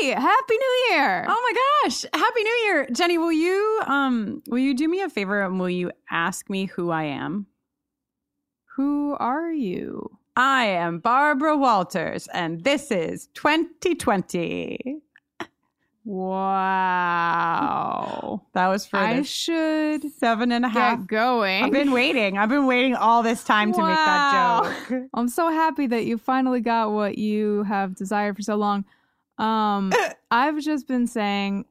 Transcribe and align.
Hey, 0.00 0.08
happy 0.10 0.54
new 0.56 0.76
year. 0.90 1.24
Oh 1.28 1.52
my 1.52 1.52
gosh. 1.88 2.04
Happy 2.12 2.42
New 2.42 2.58
Year. 2.64 2.86
Jenny, 2.92 3.18
will 3.18 3.32
you 3.32 3.80
um 3.86 4.42
will 4.48 4.58
you 4.58 4.74
do 4.74 4.88
me 4.88 5.00
a 5.02 5.08
favor 5.08 5.42
and 5.42 5.58
will 5.60 5.70
you 5.70 5.90
ask 6.10 6.50
me 6.50 6.66
who 6.66 6.90
I 6.90 7.04
am? 7.04 7.46
Who 8.76 9.16
are 9.18 9.50
you? 9.50 10.18
I 10.36 10.66
am 10.66 10.98
Barbara 10.98 11.56
Walters 11.56 12.28
and 12.34 12.62
this 12.64 12.90
is 12.90 13.28
2020. 13.34 15.00
Wow. 17.06 18.42
That 18.52 18.68
was 18.68 18.86
for 18.86 18.98
I 18.98 19.22
should 19.22 20.08
seven 20.12 20.52
and 20.52 20.64
a 20.64 20.68
half. 20.68 20.98
get 21.00 21.06
going. 21.08 21.64
I've 21.64 21.72
been 21.72 21.90
waiting. 21.90 22.38
I've 22.38 22.48
been 22.48 22.66
waiting 22.66 22.94
all 22.94 23.22
this 23.24 23.42
time 23.42 23.72
to 23.72 23.78
make 23.78 23.96
Wow. 23.96 24.60
that 24.62 24.88
joke. 24.88 25.08
I'm 25.14 25.28
so 25.28 25.50
happy 25.50 25.86
that 25.88 26.04
you 26.04 26.16
finally 26.18 26.60
got 26.60 26.92
what 26.92 27.18
you 27.18 27.62
have 27.64 27.96
desired 27.96 28.36
for 28.36 28.42
so 28.42 28.54
long. 28.56 28.84
Um, 29.38 29.92
I've 30.30 30.58
just 30.60 30.86
been 30.88 31.06
saying, 31.06 31.64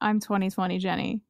I'm 0.00 0.20
2020 0.20 0.78
Jenny. 0.78 1.20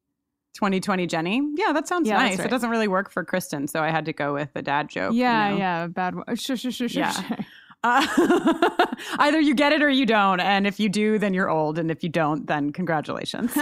2020 0.55 1.07
Jenny. 1.07 1.41
Yeah, 1.55 1.73
that 1.73 1.87
sounds 1.87 2.07
Yeah, 2.07 2.17
nice. 2.17 2.37
right. 2.37 2.45
It 2.45 2.49
doesn't 2.51 2.69
really 2.69 2.87
work 2.87 3.09
for 3.11 3.25
Kristin, 3.25 3.67
so 3.69 3.81
I 3.81 3.89
had 3.89 4.05
to 4.05 4.13
go 4.13 4.33
with 4.33 4.53
the 4.53 4.61
dad 4.61 4.87
joke. 4.89 5.13
yeah, 5.15 5.47
you 5.49 5.53
know? 5.53 5.57
yeah, 5.59 5.87
bad 5.87 6.15
one. 6.15 6.35
Sure, 6.35 6.55
sure, 6.55 6.71
sure, 6.71 6.87
sure. 6.87 7.01
Yeah. 7.01 7.11
sure. 7.11 7.37
Uh, 7.83 8.85
either 9.19 9.39
you 9.39 9.53
get 9.53 9.73
it 9.73 9.81
or 9.81 9.89
you 9.89 10.05
don't. 10.05 10.39
And 10.39 10.65
if 10.65 10.79
you 10.79 10.89
do, 10.89 11.19
then 11.19 11.33
you're 11.33 11.49
old. 11.49 11.77
And 11.77 11.91
if 11.91 12.03
you 12.03 12.09
don't, 12.09 12.47
then 12.47 12.71
congratulations. 12.71 13.51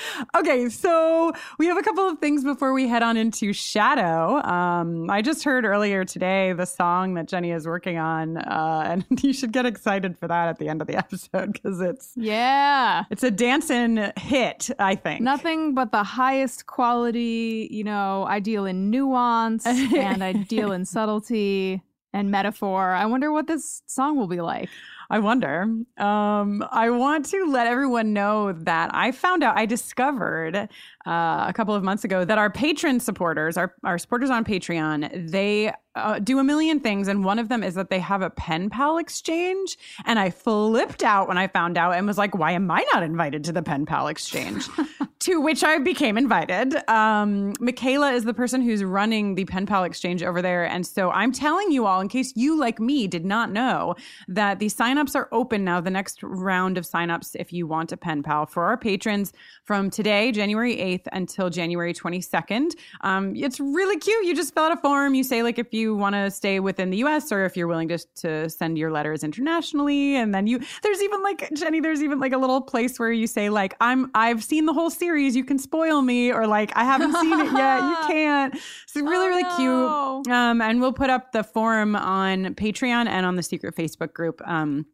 okay, 0.36 0.68
so 0.68 1.32
we 1.58 1.66
have 1.66 1.76
a 1.76 1.82
couple 1.82 2.08
of 2.08 2.18
things 2.18 2.44
before 2.44 2.72
we 2.72 2.88
head 2.88 3.02
on 3.02 3.16
into 3.16 3.52
Shadow. 3.52 4.42
Um, 4.42 5.10
I 5.10 5.22
just 5.22 5.44
heard 5.44 5.64
earlier 5.64 6.04
today 6.04 6.52
the 6.52 6.66
song 6.66 7.14
that 7.14 7.28
Jenny 7.28 7.50
is 7.50 7.66
working 7.66 7.98
on, 7.98 8.38
uh, 8.38 8.82
and 8.86 9.04
you 9.22 9.32
should 9.32 9.52
get 9.52 9.66
excited 9.66 10.18
for 10.18 10.28
that 10.28 10.48
at 10.48 10.58
the 10.58 10.68
end 10.68 10.80
of 10.80 10.86
the 10.86 10.96
episode 10.96 11.52
because 11.52 11.80
it's 11.80 12.12
yeah. 12.16 13.04
it's 13.10 13.22
a 13.22 13.30
dancing 13.30 14.12
hit. 14.16 14.70
I 14.78 14.94
think 14.94 15.20
Nothing 15.20 15.74
but 15.74 15.92
the 15.92 16.04
highest 16.04 16.66
quality, 16.66 17.68
you 17.70 17.84
know, 17.84 18.24
I 18.28 18.40
deal 18.40 18.66
in 18.66 18.90
nuance 18.90 19.66
and 19.66 20.22
I 20.22 20.32
deal 20.32 20.72
in 20.72 20.84
subtlety 20.84 21.82
and 22.12 22.30
metaphor. 22.30 22.92
I 22.92 23.06
wonder 23.06 23.32
what 23.32 23.46
this 23.46 23.82
song 23.86 24.16
will 24.16 24.26
be 24.26 24.40
like. 24.40 24.68
I 25.10 25.18
wonder. 25.18 25.62
Um, 25.98 26.64
I 26.70 26.88
want 26.90 27.26
to 27.26 27.44
let 27.44 27.66
everyone 27.66 28.12
know 28.12 28.52
that 28.52 28.94
I 28.94 29.12
found 29.12 29.42
out, 29.42 29.58
I 29.58 29.66
discovered 29.66 30.68
uh, 31.06 31.46
a 31.48 31.52
couple 31.54 31.74
of 31.74 31.82
months 31.82 32.04
ago 32.04 32.24
that 32.24 32.38
our 32.38 32.50
patron 32.50 33.00
supporters, 33.00 33.56
our, 33.56 33.74
our 33.84 33.98
supporters 33.98 34.30
on 34.30 34.44
Patreon, 34.44 35.30
they 35.30 35.72
uh, 35.94 36.18
do 36.18 36.38
a 36.38 36.44
million 36.44 36.80
things. 36.80 37.08
And 37.08 37.24
one 37.24 37.38
of 37.38 37.48
them 37.48 37.62
is 37.62 37.74
that 37.74 37.90
they 37.90 37.98
have 37.98 38.22
a 38.22 38.30
pen 38.30 38.70
pal 38.70 38.98
exchange. 38.98 39.76
And 40.04 40.18
I 40.18 40.30
flipped 40.30 41.02
out 41.02 41.28
when 41.28 41.38
I 41.38 41.48
found 41.48 41.76
out 41.76 41.94
and 41.94 42.06
was 42.06 42.18
like, 42.18 42.34
why 42.34 42.52
am 42.52 42.70
I 42.70 42.84
not 42.92 43.02
invited 43.02 43.44
to 43.44 43.52
the 43.52 43.62
pen 43.62 43.84
pal 43.84 44.08
exchange? 44.08 44.66
to 45.20 45.40
which 45.40 45.62
I 45.62 45.78
became 45.78 46.16
invited. 46.16 46.76
Um, 46.88 47.54
Michaela 47.60 48.12
is 48.12 48.24
the 48.24 48.34
person 48.34 48.60
who's 48.60 48.82
running 48.82 49.34
the 49.34 49.44
pen 49.44 49.66
pal 49.66 49.84
exchange 49.84 50.22
over 50.22 50.42
there. 50.42 50.64
And 50.64 50.86
so 50.86 51.10
I'm 51.10 51.32
telling 51.32 51.70
you 51.70 51.86
all, 51.86 52.00
in 52.00 52.08
case 52.08 52.32
you, 52.34 52.58
like 52.58 52.80
me, 52.80 53.06
did 53.06 53.24
not 53.24 53.52
know, 53.52 53.94
that 54.28 54.58
the 54.58 54.66
signups 54.66 55.14
are 55.14 55.28
open 55.30 55.64
now, 55.64 55.80
the 55.80 55.90
next 55.90 56.22
round 56.22 56.78
of 56.78 56.84
signups, 56.84 57.36
if 57.38 57.52
you 57.52 57.66
want 57.66 57.92
a 57.92 57.96
pen 57.96 58.22
pal 58.22 58.46
for 58.46 58.64
our 58.64 58.76
patrons 58.76 59.32
from 59.64 59.90
today, 59.90 60.32
January 60.32 60.76
8th, 60.76 60.91
until 61.12 61.48
January 61.50 61.92
22nd. 61.94 62.72
Um, 63.02 63.34
it's 63.36 63.58
really 63.60 63.98
cute. 63.98 64.24
You 64.24 64.34
just 64.34 64.54
fill 64.54 64.64
out 64.64 64.72
a 64.72 64.76
form. 64.76 65.14
You 65.14 65.24
say, 65.24 65.42
like, 65.42 65.58
if 65.58 65.72
you 65.72 65.94
want 65.96 66.14
to 66.14 66.30
stay 66.30 66.60
within 66.60 66.90
the 66.90 66.98
US 66.98 67.30
or 67.32 67.44
if 67.44 67.56
you're 67.56 67.66
willing 67.66 67.88
to, 67.88 67.98
to 68.16 68.48
send 68.50 68.78
your 68.78 68.90
letters 68.90 69.24
internationally. 69.24 70.16
And 70.16 70.34
then 70.34 70.46
you, 70.46 70.60
there's 70.82 71.02
even 71.02 71.22
like, 71.22 71.50
Jenny, 71.54 71.80
there's 71.80 72.02
even 72.02 72.18
like 72.20 72.32
a 72.32 72.38
little 72.38 72.60
place 72.60 72.98
where 72.98 73.12
you 73.12 73.26
say, 73.26 73.48
like, 73.48 73.74
I'm, 73.80 74.10
I've 74.14 74.42
seen 74.42 74.66
the 74.66 74.72
whole 74.72 74.90
series. 74.90 75.34
You 75.36 75.44
can 75.44 75.58
spoil 75.58 76.02
me. 76.02 76.32
Or 76.32 76.46
like, 76.46 76.76
I 76.76 76.84
haven't 76.84 77.14
seen 77.16 77.40
it 77.40 77.52
yet. 77.52 77.80
You 77.82 77.96
can't. 78.06 78.54
It's 78.54 78.96
really, 78.96 79.12
Oh, 79.16 79.26
really 79.28 79.42
no. 79.42 80.22
cute. 80.24 80.34
Um, 80.34 80.60
and 80.60 80.80
we'll 80.80 80.92
put 80.92 81.10
up 81.10 81.32
the 81.32 81.44
form 81.44 81.94
on 81.96 82.54
Patreon 82.54 83.06
and 83.08 83.24
on 83.26 83.36
the 83.36 83.42
secret 83.42 83.76
Facebook 83.76 84.12
group. 84.12 84.40
Um, 84.46 84.86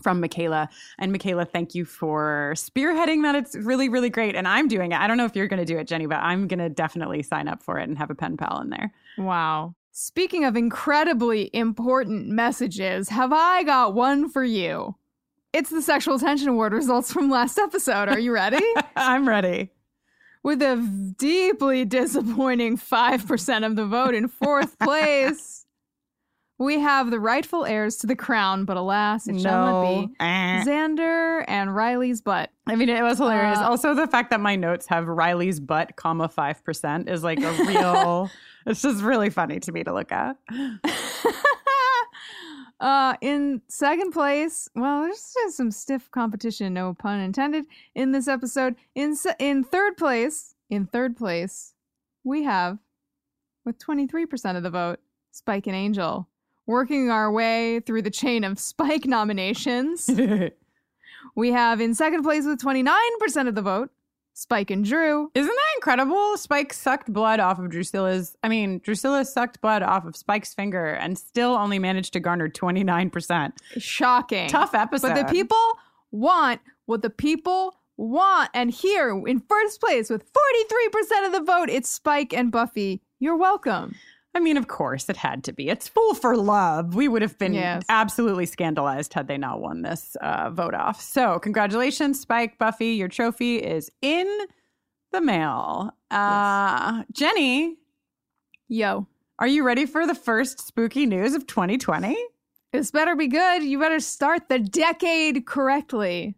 from 0.00 0.20
Michaela. 0.20 0.68
And 0.98 1.12
Michaela, 1.12 1.44
thank 1.44 1.74
you 1.74 1.84
for 1.84 2.52
spearheading 2.56 3.22
that. 3.22 3.34
It's 3.34 3.54
really, 3.56 3.88
really 3.88 4.10
great. 4.10 4.34
And 4.34 4.48
I'm 4.48 4.68
doing 4.68 4.92
it. 4.92 5.00
I 5.00 5.06
don't 5.06 5.16
know 5.16 5.24
if 5.24 5.36
you're 5.36 5.48
going 5.48 5.60
to 5.60 5.64
do 5.64 5.78
it, 5.78 5.86
Jenny, 5.86 6.06
but 6.06 6.18
I'm 6.18 6.48
going 6.48 6.58
to 6.58 6.68
definitely 6.68 7.22
sign 7.22 7.48
up 7.48 7.62
for 7.62 7.78
it 7.78 7.88
and 7.88 7.96
have 7.98 8.10
a 8.10 8.14
pen 8.14 8.36
pal 8.36 8.60
in 8.60 8.70
there. 8.70 8.92
Wow. 9.18 9.74
Speaking 9.92 10.44
of 10.44 10.56
incredibly 10.56 11.50
important 11.52 12.28
messages, 12.28 13.08
have 13.08 13.32
I 13.32 13.64
got 13.64 13.94
one 13.94 14.28
for 14.28 14.44
you? 14.44 14.94
It's 15.52 15.70
the 15.70 15.82
sexual 15.82 16.18
tension 16.18 16.48
award 16.48 16.72
results 16.72 17.12
from 17.12 17.28
last 17.28 17.58
episode. 17.58 18.08
Are 18.08 18.18
you 18.18 18.32
ready? 18.32 18.64
I'm 18.96 19.28
ready. 19.28 19.70
With 20.42 20.62
a 20.62 20.76
deeply 21.18 21.84
disappointing 21.84 22.78
5% 22.78 23.66
of 23.66 23.76
the 23.76 23.84
vote 23.84 24.14
in 24.14 24.28
fourth 24.28 24.78
place, 24.82 25.59
we 26.60 26.78
have 26.78 27.10
the 27.10 27.18
rightful 27.18 27.64
heirs 27.64 27.96
to 27.96 28.06
the 28.06 28.14
crown, 28.14 28.66
but 28.66 28.76
alas, 28.76 29.26
it 29.26 29.40
shall 29.40 29.64
not 29.64 30.08
be. 30.08 30.14
Eh. 30.20 30.62
Xander 30.62 31.42
and 31.48 31.74
Riley's 31.74 32.20
butt. 32.20 32.50
I 32.66 32.76
mean, 32.76 32.90
it 32.90 33.02
was 33.02 33.16
hilarious. 33.16 33.58
Uh, 33.58 33.70
also, 33.70 33.94
the 33.94 34.06
fact 34.06 34.30
that 34.30 34.40
my 34.40 34.56
notes 34.56 34.86
have 34.88 35.08
Riley's 35.08 35.58
butt, 35.58 35.96
comma, 35.96 36.28
5% 36.28 37.08
is 37.08 37.24
like 37.24 37.40
a 37.40 37.50
real, 37.64 38.30
it's 38.66 38.82
just 38.82 39.02
really 39.02 39.30
funny 39.30 39.58
to 39.58 39.72
me 39.72 39.82
to 39.84 39.94
look 39.94 40.12
at. 40.12 40.36
uh, 42.80 43.14
in 43.22 43.62
second 43.68 44.12
place, 44.12 44.68
well, 44.74 45.04
there's 45.04 45.32
just 45.32 45.56
some 45.56 45.70
stiff 45.70 46.10
competition, 46.10 46.74
no 46.74 46.92
pun 46.92 47.20
intended, 47.20 47.64
in 47.94 48.12
this 48.12 48.28
episode. 48.28 48.76
In 48.94 49.16
se- 49.16 49.36
in 49.38 49.64
third 49.64 49.96
place, 49.96 50.54
in 50.68 50.84
third 50.84 51.16
place, 51.16 51.72
we 52.22 52.42
have, 52.42 52.76
with 53.64 53.78
23% 53.78 54.58
of 54.58 54.62
the 54.62 54.68
vote, 54.68 55.00
Spike 55.32 55.66
and 55.66 55.76
Angel. 55.76 56.28
Working 56.70 57.10
our 57.10 57.32
way 57.32 57.80
through 57.80 58.02
the 58.02 58.12
chain 58.12 58.44
of 58.44 58.60
Spike 58.60 59.04
nominations, 59.04 60.08
we 61.34 61.50
have 61.50 61.80
in 61.80 61.96
second 61.96 62.22
place 62.22 62.44
with 62.44 62.60
29% 62.60 63.48
of 63.48 63.56
the 63.56 63.60
vote, 63.60 63.90
Spike 64.34 64.70
and 64.70 64.84
Dru. 64.84 65.32
Isn't 65.34 65.48
that 65.48 65.74
incredible? 65.74 66.36
Spike 66.36 66.72
sucked 66.72 67.12
blood 67.12 67.40
off 67.40 67.58
of 67.58 67.70
Drusilla's. 67.70 68.36
I 68.44 68.48
mean, 68.48 68.78
Drusilla 68.84 69.24
sucked 69.24 69.60
blood 69.60 69.82
off 69.82 70.04
of 70.04 70.14
Spike's 70.14 70.54
finger 70.54 70.90
and 70.90 71.18
still 71.18 71.56
only 71.56 71.80
managed 71.80 72.12
to 72.12 72.20
garner 72.20 72.48
29%. 72.48 73.52
Shocking. 73.78 74.48
Tough 74.48 74.72
episode. 74.72 75.08
But 75.08 75.26
the 75.26 75.32
people 75.32 75.76
want 76.12 76.60
what 76.86 77.02
the 77.02 77.10
people 77.10 77.80
want. 77.96 78.48
And 78.54 78.70
here, 78.70 79.10
in 79.26 79.40
first 79.40 79.80
place 79.80 80.08
with 80.08 80.22
43% 80.22 81.26
of 81.26 81.32
the 81.32 81.42
vote, 81.42 81.68
it's 81.68 81.90
Spike 81.90 82.32
and 82.32 82.52
Buffy. 82.52 83.02
You're 83.18 83.36
welcome. 83.36 83.96
I 84.34 84.38
mean, 84.40 84.56
of 84.56 84.68
course, 84.68 85.08
it 85.08 85.16
had 85.16 85.42
to 85.44 85.52
be. 85.52 85.68
It's 85.68 85.88
Fool 85.88 86.14
for 86.14 86.36
Love. 86.36 86.94
We 86.94 87.08
would 87.08 87.22
have 87.22 87.36
been 87.38 87.52
Yes. 87.52 87.82
absolutely 87.88 88.46
scandalized 88.46 89.12
had 89.12 89.26
they 89.26 89.36
not 89.36 89.60
won 89.60 89.82
this 89.82 90.16
uh, 90.20 90.50
vote 90.50 90.72
off. 90.74 91.00
So, 91.00 91.38
congratulations, 91.40 92.20
Spike, 92.20 92.56
Buffy. 92.56 92.92
Your 92.92 93.08
trophy 93.08 93.56
is 93.56 93.90
in 94.02 94.28
the 95.10 95.20
mail. 95.20 95.90
Uh, 96.12 97.02
Jenny, 97.12 97.76
Yo. 98.68 99.08
are 99.40 99.48
you 99.48 99.64
ready 99.64 99.84
for 99.84 100.06
the 100.06 100.14
first 100.14 100.64
spooky 100.64 101.06
news 101.06 101.34
of 101.34 101.46
2020? 101.48 102.16
This 102.72 102.92
better 102.92 103.16
be 103.16 103.26
good. 103.26 103.64
You 103.64 103.80
better 103.80 103.98
start 103.98 104.48
the 104.48 104.60
decade 104.60 105.44
correctly. 105.44 106.36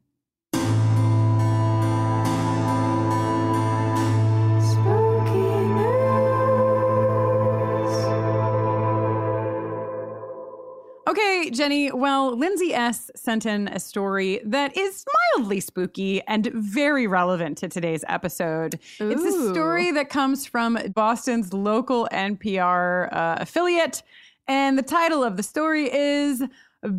Okay, 11.13 11.51
Jenny. 11.51 11.93
Well, 11.93 12.35
Lindsay 12.35 12.73
S. 12.73 13.11
sent 13.15 13.45
in 13.45 13.69
a 13.69 13.79
story 13.79 14.41
that 14.47 14.75
is 14.75 15.05
mildly 15.37 15.61
spooky 15.61 16.23
and 16.27 16.47
very 16.55 17.07
relevant 17.07 17.59
to 17.59 17.69
today's 17.69 18.03
episode. 18.09 18.79
It's 18.99 19.23
a 19.23 19.51
story 19.51 19.91
that 19.91 20.09
comes 20.09 20.47
from 20.47 20.79
Boston's 20.95 21.53
local 21.53 22.09
NPR 22.11 23.13
uh, 23.13 23.37
affiliate. 23.41 24.03
And 24.49 24.79
the 24.79 24.83
title 24.83 25.23
of 25.23 25.37
the 25.37 25.43
story 25.43 25.93
is 25.93 26.45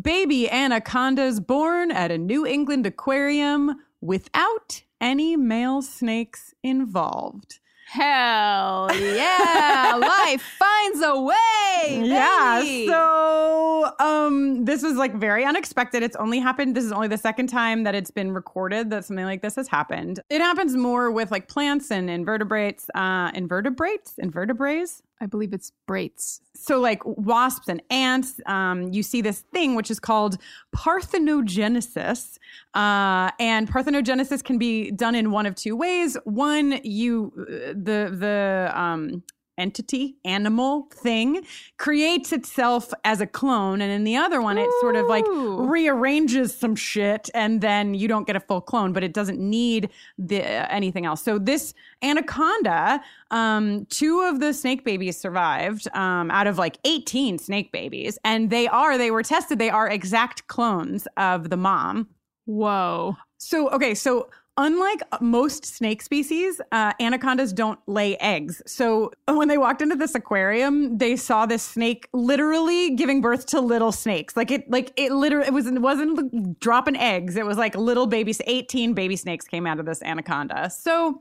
baby 0.00 0.48
anacondas 0.48 1.40
born 1.40 1.90
at 1.90 2.12
a 2.12 2.16
New 2.16 2.46
England 2.46 2.86
aquarium 2.86 3.82
without 4.00 4.84
any 5.00 5.36
male 5.36 5.82
snakes 5.82 6.54
involved. 6.62 7.58
Hell 7.94 8.90
yeah! 8.92 9.94
Life 10.00 10.42
finds 10.58 11.00
a 11.00 11.20
way. 11.20 12.02
Yeah. 12.04 12.60
So, 12.88 13.92
um, 14.00 14.64
this 14.64 14.82
was 14.82 14.96
like 14.96 15.14
very 15.14 15.44
unexpected. 15.44 16.02
It's 16.02 16.16
only 16.16 16.40
happened. 16.40 16.74
This 16.74 16.82
is 16.82 16.90
only 16.90 17.06
the 17.06 17.16
second 17.16 17.46
time 17.46 17.84
that 17.84 17.94
it's 17.94 18.10
been 18.10 18.32
recorded 18.32 18.90
that 18.90 19.04
something 19.04 19.24
like 19.24 19.42
this 19.42 19.54
has 19.54 19.68
happened. 19.68 20.18
It 20.28 20.40
happens 20.40 20.74
more 20.74 21.12
with 21.12 21.30
like 21.30 21.46
plants 21.46 21.92
and 21.92 22.10
invertebrates, 22.10 22.90
uh, 22.96 23.30
invertebrates, 23.32 24.14
invertebrates. 24.18 25.04
I 25.24 25.26
believe 25.26 25.54
it's 25.54 25.72
braits. 25.86 26.42
So, 26.54 26.78
like 26.78 27.00
wasps 27.04 27.68
and 27.68 27.82
ants, 27.90 28.40
um, 28.46 28.92
you 28.92 29.02
see 29.02 29.22
this 29.22 29.40
thing 29.52 29.74
which 29.74 29.90
is 29.90 29.98
called 29.98 30.36
parthenogenesis. 30.76 32.38
Uh, 32.74 33.30
and 33.40 33.68
parthenogenesis 33.68 34.44
can 34.44 34.58
be 34.58 34.90
done 34.90 35.14
in 35.14 35.30
one 35.30 35.46
of 35.46 35.54
two 35.54 35.76
ways. 35.76 36.18
One, 36.24 36.78
you 36.84 37.32
uh, 37.38 37.72
the 37.72 38.14
the 38.14 38.70
um, 38.74 39.22
entity, 39.58 40.16
animal, 40.24 40.88
thing 40.92 41.44
creates 41.78 42.32
itself 42.32 42.92
as 43.04 43.20
a 43.20 43.26
clone, 43.26 43.80
and 43.80 43.90
in 43.90 44.04
the 44.04 44.16
other 44.16 44.40
one, 44.40 44.58
it 44.58 44.68
sort 44.80 44.96
of 44.96 45.06
like 45.06 45.24
rearranges 45.28 46.54
some 46.56 46.76
shit, 46.76 47.30
and 47.34 47.60
then 47.60 47.94
you 47.94 48.08
don't 48.08 48.26
get 48.26 48.36
a 48.36 48.40
full 48.40 48.60
clone, 48.60 48.92
but 48.92 49.02
it 49.02 49.12
doesn't 49.12 49.38
need 49.38 49.90
the 50.18 50.42
anything 50.72 51.06
else. 51.06 51.22
So 51.22 51.38
this 51.38 51.74
anaconda, 52.02 53.02
um, 53.30 53.86
two 53.90 54.20
of 54.20 54.40
the 54.40 54.52
snake 54.52 54.84
babies 54.84 55.16
survived 55.16 55.88
um, 55.94 56.30
out 56.30 56.46
of 56.46 56.58
like 56.58 56.78
18 56.84 57.38
snake 57.38 57.72
babies, 57.72 58.18
and 58.24 58.50
they 58.50 58.68
are 58.68 58.98
they 58.98 59.10
were 59.10 59.22
tested. 59.22 59.58
They 59.58 59.70
are 59.70 59.88
exact 59.88 60.46
clones 60.46 61.06
of 61.16 61.50
the 61.50 61.56
mom. 61.56 62.08
Whoa. 62.46 63.16
So, 63.38 63.68
okay, 63.70 63.94
so 63.94 64.28
unlike 64.56 65.02
most 65.20 65.64
snake 65.64 66.02
species, 66.02 66.60
uh, 66.72 66.92
anacondas 67.00 67.52
don't 67.52 67.78
lay 67.86 68.16
eggs. 68.18 68.62
So, 68.66 69.12
when 69.26 69.48
they 69.48 69.58
walked 69.58 69.82
into 69.82 69.96
this 69.96 70.14
aquarium, 70.14 70.98
they 70.98 71.16
saw 71.16 71.46
this 71.46 71.62
snake 71.62 72.08
literally 72.12 72.90
giving 72.94 73.20
birth 73.20 73.46
to 73.46 73.60
little 73.60 73.92
snakes. 73.92 74.36
Like 74.36 74.50
it, 74.50 74.70
like 74.70 74.92
it 74.96 75.12
literally, 75.12 75.48
it 75.48 75.52
was 75.52 75.66
it 75.66 75.80
wasn't 75.80 76.60
dropping 76.60 76.96
eggs. 76.96 77.36
It 77.36 77.44
was 77.44 77.58
like 77.58 77.74
little 77.74 78.06
babies. 78.06 78.40
Eighteen 78.46 78.94
baby 78.94 79.16
snakes 79.16 79.46
came 79.46 79.66
out 79.66 79.80
of 79.80 79.86
this 79.86 80.02
anaconda. 80.02 80.70
So, 80.70 81.20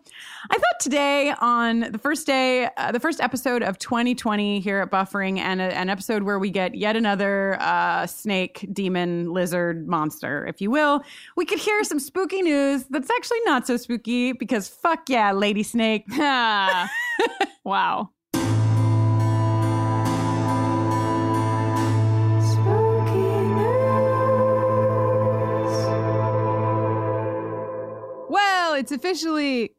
I 0.51 0.53
thought 0.53 0.79
today 0.79 1.33
on 1.39 1.91
the 1.91 1.99
first 1.99 2.27
day, 2.27 2.69
uh, 2.77 2.91
the 2.91 2.99
first 2.99 3.19
episode 3.19 3.63
of 3.63 3.79
2020 3.79 4.59
here 4.59 4.79
at 4.79 4.91
Buffering, 4.91 5.39
and 5.39 5.59
a, 5.59 5.75
an 5.75 5.89
episode 5.89 6.23
where 6.23 6.37
we 6.37 6.51
get 6.51 6.75
yet 6.75 6.95
another 6.95 7.57
uh, 7.59 8.05
snake, 8.05 8.67
demon, 8.71 9.33
lizard, 9.33 9.87
monster, 9.87 10.45
if 10.45 10.61
you 10.61 10.69
will, 10.69 11.03
we 11.35 11.45
could 11.45 11.59
hear 11.59 11.83
some 11.83 11.99
spooky 11.99 12.41
news 12.41 12.85
that's 12.89 13.09
actually 13.09 13.22
not 13.45 13.67
so 13.67 13.77
spooky 13.77 14.33
because 14.33 14.67
fuck 14.67 15.09
yeah, 15.09 15.31
Lady 15.31 15.63
Snake. 15.63 16.05
wow. 17.63 18.09
Well, 28.29 28.73
it's 28.73 28.91
officially 28.91 29.75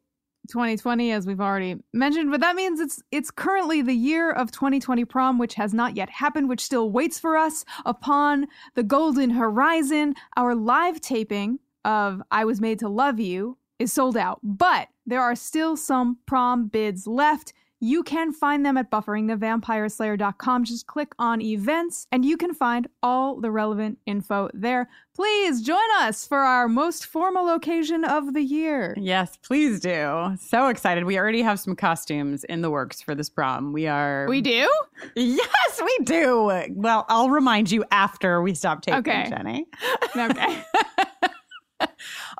2020 0.47 1.11
as 1.11 1.25
we've 1.25 1.41
already 1.41 1.77
mentioned, 1.93 2.31
but 2.31 2.39
that 2.39 2.55
means 2.55 2.79
it's 2.79 3.01
it's 3.11 3.31
currently 3.31 3.81
the 3.81 3.93
year 3.93 4.31
of 4.31 4.51
2020 4.51 5.03
prom 5.05 5.37
which 5.37 5.55
has 5.55 5.73
not 5.73 5.95
yet 5.95 6.09
happened, 6.09 6.49
which 6.49 6.61
still 6.61 6.89
waits 6.89 7.19
for 7.19 7.35
us 7.35 7.65
upon 7.85 8.47
the 8.75 8.83
golden 8.83 9.31
horizon. 9.31 10.15
Our 10.37 10.55
live 10.55 11.01
taping 11.01 11.59
of 11.85 12.21
I 12.31 12.43
Was 12.43 12.59
Made 12.59 12.79
to 12.79 12.89
Love 12.89 13.19
You 13.19 13.57
is 13.79 13.93
sold 13.93 14.17
out, 14.17 14.39
but 14.43 14.89
there 15.05 15.21
are 15.21 15.35
still 15.35 15.77
some 15.77 16.17
prom 16.25 16.67
bids 16.67 17.07
left. 17.07 17.53
You 17.81 18.03
can 18.03 18.31
find 18.31 18.65
them 18.65 18.77
at 18.77 18.89
bufferingthevampireslayer.com. 18.89 20.63
Just 20.63 20.87
click 20.87 21.11
on 21.19 21.41
events 21.41 22.07
and 22.11 22.23
you 22.25 22.37
can 22.37 22.53
find 22.53 22.87
all 23.03 23.39
the 23.39 23.51
relevant 23.51 23.99
info 24.05 24.49
there. 24.53 24.89
Please 25.13 25.61
join 25.61 25.77
us 25.99 26.25
for 26.25 26.39
our 26.39 26.67
most 26.67 27.05
formal 27.05 27.49
occasion 27.49 28.03
of 28.05 28.33
the 28.33 28.41
year. 28.41 28.95
Yes, 28.97 29.37
please 29.37 29.81
do. 29.81 30.35
So 30.39 30.67
excited. 30.69 31.03
We 31.03 31.19
already 31.19 31.41
have 31.41 31.59
some 31.59 31.75
costumes 31.75 32.43
in 32.45 32.61
the 32.61 32.71
works 32.71 33.01
for 33.01 33.13
this 33.13 33.29
prom. 33.29 33.73
We 33.73 33.87
are. 33.87 34.25
We 34.29 34.41
do? 34.41 34.67
Yes, 35.15 35.81
we 35.83 35.97
do. 36.05 36.63
Well, 36.71 37.05
I'll 37.09 37.29
remind 37.29 37.71
you 37.71 37.83
after 37.91 38.41
we 38.41 38.55
stop 38.55 38.81
taping, 38.81 38.99
Okay. 38.99 39.25
Jenny. 39.29 39.67
Okay. 40.15 40.63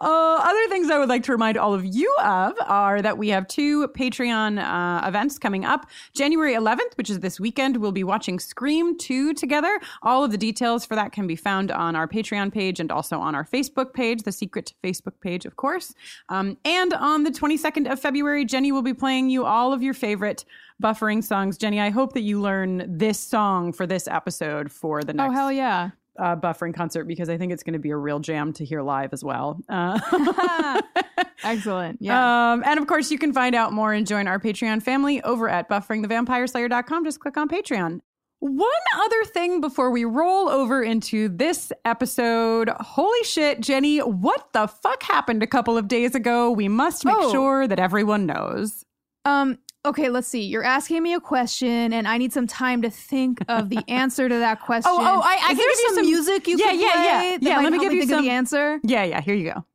Uh, 0.02 0.40
other 0.44 0.68
things 0.68 0.92
I 0.92 1.00
would 1.00 1.08
like 1.08 1.24
to 1.24 1.32
remind 1.32 1.58
all 1.58 1.74
of 1.74 1.86
you 1.86 2.14
of 2.22 2.54
are 2.66 3.02
that 3.02 3.18
we 3.18 3.30
have 3.30 3.48
two 3.48 3.88
Patreon 3.90 4.62
uh, 4.62 5.08
events 5.08 5.40
coming 5.40 5.64
up. 5.64 5.90
January 6.14 6.54
11th, 6.54 6.98
which 6.98 7.10
is 7.10 7.22
this 7.22 7.40
weekend, 7.40 7.78
we'll 7.78 7.94
be 7.94 8.04
watching 8.04 8.38
Scream 8.38 8.98
2 8.98 9.34
together. 9.34 9.80
All 10.04 10.24
of 10.24 10.32
the 10.32 10.38
details 10.38 10.86
for 10.86 10.96
that 10.96 11.14
can 11.14 11.28
be 11.28 11.38
found 11.38 11.72
on 11.72 11.96
our 11.96 12.10
Patreon 12.10 12.52
page 12.54 12.82
and 12.82 12.92
also 12.92 13.20
on 13.20 13.36
our 13.36 13.46
Facebook 13.46 13.94
page, 13.94 14.24
the 14.24 14.34
secret 14.34 14.74
Facebook 14.84 15.20
page, 15.22 15.46
of 15.46 15.56
course. 15.56 15.94
Um, 16.28 16.58
and 16.66 16.94
on 16.94 17.24
the 17.24 17.32
22nd 17.32 17.90
of 17.90 18.00
February, 18.00 18.44
Jenny 18.44 18.74
will 18.74 18.82
be 18.84 18.94
playing 18.94 19.30
you 19.30 19.46
all 19.46 19.72
of 19.72 19.82
your 19.82 19.94
favorite 19.94 20.44
buffering 20.84 21.24
songs. 21.24 21.58
Jenny, 21.58 21.80
I 21.80 21.90
hope 21.90 22.14
that 22.14 22.22
you 22.22 22.42
learn 22.42 22.86
this 22.98 23.20
song 23.20 23.72
for 23.72 23.88
this 23.88 24.10
episode 24.10 24.72
for 24.72 25.04
the 25.04 25.14
next 25.14 25.32
oh, 25.32 25.34
hell 25.34 25.52
yeah. 25.52 25.92
Uh, 26.18 26.36
buffering 26.36 26.74
concert 26.74 27.06
because 27.06 27.30
I 27.30 27.38
think 27.38 27.52
it's 27.52 27.64
going 27.64 27.74
to 27.74 27.80
be 27.80 27.90
a 27.92 27.98
real 27.98 28.20
jam 28.20 28.54
to 28.54 28.66
hear 28.66 28.82
live 28.82 29.14
as 29.14 29.24
well. 29.24 29.60
Uh, 29.70 30.82
Excellent. 31.44 32.02
Yeah. 32.02 32.54
um, 32.54 32.64
and 32.66 32.80
of 32.80 32.88
course, 32.88 33.12
you 33.12 33.18
can 33.20 33.34
find 33.34 33.54
out 33.56 33.72
more 33.74 33.94
and 33.94 34.08
join 34.08 34.28
our 34.28 34.40
Patreon 34.40 34.82
family 34.82 35.22
over 35.24 35.48
at 35.50 35.70
bufferingthevampireslayer.com. 35.70 37.04
Just 37.06 37.20
click 37.20 37.38
on 37.38 37.48
Patreon. 37.48 38.00
One 38.40 38.70
other 38.98 39.24
thing 39.26 39.62
before 39.62 39.92
we 39.92 40.06
roll 40.06 40.50
over 40.50 40.82
into 40.84 41.30
this 41.30 41.72
episode. 41.84 42.70
Holy 42.80 43.24
shit, 43.24 43.60
Jenny, 43.60 44.00
what 44.00 44.48
the 44.54 44.68
fuck 44.68 45.04
happened 45.04 45.42
a 45.44 45.48
couple 45.48 45.78
of 45.78 45.88
days 45.88 46.16
ago? 46.16 46.52
We 46.52 46.68
must 46.68 47.06
make 47.06 47.16
Oh. 47.18 47.32
sure 47.32 47.68
that 47.68 47.80
everyone 47.80 48.26
knows. 48.26 48.84
Um, 49.24 49.58
okay, 49.86 50.10
let's 50.10 50.28
see. 50.28 50.42
You're 50.44 50.64
asking 50.64 51.04
me 51.04 51.14
a 51.14 51.20
question, 51.20 51.94
and 51.94 52.08
I 52.08 52.18
need 52.18 52.34
some 52.34 52.48
time 52.48 52.82
to 52.82 52.90
think 52.90 53.40
of 53.48 53.70
the 53.70 53.80
answer 53.88 54.28
to 54.28 54.36
that 54.40 54.60
oh, 54.62 54.66
question. 54.66 54.92
oh, 54.94 55.22
I- 55.24 55.32
I 55.32 55.34
Is 55.36 55.40
can 55.48 55.58
there 55.58 55.58
give 55.58 55.80
you 55.80 55.88
some, 55.88 55.96
some- 55.96 56.06
music 56.06 56.48
you 56.48 56.58
Yeah, 56.58 56.66
can 56.68 56.80
yeah, 56.80 56.92
play 56.92 57.30
yeah. 57.32 57.38
Yeah, 57.42 57.56
might 57.58 57.64
let 57.64 57.72
me 57.74 57.80
give 57.80 57.94
you 57.94 58.06
some- 58.08 58.24
the 58.24 58.30
answer. 58.30 58.80
Yeah, 58.84 59.04
yeah, 59.04 59.22
here 59.22 59.36
you 59.36 59.54
go. 59.54 59.66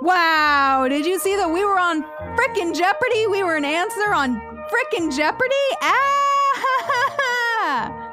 Wow, 0.00 0.86
did 0.88 1.04
you 1.06 1.18
see 1.18 1.34
that 1.36 1.50
we 1.50 1.64
were 1.64 1.78
on 1.78 2.02
frickin' 2.36 2.76
Jeopardy? 2.76 3.26
We 3.26 3.42
were 3.42 3.56
an 3.56 3.64
answer 3.64 4.12
on 4.14 4.40
frickin' 4.70 5.16
Jeopardy? 5.16 5.54
Ah! 5.82 5.92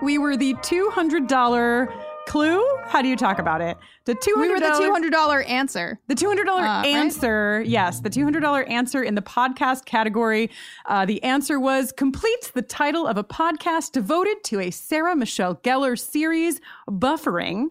We 0.01 0.17
were 0.17 0.35
the 0.35 0.53
$200 0.55 1.93
clue. 2.25 2.65
How 2.85 3.01
do 3.01 3.07
you 3.07 3.15
talk 3.15 3.39
about 3.39 3.61
it? 3.61 3.77
The 4.05 4.15
$200 4.15 4.41
We 4.41 4.49
were 4.49 4.59
the 4.59 4.65
$200 4.67 5.49
answer. 5.49 5.99
The 6.07 6.15
$200 6.15 6.47
Uh, 6.47 6.51
right? 6.61 6.85
answer, 6.87 7.63
yes, 7.65 7.99
the 8.01 8.09
$200 8.09 8.69
answer 8.69 9.03
in 9.03 9.15
the 9.15 9.21
podcast 9.21 9.85
category. 9.85 10.49
Uh, 10.85 11.05
the 11.05 11.21
answer 11.23 11.59
was 11.59 11.91
completes 11.91 12.51
the 12.51 12.61
title 12.61 13.07
of 13.07 13.17
a 13.17 13.23
podcast 13.23 13.91
devoted 13.91 14.43
to 14.45 14.59
a 14.59 14.71
Sarah 14.71 15.15
Michelle 15.15 15.55
Gellar 15.55 15.97
series, 15.97 16.59
Buffering. 16.89 17.67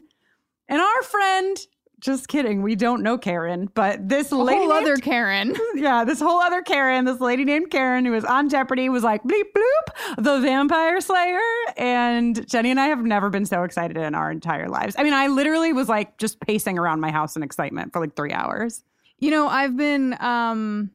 And 0.68 0.80
our 0.80 1.02
friend, 1.02 1.56
just 2.02 2.26
kidding, 2.26 2.62
we 2.62 2.74
don't 2.74 3.02
know 3.02 3.16
Karen, 3.16 3.70
but 3.74 4.08
this 4.08 4.32
lady. 4.32 4.58
whole 4.58 4.68
named- 4.68 4.82
other 4.82 4.96
Karen. 4.96 5.54
yeah, 5.76 6.04
this 6.04 6.20
whole 6.20 6.40
other 6.40 6.60
Karen, 6.60 7.04
this 7.04 7.20
lady 7.20 7.44
named 7.44 7.70
Karen 7.70 8.04
who 8.04 8.10
was 8.10 8.24
on 8.24 8.48
Jeopardy 8.48 8.88
was 8.88 9.04
like, 9.04 9.22
bleep 9.22 9.44
bloop, 9.56 10.16
the 10.16 10.40
vampire 10.40 11.00
slayer. 11.00 11.38
And 11.76 12.46
Jenny 12.48 12.72
and 12.72 12.80
I 12.80 12.86
have 12.86 13.04
never 13.04 13.30
been 13.30 13.46
so 13.46 13.62
excited 13.62 13.96
in 13.96 14.16
our 14.16 14.32
entire 14.32 14.68
lives. 14.68 14.96
I 14.98 15.04
mean, 15.04 15.14
I 15.14 15.28
literally 15.28 15.72
was 15.72 15.88
like 15.88 16.18
just 16.18 16.40
pacing 16.40 16.76
around 16.76 17.00
my 17.00 17.12
house 17.12 17.36
in 17.36 17.44
excitement 17.44 17.92
for 17.92 18.00
like 18.00 18.16
three 18.16 18.32
hours. 18.32 18.82
You 19.18 19.30
know, 19.30 19.46
I've 19.46 19.76
been 19.76 20.16
um 20.20 20.90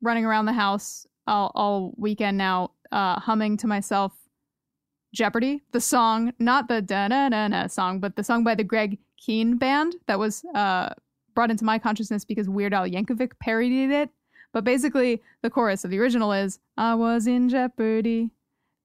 running 0.00 0.24
around 0.24 0.46
the 0.46 0.52
house 0.54 1.06
all, 1.26 1.52
all 1.54 1.94
weekend 1.98 2.38
now, 2.38 2.70
uh, 2.90 3.20
humming 3.20 3.58
to 3.58 3.66
myself 3.66 4.12
Jeopardy, 5.14 5.62
the 5.72 5.80
song, 5.80 6.32
not 6.38 6.68
the 6.68 6.80
da 6.80 7.08
da 7.08 7.28
da 7.28 7.48
da 7.48 7.66
song, 7.66 8.00
but 8.00 8.16
the 8.16 8.24
song 8.24 8.42
by 8.42 8.54
the 8.54 8.64
Greg 8.64 8.98
Kihn 9.26 9.58
band 9.58 9.96
that 10.06 10.18
was 10.18 10.44
uh 10.54 10.90
brought 11.34 11.50
into 11.50 11.64
my 11.64 11.78
consciousness 11.78 12.24
because 12.24 12.48
Weird 12.48 12.74
Al 12.74 12.88
Yankovic 12.88 13.32
parodied 13.40 13.90
it. 13.90 14.10
But 14.52 14.64
basically, 14.64 15.20
the 15.42 15.50
chorus 15.50 15.84
of 15.84 15.90
the 15.90 15.98
original 15.98 16.32
is 16.32 16.58
"I 16.76 16.94
was 16.94 17.26
in 17.26 17.48
jeopardy, 17.48 18.30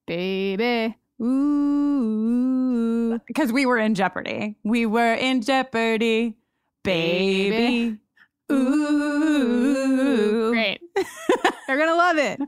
baby, 0.08 0.98
ooh." 1.22 3.20
Because 3.28 3.52
we 3.52 3.66
were 3.66 3.78
in 3.78 3.96
jeopardy. 3.96 4.56
We 4.64 4.86
were 4.86 5.14
in 5.14 5.42
jeopardy, 5.42 6.36
baby. 6.84 7.98
Ooh, 8.52 10.52
Great. 10.52 10.82
They're 11.68 11.78
going 11.78 11.90
to 11.90 11.96
love 11.96 12.18
it. 12.18 12.40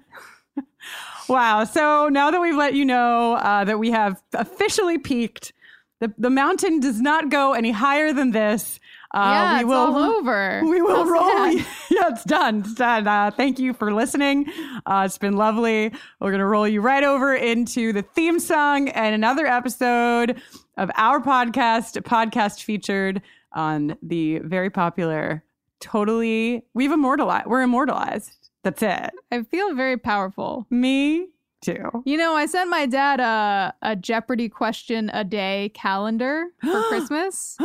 Wow. 1.30 1.64
So 1.64 2.10
now 2.10 2.32
that 2.32 2.42
we've 2.42 2.56
let 2.56 2.74
you 2.74 2.86
know 2.86 3.34
uh, 3.36 3.64
that 3.66 3.80
we 3.80 3.92
have 3.92 4.22
officially 4.34 4.98
peaked, 4.98 5.54
the, 6.02 6.12
the 6.18 6.32
mountain 6.32 6.80
does 6.80 7.00
not 7.00 7.30
go 7.30 7.54
any 7.54 7.72
higher 7.72 8.12
than 8.12 8.32
this. 8.32 8.80
Uh, 9.14 9.20
yeah, 9.20 9.54
we 9.54 9.60
it's 9.60 9.68
will, 9.68 9.78
all 9.78 9.98
over. 9.98 10.62
We 10.66 10.82
will 10.82 10.96
How's 10.96 11.10
roll. 11.10 11.52
yeah, 11.92 12.10
it's 12.10 12.24
done. 12.24 12.62
It's 12.62 12.74
done. 12.74 13.08
Uh, 13.08 13.30
thank 13.30 13.60
you 13.60 13.72
for 13.74 13.94
listening. 13.94 14.52
Uh, 14.86 15.04
it's 15.06 15.20
been 15.20 15.38
lovely. 15.38 15.94
We're 16.20 16.32
going 16.32 16.40
to 16.40 16.46
roll 16.46 16.68
you 16.68 16.82
right 16.82 17.04
over 17.04 17.36
into 17.36 17.94
the 17.94 18.02
theme 18.02 18.40
song 18.40 18.90
and 18.90 19.14
another 19.14 19.46
episode 19.46 20.42
of 20.78 20.90
our 20.96 21.22
podcast, 21.22 22.02
podcast 22.02 22.64
featured 22.64 23.22
on 23.54 23.96
the 24.02 24.40
very 24.40 24.72
popular, 24.72 25.44
totally, 25.80 26.64
we've 26.74 26.92
immortalized, 26.92 27.46
we're 27.46 27.62
immortalized. 27.62 28.50
That's 28.64 28.82
it. 28.82 29.12
I 29.32 29.44
feel 29.44 29.76
very 29.76 29.98
powerful. 29.98 30.66
Me 30.72 31.28
too. 31.62 31.90
You 32.06 32.18
know, 32.18 32.36
I 32.36 32.46
sent 32.46 32.70
my 32.70 32.86
dad 32.86 33.20
a, 33.20 33.74
a 33.82 33.96
Jeopardy 33.96 34.50
question 34.50 35.10
a 35.14 35.24
day 35.24 35.72
calendar 35.74 36.46
for 36.64 36.82
Christmas. 36.90 37.56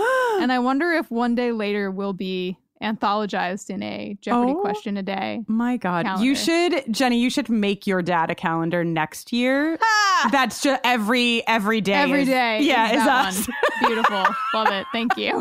And 0.40 0.52
I 0.52 0.58
wonder 0.58 0.92
if 0.92 1.10
one 1.10 1.34
day 1.34 1.52
later 1.52 1.90
we'll 1.90 2.12
be 2.12 2.58
anthologized 2.82 3.70
in 3.70 3.82
a 3.82 4.18
Jeopardy 4.20 4.52
Oh. 4.52 4.60
question 4.60 4.98
a 4.98 5.02
day. 5.02 5.40
My 5.48 5.78
God, 5.78 6.04
Calendar. 6.04 6.26
you 6.26 6.34
should, 6.34 6.84
Jenny. 6.92 7.18
You 7.18 7.30
should 7.30 7.48
make 7.48 7.86
your 7.86 8.02
dad 8.02 8.30
a 8.30 8.34
calendar 8.34 8.84
next 8.84 9.32
year. 9.32 9.78
That's 10.30 10.60
just 10.62 10.80
every 10.84 11.46
every 11.48 11.80
day. 11.80 11.94
Every 11.94 12.22
is- 12.22 12.28
day. 12.28 12.60
yeah, 12.62 12.90
is 12.90 13.02
is 13.02 13.08
us. 13.08 13.48
Beautiful. 13.80 14.24
Love 14.54 14.70
it. 14.72 14.86
Thank 14.92 15.16
you. 15.16 15.32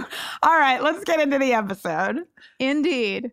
All 0.43 0.57
right, 0.57 0.81
let's 0.81 1.03
get 1.03 1.19
into 1.19 1.37
the 1.37 1.51
episode. 1.53 2.19
Indeed. 2.59 3.31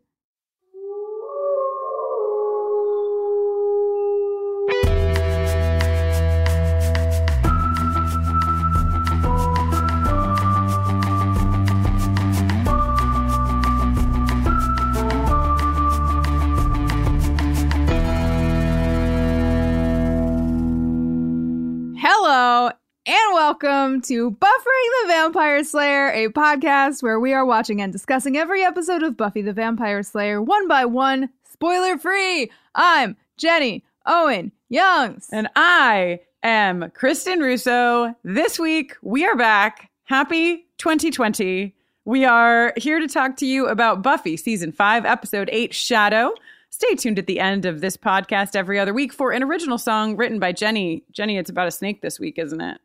To 24.03 24.33
Buffering 24.33 25.03
the 25.03 25.09
Vampire 25.09 25.63
Slayer, 25.63 26.09
a 26.09 26.29
podcast 26.29 27.05
where 27.05 27.21
we 27.21 27.33
are 27.33 27.47
watching 27.47 27.81
and 27.81 27.93
discussing 27.93 28.37
every 28.37 28.65
episode 28.65 29.05
of 29.05 29.17
Buffy 29.17 29.43
the 29.43 29.53
Vampire 29.53 30.03
Slayer 30.03 30.43
one 30.43 30.67
by 30.67 30.85
one, 30.85 31.29
spoiler 31.45 31.97
free. 31.99 32.51
I'm 32.75 33.17
Jenny 33.37 33.85
Owen 34.05 34.51
Youngs. 34.69 35.29
And 35.31 35.49
I 35.55 36.19
am 36.43 36.91
Kristin 36.99 37.41
Russo. 37.41 38.17
This 38.25 38.59
week 38.59 38.97
we 39.03 39.25
are 39.25 39.37
back. 39.37 39.89
Happy 40.05 40.67
2020. 40.79 41.73
We 42.05 42.25
are 42.25 42.73
here 42.77 42.99
to 42.99 43.07
talk 43.07 43.37
to 43.37 43.47
you 43.47 43.69
about 43.69 44.03
Buffy 44.03 44.37
season 44.37 44.73
5 44.73 45.05
episode 45.05 45.49
8 45.53 45.73
Shadow. 45.73 46.35
Stay 46.71 46.97
tuned 46.97 47.21
at 47.21 47.29
the 47.29 47.39
end 47.39 47.67
of 47.67 47.81
this 47.81 47.97
podcast 47.97 48.57
every 48.57 48.81
other 48.81 48.93
week 48.93 49.13
for 49.13 49.31
an 49.31 49.45
original 49.45 49.79
song 49.79 50.17
written 50.17 50.41
by 50.41 50.51
Jenny. 50.51 51.05
Jenny, 51.13 51.39
it's 51.39 51.51
about 51.51 51.69
a 51.69 51.73
snake 51.73 52.03
this 52.03 52.19
week, 52.19 52.37
isn't 52.39 52.61
it? 52.61 52.81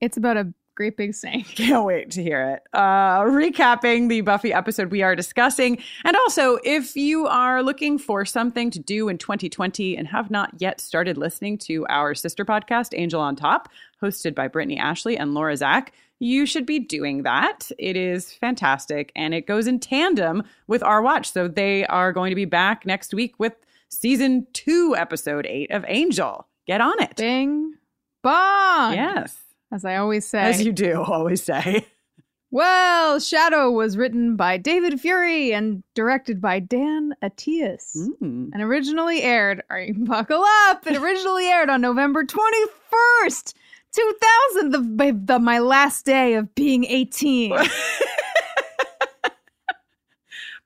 It's 0.00 0.16
about 0.16 0.36
a 0.36 0.52
great 0.74 0.96
big 0.96 1.14
snake. 1.14 1.46
Can't 1.54 1.84
wait 1.84 2.10
to 2.12 2.22
hear 2.22 2.50
it. 2.50 2.62
Uh, 2.72 3.20
recapping 3.20 4.08
the 4.08 4.20
Buffy 4.22 4.52
episode 4.52 4.90
we 4.90 5.02
are 5.02 5.14
discussing. 5.14 5.82
And 6.04 6.16
also, 6.16 6.58
if 6.64 6.96
you 6.96 7.26
are 7.26 7.62
looking 7.62 7.98
for 7.98 8.24
something 8.24 8.70
to 8.70 8.78
do 8.78 9.08
in 9.08 9.18
2020 9.18 9.96
and 9.96 10.08
have 10.08 10.30
not 10.30 10.52
yet 10.58 10.80
started 10.80 11.16
listening 11.16 11.58
to 11.58 11.86
our 11.88 12.14
sister 12.14 12.44
podcast, 12.44 12.98
Angel 12.98 13.20
on 13.20 13.36
Top, 13.36 13.68
hosted 14.02 14.34
by 14.34 14.48
Brittany 14.48 14.78
Ashley 14.78 15.16
and 15.16 15.34
Laura 15.34 15.56
Zak, 15.56 15.92
you 16.20 16.46
should 16.46 16.66
be 16.66 16.78
doing 16.78 17.22
that. 17.22 17.70
It 17.78 17.96
is 17.96 18.32
fantastic 18.32 19.12
and 19.16 19.34
it 19.34 19.46
goes 19.46 19.66
in 19.66 19.80
tandem 19.80 20.42
with 20.66 20.82
our 20.82 21.02
watch. 21.02 21.30
So 21.30 21.48
they 21.48 21.86
are 21.86 22.12
going 22.12 22.30
to 22.30 22.36
be 22.36 22.44
back 22.44 22.86
next 22.86 23.12
week 23.12 23.34
with 23.38 23.54
season 23.90 24.46
two, 24.52 24.94
episode 24.96 25.46
eight 25.46 25.70
of 25.70 25.84
Angel. 25.88 26.46
Get 26.66 26.80
on 26.80 27.00
it. 27.02 27.16
Bing 27.16 27.74
bong. 28.22 28.94
Yes. 28.94 29.43
As 29.74 29.84
I 29.84 29.96
always 29.96 30.24
say. 30.24 30.38
As 30.38 30.64
you 30.64 30.72
do 30.72 31.02
always 31.02 31.42
say. 31.42 31.84
well, 32.52 33.18
Shadow 33.18 33.72
was 33.72 33.96
written 33.96 34.36
by 34.36 34.56
David 34.56 35.00
Fury 35.00 35.52
and 35.52 35.82
directed 35.94 36.40
by 36.40 36.60
Dan 36.60 37.12
Attias. 37.24 37.96
Mm. 37.96 38.50
and 38.52 38.62
originally 38.62 39.22
aired, 39.22 39.64
are 39.70 39.80
you 39.80 39.94
buckle 39.98 40.44
up? 40.68 40.86
It 40.86 40.96
originally 40.96 41.46
aired 41.46 41.70
on 41.70 41.80
November 41.80 42.22
21st, 42.24 43.54
2000, 43.92 44.70
the, 44.70 45.20
the 45.24 45.38
my 45.40 45.58
last 45.58 46.06
day 46.06 46.34
of 46.34 46.54
being 46.54 46.84
18. 46.84 47.52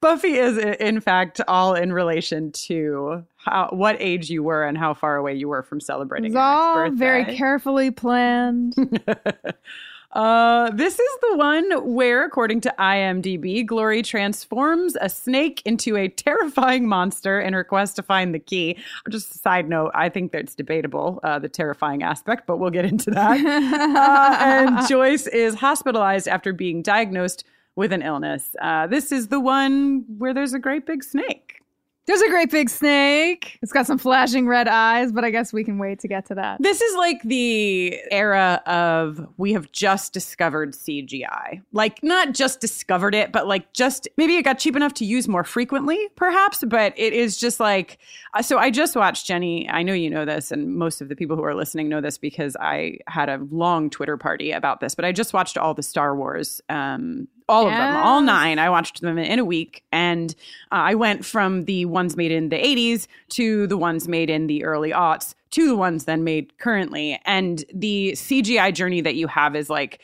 Buffy 0.01 0.35
is, 0.35 0.57
in 0.59 1.01
fact, 1.01 1.41
all 1.49 1.75
in 1.75 1.93
relation 1.93 2.53
to 2.53 3.25
how 3.37 3.69
what 3.73 3.97
age 3.99 4.31
you 4.31 4.43
were 4.45 4.65
and 4.65 4.79
how 4.79 4.95
far 4.95 5.17
away 5.17 5.35
you 5.35 5.49
were 5.49 5.63
from 5.63 5.81
celebrating 5.81 6.33
your 6.33 6.41
all 6.41 6.85
next 6.85 6.99
very 6.99 7.25
carefully 7.25 7.91
planned. 7.91 8.77
uh, 10.13 10.71
this 10.71 11.01
is 11.01 11.19
the 11.23 11.37
one 11.37 11.95
where, 11.95 12.25
according 12.25 12.61
to 12.61 12.75
IMDb, 12.79 13.67
Glory 13.67 14.03
transforms 14.03 14.97
a 15.01 15.09
snake 15.09 15.63
into 15.65 15.97
a 15.97 16.07
terrifying 16.07 16.87
monster 16.87 17.41
in 17.41 17.53
her 17.53 17.65
quest 17.65 17.97
to 17.97 18.03
find 18.05 18.33
the 18.33 18.39
key. 18.39 18.77
Just 19.11 19.35
a 19.35 19.39
side 19.39 19.69
note, 19.69 19.91
I 19.95 20.09
think 20.11 20.31
that's 20.31 20.55
debatable, 20.55 21.19
uh, 21.25 21.41
the 21.41 21.49
terrifying 21.49 22.05
aspect, 22.05 22.47
but 22.47 22.59
we'll 22.59 22.71
get 22.71 22.85
into 22.85 23.11
that. 23.11 23.39
Uh, 23.99 24.37
and 24.41 24.89
Joyce 24.89 25.27
is 25.27 25.55
hospitalized 25.55 26.29
after 26.29 26.53
being 26.53 26.83
diagnosed 26.83 27.45
with 27.79 27.93
an 27.93 28.03
illness. 28.03 28.57
Uh, 28.61 28.89
this 28.89 29.13
is 29.13 29.29
the 29.29 29.39
one 29.39 30.05
where 30.19 30.35
there's 30.35 30.53
a 30.53 30.59
great 30.59 30.85
big 30.85 31.05
snake. 31.05 31.63
There's 32.09 32.21
a 32.23 32.29
great 32.29 32.51
big 32.51 32.71
snake. 32.71 33.57
It's 33.63 33.71
got 33.71 33.87
some 33.87 33.99
flashing 33.99 34.49
red 34.49 34.67
eyes, 34.67 35.13
but 35.13 35.25
I 35.25 35.31
guess 35.31 35.53
we 35.53 35.63
can 35.63 35.79
wait 35.79 36.01
to 36.01 36.09
get 36.09 36.27
to 36.27 36.35
that. 36.35 36.61
This 36.61 36.81
is 36.81 36.97
like 36.97 37.23
the 37.23 38.01
era 38.11 38.63
of 38.67 39.25
we 39.37 39.53
have 39.53 39.71
just 39.71 40.13
discovered 40.13 40.73
CGI. 40.73 41.63
Like, 41.73 42.03
not 42.03 42.33
just 42.33 42.61
discovered 42.61 43.15
it, 43.15 43.31
but 43.31 43.47
like 43.47 43.73
just 43.75 44.09
maybe 44.17 44.35
it 44.37 44.43
got 44.43 44.59
cheap 44.59 44.75
enough 44.75 44.95
to 44.95 45.05
use 45.05 45.29
more 45.29 45.45
frequently, 45.45 46.01
perhaps. 46.17 46.65
But 46.67 46.95
it 46.97 47.13
is 47.13 47.37
just 47.37 47.61
like, 47.61 47.99
uh, 48.35 48.43
so 48.43 48.59
I 48.59 48.71
just 48.71 48.97
watched 48.97 49.25
Jenny. 49.25 49.71
I 49.71 49.85
know 49.85 49.93
you 49.93 50.11
know 50.11 50.25
this, 50.25 50.51
and 50.51 50.75
most 50.75 51.01
of 51.01 51.11
the 51.11 51.15
people 51.15 51.37
who 51.37 51.45
are 51.45 51.55
listening 51.55 51.89
know 51.89 52.01
this 52.01 52.19
because 52.19 52.57
I 52.59 52.99
had 53.07 53.29
a 53.29 53.47
long 53.53 53.89
Twitter 53.89 54.17
party 54.17 54.51
about 54.51 54.81
this, 54.81 54.97
but 54.97 55.05
I 55.05 55.13
just 55.13 55.33
watched 55.33 55.57
all 55.57 55.75
the 55.75 55.83
Star 55.85 56.17
Wars. 56.17 56.61
Um, 56.71 57.29
all 57.49 57.67
of 57.67 57.73
them, 57.73 57.97
all 57.97 58.21
nine. 58.21 58.59
I 58.59 58.71
watched 58.71 59.01
them 59.01 59.19
in 59.19 59.39
a 59.39 59.45
week, 59.45 59.83
and 59.91 60.35
uh, 60.71 60.75
I 60.75 60.95
went 60.95 61.25
from 61.25 61.65
the 61.65 61.87
ones 61.87 62.17
made 62.17 62.31
in 62.31 62.51
the 62.51 62.57
80s 62.57 63.07
to 63.31 63.67
the 63.67 63.77
ones 63.77 64.07
made 64.07 64.31
in 64.31 64.47
the 64.47 64.65
early 64.65 64.91
aughts 64.91 65.35
to 65.51 65.67
the 65.67 65.77
ones 65.77 66.05
then 66.05 66.25
made 66.25 66.57
currently. 66.59 67.21
And 67.25 67.65
the 67.73 68.13
CGI 68.13 68.73
journey 68.75 69.01
that 69.01 69.15
you 69.15 69.27
have 69.29 69.57
is 69.57 69.71
like 69.71 70.01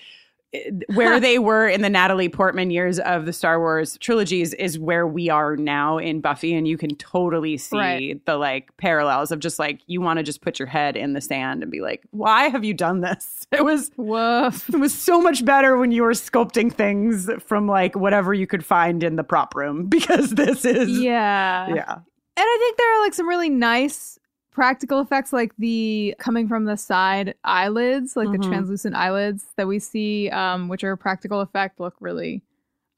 where 0.95 1.19
they 1.21 1.39
were 1.39 1.69
in 1.69 1.83
the 1.83 1.91
Natalie 1.91 2.29
Portman 2.29 2.71
years 2.71 2.99
of 3.01 3.27
the 3.27 3.33
Star 3.33 3.59
Wars 3.59 3.99
trilogies 3.99 4.55
is 4.55 4.79
where 4.79 5.07
we 5.07 5.29
are 5.29 5.57
now 5.57 5.99
in 5.99 6.21
Buffy. 6.21 6.55
And 6.55 6.67
you 6.69 6.77
can 6.79 6.95
totally 6.97 7.57
see 7.57 7.77
Right. 7.77 8.25
the 8.27 8.37
like 8.37 8.75
parallels 8.77 9.31
of 9.33 9.41
just 9.41 9.59
like 9.59 9.81
you 9.87 10.01
want 10.01 10.19
to 10.19 10.23
just 10.23 10.41
put 10.43 10.59
your 10.59 10.69
head 10.69 10.97
in 10.97 11.13
the 11.13 11.21
sand 11.21 11.63
and 11.63 11.71
be 11.73 11.81
like, 11.81 12.03
why 12.11 12.49
have 12.49 12.65
you 12.65 12.75
done 12.75 13.01
this? 13.01 13.47
It 13.53 13.65
was 13.65 13.91
Woof. 13.97 14.69
it 14.69 14.79
was 14.81 14.93
so 14.93 15.21
much 15.21 15.45
better 15.45 15.77
when 15.77 15.93
you 15.93 16.03
were 16.03 16.11
sculpting 16.13 16.73
things 16.73 17.31
from 17.47 17.69
like 17.69 17.95
whatever 17.95 18.35
you 18.35 18.47
could 18.49 18.65
find 18.65 19.05
in 19.05 19.15
the 19.17 19.23
prop 19.23 19.55
room 19.55 19.87
because 19.89 20.31
this 20.31 20.65
is 20.65 20.89
Yeah. 20.99 21.69
yeah. 21.73 21.93
And 22.37 22.45
I 22.45 22.57
think 22.59 22.77
there 22.77 22.97
are 22.99 23.05
like 23.05 23.15
some 23.15 23.29
really 23.29 23.49
nice 23.51 24.19
practical 24.55 25.01
effects, 25.01 25.33
like 25.33 25.53
the 25.59 26.15
coming 26.19 26.49
from 26.49 26.65
the 26.65 26.77
side 26.77 27.35
eyelids, 27.45 28.17
like 28.17 28.29
Mhm. 28.29 28.41
the 28.43 28.49
translucent 28.49 28.95
eyelids 28.95 29.45
that 29.57 29.67
we 29.67 29.79
see, 29.79 30.31
um, 30.31 30.69
which 30.69 30.83
are 30.85 30.93
a 30.93 30.97
practical 30.97 31.41
effect, 31.43 31.79
look 31.81 31.95
really. 32.01 32.41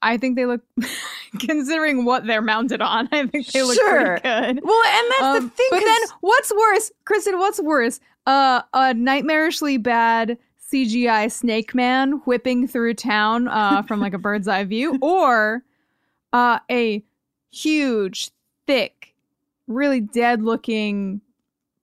I 0.01 0.17
think 0.17 0.35
they 0.35 0.45
look, 0.45 0.61
considering 1.39 2.05
what 2.05 2.25
they're 2.27 2.41
mounted 2.41 2.81
on, 2.81 3.09
I 3.11 3.25
think 3.27 3.47
they 3.47 3.63
look 3.63 3.75
Sure. 3.75 4.19
pretty 4.19 4.21
good. 4.21 4.63
Well, 4.63 4.83
and 4.85 5.07
that's 5.11 5.21
Um, 5.23 5.43
the 5.43 5.49
thing. 5.49 5.67
But 5.71 5.79
then, 5.83 6.01
what's 6.21 6.53
worse, 6.53 6.91
Kristin? 7.05 7.37
What's 7.39 7.59
worse? 7.59 7.99
Uh, 8.27 8.61
a 8.73 8.93
nightmarishly 8.93 9.81
bad 9.81 10.37
CGI 10.59 11.27
Snake 11.31 11.73
Man 11.73 12.21
whipping 12.25 12.67
through 12.67 12.93
town 12.93 13.47
uh, 13.47 13.81
from 13.83 13.99
like 13.99 14.13
a 14.13 14.17
bird's 14.19 14.47
eye 14.47 14.63
view, 14.65 14.97
or 15.01 15.63
uh, 16.33 16.59
a 16.69 17.03
huge, 17.51 18.29
thick, 18.67 19.15
really 19.67 20.01
dead-looking, 20.01 21.21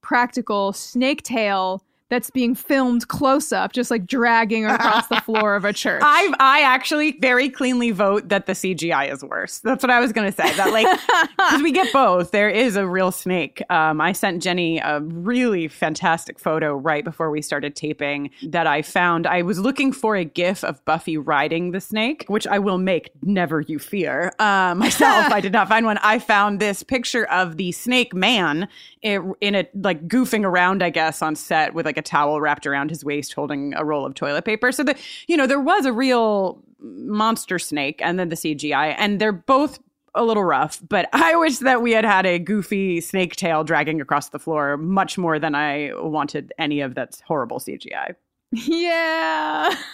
practical 0.04 0.72
snake 0.72 1.22
tail 1.22 1.82
that's 2.10 2.30
being 2.30 2.54
filmed 2.54 3.08
close 3.08 3.52
up, 3.52 3.72
just 3.72 3.90
like 3.90 4.06
dragging 4.06 4.66
across 4.66 5.06
the 5.08 5.20
floor 5.22 5.56
of 5.56 5.64
a 5.64 5.72
church. 5.84 6.02
I 6.04 6.32
I 6.38 6.62
actually 6.62 7.18
very 7.20 7.48
cleanly 7.48 7.90
vote 7.90 8.28
that 8.28 8.46
the 8.46 8.52
CGI 8.52 9.12
is 9.12 9.24
worse. 9.24 9.60
That's 9.60 9.82
what 9.82 9.90
I 9.90 10.00
was 10.00 10.12
going 10.12 10.30
to 10.30 10.36
say. 10.36 10.54
That 10.56 10.72
like 10.72 10.86
because 11.36 11.62
we 11.62 11.72
get 11.72 11.92
both. 11.92 12.30
There 12.30 12.50
is 12.50 12.76
a 12.76 12.86
real 12.86 13.10
snake. 13.10 13.62
Um, 13.70 14.00
I 14.00 14.12
sent 14.12 14.42
Jenny 14.42 14.78
a 14.78 15.00
really 15.00 15.68
fantastic 15.68 16.38
photo 16.38 16.74
right 16.74 17.04
before 17.04 17.30
we 17.30 17.40
started 17.42 17.74
taping 17.74 18.30
that 18.42 18.66
I 18.66 18.82
found. 18.82 19.26
I 19.26 19.42
was 19.42 19.58
looking 19.58 19.92
for 19.92 20.16
a 20.16 20.24
GIF 20.24 20.62
of 20.64 20.84
Buffy 20.84 21.16
riding 21.16 21.70
the 21.70 21.80
snake, 21.80 22.24
which 22.28 22.46
I 22.46 22.58
will 22.58 22.78
make. 22.78 23.10
Never 23.22 23.60
you 23.60 23.78
fear. 23.78 24.32
Uh, 24.38 24.74
myself, 24.76 25.32
I 25.32 25.40
did 25.40 25.52
not 25.52 25.68
find 25.68 25.86
one. 25.86 25.98
I 25.98 26.18
found 26.18 26.60
this 26.60 26.82
picture 26.82 27.24
of 27.26 27.56
the 27.56 27.72
snake 27.72 28.14
man 28.14 28.68
in, 29.02 29.34
in 29.40 29.54
a 29.54 29.66
like 29.74 30.06
goofing 30.08 30.44
around, 30.44 30.82
I 30.82 30.90
guess, 30.90 31.22
on 31.22 31.36
set 31.36 31.74
with 31.74 31.86
like 31.86 31.93
a 31.96 32.02
towel 32.02 32.40
wrapped 32.40 32.66
around 32.66 32.90
his 32.90 33.04
waist, 33.04 33.32
holding 33.32 33.74
a 33.74 33.84
roll 33.84 34.06
of 34.06 34.14
toilet 34.14 34.44
paper. 34.44 34.72
So 34.72 34.84
that 34.84 34.98
you 35.26 35.36
know 35.36 35.46
there 35.46 35.60
was 35.60 35.86
a 35.86 35.92
real 35.92 36.62
monster 36.78 37.58
snake, 37.58 38.00
and 38.02 38.18
then 38.18 38.28
the 38.28 38.36
CGI, 38.36 38.94
and 38.98 39.20
they're 39.20 39.32
both 39.32 39.78
a 40.14 40.24
little 40.24 40.44
rough, 40.44 40.80
but 40.88 41.08
I 41.12 41.34
wish 41.36 41.58
that 41.58 41.82
we 41.82 41.92
had 41.92 42.04
had 42.04 42.24
a 42.24 42.38
goofy 42.38 43.00
snake 43.00 43.36
tail 43.36 43.64
dragging 43.64 44.00
across 44.00 44.28
the 44.28 44.38
floor 44.38 44.76
much 44.76 45.18
more 45.18 45.38
than 45.38 45.54
I 45.54 45.90
wanted 45.94 46.52
any 46.58 46.80
of 46.80 46.94
that 46.94 47.20
horrible 47.26 47.58
CGI. 47.58 48.14
yeah. 48.52 49.74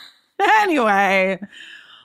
Anyway, 0.62 1.38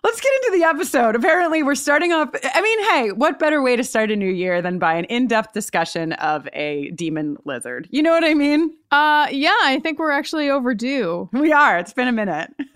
let's 0.06 0.22
get 0.22 0.32
into 0.44 0.58
the 0.58 0.64
episode. 0.64 1.16
Apparently, 1.16 1.64
we're 1.64 1.76
starting 1.76 2.14
off. 2.14 2.30
I 2.54 2.62
mean, 2.62 2.84
hey, 2.92 3.12
what 3.12 3.40
better 3.40 3.62
way 3.62 3.76
to 3.76 3.84
start 3.84 4.12
a 4.12 4.16
new 4.16 4.30
year 4.32 4.62
than 4.62 4.78
by 4.78 4.94
an 4.94 5.06
in 5.06 5.28
depth 5.28 5.54
discussion 5.54 6.14
of 6.14 6.48
a 6.54 6.92
demon 6.92 7.38
lizard? 7.44 7.88
You 7.92 8.04
know 8.04 8.12
what 8.12 8.24
I 8.24 8.34
mean? 8.36 8.74
Uh 8.92 9.28
yeah, 9.32 9.56
I 9.64 9.80
think 9.82 10.00
we're 10.00 10.12
actually 10.12 10.50
overdue. 10.50 11.30
We 11.34 11.52
are. 11.52 11.80
It's 11.80 11.94
been 11.94 12.08
a 12.08 12.12
minute. 12.12 12.54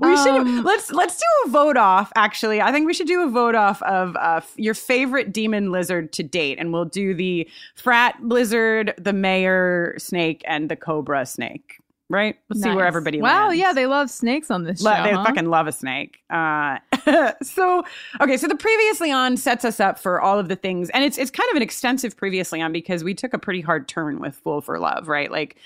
we 0.00 0.16
should 0.16 0.28
Um, 0.28 0.62
let's 0.64 0.90
let's 0.90 1.16
do 1.16 1.24
a 1.46 1.50
vote 1.50 1.76
off. 1.76 2.12
Actually, 2.16 2.60
I 2.60 2.72
think 2.72 2.86
we 2.86 2.94
should 2.94 3.06
do 3.06 3.22
a 3.22 3.28
vote 3.30 3.54
off 3.54 3.80
of 3.82 4.16
uh, 4.16 4.36
f- 4.38 4.54
your 4.56 4.74
favorite 4.74 5.32
demon 5.32 5.70
lizard 5.70 6.12
to 6.14 6.22
date, 6.22 6.58
and 6.58 6.72
we'll 6.72 6.86
do 6.86 7.14
the 7.14 7.48
frat 7.74 8.16
lizard, 8.22 8.94
the 8.98 9.12
mayor 9.12 9.94
snake, 9.98 10.42
and 10.46 10.68
the 10.70 10.76
cobra 10.76 11.24
snake. 11.26 11.81
Right? 12.12 12.36
Let's 12.50 12.62
see 12.62 12.68
where 12.68 12.80
Nice. 12.84 12.88
everybody. 12.88 13.22
Wow, 13.22 13.46
lands. 13.48 13.58
yeah, 13.58 13.72
they 13.72 13.86
love 13.86 14.10
snakes 14.10 14.50
on 14.50 14.64
this 14.64 14.82
Lo- 14.82 14.94
show. 14.94 15.02
they 15.02 15.12
huh? 15.12 15.24
fucking 15.24 15.46
love 15.48 15.66
a 15.66 15.72
snake. 15.72 16.18
Uh, 16.28 16.76
so 17.42 17.82
okay, 18.20 18.36
so 18.36 18.46
the 18.46 18.54
previously 18.54 19.10
on 19.10 19.38
sets 19.38 19.64
us 19.64 19.80
up 19.80 19.98
for 19.98 20.20
all 20.20 20.38
of 20.38 20.48
the 20.48 20.56
things, 20.56 20.90
and 20.90 21.04
it's 21.04 21.16
it's 21.16 21.30
kind 21.30 21.48
of 21.50 21.56
an 21.56 21.62
extensive 21.62 22.14
previously 22.16 22.60
on 22.60 22.70
because 22.70 23.02
we 23.02 23.14
took 23.14 23.32
a 23.32 23.38
pretty 23.38 23.62
hard 23.62 23.88
turn 23.88 24.20
with 24.20 24.36
Fool 24.36 24.60
for 24.60 24.78
Love, 24.78 25.08
right? 25.08 25.30
Like 25.32 25.56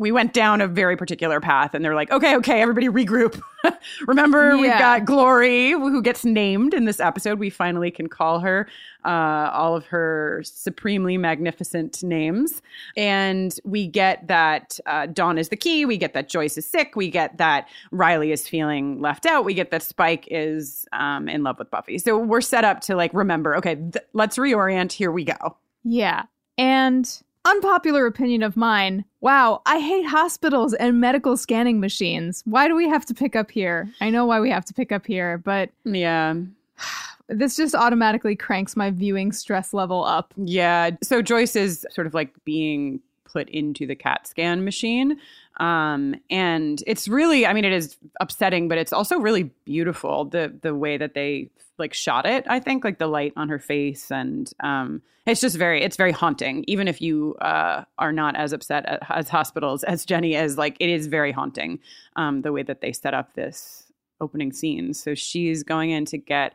we 0.00 0.10
went 0.10 0.32
down 0.32 0.62
a 0.62 0.66
very 0.66 0.96
particular 0.96 1.40
path, 1.40 1.74
and 1.74 1.84
they're 1.84 1.94
like, 1.94 2.10
okay, 2.10 2.34
okay, 2.36 2.62
everybody 2.62 2.88
regroup. 2.88 3.38
Remember, 4.06 4.56
we've 4.56 4.70
got 4.70 5.04
Glory, 5.04 5.72
who 5.72 6.00
gets 6.00 6.24
named 6.24 6.72
in 6.72 6.86
this 6.86 7.00
episode. 7.00 7.38
We 7.38 7.50
finally 7.50 7.90
can 7.90 8.08
call 8.08 8.40
her 8.40 8.66
uh, 9.04 9.50
all 9.52 9.76
of 9.76 9.84
her 9.88 10.40
supremely 10.42 11.18
magnificent 11.18 12.02
names. 12.02 12.62
And 12.96 13.54
we 13.62 13.86
get 13.86 14.26
that 14.28 14.80
uh, 14.86 15.04
Dawn 15.04 15.36
is 15.36 15.50
the 15.50 15.56
key. 15.56 15.84
We 15.84 15.98
get 15.98 16.14
that 16.14 16.30
Joyce 16.30 16.56
is 16.56 16.64
sick. 16.64 16.96
We 16.96 17.10
get 17.10 17.36
that 17.36 17.68
Riley 17.90 18.32
is 18.32 18.48
feeling 18.48 19.02
left 19.02 19.26
out. 19.26 19.44
We 19.44 19.52
get 19.52 19.70
that 19.70 19.82
Spike 19.82 20.26
is 20.30 20.88
um, 20.94 21.28
in 21.28 21.42
love 21.42 21.58
with 21.58 21.70
Buffy. 21.70 21.98
So 21.98 22.16
we're 22.16 22.40
set 22.40 22.64
up 22.64 22.80
to 22.82 22.96
like 22.96 23.12
remember, 23.12 23.54
okay, 23.56 23.74
th- 23.74 24.04
let's 24.14 24.38
reorient. 24.38 24.92
Here 24.92 25.12
we 25.12 25.24
go. 25.24 25.58
Yeah. 25.84 26.22
And 26.56 27.22
unpopular 27.44 28.06
opinion 28.06 28.42
of 28.42 28.56
mine. 28.56 29.04
Wow, 29.20 29.62
I 29.66 29.78
hate 29.80 30.06
hospitals 30.06 30.74
and 30.74 31.00
medical 31.00 31.36
scanning 31.36 31.80
machines. 31.80 32.42
Why 32.46 32.68
do 32.68 32.74
we 32.74 32.88
have 32.88 33.04
to 33.06 33.14
pick 33.14 33.36
up 33.36 33.50
here? 33.50 33.88
I 34.00 34.10
know 34.10 34.24
why 34.26 34.40
we 34.40 34.50
have 34.50 34.64
to 34.66 34.74
pick 34.74 34.92
up 34.92 35.06
here, 35.06 35.38
but 35.38 35.70
Yeah. 35.84 36.34
this 37.28 37.56
just 37.56 37.74
automatically 37.74 38.34
cranks 38.36 38.76
my 38.76 38.90
viewing 38.90 39.32
stress 39.32 39.72
level 39.72 40.04
up. 40.04 40.34
Yeah. 40.36 40.90
So 41.02 41.22
Joyce 41.22 41.56
is 41.56 41.86
sort 41.90 42.06
of 42.06 42.14
like 42.14 42.32
being 42.44 43.00
put 43.24 43.48
into 43.50 43.86
the 43.86 43.94
CAT 43.94 44.26
scan 44.26 44.64
machine. 44.64 45.16
Um, 45.60 46.14
and 46.30 46.82
it's 46.86 47.06
really, 47.06 47.46
I 47.46 47.52
mean, 47.52 47.66
it 47.66 47.72
is 47.72 47.96
upsetting, 48.18 48.66
but 48.66 48.78
it's 48.78 48.94
also 48.94 49.18
really 49.18 49.44
beautiful 49.64 50.24
the 50.24 50.58
the 50.62 50.74
way 50.74 50.96
that 50.96 51.12
they 51.14 51.50
like 51.78 51.92
shot 51.92 52.24
it. 52.24 52.44
I 52.48 52.60
think 52.60 52.82
like 52.82 52.98
the 52.98 53.06
light 53.06 53.34
on 53.36 53.50
her 53.50 53.58
face, 53.58 54.10
and 54.10 54.50
um, 54.60 55.02
it's 55.26 55.42
just 55.42 55.56
very, 55.56 55.82
it's 55.82 55.96
very 55.96 56.12
haunting. 56.12 56.64
Even 56.66 56.88
if 56.88 57.02
you 57.02 57.34
uh, 57.42 57.84
are 57.98 58.12
not 58.12 58.36
as 58.36 58.54
upset 58.54 58.86
at, 58.86 59.02
as 59.10 59.28
hospitals 59.28 59.84
as 59.84 60.06
Jenny 60.06 60.34
is, 60.34 60.56
like 60.56 60.76
it 60.80 60.88
is 60.88 61.08
very 61.08 61.30
haunting. 61.30 61.78
Um, 62.16 62.40
the 62.40 62.52
way 62.52 62.62
that 62.62 62.80
they 62.80 62.92
set 62.92 63.12
up 63.12 63.34
this 63.34 63.84
opening 64.18 64.52
scene. 64.52 64.94
So 64.94 65.14
she's 65.14 65.62
going 65.62 65.90
in 65.90 66.06
to 66.06 66.18
get 66.18 66.54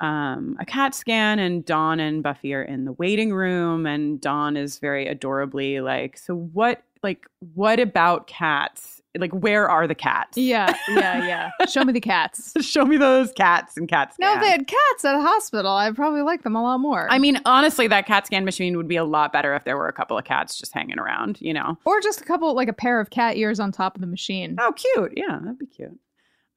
um, 0.00 0.56
a 0.58 0.64
cat 0.64 0.94
scan, 0.96 1.38
and 1.38 1.64
Dawn 1.64 2.00
and 2.00 2.20
Buffy 2.20 2.52
are 2.52 2.62
in 2.62 2.84
the 2.84 2.92
waiting 2.92 3.32
room, 3.32 3.86
and 3.86 4.20
Dawn 4.20 4.56
is 4.56 4.80
very 4.80 5.06
adorably 5.06 5.80
like, 5.80 6.18
"So 6.18 6.34
what? 6.34 6.82
Like, 7.04 7.26
what 7.54 7.78
about 7.78 8.26
cats? 8.26 9.00
Like, 9.16 9.30
where 9.32 9.68
are 9.68 9.86
the 9.86 9.94
cats? 9.94 10.36
Yeah, 10.36 10.74
yeah, 10.88 11.24
yeah. 11.60 11.66
Show 11.66 11.84
me 11.84 11.92
the 11.92 12.00
cats. 12.00 12.52
Show 12.60 12.84
me 12.84 12.96
those 12.96 13.30
cats 13.30 13.76
and 13.76 13.86
cat 13.88 14.12
No, 14.18 14.26
scan." 14.26 14.38
if 14.38 14.42
they 14.42 14.50
had 14.50 14.66
cats 14.66 15.04
at 15.04 15.14
a 15.14 15.20
hospital, 15.20 15.70
I'd 15.70 15.94
probably 15.94 16.22
like 16.22 16.42
them 16.42 16.56
a 16.56 16.62
lot 16.62 16.78
more. 16.78 17.06
I 17.08 17.20
mean, 17.20 17.38
honestly, 17.44 17.86
that 17.86 18.06
cat 18.06 18.26
scan 18.26 18.44
machine 18.44 18.76
would 18.76 18.88
be 18.88 18.96
a 18.96 19.04
lot 19.04 19.32
better 19.32 19.54
if 19.54 19.62
there 19.62 19.76
were 19.76 19.86
a 19.86 19.92
couple 19.92 20.18
of 20.18 20.24
cats 20.24 20.58
just 20.58 20.74
hanging 20.74 20.98
around. 20.98 21.40
You 21.40 21.54
know? 21.54 21.78
or 21.84 22.00
just 22.00 22.22
a 22.22 22.24
couple, 22.24 22.52
like 22.56 22.66
a 22.68 22.72
pair 22.72 22.98
of 22.98 23.10
cat 23.10 23.36
ears 23.36 23.60
on 23.60 23.70
top 23.70 23.94
of 23.94 24.00
the 24.00 24.08
machine. 24.08 24.56
Oh, 24.58 24.72
cute. 24.72 25.12
Yeah, 25.16 25.38
that'd 25.40 25.58
be 25.60 25.66
cute. 25.66 25.96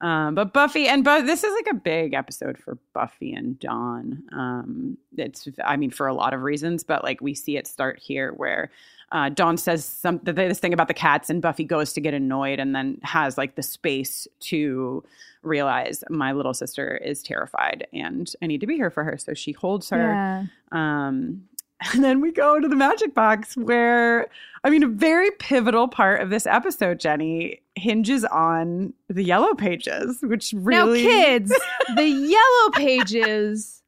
Um, 0.00 0.36
but 0.36 0.52
Buffy 0.52 0.86
and 0.86 1.02
but 1.02 1.26
this 1.26 1.42
is 1.42 1.52
like 1.52 1.66
a 1.72 1.74
big 1.74 2.14
episode 2.14 2.56
for 2.56 2.78
Buffy 2.94 3.32
and 3.32 3.58
Dawn. 3.58 4.22
Um, 4.32 4.96
it's 5.16 5.48
I 5.64 5.76
mean 5.76 5.90
for 5.90 6.06
a 6.06 6.14
lot 6.14 6.34
of 6.34 6.42
reasons, 6.42 6.84
but 6.84 7.02
like 7.02 7.20
we 7.20 7.34
see 7.34 7.56
it 7.56 7.66
start 7.66 7.98
here 7.98 8.32
where 8.32 8.70
uh, 9.12 9.30
Dawn 9.30 9.56
says 9.56 9.84
some 9.84 10.20
this 10.22 10.58
thing 10.58 10.72
about 10.72 10.88
the 10.88 10.94
cats, 10.94 11.30
and 11.30 11.40
Buffy 11.40 11.64
goes 11.64 11.92
to 11.94 12.00
get 12.00 12.14
annoyed, 12.14 12.58
and 12.58 12.74
then 12.74 12.98
has 13.02 13.38
like 13.38 13.54
the 13.54 13.62
space 13.62 14.28
to 14.40 15.02
realize 15.42 16.04
my 16.10 16.32
little 16.32 16.54
sister 16.54 16.96
is 16.96 17.22
terrified, 17.22 17.86
and 17.92 18.32
I 18.42 18.46
need 18.46 18.60
to 18.60 18.66
be 18.66 18.76
here 18.76 18.90
for 18.90 19.04
her. 19.04 19.16
So 19.16 19.34
she 19.34 19.52
holds 19.52 19.90
her. 19.90 20.12
Yeah. 20.12 20.44
Um, 20.72 21.44
and 21.92 22.02
then 22.02 22.20
we 22.20 22.32
go 22.32 22.58
to 22.58 22.66
the 22.66 22.76
magic 22.76 23.14
box 23.14 23.56
where, 23.56 24.28
I 24.64 24.70
mean, 24.70 24.82
a 24.82 24.88
very 24.88 25.30
pivotal 25.32 25.86
part 25.86 26.20
of 26.20 26.30
this 26.30 26.44
episode, 26.44 26.98
Jenny, 26.98 27.60
hinges 27.76 28.24
on 28.24 28.92
the 29.08 29.22
yellow 29.22 29.54
pages, 29.54 30.18
which 30.22 30.52
really. 30.56 31.04
Now, 31.04 31.10
kids, 31.10 31.52
the 31.94 32.06
yellow 32.06 32.70
pages 32.72 33.82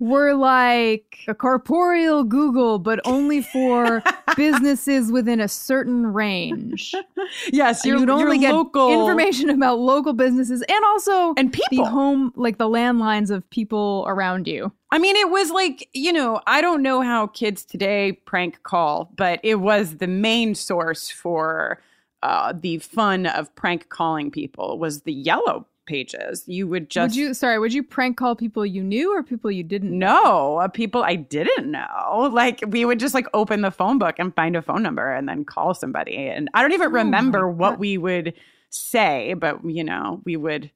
were 0.00 0.34
like 0.34 1.18
a 1.28 1.34
corporeal 1.34 2.24
Google, 2.24 2.78
but 2.78 3.00
only 3.04 3.42
for 3.42 4.02
businesses 4.36 5.12
within 5.12 5.40
a 5.40 5.48
certain 5.48 6.12
range. 6.12 6.94
Yes, 7.52 7.84
You'd 7.84 8.10
only 8.10 8.38
get 8.38 8.54
local 8.54 8.90
information 8.90 9.50
about 9.50 9.78
local 9.78 10.12
businesses 10.12 10.62
and 10.62 10.84
also 10.86 11.34
and 11.36 11.52
the 11.52 11.62
people. 11.68 11.86
home, 11.86 12.32
like 12.34 12.58
the 12.58 12.68
landlines 12.68 13.30
of 13.30 13.48
people 13.50 14.04
around 14.08 14.48
you. 14.48 14.72
I 14.90 14.98
mean, 14.98 15.14
it 15.14 15.30
was 15.30 15.50
like, 15.50 15.88
you 15.92 16.12
know, 16.12 16.40
I 16.48 16.60
don't 16.60 16.82
know 16.82 17.02
how 17.02 17.28
kids 17.28 17.64
today 17.64 18.12
prank 18.24 18.62
call, 18.64 19.12
but 19.16 19.38
it 19.44 19.56
was 19.56 19.98
the 19.98 20.08
main 20.08 20.54
source 20.56 21.08
for 21.08 21.80
uh, 22.22 22.52
the 22.58 22.78
fun 22.78 23.26
of 23.26 23.54
prank 23.54 23.88
calling 23.90 24.30
people 24.30 24.78
was 24.78 25.02
the 25.02 25.12
yellow 25.12 25.66
pages. 25.90 26.44
You 26.46 26.68
would 26.68 26.88
just 26.88 27.10
would 27.10 27.16
you, 27.16 27.34
sorry, 27.34 27.58
would 27.58 27.74
you 27.74 27.82
prank 27.82 28.16
call 28.16 28.36
people 28.36 28.64
you 28.64 28.82
knew 28.82 29.12
or 29.12 29.24
people 29.24 29.50
you 29.50 29.64
didn't? 29.64 29.98
No, 29.98 30.58
uh, 30.58 30.68
people 30.68 31.02
I 31.02 31.16
didn't 31.16 31.68
know. 31.68 32.30
Like 32.32 32.62
we 32.68 32.84
would 32.84 33.00
just 33.00 33.12
like 33.12 33.26
open 33.34 33.62
the 33.62 33.72
phone 33.72 33.98
book 33.98 34.14
and 34.18 34.34
find 34.34 34.54
a 34.54 34.62
phone 34.62 34.84
number 34.84 35.12
and 35.12 35.28
then 35.28 35.44
call 35.44 35.74
somebody. 35.74 36.28
And 36.28 36.48
I 36.54 36.62
don't 36.62 36.72
even 36.72 36.88
Oh 36.88 36.92
remember 36.92 37.48
what 37.48 37.80
we 37.80 37.98
would 37.98 38.34
say, 38.68 39.34
but 39.34 39.64
you 39.64 39.82
know, 39.82 40.20
we 40.24 40.36
would 40.36 40.70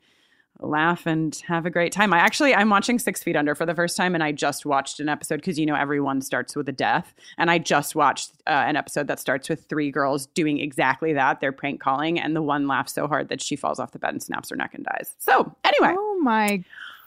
laugh 0.60 1.06
and 1.06 1.34
have 1.46 1.66
a 1.66 1.70
great 1.70 1.92
time. 1.92 2.12
I 2.12 2.18
actually 2.18 2.54
I'm 2.54 2.70
watching 2.70 2.98
6 2.98 3.22
Feet 3.22 3.36
Under 3.36 3.54
for 3.54 3.66
the 3.66 3.74
first 3.74 3.96
time 3.96 4.14
and 4.14 4.22
I 4.22 4.32
just 4.32 4.64
watched 4.64 5.00
an 5.00 5.08
episode 5.08 5.42
cuz 5.42 5.58
you 5.58 5.66
know 5.66 5.74
everyone 5.74 6.20
starts 6.22 6.54
with 6.56 6.68
a 6.68 6.72
death 6.72 7.12
and 7.38 7.50
I 7.50 7.58
just 7.58 7.94
watched 7.96 8.32
uh, 8.46 8.50
an 8.50 8.76
episode 8.76 9.06
that 9.08 9.18
starts 9.18 9.48
with 9.48 9.64
three 9.68 9.90
girls 9.90 10.26
doing 10.26 10.60
exactly 10.60 11.12
that. 11.12 11.40
They're 11.40 11.52
prank 11.52 11.80
calling 11.80 12.20
and 12.20 12.36
the 12.36 12.42
one 12.42 12.66
laughs 12.68 12.92
so 12.92 13.06
hard 13.08 13.28
that 13.28 13.40
she 13.42 13.56
falls 13.56 13.78
off 13.80 13.92
the 13.92 13.98
bed 13.98 14.10
and 14.12 14.22
snaps 14.22 14.50
her 14.50 14.56
neck 14.56 14.74
and 14.74 14.84
dies. 14.84 15.14
So, 15.18 15.54
anyway, 15.64 15.94
Oh 15.98 16.18
my 16.22 16.62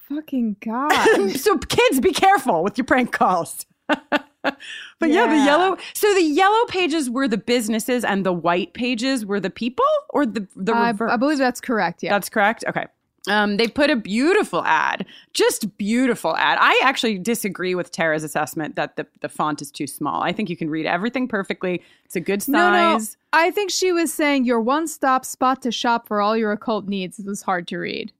fucking 0.10 0.58
God. 0.62 1.32
so 1.38 1.58
kids 1.58 2.00
be 2.00 2.12
careful 2.14 2.64
with 2.64 2.78
your 2.78 2.86
prank 2.86 3.12
calls 3.12 3.66
but 3.88 5.10
yeah. 5.10 5.28
the 5.28 5.36
yellow 5.36 5.78
so 5.94 6.14
the 6.14 6.22
yellow 6.22 6.66
pages 6.68 7.10
were 7.10 7.28
the 7.28 7.38
businesses 7.38 8.04
and 8.04 8.26
the 8.26 8.34
white 8.34 8.74
pages 8.74 9.26
were 9.26 9.40
the 9.40 9.50
people 9.50 9.86
or 10.10 10.26
the 10.26 10.48
the 10.56 10.74
I, 10.74 10.90
reverse 10.90 11.12
I 11.12 11.18
believe 11.18 11.38
that's 11.38 11.62
correct. 11.62 12.04
Yeah. 12.04 12.12
that's 12.14 12.30
correct 12.30 12.64
okay 12.68 12.86
Um, 13.28 13.58
they 13.58 13.68
put 13.68 13.90
a 13.90 13.96
beautiful 13.96 14.64
ad, 14.64 15.06
just 15.34 15.78
beautiful 15.78 16.36
ad. 16.36 16.58
I 16.62 16.80
actually 16.84 17.20
disagree 17.20 17.76
with 17.76 17.92
Tara's 17.92 18.24
assessment 18.24 18.76
that 18.76 18.96
the, 18.96 19.06
the 19.22 19.30
font 19.30 19.62
is 19.62 19.72
too 19.72 19.88
small. 19.88 20.24
I 20.24 20.32
think 20.32 20.50
you 20.50 20.58
can 20.58 20.70
read 20.70 20.86
everything 20.86 21.28
perfectly. 21.28 21.82
It's 22.06 22.16
a 22.16 22.22
good 22.22 22.42
size. 22.42 22.52
No, 22.52 22.98
no. 22.98 23.00
I 23.34 23.52
think 23.52 23.72
she 23.72 23.92
was 23.92 24.14
saying 24.14 24.46
your 24.46 24.62
one-stop 24.62 25.26
spot 25.26 25.62
to 25.64 25.72
shop 25.72 26.08
for 26.08 26.22
all 26.22 26.38
your 26.38 26.52
occult 26.52 26.88
needs 26.88 27.20
was 27.20 27.42
hard 27.42 27.68
to 27.68 27.78
read. 27.78 28.12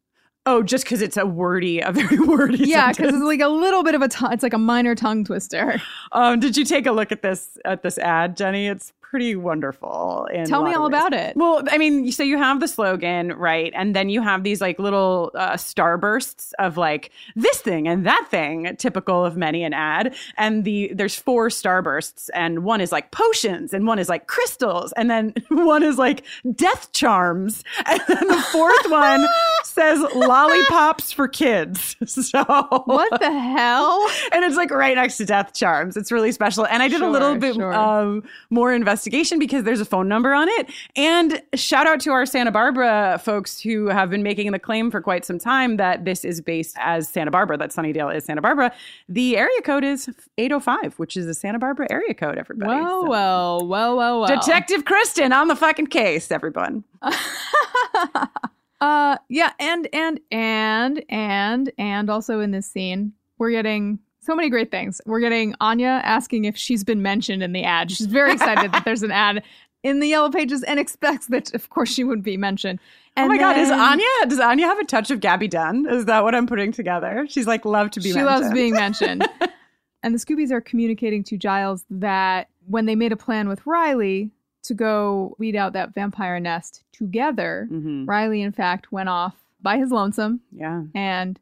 Oh, 0.48 0.64
just 0.64 0.86
because 0.86 1.02
it's 1.02 1.18
a 1.18 1.26
wordy, 1.26 1.82
a 1.82 1.92
very 1.92 2.20
wordy. 2.26 2.60
Yeah, 2.60 2.94
because 2.94 3.14
it's 3.14 3.24
like 3.24 3.42
a 3.42 3.50
little 3.50 3.84
bit 3.84 3.96
of 3.96 4.02
a. 4.02 4.08
T- 4.08 4.26
it's 4.32 4.44
like 4.44 4.54
a 4.54 4.58
minor 4.58 4.96
tongue 4.96 5.26
twister. 5.26 5.82
Um, 6.14 6.40
did 6.40 6.56
you 6.56 6.64
take 6.64 6.86
a 6.86 6.94
look 6.94 7.12
at 7.12 7.22
this 7.22 7.58
at 7.66 7.84
this 7.84 7.98
ad, 7.98 8.38
Jenny? 8.38 8.68
It's 8.68 8.94
pretty 9.10 9.36
wonderful. 9.36 10.28
Tell 10.46 10.64
me 10.64 10.74
all 10.74 10.84
ways. 10.84 10.90
about 10.90 11.14
it. 11.14 11.36
Well, 11.38 11.64
I 11.70 11.78
mean, 11.78 12.12
so 12.12 12.24
you 12.24 12.38
have 12.38 12.60
the 12.60 12.68
slogan, 12.68 13.34
right? 13.34 13.72
And 13.76 13.96
then 13.96 14.10
you 14.10 14.22
have 14.22 14.44
these 14.44 14.60
like 14.60 14.80
little 14.80 15.32
uh, 15.36 15.54
starbursts 15.54 16.52
of 16.60 16.78
like 16.78 17.12
this 17.36 17.60
thing 17.62 17.88
and 17.88 18.06
that 18.06 18.28
thing, 18.30 18.76
typical 18.78 19.24
of 19.24 19.38
many 19.38 19.64
an 19.64 19.74
ad. 19.74 20.16
And 20.38 20.66
the 20.66 20.92
there's 20.94 21.16
four 21.16 21.50
starbursts, 21.50 22.30
and 22.34 22.64
one 22.64 22.82
is 22.82 22.92
like 22.92 23.12
potions, 23.12 23.74
and 23.74 23.88
one 23.88 24.00
is 24.00 24.10
like 24.10 24.28
crystals, 24.28 24.92
and 24.94 25.10
then 25.10 25.34
one 25.50 25.84
is 25.84 25.98
like 25.98 26.24
death 26.56 26.92
charms, 26.92 27.64
and 27.86 28.02
then 28.08 28.28
the 28.28 28.42
fourth 28.52 28.90
one 28.90 29.26
says 29.64 30.00
lollipops 30.16 31.12
for 31.12 31.28
kids. 31.28 31.96
So 32.06 32.44
What 32.86 33.20
the 33.20 33.32
hell? 33.32 34.10
and 34.32 34.44
it's 34.44 34.56
like 34.56 34.72
right 34.72 34.96
next 34.96 35.18
to 35.18 35.26
death 35.26 35.54
charms 35.54 35.96
it's 35.98 36.12
really 36.12 36.32
special 36.32 36.66
and 36.66 36.82
i 36.84 36.88
did 36.88 37.02
a 37.02 37.10
little 37.10 37.36
bit 37.36 37.56
sure. 37.56 37.74
um, 37.74 38.24
more 38.50 38.74
investigation 38.74 38.97
because 39.40 39.64
there's 39.64 39.82
a 39.82 39.86
phone 39.86 40.08
number 40.08 40.34
on 40.34 40.48
it. 40.50 40.70
And 40.96 41.42
shout 41.56 41.88
out 41.88 42.00
to 42.02 42.12
our 42.12 42.26
santa 42.26 42.52
barbara 42.52 43.20
folks 43.24 43.60
who 43.62 43.88
have 43.88 44.10
been 44.10 44.24
making 44.24 44.52
the 44.52 44.60
claim 44.60 44.90
for 44.92 45.02
quite 45.02 45.26
some 45.26 45.40
time 45.40 45.78
that 45.78 46.06
this 46.06 46.24
is 46.26 46.42
based 46.42 46.76
as 46.80 47.08
santa 47.10 47.32
barbara 47.32 47.58
that 47.58 47.72
sunnydale 47.72 48.16
is 48.16 48.26
santa 48.26 48.42
barbara. 48.42 48.72
The 49.10 49.38
area 49.38 49.62
code 49.64 49.84
is 49.84 50.10
805 50.38 51.00
which 51.00 51.16
is 51.18 51.28
a 51.28 51.34
santa 51.34 51.60
barbara 51.60 51.88
area 51.90 52.14
code 52.14 52.38
everybody. 52.38 52.70
Well, 52.72 53.04
So- 53.04 53.10
well, 53.10 53.68
well, 53.68 53.98
well, 53.98 54.20
well. 54.22 54.28
detective 54.40 54.84
kristin 54.86 55.32
on 55.36 55.48
the 55.48 55.56
fucking 55.56 55.88
case 55.88 56.32
everyone. 56.32 56.84
Uh, 58.80 59.18
yeah, 59.28 59.54
and 59.60 59.88
and 59.92 60.20
and 60.30 61.04
and 61.10 61.72
and 61.80 62.10
also 62.12 62.42
in 62.42 62.52
this 62.52 62.68
scene, 62.70 63.12
we're 63.40 63.50
getting 63.50 63.98
so 64.28 64.36
many 64.36 64.50
great 64.50 64.70
things. 64.70 65.02
We're 65.06 65.20
getting 65.22 65.56
Anya 65.62 66.02
asking 66.04 66.46
if 66.46 66.56
she's 66.56 66.84
been 66.84 67.02
mentioned 67.02 67.42
in 67.42 67.54
the 67.54 67.64
ad. 67.64 67.90
She's 67.92 68.06
very 68.08 68.34
excited 68.34 68.72
that 68.74 68.86
there's 68.86 69.02
an 69.04 69.12
ad 69.12 69.42
in 69.84 70.00
the 70.02 70.08
yellow 70.08 70.30
pages 70.30 70.64
and 70.64 70.80
expects 70.80 71.28
that, 71.28 71.54
of 71.56 71.70
course, 71.70 71.90
she 71.94 72.04
would 72.04 72.22
be 72.22 72.38
mentioned. 72.38 72.80
And 73.16 73.26
oh 73.26 73.30
my 73.30 73.38
god 73.40 73.58
is 73.58 73.72
anya 73.72 74.06
does 74.28 74.40
anya 74.40 74.68
have 74.68 74.78
a 74.78 74.84
touch 74.86 75.10
of 75.10 75.22
gaby 75.22 75.48
dunn 75.48 75.88
is 75.90 76.06
that 76.06 76.24
what 76.24 76.36
i'm 76.36 76.46
putting 76.46 76.72
together 76.72 77.26
she's 77.28 77.48
like 77.48 77.66
love 77.66 77.90
to 77.92 78.00
be 78.00 78.14
mentioned. 78.14 78.22
She 78.22 78.26
mentioned. 78.26 78.44
loves 78.46 78.54
being 78.54 78.74
mentioned. 78.74 79.28
and 80.04 80.14
the 80.14 80.20
Scoobies 80.20 80.52
are 80.52 80.62
communicating 80.62 81.24
to 81.24 81.36
Giles 81.38 81.84
that 81.90 82.50
when 82.68 82.86
they 82.86 82.94
made 82.96 83.12
a 83.12 83.18
plan 83.18 83.48
with 83.50 83.66
Riley 83.66 84.30
to 84.66 84.76
go 84.76 85.36
weed 85.40 85.56
out 85.56 85.74
that 85.74 85.96
vampire 85.96 86.40
nest 86.40 86.84
together, 86.92 87.68
Mhm. 87.72 88.08
Riley, 88.08 88.44
in 88.44 88.52
fact, 88.52 88.92
went 88.92 89.10
off 89.10 89.36
by 89.64 89.78
his 89.78 89.90
lonesome 89.90 90.42
yeah 90.52 90.84
and 90.94 91.40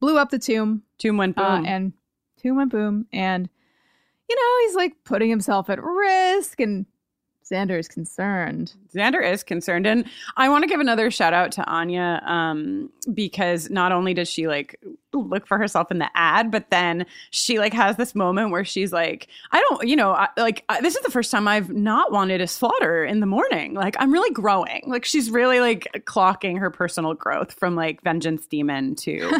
blew 0.00 0.16
up 0.16 0.30
the 0.30 0.38
tomb. 0.38 0.82
Tomb 0.98 1.18
went 1.18 1.36
boom. 1.36 1.44
Uh, 1.44 1.62
and 1.64 1.92
went 2.50 2.70
boom. 2.70 3.06
And, 3.12 3.48
you 4.28 4.36
know, 4.36 4.66
he's 4.66 4.76
like 4.76 5.04
putting 5.04 5.30
himself 5.30 5.70
at 5.70 5.82
risk. 5.82 6.60
And 6.60 6.86
Xander 7.50 7.78
is 7.78 7.88
concerned. 7.88 8.74
Xander 8.94 9.22
is 9.22 9.42
concerned. 9.42 9.86
And 9.86 10.04
I 10.36 10.48
want 10.48 10.62
to 10.62 10.68
give 10.68 10.80
another 10.80 11.10
shout 11.10 11.34
out 11.34 11.52
to 11.52 11.64
Anya 11.64 12.22
um, 12.24 12.90
because 13.12 13.70
not 13.70 13.92
only 13.92 14.14
does 14.14 14.28
she 14.28 14.48
like 14.48 14.80
look 15.20 15.46
for 15.46 15.58
herself 15.58 15.90
in 15.90 15.98
the 15.98 16.08
ad, 16.14 16.50
but 16.50 16.70
then 16.70 17.06
she 17.30 17.58
like 17.58 17.72
has 17.72 17.96
this 17.96 18.14
moment 18.14 18.50
where 18.50 18.64
she's 18.64 18.92
like, 18.92 19.28
I 19.52 19.60
don't, 19.68 19.88
you 19.88 19.96
know, 19.96 20.12
I, 20.12 20.28
like 20.36 20.64
I, 20.68 20.80
this 20.80 20.94
is 20.96 21.02
the 21.02 21.10
first 21.10 21.30
time 21.30 21.48
I've 21.48 21.70
not 21.70 22.12
wanted 22.12 22.40
a 22.40 22.46
slaughter 22.46 23.04
in 23.04 23.20
the 23.20 23.26
morning. 23.26 23.74
Like 23.74 23.96
I'm 23.98 24.12
really 24.12 24.30
growing. 24.32 24.82
Like 24.86 25.04
she's 25.04 25.30
really 25.30 25.60
like 25.60 25.88
clocking 26.06 26.58
her 26.58 26.70
personal 26.70 27.14
growth 27.14 27.52
from 27.52 27.74
like 27.76 28.02
vengeance 28.02 28.46
demon 28.46 28.94
to 28.96 29.30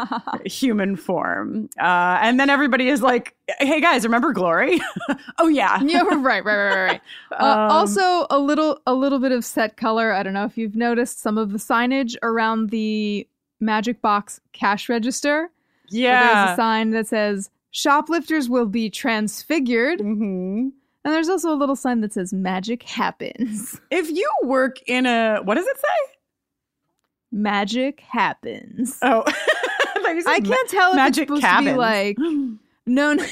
human 0.44 0.96
form. 0.96 1.68
Uh, 1.80 2.18
and 2.20 2.38
then 2.40 2.50
everybody 2.50 2.88
is 2.88 3.02
like, 3.02 3.34
hey 3.58 3.80
guys, 3.80 4.04
remember 4.04 4.32
Glory? 4.32 4.80
oh 5.38 5.48
yeah. 5.48 5.80
yeah, 5.82 6.02
right, 6.02 6.18
right, 6.22 6.44
right, 6.44 6.74
right. 6.84 7.00
Uh, 7.32 7.44
Um, 7.44 7.70
also, 7.70 8.26
a 8.30 8.38
little, 8.38 8.80
a 8.86 8.94
little 8.94 9.18
bit 9.18 9.32
of 9.32 9.44
set 9.44 9.76
color. 9.76 10.12
I 10.12 10.22
don't 10.22 10.32
know 10.34 10.44
if 10.44 10.56
you've 10.58 10.76
noticed 10.76 11.20
some 11.20 11.38
of 11.38 11.52
the 11.52 11.58
signage 11.58 12.14
around 12.22 12.70
the 12.70 13.26
Magic 13.62 14.02
Box 14.02 14.40
cash 14.52 14.88
register. 14.88 15.50
Yeah. 15.88 16.22
there's 16.44 16.52
a 16.52 16.56
sign 16.56 16.90
that 16.90 17.06
says 17.06 17.48
"Shoplifters 17.70 18.48
will 18.50 18.66
be 18.66 18.90
transfigured," 18.90 20.00
hmm 20.00 20.68
and 21.04 21.12
there's 21.12 21.28
also 21.28 21.52
a 21.52 21.56
little 21.56 21.74
sign 21.76 22.00
that 22.02 22.12
says 22.12 22.32
"Magic 22.32 22.82
happens." 22.82 23.80
If 23.90 24.10
you 24.10 24.30
work 24.42 24.78
in 24.86 25.06
a 25.06 25.40
what 25.44 25.54
does 25.54 25.66
it 25.66 25.76
say? 25.78 26.16
Magic 27.30 28.00
happens. 28.00 28.98
Oh, 29.02 29.22
I 29.26 29.32
thought 30.02 30.14
you 30.14 30.22
said 30.22 30.30
I 30.30 30.40
can't 30.40 30.68
tell 30.70 30.90
if 30.90 30.96
magic 30.96 31.30
it's 31.30 31.40
supposed 31.40 31.58
to 31.58 31.64
be 31.64 31.76
like 31.76 32.18
no, 32.86 33.14
no, 33.14 33.26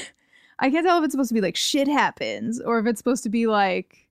I 0.59 0.69
can't 0.71 0.85
tell 0.85 0.97
if 0.99 1.03
it's 1.05 1.13
supposed 1.13 1.29
to 1.29 1.35
be 1.35 1.41
like 1.41 1.55
shit 1.55 1.87
happens 1.87 2.59
or 2.59 2.79
if 2.79 2.87
it's 2.87 2.99
supposed 2.99 3.23
to 3.23 3.29
be 3.29 3.47
like 3.47 4.07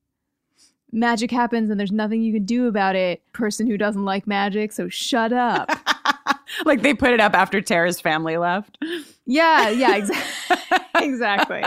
magic 0.93 1.31
happens 1.31 1.71
and 1.71 1.79
there's 1.79 1.93
nothing 1.93 2.23
you 2.23 2.33
can 2.33 2.45
do 2.45 2.67
about 2.67 2.97
it. 2.97 3.23
Person 3.33 3.67
who 3.67 3.77
doesn't 3.79 4.05
like 4.05 4.27
magic, 4.27 4.73
so 4.73 4.89
shut 4.89 5.33
up. 5.33 5.71
like 6.65 6.83
they 6.83 6.95
put 6.95 7.13
it 7.13 7.21
up 7.21 7.35
after 7.35 7.61
Tara's 7.61 8.01
family 8.01 8.37
left. 8.37 8.79
yeah, 9.27 9.69
yeah, 9.69 9.97
exactly, 9.97 10.79
exactly, 11.07 11.65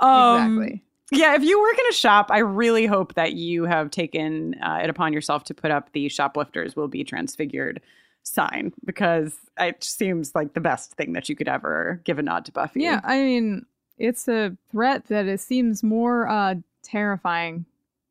Um, 0.00 0.58
exactly. 0.62 0.82
Yeah, 1.12 1.36
if 1.36 1.44
you 1.44 1.60
work 1.60 1.78
in 1.78 1.84
a 1.88 1.92
shop, 1.94 2.30
I 2.32 2.38
really 2.38 2.84
hope 2.84 3.14
that 3.14 3.34
you 3.34 3.64
have 3.64 3.90
taken 3.92 4.54
uh, 4.60 4.80
it 4.82 4.90
upon 4.90 5.12
yourself 5.12 5.44
to 5.44 5.54
put 5.54 5.70
up 5.70 5.92
the 5.92 6.08
shoplifters 6.08 6.74
will 6.74 6.88
be 6.88 7.04
transfigured 7.04 7.80
sign 8.24 8.72
because 8.84 9.36
it 9.56 9.84
seems 9.84 10.34
like 10.34 10.54
the 10.54 10.60
best 10.60 10.94
thing 10.94 11.12
that 11.12 11.28
you 11.28 11.36
could 11.36 11.46
ever 11.46 12.00
give 12.04 12.18
a 12.18 12.22
nod 12.22 12.44
to 12.46 12.52
Buffy. 12.52 12.80
Yeah, 12.82 13.00
I 13.04 13.20
mean, 13.22 13.66
it's 13.98 14.26
a 14.26 14.56
threat 14.72 15.04
that 15.06 15.26
it 15.26 15.38
seems 15.38 15.84
more 15.84 16.28
uh, 16.28 16.56
terrifying 16.82 17.66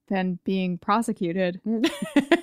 than 0.07 0.39
being 0.45 0.77
prosecuted. 0.77 1.59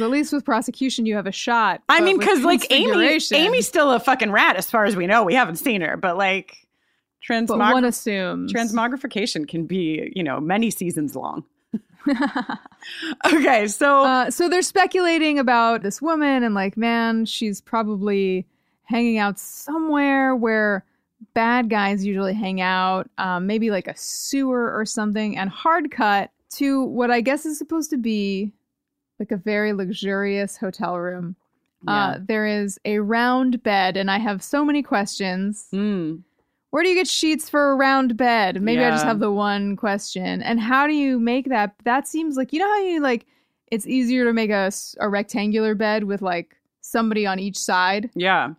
at 0.00 0.10
least 0.10 0.32
with 0.32 0.44
prosecution, 0.44 1.06
you 1.06 1.16
have 1.16 1.26
a 1.26 1.32
shot. 1.32 1.82
I 1.88 2.00
mean, 2.00 2.18
because 2.18 2.42
like 2.42 2.66
Amy, 2.70 3.18
Amy's 3.32 3.66
still 3.66 3.92
a 3.92 4.00
fucking 4.00 4.30
rat 4.30 4.56
as 4.56 4.70
far 4.70 4.84
as 4.84 4.96
we 4.96 5.06
know. 5.06 5.24
We 5.24 5.34
haven't 5.34 5.56
seen 5.56 5.80
her, 5.80 5.96
but 5.96 6.16
like 6.16 6.56
but 7.28 7.48
one 7.48 7.84
assumes. 7.84 8.52
transmogrification 8.52 9.48
can 9.48 9.66
be, 9.66 10.12
you 10.14 10.22
know, 10.22 10.40
many 10.40 10.70
seasons 10.70 11.14
long. 11.14 11.44
okay, 13.26 13.68
so 13.68 14.04
Uh, 14.04 14.30
so 14.30 14.48
they're 14.48 14.62
speculating 14.62 15.38
about 15.38 15.82
this 15.82 16.02
woman 16.02 16.42
and 16.42 16.54
like, 16.54 16.76
man, 16.76 17.24
she's 17.24 17.60
probably 17.60 18.46
hanging 18.84 19.18
out 19.18 19.38
somewhere 19.38 20.34
where 20.34 20.84
bad 21.34 21.70
guys 21.70 22.04
usually 22.04 22.34
hang 22.34 22.60
out, 22.60 23.08
um, 23.18 23.46
maybe 23.46 23.70
like 23.70 23.86
a 23.86 23.96
sewer 23.96 24.72
or 24.72 24.84
something. 24.84 25.36
And 25.36 25.48
hard 25.48 25.90
cut 25.90 26.30
to 26.54 26.82
what 26.84 27.10
I 27.10 27.20
guess 27.20 27.46
is 27.46 27.56
supposed 27.58 27.90
to 27.90 27.98
be 27.98 28.52
like 29.22 29.30
a 29.30 29.36
very 29.36 29.72
luxurious 29.72 30.56
hotel 30.56 30.98
room. 30.98 31.36
Uh, 31.86 32.18
there 32.20 32.46
is 32.46 32.78
a 32.84 32.98
round 32.98 33.62
bed, 33.62 33.96
and 33.96 34.10
I 34.10 34.18
have 34.18 34.42
so 34.42 34.64
many 34.64 34.82
questions. 34.82 35.66
Mm. 35.72 36.22
Where 36.70 36.82
do 36.82 36.88
you 36.88 36.94
get 36.94 37.08
sheets 37.08 37.48
for 37.48 37.70
a 37.70 37.76
round 37.76 38.16
bed? 38.16 38.60
Maybe 38.62 38.82
I 38.82 38.90
just 38.90 39.04
have 39.04 39.20
the 39.20 39.30
one 39.30 39.76
question. 39.76 40.42
And 40.42 40.58
how 40.60 40.86
do 40.86 40.94
you 40.94 41.20
make 41.20 41.48
that? 41.48 41.74
That 41.84 42.08
seems 42.08 42.36
like 42.36 42.52
you 42.52 42.60
know 42.60 42.68
how 42.68 42.82
you 42.82 43.00
like. 43.00 43.26
It's 43.70 43.86
easier 43.86 44.24
to 44.24 44.32
make 44.32 44.50
a, 44.50 44.70
a 44.98 45.08
rectangular 45.08 45.74
bed 45.74 46.04
with 46.04 46.20
like 46.20 46.56
somebody 46.80 47.26
on 47.26 47.38
each 47.38 47.58
side. 47.58 48.10
Yeah. 48.14 48.54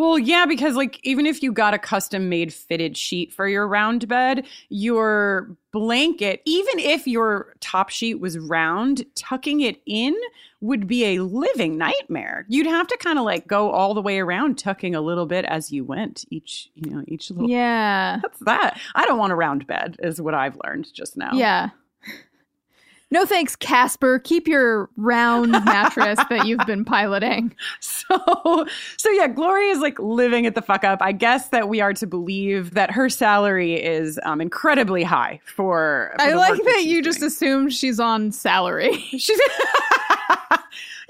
Well, 0.00 0.18
yeah, 0.18 0.46
because 0.46 0.76
like 0.76 0.98
even 1.02 1.26
if 1.26 1.42
you 1.42 1.52
got 1.52 1.74
a 1.74 1.78
custom 1.78 2.30
made 2.30 2.54
fitted 2.54 2.96
sheet 2.96 3.34
for 3.34 3.46
your 3.46 3.68
round 3.68 4.08
bed, 4.08 4.46
your 4.70 5.54
blanket, 5.72 6.40
even 6.46 6.78
if 6.78 7.06
your 7.06 7.54
top 7.60 7.90
sheet 7.90 8.18
was 8.18 8.38
round, 8.38 9.04
tucking 9.14 9.60
it 9.60 9.82
in 9.84 10.16
would 10.62 10.86
be 10.86 11.04
a 11.04 11.22
living 11.22 11.76
nightmare. 11.76 12.46
You'd 12.48 12.66
have 12.66 12.86
to 12.86 12.96
kind 12.96 13.18
of 13.18 13.26
like 13.26 13.46
go 13.46 13.70
all 13.70 13.92
the 13.92 14.00
way 14.00 14.20
around 14.20 14.56
tucking 14.56 14.94
a 14.94 15.02
little 15.02 15.26
bit 15.26 15.44
as 15.44 15.70
you 15.70 15.84
went 15.84 16.24
each, 16.30 16.70
you 16.74 16.90
know, 16.90 17.04
each 17.06 17.30
little 17.30 17.50
Yeah, 17.50 18.20
That's 18.22 18.38
that. 18.40 18.80
I 18.94 19.04
don't 19.04 19.18
want 19.18 19.32
a 19.32 19.36
round 19.36 19.66
bed 19.66 19.96
is 19.98 20.18
what 20.18 20.32
I've 20.32 20.56
learned 20.64 20.94
just 20.94 21.18
now. 21.18 21.32
yeah. 21.34 21.68
No 23.12 23.26
thanks, 23.26 23.56
Casper. 23.56 24.20
Keep 24.20 24.46
your 24.46 24.88
round 24.96 25.50
mattress 25.64 26.18
that 26.30 26.46
you've 26.46 26.64
been 26.66 26.84
piloting. 26.84 27.54
So, 27.80 28.66
so 28.96 29.10
yeah, 29.10 29.28
Glory 29.28 29.68
is 29.68 29.80
like 29.80 29.98
living 29.98 30.44
it 30.44 30.54
the 30.54 30.62
fuck 30.62 30.84
up. 30.84 31.00
I 31.02 31.12
guess 31.12 31.48
that 31.48 31.68
we 31.68 31.80
are 31.80 31.92
to 31.94 32.06
believe 32.06 32.74
that 32.74 32.90
her 32.90 33.08
salary 33.08 33.74
is 33.74 34.18
um, 34.24 34.40
incredibly 34.40 35.02
high 35.02 35.40
for. 35.44 36.12
for 36.16 36.22
I 36.22 36.34
like 36.34 36.62
that 36.62 36.74
she's 36.78 36.86
you 36.86 37.02
just 37.02 37.18
doing. 37.20 37.26
assumed 37.28 37.72
she's 37.72 38.00
on 38.00 38.32
salary. 38.32 38.96
She's. 39.10 39.40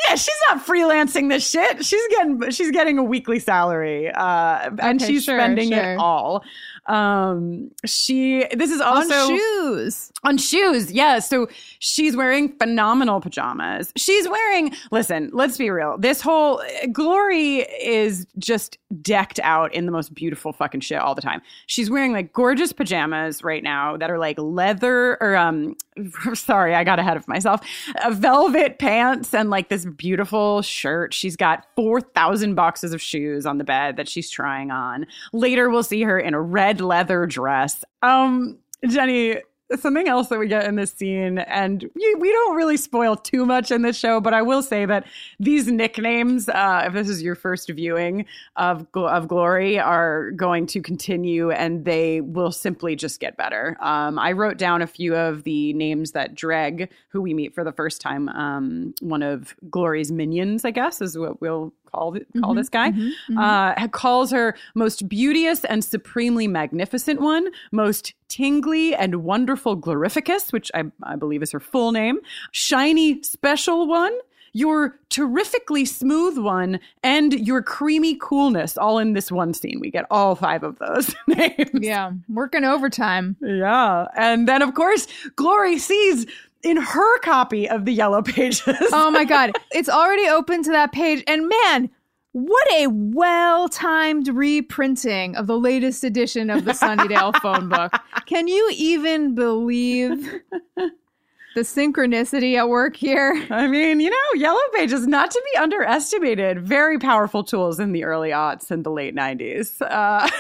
Yeah, 0.08 0.14
she's 0.14 0.40
not 0.48 0.64
freelancing 0.66 1.28
this 1.28 1.48
shit. 1.48 1.84
She's 1.84 2.00
getting 2.08 2.50
she's 2.50 2.70
getting 2.70 2.96
a 2.96 3.04
weekly 3.04 3.38
salary, 3.38 4.10
uh, 4.10 4.70
and 4.80 4.98
Okay, 5.00 5.12
she's 5.12 5.24
sure, 5.24 5.38
spending 5.38 5.72
sure. 5.72 5.92
it 5.92 5.98
all. 5.98 6.42
Um, 6.86 7.70
she 7.84 8.46
this 8.54 8.70
is 8.70 8.80
also 8.80 9.14
On 9.14 9.28
shoes. 9.38 10.12
on 10.24 10.38
shoes, 10.38 10.90
yeah. 10.92 11.18
So 11.18 11.48
she's 11.78 12.16
wearing 12.16 12.48
phenomenal 12.58 13.20
pajamas. 13.20 13.92
She's 13.96 14.28
wearing, 14.28 14.74
listen, 14.90 15.30
let's 15.32 15.56
be 15.58 15.70
real. 15.70 15.96
This 15.98 16.20
whole 16.20 16.62
Glory 16.92 17.58
is 17.82 18.26
just 18.38 18.78
decked 19.02 19.38
out 19.42 19.72
in 19.74 19.86
the 19.86 19.92
most 19.92 20.14
beautiful 20.14 20.52
fucking 20.52 20.80
shit 20.80 20.98
all 20.98 21.14
the 21.14 21.22
time. 21.22 21.40
She's 21.66 21.90
wearing 21.90 22.12
like 22.12 22.32
gorgeous 22.32 22.72
pajamas 22.72 23.44
right 23.44 23.62
now 23.62 23.96
that 23.96 24.10
are 24.10 24.18
like 24.18 24.38
leather 24.38 25.16
or, 25.20 25.36
um, 25.36 25.76
sorry, 26.34 26.74
I 26.74 26.82
got 26.84 26.98
ahead 26.98 27.16
of 27.16 27.28
myself. 27.28 27.60
Uh, 28.02 28.10
velvet 28.10 28.78
pants 28.78 29.32
and 29.34 29.50
like 29.50 29.68
this 29.68 29.84
beautiful 29.84 30.62
shirt. 30.62 31.14
She's 31.14 31.36
got 31.36 31.66
4,000 31.76 32.54
boxes 32.54 32.92
of 32.92 33.00
shoes 33.00 33.46
on 33.46 33.58
the 33.58 33.64
bed 33.64 33.96
that 33.96 34.08
she's 34.08 34.30
trying 34.30 34.70
on. 34.70 35.06
Later, 35.32 35.70
we'll 35.70 35.82
see 35.82 36.02
her 36.02 36.18
in 36.18 36.34
a 36.34 36.40
red 36.40 36.69
leather 36.78 37.26
dress. 37.26 37.84
Um, 38.02 38.58
Jenny, 38.86 39.40
something 39.78 40.08
else 40.08 40.28
that 40.28 40.38
we 40.38 40.48
get 40.48 40.64
in 40.64 40.74
this 40.74 40.92
scene, 40.92 41.38
and 41.38 41.88
we, 41.94 42.14
we 42.16 42.32
don't 42.32 42.56
really 42.56 42.76
spoil 42.76 43.14
too 43.14 43.46
much 43.46 43.70
in 43.70 43.82
this 43.82 43.96
show, 43.96 44.20
but 44.20 44.34
I 44.34 44.42
will 44.42 44.62
say 44.62 44.84
that 44.84 45.06
these 45.38 45.68
nicknames, 45.68 46.48
uh, 46.48 46.84
if 46.86 46.92
this 46.92 47.08
is 47.08 47.22
your 47.22 47.34
first 47.34 47.70
viewing 47.70 48.26
of 48.56 48.86
of 48.94 49.28
Glory, 49.28 49.78
are 49.78 50.32
going 50.32 50.66
to 50.66 50.82
continue, 50.82 51.50
and 51.50 51.84
they 51.84 52.20
will 52.20 52.52
simply 52.52 52.96
just 52.96 53.20
get 53.20 53.36
better. 53.36 53.76
Um, 53.80 54.18
I 54.18 54.32
wrote 54.32 54.58
down 54.58 54.82
a 54.82 54.86
few 54.86 55.14
of 55.14 55.44
the 55.44 55.72
names 55.74 56.12
that 56.12 56.34
Dreg, 56.34 56.90
who 57.08 57.22
we 57.22 57.34
meet 57.34 57.54
for 57.54 57.62
the 57.62 57.72
first 57.72 58.00
time, 58.00 58.28
um, 58.30 58.94
one 59.00 59.22
of 59.22 59.54
Glory's 59.70 60.10
minions, 60.10 60.64
I 60.64 60.72
guess, 60.72 61.00
is 61.00 61.16
what 61.16 61.40
we'll 61.40 61.72
call 61.92 62.12
th- 62.12 62.26
call 62.40 62.50
mm-hmm. 62.50 62.58
this 62.58 62.68
guy 62.68 62.90
mm-hmm. 62.90 63.38
Mm-hmm. 63.38 63.82
uh, 63.84 63.88
calls 63.88 64.30
her 64.30 64.56
most 64.74 65.08
beauteous 65.08 65.64
and 65.64 65.84
supremely 65.84 66.46
magnificent 66.46 67.20
one, 67.20 67.48
most 67.72 68.14
tingly 68.28 68.94
and 68.94 69.24
wonderful 69.24 69.76
glorificus, 69.76 70.52
which 70.52 70.70
I, 70.74 70.84
I 71.02 71.16
believe 71.16 71.42
is 71.42 71.52
her 71.52 71.60
full 71.60 71.92
name, 71.92 72.20
shiny 72.52 73.22
special 73.22 73.86
one, 73.86 74.12
your 74.52 74.98
terrifically 75.10 75.84
smooth 75.84 76.38
one, 76.38 76.80
and 77.02 77.32
your 77.34 77.62
creamy 77.62 78.16
coolness, 78.16 78.76
all 78.76 78.98
in 78.98 79.12
this 79.12 79.30
one 79.30 79.54
scene. 79.54 79.78
We 79.80 79.90
get 79.90 80.06
all 80.10 80.34
five 80.34 80.62
of 80.62 80.78
those 80.78 81.14
names. 81.26 81.70
Yeah, 81.74 82.12
working 82.28 82.64
overtime. 82.64 83.36
Yeah. 83.40 84.06
And 84.16 84.48
then, 84.48 84.62
of 84.62 84.74
course, 84.74 85.06
Glory 85.36 85.78
sees 85.78 86.26
in 86.62 86.76
her 86.76 87.18
copy 87.20 87.68
of 87.68 87.84
the 87.84 87.92
Yellow 87.92 88.22
Pages. 88.22 88.62
Oh 88.92 89.10
my 89.10 89.24
god, 89.24 89.52
it's 89.72 89.88
already 89.88 90.28
open 90.28 90.62
to 90.64 90.70
that 90.70 90.92
page, 90.92 91.24
and 91.26 91.48
man, 91.48 91.90
what 92.32 92.72
a 92.72 92.86
well-timed 92.86 94.28
reprinting 94.28 95.34
of 95.34 95.46
the 95.46 95.58
latest 95.58 96.04
edition 96.04 96.48
of 96.48 96.64
the 96.64 96.72
Sunnydale 96.72 97.34
phone 97.42 97.68
book. 97.68 97.92
Can 98.26 98.46
you 98.46 98.70
even 98.76 99.34
believe 99.34 100.32
the 100.76 101.62
synchronicity 101.62 102.56
at 102.56 102.68
work 102.68 102.94
here? 102.94 103.44
I 103.50 103.66
mean, 103.66 103.98
you 103.98 104.10
know, 104.10 104.16
Yellow 104.34 104.60
Pages, 104.74 105.08
not 105.08 105.32
to 105.32 105.42
be 105.52 105.58
underestimated, 105.58 106.60
very 106.60 106.98
powerful 107.00 107.42
tools 107.42 107.80
in 107.80 107.90
the 107.90 108.04
early 108.04 108.30
aughts 108.30 108.70
and 108.70 108.84
the 108.84 108.90
late 108.90 109.16
90s. 109.16 109.82
Uh, 109.82 110.30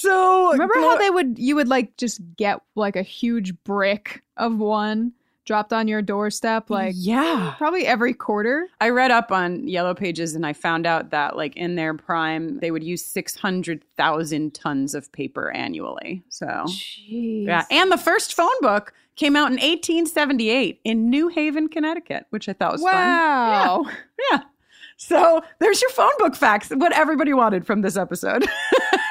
so, 0.06 0.52
Remember 0.54 0.76
how 0.76 0.98
they 0.98 1.10
would 1.10 1.38
you 1.38 1.56
would 1.56 1.68
like 1.68 1.98
just 1.98 2.22
get 2.38 2.62
like 2.76 2.96
a 2.96 3.02
huge 3.02 3.54
brick 3.64 4.24
of 4.38 4.58
one 4.58 5.14
dropped 5.46 5.72
on 5.72 5.88
your 5.88 6.02
doorstep 6.02 6.70
like 6.70 6.94
yeah. 6.98 7.54
probably 7.58 7.86
every 7.86 8.14
quarter? 8.14 8.68
I 8.82 8.90
read 8.90 9.12
up 9.12 9.32
on 9.32 9.68
Yellow 9.68 9.94
Pages 9.94 10.36
and 10.36 10.46
I 10.46 10.54
found 10.54 10.86
out 10.86 11.12
that, 11.12 11.38
like, 11.38 11.56
in 11.56 11.76
their 11.76 11.94
prime, 11.94 12.60
they 12.60 12.72
would 12.72 12.84
use 12.84 13.06
600,000 13.06 14.54
tons 14.54 14.96
of 14.96 15.12
paper 15.12 15.52
annually. 15.52 16.24
So, 16.30 16.48
Jeez. 16.48 17.46
yeah. 17.46 17.66
And 17.72 17.92
the 17.92 17.98
first 17.98 18.34
phone 18.34 18.60
book 18.62 18.94
came 19.16 19.36
out 19.36 19.48
in 19.48 19.54
1878 19.54 20.82
in 20.84 21.10
New 21.10 21.30
Haven, 21.30 21.70
Connecticut, 21.70 22.26
which 22.32 22.50
I 22.50 22.54
thought 22.54 22.74
was 22.74 22.82
fun. 22.82 22.92
wow. 22.92 23.86
Yeah. 24.32 24.40
So 24.98 25.44
there's 25.60 25.82
your 25.82 25.92
phone 25.92 26.12
book 26.20 26.36
facts, 26.36 26.70
what 26.70 26.94
everybody 26.94 27.34
wanted 27.34 27.66
from 27.66 27.82
this 27.82 27.98
episode. 27.98 28.46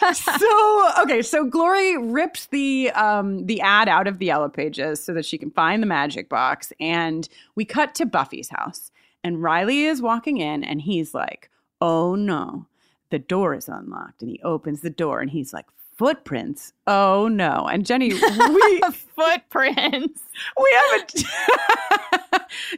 so 0.12 0.92
okay, 1.02 1.22
so 1.22 1.44
Glory 1.44 1.96
rips 1.96 2.46
the 2.46 2.90
um 2.90 3.46
the 3.46 3.60
ad 3.60 3.88
out 3.88 4.06
of 4.06 4.18
the 4.18 4.26
yellow 4.26 4.48
pages 4.48 5.02
so 5.02 5.12
that 5.14 5.24
she 5.24 5.38
can 5.38 5.50
find 5.50 5.82
the 5.82 5.86
magic 5.86 6.28
box. 6.28 6.72
And 6.80 7.28
we 7.54 7.64
cut 7.64 7.94
to 7.96 8.06
Buffy's 8.06 8.48
house. 8.48 8.90
And 9.24 9.42
Riley 9.42 9.84
is 9.84 10.02
walking 10.02 10.38
in 10.38 10.62
and 10.62 10.80
he's 10.80 11.14
like, 11.14 11.50
Oh 11.80 12.14
no, 12.14 12.66
the 13.10 13.18
door 13.18 13.54
is 13.54 13.68
unlocked. 13.68 14.22
And 14.22 14.30
he 14.30 14.40
opens 14.42 14.80
the 14.80 14.90
door 14.90 15.20
and 15.20 15.30
he's 15.30 15.52
like, 15.52 15.66
Footprints. 15.96 16.72
Oh 16.86 17.28
no. 17.28 17.66
And 17.70 17.86
Jenny, 17.86 18.12
we 18.12 18.80
Footprints. 19.16 20.20
we 20.60 20.78
haven't. 20.90 21.14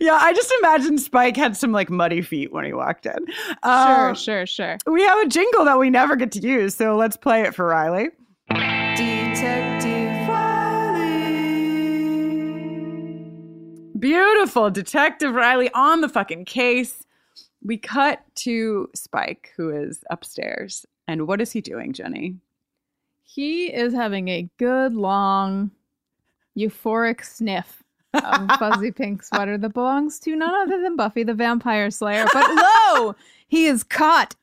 yeah, 0.01 0.19
I 0.21 0.33
just 0.33 0.53
imagine 0.61 0.99
Spike 0.99 1.37
had 1.37 1.57
some 1.57 1.73
like 1.73 1.91
muddy 1.91 2.23
feet 2.23 2.53
when 2.53 2.65
he 2.65 2.73
walked 2.73 3.07
in. 3.07 3.19
Uh, 3.63 4.15
Sure, 4.15 4.17
sure, 4.47 4.47
sure. 4.47 4.79
We 4.87 5.03
have 5.03 5.19
a 5.19 5.27
jingle 5.29 5.65
that 5.65 5.79
we 5.79 5.91
never 5.91 6.15
get 6.17 6.31
to 6.33 6.41
use, 6.41 6.75
so 6.77 6.97
let's 6.97 7.17
play 7.17 7.43
it 7.43 7.55
for 7.55 7.67
Riley. 7.67 8.11
Detective 8.51 10.29
Riley. 10.29 11.09
Beautiful. 13.99 14.71
Detective 14.71 15.35
Riley 15.35 15.71
on 15.75 16.03
the 16.03 16.09
fucking 16.09 16.45
case. 16.45 17.05
We 17.65 17.79
cut 17.79 18.21
to 18.37 18.89
Spike, 18.95 19.51
who 19.57 19.71
is 19.71 20.05
upstairs. 20.11 20.87
And 21.09 21.27
what 21.27 21.41
is 21.41 21.51
he 21.51 21.61
doing, 21.61 21.93
Jenny? 21.93 22.37
He 23.31 23.67
is 23.67 23.93
having 23.93 24.29
a 24.29 24.49
good 24.57 24.95
long 24.95 25.71
euphoric 26.57 27.23
sniff 27.23 27.83
of 28.15 28.51
fuzzy 28.59 28.91
pink 28.91 29.23
sweater 29.23 29.59
that 29.59 29.75
belongs 29.75 30.19
to 30.21 30.35
none 30.35 30.55
other 30.55 30.81
than 30.81 30.97
Buffy 30.97 31.25
the 31.25 31.35
Vampire 31.35 31.91
Slayer. 31.91 32.25
But 32.33 32.47
lo, 32.49 33.15
he 33.47 33.67
is 33.67 33.85
caught. 33.85 34.35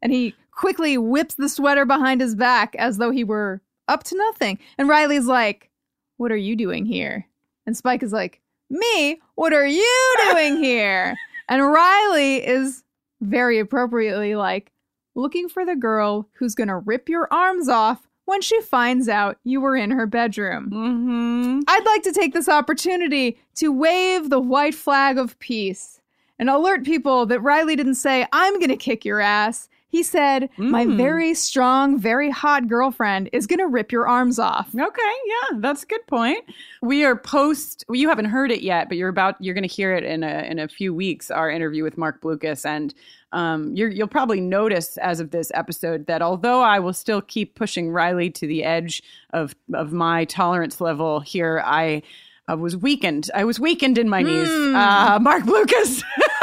And 0.00 0.12
he 0.12 0.36
quickly 0.52 0.96
whips 0.96 1.34
the 1.34 1.48
sweater 1.48 1.84
behind 1.84 2.20
his 2.20 2.36
back 2.36 2.76
as 2.76 2.98
though 2.98 3.10
he 3.10 3.24
were 3.24 3.60
up 3.88 4.04
to 4.04 4.16
nothing. 4.16 4.60
And 4.78 4.88
Riley's 4.88 5.26
like, 5.26 5.68
What 6.16 6.30
are 6.30 6.36
you 6.36 6.54
doing 6.54 6.86
here? 6.86 7.26
And 7.66 7.76
Spike 7.76 8.04
is 8.04 8.12
like, 8.12 8.40
Me? 8.70 9.20
What 9.34 9.52
are 9.52 9.66
you 9.66 10.14
doing 10.30 10.58
here? 10.58 11.16
And 11.50 11.66
Riley 11.66 12.46
is 12.46 12.84
very 13.22 13.58
appropriately 13.58 14.34
like, 14.34 14.70
looking 15.14 15.48
for 15.48 15.64
the 15.64 15.74
girl 15.74 16.28
who's 16.34 16.54
going 16.54 16.68
to 16.68 16.76
rip 16.76 17.08
your 17.08 17.26
arms 17.32 17.70
off 17.70 18.07
when 18.28 18.42
she 18.42 18.60
finds 18.60 19.08
out 19.08 19.38
you 19.42 19.60
were 19.60 19.74
in 19.74 19.90
her 19.90 20.06
bedroom. 20.06 20.70
Mm-hmm. 20.70 21.60
I'd 21.66 21.86
like 21.86 22.02
to 22.02 22.12
take 22.12 22.34
this 22.34 22.48
opportunity 22.48 23.38
to 23.56 23.72
wave 23.72 24.28
the 24.28 24.38
white 24.38 24.74
flag 24.74 25.16
of 25.16 25.38
peace 25.38 26.00
and 26.38 26.50
alert 26.50 26.84
people 26.84 27.24
that 27.26 27.40
Riley 27.40 27.74
didn't 27.74 27.94
say, 27.94 28.26
I'm 28.30 28.58
going 28.58 28.68
to 28.68 28.76
kick 28.76 29.04
your 29.04 29.20
ass. 29.20 29.68
He 29.90 30.02
said, 30.02 30.50
My 30.58 30.84
Mm. 30.84 30.96
very 30.98 31.32
strong, 31.34 31.98
very 31.98 32.28
hot 32.30 32.68
girlfriend 32.68 33.30
is 33.32 33.46
going 33.46 33.58
to 33.58 33.66
rip 33.66 33.90
your 33.90 34.06
arms 34.06 34.38
off. 34.38 34.68
Okay, 34.74 35.12
yeah, 35.26 35.58
that's 35.60 35.82
a 35.82 35.86
good 35.86 36.06
point. 36.06 36.44
We 36.82 37.04
are 37.04 37.16
post. 37.16 37.84
Well, 37.88 37.96
you 37.96 38.08
haven't 38.10 38.26
heard 38.26 38.50
it 38.50 38.60
yet, 38.60 38.88
but 38.88 38.98
you're 38.98 39.08
about. 39.08 39.36
You're 39.40 39.54
going 39.54 39.66
to 39.68 39.74
hear 39.74 39.94
it 39.94 40.04
in 40.04 40.22
a 40.22 40.46
in 40.50 40.58
a 40.58 40.68
few 40.68 40.92
weeks. 40.94 41.30
Our 41.30 41.50
interview 41.50 41.84
with 41.84 41.96
Marc 41.96 42.20
Blucas, 42.20 42.66
and 42.66 42.92
um, 43.32 43.74
you're, 43.74 43.88
you'll 43.88 44.08
probably 44.08 44.40
notice 44.40 44.98
as 44.98 45.20
of 45.20 45.30
this 45.30 45.50
episode 45.54 46.06
that 46.06 46.20
although 46.22 46.60
I 46.62 46.78
will 46.80 46.92
still 46.94 47.20
keep 47.22 47.54
pushing 47.54 47.90
Riley 47.90 48.28
to 48.30 48.46
the 48.46 48.64
edge 48.64 49.02
of 49.32 49.54
of 49.72 49.92
my 49.92 50.26
tolerance 50.26 50.80
level 50.82 51.20
here, 51.20 51.62
I. 51.64 52.02
I 52.50 52.54
was 52.54 52.74
weakened. 52.74 53.30
I 53.34 53.44
was 53.44 53.60
weakened 53.60 53.98
in 53.98 54.08
my 54.08 54.22
knees. 54.22 54.48
Hmm. 54.48 54.74
Uh, 54.74 55.18
Marc 55.20 55.44
Blucas. 55.44 56.02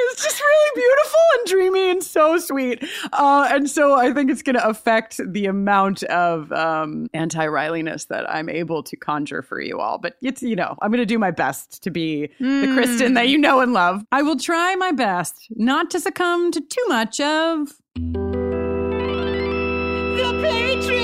It's 0.00 0.22
just 0.22 0.40
really 0.40 0.70
beautiful 0.74 1.20
and 1.38 1.46
dreamy 1.48 1.90
and 1.90 2.02
so 2.02 2.38
sweet. 2.38 2.84
Uh, 3.12 3.48
and 3.50 3.68
so 3.68 3.94
I 3.94 4.12
think 4.12 4.30
it's 4.30 4.42
going 4.42 4.56
to 4.56 4.66
affect 4.66 5.20
the 5.24 5.46
amount 5.46 6.02
of 6.04 6.52
um, 6.52 7.08
anti 7.14 7.46
Rileyness 7.46 8.08
that 8.08 8.30
I'm 8.30 8.48
able 8.48 8.82
to 8.84 8.96
conjure 8.96 9.42
for 9.42 9.60
you 9.60 9.80
all. 9.80 9.98
But 9.98 10.16
it's, 10.22 10.42
you 10.42 10.56
know, 10.56 10.76
I'm 10.80 10.90
going 10.90 11.00
to 11.00 11.06
do 11.06 11.18
my 11.18 11.30
best 11.30 11.82
to 11.82 11.90
be 11.90 12.28
the 12.38 12.44
Kristin 12.44 13.14
that 13.14 13.28
you 13.28 13.38
know 13.38 13.60
and 13.60 13.72
love. 13.72 14.04
I 14.12 14.22
will 14.22 14.38
try 14.38 14.74
my 14.76 14.92
best 14.92 15.48
not 15.50 15.90
to 15.90 16.00
succumb 16.00 16.50
to 16.52 16.60
too 16.60 16.84
much 16.88 17.20
of. 17.20 17.72
The 20.16 20.32
patriarchy! 20.42 20.97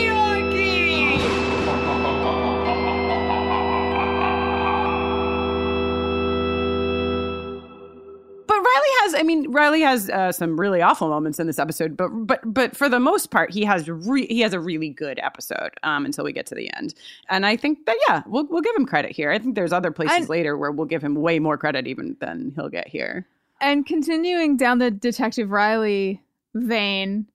Riley 8.64 8.88
has. 9.00 9.14
I 9.14 9.22
mean, 9.22 9.50
Riley 9.50 9.82
has 9.82 10.08
uh, 10.10 10.32
some 10.32 10.58
really 10.58 10.80
awful 10.80 11.08
moments 11.08 11.38
in 11.38 11.46
this 11.46 11.58
episode, 11.58 11.96
but 11.96 12.08
but 12.08 12.40
but 12.44 12.76
for 12.76 12.88
the 12.88 13.00
most 13.00 13.30
part, 13.30 13.52
he 13.52 13.64
has 13.64 13.88
re- 13.88 14.26
he 14.26 14.40
has 14.40 14.52
a 14.52 14.60
really 14.60 14.90
good 14.90 15.18
episode 15.22 15.70
um, 15.82 16.04
until 16.04 16.24
we 16.24 16.32
get 16.32 16.46
to 16.46 16.54
the 16.54 16.72
end. 16.74 16.94
And 17.28 17.44
I 17.44 17.56
think 17.56 17.86
that 17.86 17.96
yeah, 18.08 18.22
we'll 18.26 18.46
we'll 18.46 18.62
give 18.62 18.76
him 18.76 18.86
credit 18.86 19.12
here. 19.12 19.30
I 19.30 19.38
think 19.38 19.54
there's 19.54 19.72
other 19.72 19.90
places 19.90 20.28
later 20.28 20.56
where 20.56 20.72
we'll 20.72 20.86
give 20.86 21.02
him 21.02 21.14
way 21.16 21.38
more 21.38 21.58
credit 21.58 21.86
even 21.86 22.16
than 22.20 22.52
he'll 22.54 22.68
get 22.68 22.88
here. 22.88 23.26
And 23.60 23.86
continuing 23.86 24.56
down 24.56 24.78
the 24.78 24.90
Detective 24.90 25.50
Riley 25.50 26.22
vein, 26.54 27.26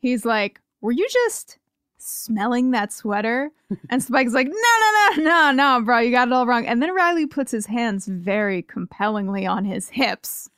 he's 0.00 0.24
like, 0.24 0.60
Were 0.80 0.92
you 0.92 1.06
just 1.10 1.58
smelling 2.06 2.70
that 2.70 2.92
sweater? 2.92 3.50
And 3.90 4.02
Spike's 4.02 4.32
like, 4.32 4.46
No, 4.46 4.52
no, 4.52 5.16
no, 5.16 5.22
no, 5.24 5.50
no, 5.52 5.84
bro, 5.84 5.98
you 5.98 6.10
got 6.10 6.28
it 6.28 6.32
all 6.32 6.46
wrong. 6.46 6.66
And 6.66 6.82
then 6.82 6.94
Riley 6.94 7.26
puts 7.26 7.50
his 7.50 7.66
hands 7.66 8.06
very 8.06 8.62
compellingly 8.62 9.46
on 9.46 9.64
his 9.64 9.88
hips. 9.88 10.48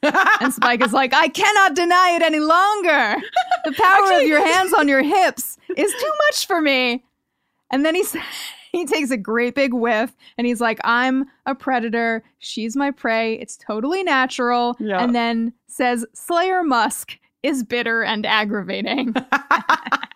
And 0.41 0.53
Spike 0.53 0.83
is 0.83 0.93
like, 0.93 1.13
I 1.15 1.29
cannot 1.29 1.75
deny 1.75 2.11
it 2.11 2.23
any 2.23 2.41
longer. 2.41 3.17
The 3.65 3.73
power 3.73 4.21
of 4.21 4.27
your 4.27 4.45
hands 4.47 4.73
on 4.73 4.89
your 4.89 5.03
hips 5.03 5.59
is 5.77 5.93
too 5.93 6.13
much 6.27 6.47
for 6.47 6.61
me. 6.61 7.05
And 7.71 7.85
then 7.85 7.95
he 7.95 8.05
he 8.73 8.85
takes 8.85 9.11
a 9.11 9.17
great 9.17 9.55
big 9.55 9.73
whiff 9.73 10.15
and 10.37 10.47
he's 10.47 10.61
like, 10.61 10.79
I'm 10.85 11.27
a 11.47 11.55
predator. 11.55 12.23
She's 12.39 12.77
my 12.77 12.91
prey. 12.91 13.35
It's 13.35 13.57
totally 13.57 14.03
natural. 14.03 14.77
Yeah. 14.79 15.03
And 15.03 15.15
then 15.15 15.53
says, 15.67 16.05
Slayer 16.13 16.63
Musk 16.63 17.19
is 17.43 17.63
bitter 17.63 18.03
and 18.03 18.27
aggravating. 18.27 19.15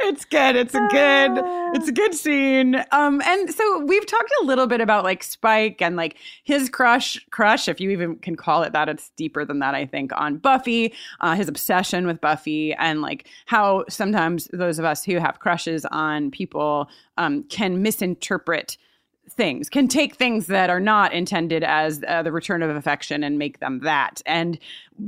it's 0.00 0.24
good. 0.24 0.56
It's 0.56 0.74
a 0.74 0.86
good. 0.90 1.42
It's 1.74 1.88
a 1.88 1.92
good 1.92 2.14
scene. 2.14 2.76
Um, 2.92 3.20
and 3.24 3.52
so 3.52 3.84
we've 3.84 4.06
talked 4.06 4.32
a 4.42 4.44
little 4.44 4.66
bit 4.66 4.80
about 4.80 5.04
like 5.04 5.22
Spike 5.22 5.82
and 5.82 5.96
like 5.96 6.16
his 6.44 6.68
crush, 6.68 7.24
crush, 7.30 7.68
if 7.68 7.80
you 7.80 7.90
even 7.90 8.16
can 8.16 8.36
call 8.36 8.62
it 8.62 8.72
that. 8.72 8.88
It's 8.88 9.10
deeper 9.16 9.44
than 9.44 9.58
that, 9.60 9.74
I 9.74 9.86
think, 9.86 10.12
on 10.16 10.38
Buffy, 10.38 10.94
uh, 11.20 11.34
his 11.34 11.48
obsession 11.48 12.06
with 12.06 12.20
Buffy, 12.20 12.72
and 12.74 13.02
like 13.02 13.28
how 13.46 13.84
sometimes 13.88 14.48
those 14.52 14.78
of 14.78 14.84
us 14.84 15.04
who 15.04 15.18
have 15.18 15.40
crushes 15.40 15.84
on 15.86 16.30
people 16.30 16.88
um, 17.18 17.42
can 17.44 17.82
misinterpret 17.82 18.76
things 19.28 19.68
can 19.68 19.88
take 19.88 20.16
things 20.16 20.46
that 20.46 20.70
are 20.70 20.80
not 20.80 21.12
intended 21.12 21.64
as 21.64 22.02
uh, 22.06 22.22
the 22.22 22.32
return 22.32 22.62
of 22.62 22.74
affection 22.74 23.22
and 23.24 23.38
make 23.38 23.58
them 23.58 23.80
that. 23.80 24.22
And 24.24 24.58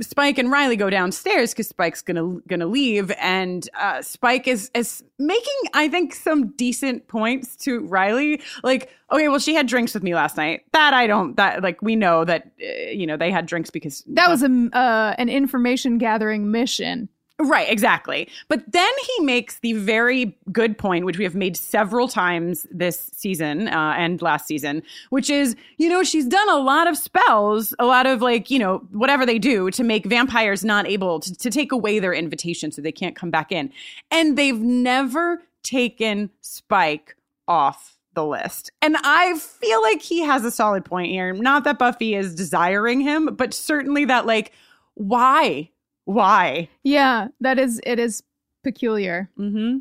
spike 0.01 0.37
and 0.37 0.51
riley 0.51 0.75
go 0.75 0.89
downstairs 0.89 1.51
because 1.51 1.69
spike's 1.69 2.01
gonna 2.01 2.39
gonna 2.47 2.67
leave. 2.67 3.11
And 3.19 3.67
uh, 3.79 4.01
spike 4.01 4.47
is 4.47 4.69
is 4.73 5.03
making 5.17 5.53
i 5.73 5.87
think 5.87 6.15
some 6.15 6.49
decent 6.51 7.07
points 7.07 7.55
to 7.57 7.79
riley. 7.87 8.41
Like 8.63 8.89
okay 9.11 9.27
well 9.27 9.39
she 9.39 9.55
had 9.55 9.67
drinks 9.67 9.93
with 9.93 10.03
me 10.03 10.13
last 10.13 10.37
night. 10.37 10.61
That 10.73 10.93
i 10.93 11.07
don't 11.07 11.35
that 11.37 11.63
like 11.63 11.81
we 11.81 11.95
know 11.95 12.25
that 12.25 12.51
uh, 12.61 12.91
you 12.91 13.07
know 13.07 13.17
they 13.17 13.31
had 13.31 13.45
drinks 13.45 13.69
because 13.69 14.03
That 14.07 14.29
was 14.29 14.43
a, 14.43 14.69
uh, 14.73 15.15
an 15.17 15.29
information 15.29 15.97
gathering 15.97 16.51
mission. 16.51 17.09
Right, 17.41 17.69
exactly. 17.71 18.27
But 18.49 18.69
then 18.69 18.91
he 19.01 19.23
makes 19.23 19.59
the 19.59 19.71
very 19.71 20.37
good 20.51 20.77
point, 20.77 21.05
which 21.05 21.17
we 21.17 21.23
have 21.23 21.35
made 21.35 21.55
several 21.55 22.09
times 22.09 22.67
this 22.69 23.09
season 23.13 23.69
uh, 23.69 23.93
and 23.97 24.21
last 24.21 24.45
season, 24.45 24.83
which 25.09 25.29
is, 25.29 25.55
you 25.77 25.87
know, 25.87 26.03
she's 26.03 26.25
done 26.25 26.49
a 26.49 26.57
lot 26.57 26.87
of 26.87 26.97
spells, 26.97 27.73
a 27.79 27.85
lot 27.85 28.05
of 28.05 28.21
like, 28.21 28.51
you 28.51 28.59
know, 28.59 28.79
whatever 28.91 29.25
they 29.25 29.39
do 29.39 29.71
to 29.71 29.85
make 29.85 30.05
vampires 30.05 30.65
not 30.65 30.85
able 30.85 31.21
to, 31.21 31.33
to 31.33 31.49
take 31.49 31.71
away 31.71 31.99
their 31.99 32.13
invitation 32.13 32.71
so 32.73 32.81
they 32.81 32.91
can't 32.91 33.15
come 33.15 33.31
back 33.31 33.53
in. 33.53 33.71
And 34.11 34.37
they've 34.37 34.59
never 34.59 35.41
taken 35.63 36.31
Spike 36.41 37.15
off 37.47 37.97
the 38.15 38.25
list. 38.25 38.69
And 38.81 38.97
I 39.03 39.37
feel 39.39 39.81
like 39.81 40.01
he 40.01 40.23
has 40.23 40.43
a 40.43 40.51
solid 40.51 40.83
point 40.83 41.09
here. 41.09 41.31
Not 41.31 41.63
that 41.63 41.79
Buffy 41.79 42.15
is 42.15 42.35
desiring 42.35 42.99
him, 42.99 43.35
but 43.37 43.53
certainly 43.53 44.03
that, 44.05 44.25
like, 44.25 44.51
why? 44.95 45.69
Why? 46.05 46.69
Yeah, 46.83 47.27
that 47.41 47.59
is 47.59 47.79
it 47.85 47.99
is 47.99 48.23
peculiar. 48.63 49.29
Mm-hmm. 49.37 49.79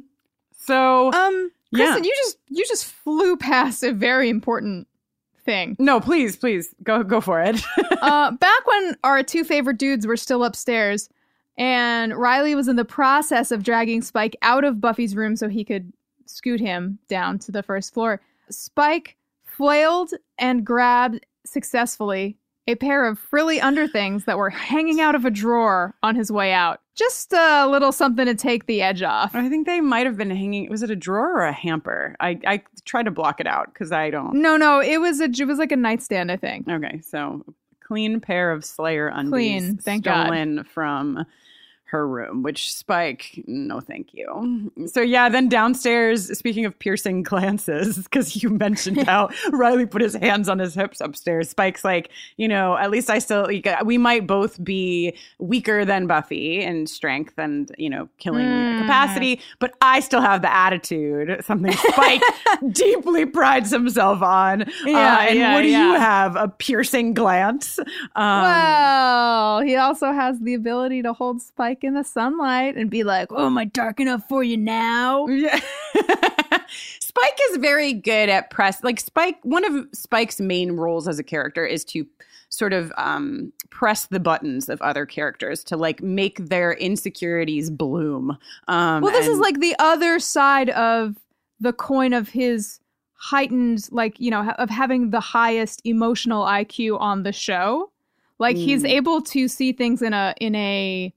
So 0.53 1.13
Um, 1.13 1.51
Yeah. 1.71 1.97
Kristin, 1.97 2.05
you 2.05 2.15
just 2.25 2.39
you 2.49 2.65
just 2.67 2.85
flew 2.85 3.37
past 3.37 3.83
a 3.83 3.93
very 3.93 4.29
important 4.29 4.87
thing. 5.45 5.77
no, 5.79 6.01
please, 6.01 6.37
please 6.37 6.75
go 6.83 7.03
go 7.03 7.21
for 7.21 7.41
it. 7.43 7.61
uh, 8.03 8.31
back 8.33 8.67
when 8.67 8.97
our 9.05 9.23
two 9.23 9.45
favorite 9.45 9.79
dudes 9.79 10.07
were 10.07 10.17
still 10.17 10.45
upstairs, 10.45 11.09
and 11.57 12.15
Riley 12.15 12.55
was 12.55 12.69
in 12.69 12.77
the 12.77 12.85
process 12.85 13.51
of 13.51 13.63
dragging 13.63 14.03
Spike 14.03 14.37
out 14.43 14.65
of 14.65 14.81
Buffy's 14.81 15.17
room 15.17 15.37
so 15.37 15.49
he 15.49 15.65
could 15.65 15.93
scoot 16.27 16.61
him 16.61 16.99
down 17.09 17.39
to 17.41 17.51
the 17.53 17.63
first 17.63 17.95
floor. 17.95 18.21
Spike 18.51 19.17
flailed 19.45 20.13
and 20.39 20.65
grabbed 20.65 21.25
successfully 21.47 22.37
a 22.69 22.75
pair 22.75 23.07
of 23.07 23.19
frilly 23.19 23.61
underthings 23.61 24.27
that 24.27 24.37
were 24.37 24.51
hanging 24.51 25.01
out 25.01 25.15
of 25.15 25.25
a 25.25 25.31
drawer 25.31 25.95
on 26.03 26.15
his 26.15 26.31
way 26.31 26.53
out. 26.53 26.83
Just 26.95 27.33
a 27.33 27.67
little 27.67 27.93
something 27.93 28.27
to 28.27 28.35
take 28.35 28.67
the 28.67 28.83
edge 28.83 29.03
off. 29.03 29.35
I 29.35 29.49
think 29.49 29.67
they 29.67 29.81
might 29.81 30.05
have 30.05 30.19
been 30.19 30.31
hanging. 30.31 30.69
Was 30.69 30.83
it 30.83 30.91
a 30.91 30.97
drawer 30.97 31.39
or 31.39 31.47
a 31.47 31.53
hamper? 31.53 32.15
I 32.21 32.39
I 32.47 32.63
tried 32.85 33.05
to 33.05 33.11
block 33.11 33.41
it 33.41 33.47
out 33.47 33.73
because 33.73 33.91
I 33.91 34.11
don't. 34.11 34.35
No, 34.35 34.59
no, 34.59 34.81
it 34.81 35.01
was 35.01 35.21
a 35.21 35.25
it 35.25 35.47
was 35.47 35.59
like 35.59 35.73
a 35.73 35.77
nightstand, 35.77 36.31
I 36.31 36.37
think. 36.37 36.69
Okay, 36.69 37.01
so 37.01 37.43
clean 37.81 38.21
pair 38.21 38.53
of 38.53 38.67
Slayer 38.67 39.09
undies 39.09 39.31
Clean, 39.31 39.77
thank 39.79 40.05
God. 40.05 40.27
stolen 40.27 40.65
from 40.65 41.25
her 41.91 42.07
room, 42.07 42.43
which 42.43 42.73
Spike, 42.73 43.43
no, 43.47 43.81
thank 43.81 44.09
you. 44.13 44.71
So 44.87 45.01
yeah, 45.01 45.29
then 45.29 45.49
downstairs. 45.49 46.37
Speaking 46.39 46.65
of 46.65 46.79
piercing 46.79 47.23
glances, 47.23 47.97
because 48.05 48.43
you 48.43 48.51
mentioned 48.51 49.07
how 49.07 49.31
Riley 49.53 49.87
put 49.87 50.03
his 50.03 50.15
hands 50.15 50.49
on 50.49 50.59
his 50.59 50.75
hips 50.75 51.01
upstairs. 51.01 51.49
Spike's 51.51 51.85
like, 51.85 52.11
you 52.37 52.47
know, 52.49 52.77
at 52.77 52.91
least 52.91 53.09
I 53.11 53.19
still, 53.19 53.49
we 53.85 53.99
might 53.99 54.27
both 54.27 54.63
be 54.63 55.15
weaker 55.39 55.85
than 55.85 56.07
Buffy 56.07 56.63
in 56.63 56.87
strength 56.87 57.35
and 57.39 57.73
you 57.79 57.89
know 57.91 58.09
killing 58.19 58.47
Mm. 58.47 58.81
capacity, 58.83 59.41
but 59.59 59.75
I 59.81 60.01
still 60.01 60.21
have 60.21 60.43
the 60.43 60.53
attitude. 60.55 61.45
Something 61.45 61.73
Spike 61.73 62.23
deeply 62.73 63.27
prides 63.27 63.71
himself 63.71 64.23
on. 64.23 64.61
Yeah, 64.85 65.17
Uh, 65.19 65.21
and 65.29 65.39
yeah, 65.39 65.55
what 65.55 65.63
do 65.63 65.69
you 65.69 65.95
have? 65.95 66.37
A 66.37 66.49
piercing 66.49 67.15
glance. 67.15 67.79
Um, 67.79 68.43
well, 68.43 69.61
he 69.61 69.77
also 69.77 70.13
has 70.13 70.39
the 70.41 70.55
ability 70.55 71.03
to 71.03 71.13
hold 71.13 71.41
Spike 71.43 71.78
in 71.85 71.95
the 71.95 72.05
sunlight 72.05 72.77
and 72.77 72.91
be 72.91 73.05
like, 73.05 73.29
"Oh, 73.31 73.47
am 73.47 73.59
I 73.59 73.65
dark 73.67 74.01
enough 74.01 74.29
for 74.29 74.43
you 74.43 74.57
now?" 74.57 75.27
Yeah. 75.39 75.61
Spike 77.01 77.39
is 77.51 77.57
very 77.59 77.93
good 77.95 78.29
at 78.29 78.51
press. 78.51 78.83
Like 78.85 79.01
Spike, 79.01 79.39
one 79.43 79.65
of 79.65 79.87
Spike's 79.93 80.41
main 80.41 80.73
roles 80.73 81.09
as 81.09 81.19
a 81.19 81.25
character 81.25 81.65
is 81.65 81.85
to 81.87 82.07
sort 82.51 82.73
of 82.73 82.93
um, 82.97 83.53
press 83.71 84.07
the 84.07 84.21
buttons 84.21 84.69
of 84.69 84.81
other 84.83 85.05
characters 85.07 85.65
to 85.65 85.77
like 85.77 86.03
make 86.03 86.39
their 86.49 86.73
insecurities 86.75 87.71
bloom. 87.71 88.37
Um, 88.69 89.03
Well, 89.03 89.13
this 89.13 89.27
is 89.27 89.39
like 89.39 89.61
the 89.61 89.75
other 89.79 90.19
side 90.19 90.71
of 90.71 91.17
the 91.61 91.73
coin 91.73 92.13
of 92.13 92.29
his 92.29 92.81
heightened, 93.15 93.89
like 93.91 94.19
you 94.21 94.31
know, 94.31 94.43
ha- 94.45 94.55
of 94.59 94.71
having 94.71 95.11
the 95.11 95.21
highest 95.21 95.81
emotional 95.85 96.45
IQ 96.45 97.01
on 97.01 97.23
the 97.23 97.33
show. 97.33 97.91
Like 98.39 98.57
he's 98.57 98.83
Mm. 98.85 98.91
able 98.91 99.23
to 99.23 99.49
see 99.49 99.73
things 99.73 100.01
in 100.03 100.13
a 100.13 100.35
in 100.41 100.55
a 100.55 101.13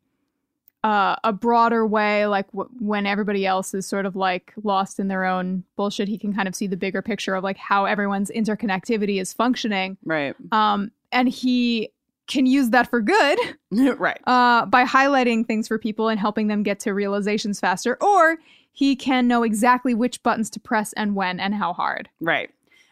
uh, 0.84 1.15
a 1.24 1.32
broader 1.32 1.86
way. 1.86 2.26
Like 2.26 2.52
w- 2.52 2.70
when 2.80 3.06
everybody 3.06 3.46
else 3.46 3.74
is 3.74 3.86
sort 3.86 4.06
of 4.06 4.15
like 4.15 4.54
lost 4.63 5.00
in 5.00 5.08
their 5.08 5.26
own 5.26 5.63
bullshit, 5.76 6.08
he 6.08 6.17
can 6.17 6.34
kind 6.34 6.48
of 6.48 6.56
see 6.56 6.67
the 6.67 6.78
bigger 6.78 7.02
picture 7.02 7.36
of 7.36 7.44
like 7.44 7.58
how 7.58 7.86
everyone's 7.86 8.32
interconnectivity 8.32 9.22
is 9.22 9.32
functioning. 9.34 9.98
right, 10.06 10.36
Um, 10.52 10.91
and 11.12 11.30
he 11.30 11.91
can 12.28 12.46
use 12.46 12.70
that 12.70 12.89
for 12.89 13.02
good 13.02 13.38
right. 14.00 14.20
uh, 14.26 14.65
by 14.65 14.86
highlighting 14.86 15.46
things 15.46 15.67
for 15.67 15.78
people 15.78 16.08
and 16.08 16.20
helping 16.20 16.48
them 16.48 16.63
get 16.63 16.80
to 16.82 16.94
realizations 16.94 17.60
faster, 17.60 17.98
or 18.02 18.38
he 18.72 18.96
can 18.96 19.28
know 19.28 19.44
exactly 19.44 19.94
which 19.94 20.24
buttons 20.24 20.50
to 20.52 20.60
press 20.60 20.94
and 20.94 21.13
when 21.15 21.39
and 21.41 21.54
how 21.54 21.74
hard. 21.74 22.08
Right. 22.22 22.50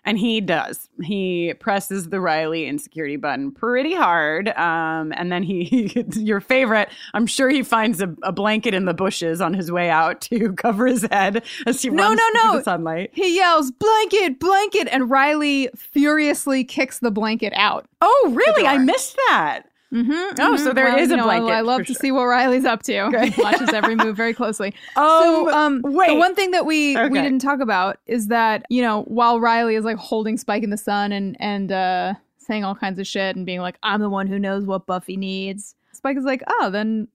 And 0.10 0.18
he 0.18 0.42
does. 0.42 0.90
He 1.04 1.54
presses 1.60 2.10
the 2.10 2.20
Riley 2.20 2.66
insecurity 2.66 3.16
button 3.16 3.52
pretty 3.52 3.94
hard. 3.94 4.48
Um, 4.58 5.14
and 5.16 5.32
then 5.32 5.44
he, 5.44 5.92
your 6.16 6.42
favorite, 6.42 6.90
I'm 7.14 7.28
sure 7.28 7.48
he 7.50 7.62
finds 7.62 8.02
a, 8.02 8.16
a 8.24 8.32
blanket 8.32 8.74
in 8.74 8.86
the 8.86 8.96
bushes 8.96 9.40
on 9.40 9.54
his 9.54 9.72
way 9.72 9.92
out 9.92 10.20
to 10.22 10.52
cover 10.58 10.88
his 10.88 11.04
head 11.12 11.44
as 11.68 11.84
he 11.84 11.92
No, 11.92 12.08
runs 12.08 12.20
no, 12.34 12.44
no. 12.44 12.58
the 12.58 12.64
sunlight. 12.64 13.12
He 13.14 13.36
yells, 13.36 13.70
blanket, 13.70 14.40
blanket, 14.40 14.88
and 14.92 15.12
Riley 15.12 15.70
furiously 15.76 16.64
kicks 16.64 16.98
the 16.98 17.12
blanket 17.12 17.54
out. 17.56 17.88
Oh, 18.02 18.32
really? 18.34 18.66
I 18.66 18.80
missed 18.80 19.16
that. 19.28 19.62
Mm-hmm, 19.94 20.36
Oh, 20.40 20.56
so 20.58 20.72
there 20.72 20.96
is 21.00 21.10
a 21.12 21.18
blanket, 21.18 21.52
I 21.52 21.62
love 21.62 21.80
to 21.80 21.86
sure. 21.86 21.96
see 21.96 22.12
what 22.12 22.26
Riley's 22.26 22.66
up 22.66 22.84
to. 22.84 23.00
Okay. 23.08 23.32
He 23.32 23.42
watches 23.42 23.70
every 23.70 23.96
move 23.96 24.16
very 24.16 24.34
closely. 24.34 24.74
Oh, 24.96 25.48
so, 25.50 25.58
um, 25.58 25.82
wait. 25.84 26.10
the 26.10 26.16
one 26.16 26.36
thing 26.36 26.52
that 26.52 26.66
we 26.66 26.96
we 26.96 27.20
didn't 27.22 27.40
talk 27.40 27.60
about 27.60 27.98
is 28.06 28.28
that 28.28 28.66
you 28.70 28.82
know 28.82 29.02
while 29.04 29.40
Riley 29.40 29.76
is 29.76 29.86
like 29.86 29.98
holding 29.98 30.38
Spike 30.38 30.64
in 30.64 30.70
the 30.70 30.78
sun 30.78 31.12
and 31.12 31.36
and 31.40 31.72
uh, 31.72 32.14
saying 32.38 32.64
all 32.64 32.76
kinds 32.76 33.00
of 33.00 33.08
shit 33.08 33.36
and 33.36 33.46
being 33.46 33.62
like, 33.62 33.78
"I'm 33.82 34.00
the 34.02 34.10
one 34.10 34.28
who 34.28 34.38
knows 34.38 34.66
what 34.66 34.86
Buffy 34.86 35.18
needs," 35.18 35.74
Spike 35.94 36.18
is 36.18 36.24
like, 36.24 36.44
"Oh, 36.48 36.70
then 36.70 37.08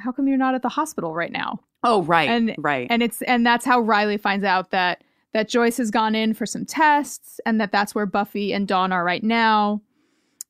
how 0.00 0.12
come 0.12 0.28
you're 0.28 0.36
not 0.36 0.54
at 0.54 0.62
the 0.62 0.68
hospital 0.68 1.14
right 1.14 1.32
now?" 1.32 1.60
oh, 1.84 2.02
right. 2.02 2.28
and- 2.28 2.54
right. 2.58 2.86
And 2.90 3.02
it's 3.02 3.22
and 3.22 3.46
that's 3.46 3.64
how 3.64 3.80
Riley 3.80 4.18
finds 4.18 4.44
out 4.44 4.70
that 4.72 5.02
that 5.32 5.48
Joyce 5.48 5.78
has 5.78 5.90
gone 5.90 6.14
in 6.14 6.34
for 6.34 6.44
some 6.44 6.66
tests 6.66 7.40
and 7.46 7.58
that 7.60 7.72
that's 7.72 7.94
where 7.94 8.04
Buffy 8.06 8.52
and 8.52 8.66
Dawn 8.68 8.92
are 8.92 9.04
right 9.04 9.22
now. 9.24 9.80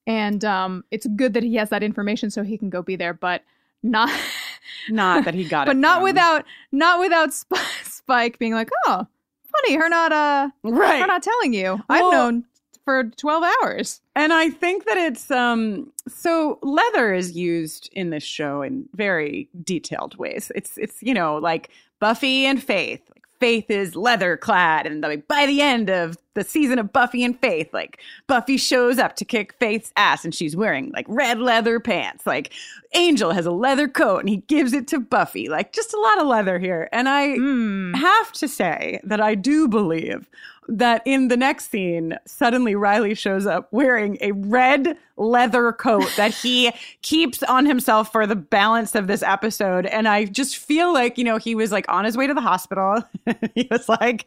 And 0.07 0.45
um, 0.45 0.85
it's 0.91 1.07
good 1.17 1.35
that 1.35 1.43
he 1.43 1.55
has 1.57 1.71
that 1.71 1.83
information 1.83 2.31
so 2.31 2.43
he 2.43 2.57
can 2.59 2.71
go 2.71 2.83
be 2.83 2.97
there, 2.97 3.15
but 3.15 3.43
not 3.83 4.11
Not 4.89 5.25
that 5.25 5.35
he 5.35 5.45
got 5.45 5.63
it. 5.67 5.71
but 5.71 5.77
not 5.77 5.97
from- 5.97 6.05
without 6.05 6.45
not 6.73 7.01
without 7.01 7.33
Sp- 7.35 7.57
Spike 7.85 8.39
being 8.39 8.55
like, 8.55 8.71
"Oh, 8.87 9.07
funny, 9.53 9.77
her 9.77 9.89
not 9.89 10.13
uh, 10.13 10.49
right. 10.63 11.01
her 11.01 11.07
not 11.07 11.23
telling 11.23 11.53
you. 11.55 11.81
I've 11.89 12.11
known 12.13 12.45
for 12.85 13.05
twelve 13.05 13.45
hours." 13.63 14.01
And 14.15 14.33
I 14.33 14.51
think 14.51 14.85
that 14.87 14.97
it's 14.97 15.31
um 15.31 15.93
so 16.09 16.59
leather 16.63 17.13
is 17.15 17.33
used 17.37 17.89
in 17.93 18.11
this 18.11 18.23
show 18.23 18.63
in 18.63 18.89
very 18.95 19.49
detailed 19.65 20.17
ways. 20.19 20.53
It's 20.55 20.77
it's 20.79 21.03
you 21.03 21.15
know 21.15 21.37
like 21.37 21.71
Buffy 22.01 22.47
and 22.47 22.63
Faith. 22.63 23.03
Faith 23.41 23.71
is 23.71 23.97
leather 23.97 24.37
clad, 24.37 24.87
and 24.87 25.01
like 25.01 25.27
by 25.27 25.47
the 25.47 25.61
end 25.63 25.89
of 25.91 26.17
the 26.35 26.45
season 26.45 26.79
of 26.79 26.93
Buffy 26.93 27.25
and 27.25 27.39
Faith, 27.41 27.73
like 27.73 27.99
Buffy 28.27 28.57
shows 28.57 28.99
up 28.99 29.17
to 29.17 29.25
kick 29.25 29.55
Faith's 29.59 29.93
ass, 29.97 30.25
and 30.25 30.35
she's 30.35 30.55
wearing 30.55 30.91
like 30.93 31.07
red 31.09 31.39
leather 31.39 31.81
pants. 31.81 32.27
Like 32.27 32.53
Angel 32.95 33.33
has 33.33 33.47
a 33.47 33.51
leather 33.51 33.89
coat, 33.89 34.19
and 34.19 34.29
he 34.29 34.37
gives 34.39 34.73
it 34.75 34.87
to 34.89 35.01
Buffy. 35.01 35.49
Like 35.49 35.73
just 35.73 35.95
a 35.95 35.99
lot 36.01 36.21
of 36.21 36.27
leather 36.27 36.59
here, 36.59 36.89
and 36.93 37.09
I 37.09 37.35
Hmm. 37.37 37.95
have 37.95 38.31
to 38.33 38.47
say 38.47 39.01
that 39.05 39.21
I 39.21 39.35
do 39.35 39.67
believe 39.69 40.29
that 40.71 41.03
in 41.05 41.29
the 41.29 41.37
next 41.37 41.71
scene, 41.71 42.17
suddenly 42.27 42.75
Riley 42.75 43.15
shows 43.15 43.47
up 43.47 43.69
wearing 43.73 44.17
a 44.21 44.33
red 44.33 44.97
leather 45.17 45.73
coat 45.73 46.09
that 46.17 46.33
he 46.33 46.73
keeps 47.03 47.43
on 47.43 47.67
himself 47.67 48.13
for 48.13 48.27
the 48.27 48.37
balance 48.37 48.95
of 48.95 49.07
this 49.07 49.23
episode. 49.23 49.87
And 49.87 50.07
I 50.09 50.25
just 50.27 50.57
feel 50.57 50.93
like, 50.93 51.19
you 51.19 51.25
know, 51.25 51.37
he 51.39 51.55
was 51.55 51.73
like 51.73 51.87
on 51.89 52.05
his 52.05 52.17
way 52.17 52.27
to 52.27 52.35
the 52.35 52.41
hospital. 52.41 53.03
he 53.55 53.67
was 53.71 53.89
like, 53.89 54.27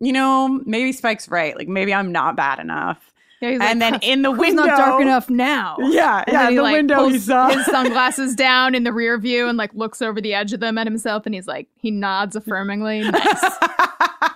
you 0.00 0.12
know, 0.12 0.60
maybe 0.64 0.92
Spike's 0.92 1.28
right. 1.28 1.56
Like 1.56 1.68
maybe 1.68 1.92
I'm 1.94 2.12
not 2.12 2.36
bad 2.36 2.58
enough. 2.60 3.12
Yeah, 3.40 3.50
And 3.50 3.60
like, 3.60 3.78
then 3.78 3.98
in 4.02 4.22
the 4.22 4.32
window. 4.32 4.64
"It's 4.64 4.68
not 4.70 4.78
dark 4.78 5.00
enough 5.00 5.30
now. 5.30 5.76
Yeah, 5.80 6.24
And 6.26 6.32
yeah. 6.32 6.38
then 6.42 6.46
In 6.46 6.50
he, 6.50 6.56
the 6.56 6.62
like, 6.62 6.72
window, 6.72 7.04
he 7.04 7.10
pulls 7.12 7.24
saw 7.24 7.48
his 7.50 7.66
sunglasses 7.66 8.34
down 8.34 8.74
in 8.74 8.82
the 8.84 8.92
rear 8.92 9.16
view 9.16 9.46
and 9.48 9.56
like 9.56 9.72
looks 9.74 10.02
over 10.02 10.20
the 10.20 10.34
edge 10.34 10.52
of 10.52 10.58
them 10.60 10.76
at 10.76 10.86
himself, 10.88 11.24
and 11.24 11.34
he's 11.36 11.46
like, 11.46 11.68
he 11.76 11.90
nods 11.92 12.34
affirmingly. 12.36 13.10
Nice. 13.10 14.27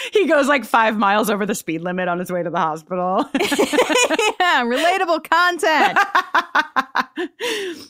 he 0.12 0.26
goes 0.26 0.48
like 0.48 0.64
five 0.64 0.96
miles 0.96 1.30
over 1.30 1.46
the 1.46 1.54
speed 1.54 1.82
limit 1.82 2.08
on 2.08 2.18
his 2.18 2.30
way 2.30 2.42
to 2.42 2.50
the 2.50 2.58
hospital. 2.58 3.28
yeah, 3.40 4.64
relatable 4.64 5.28
content. 5.28 5.98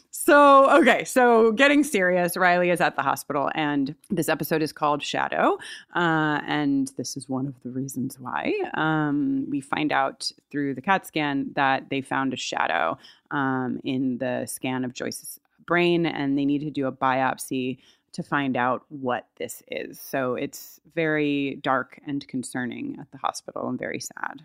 so, 0.11 0.71
okay, 0.81 1.05
so 1.05 1.53
getting 1.53 1.85
serious, 1.85 2.37
Riley 2.37 2.71
is 2.71 2.81
at 2.81 2.97
the 2.97 3.03
hospital, 3.03 3.51
and 3.55 3.95
this 4.11 4.29
episode 4.29 4.63
is 4.63 4.73
called 4.73 5.03
Shadow. 5.03 5.59
Uh, 5.95 6.41
and 6.47 6.91
this 6.97 7.17
is 7.17 7.29
one 7.29 7.47
of 7.47 7.55
the 7.63 7.71
reasons 7.71 8.19
why. 8.19 8.53
Um, 8.75 9.47
we 9.51 9.61
find 9.61 9.93
out 9.93 10.31
through 10.51 10.75
the 10.75 10.83
CAT 10.83 11.07
scan 11.07 11.51
that 11.55 11.89
they 11.91 12.01
found 12.01 12.33
a 12.33 12.37
shadow 12.37 12.99
um, 13.31 13.81
in 13.85 14.19
the 14.19 14.47
scan 14.47 14.85
of 14.85 14.93
Joyce's 14.93 15.39
brain, 15.67 16.07
and 16.07 16.37
they 16.37 16.45
need 16.45 16.61
to 16.61 16.71
do 16.71 16.87
a 16.87 16.93
biopsy 16.93 17.79
to 18.13 18.23
find 18.23 18.57
out 18.57 18.83
what 18.89 19.27
this 19.39 19.63
is. 19.69 20.01
So, 20.01 20.35
it's 20.35 20.81
very 20.95 21.59
dark 21.63 21.99
and 22.07 22.27
concerning 22.29 22.97
at 23.01 23.11
the 23.11 23.19
hospital 23.19 23.69
and 23.69 23.79
very 23.79 24.01
sad. 24.01 24.43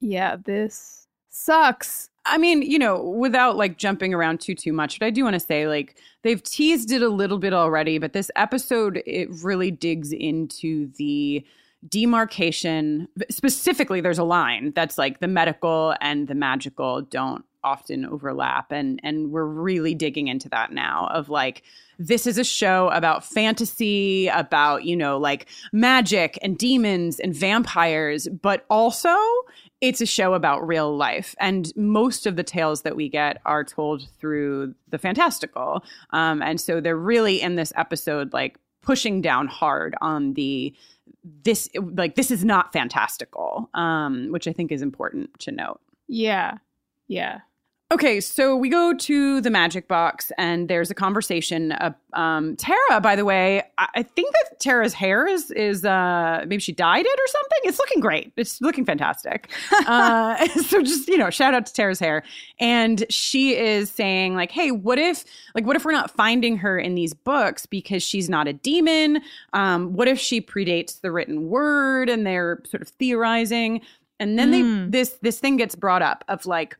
Yeah, 0.00 0.36
this 0.36 1.06
sucks. 1.30 2.10
I 2.26 2.38
mean, 2.38 2.62
you 2.62 2.78
know, 2.78 3.02
without 3.02 3.56
like 3.56 3.78
jumping 3.78 4.12
around 4.12 4.40
too 4.40 4.54
too 4.54 4.72
much, 4.72 4.98
but 4.98 5.06
I 5.06 5.10
do 5.10 5.24
want 5.24 5.34
to 5.34 5.40
say 5.40 5.66
like 5.66 5.96
they've 6.22 6.42
teased 6.42 6.92
it 6.92 7.02
a 7.02 7.08
little 7.08 7.38
bit 7.38 7.54
already, 7.54 7.98
but 7.98 8.12
this 8.12 8.30
episode 8.36 9.02
it 9.06 9.28
really 9.42 9.70
digs 9.70 10.12
into 10.12 10.90
the 10.98 11.44
demarcation. 11.88 13.08
Specifically, 13.30 14.00
there's 14.00 14.18
a 14.18 14.24
line 14.24 14.72
that's 14.74 14.98
like 14.98 15.20
the 15.20 15.28
medical 15.28 15.94
and 16.00 16.28
the 16.28 16.34
magical 16.34 17.02
don't 17.02 17.44
often 17.64 18.04
overlap 18.06 18.72
and 18.72 19.00
and 19.02 19.30
we're 19.30 19.44
really 19.44 19.94
digging 19.94 20.28
into 20.28 20.48
that 20.48 20.72
now 20.72 21.08
of 21.12 21.28
like 21.28 21.62
this 21.98 22.26
is 22.26 22.38
a 22.38 22.44
show 22.44 22.88
about 22.88 23.24
fantasy 23.24 24.28
about 24.28 24.84
you 24.84 24.96
know 24.96 25.18
like 25.18 25.46
magic 25.72 26.38
and 26.42 26.56
demons 26.56 27.20
and 27.20 27.34
vampires 27.34 28.28
but 28.42 28.64
also 28.70 29.16
it's 29.80 30.00
a 30.00 30.06
show 30.06 30.34
about 30.34 30.66
real 30.66 30.94
life. 30.96 31.34
And 31.40 31.72
most 31.74 32.26
of 32.26 32.36
the 32.36 32.42
tales 32.42 32.82
that 32.82 32.96
we 32.96 33.08
get 33.08 33.40
are 33.46 33.64
told 33.64 34.06
through 34.18 34.74
the 34.88 34.98
fantastical. 34.98 35.82
Um, 36.10 36.42
and 36.42 36.60
so 36.60 36.80
they're 36.80 36.96
really 36.96 37.40
in 37.40 37.56
this 37.56 37.72
episode 37.76 38.32
like 38.32 38.58
pushing 38.82 39.20
down 39.20 39.46
hard 39.46 39.94
on 40.00 40.34
the 40.34 40.74
this 41.44 41.68
like 41.74 42.14
this 42.14 42.30
is 42.30 42.44
not 42.44 42.72
fantastical 42.72 43.68
um, 43.74 44.28
which 44.30 44.48
i 44.48 44.52
think 44.52 44.72
is 44.72 44.80
important 44.80 45.28
to 45.38 45.52
note. 45.52 45.80
Yeah, 46.08 46.58
yeah. 47.08 47.40
Okay, 47.92 48.20
so 48.20 48.54
we 48.54 48.68
go 48.68 48.94
to 48.94 49.40
the 49.40 49.50
magic 49.50 49.88
box, 49.88 50.30
and 50.38 50.68
there's 50.68 50.92
a 50.92 50.94
conversation. 50.94 51.72
Uh, 51.72 51.90
um, 52.12 52.54
Tara, 52.54 53.00
by 53.00 53.16
the 53.16 53.24
way, 53.24 53.64
I, 53.78 53.88
I 53.96 54.02
think 54.04 54.32
that 54.32 54.60
Tara's 54.60 54.94
hair 54.94 55.26
is 55.26 55.50
is 55.50 55.84
uh, 55.84 56.44
maybe 56.46 56.60
she 56.60 56.70
dyed 56.70 57.04
it 57.04 57.18
or 57.20 57.26
something. 57.26 57.58
It's 57.64 57.80
looking 57.80 57.98
great. 57.98 58.32
It's 58.36 58.60
looking 58.60 58.84
fantastic. 58.84 59.50
uh, 59.88 60.46
so 60.68 60.82
just 60.82 61.08
you 61.08 61.18
know, 61.18 61.30
shout 61.30 61.52
out 61.52 61.66
to 61.66 61.72
Tara's 61.72 61.98
hair. 61.98 62.22
And 62.60 63.04
she 63.10 63.56
is 63.56 63.90
saying 63.90 64.36
like, 64.36 64.52
hey, 64.52 64.70
what 64.70 65.00
if 65.00 65.24
like 65.56 65.66
what 65.66 65.74
if 65.74 65.84
we're 65.84 65.90
not 65.90 66.12
finding 66.12 66.58
her 66.58 66.78
in 66.78 66.94
these 66.94 67.12
books 67.12 67.66
because 67.66 68.04
she's 68.04 68.28
not 68.28 68.46
a 68.46 68.52
demon? 68.52 69.20
Um, 69.52 69.94
what 69.94 70.06
if 70.06 70.20
she 70.20 70.40
predates 70.40 71.00
the 71.00 71.10
written 71.10 71.48
word? 71.48 72.08
And 72.08 72.24
they're 72.24 72.62
sort 72.66 72.82
of 72.82 72.88
theorizing. 72.88 73.80
And 74.20 74.38
then 74.38 74.52
they 74.52 74.62
Mm. 74.62 74.92
this 74.92 75.18
this 75.22 75.40
thing 75.40 75.56
gets 75.56 75.74
brought 75.74 76.02
up 76.02 76.22
of 76.28 76.46
like 76.46 76.76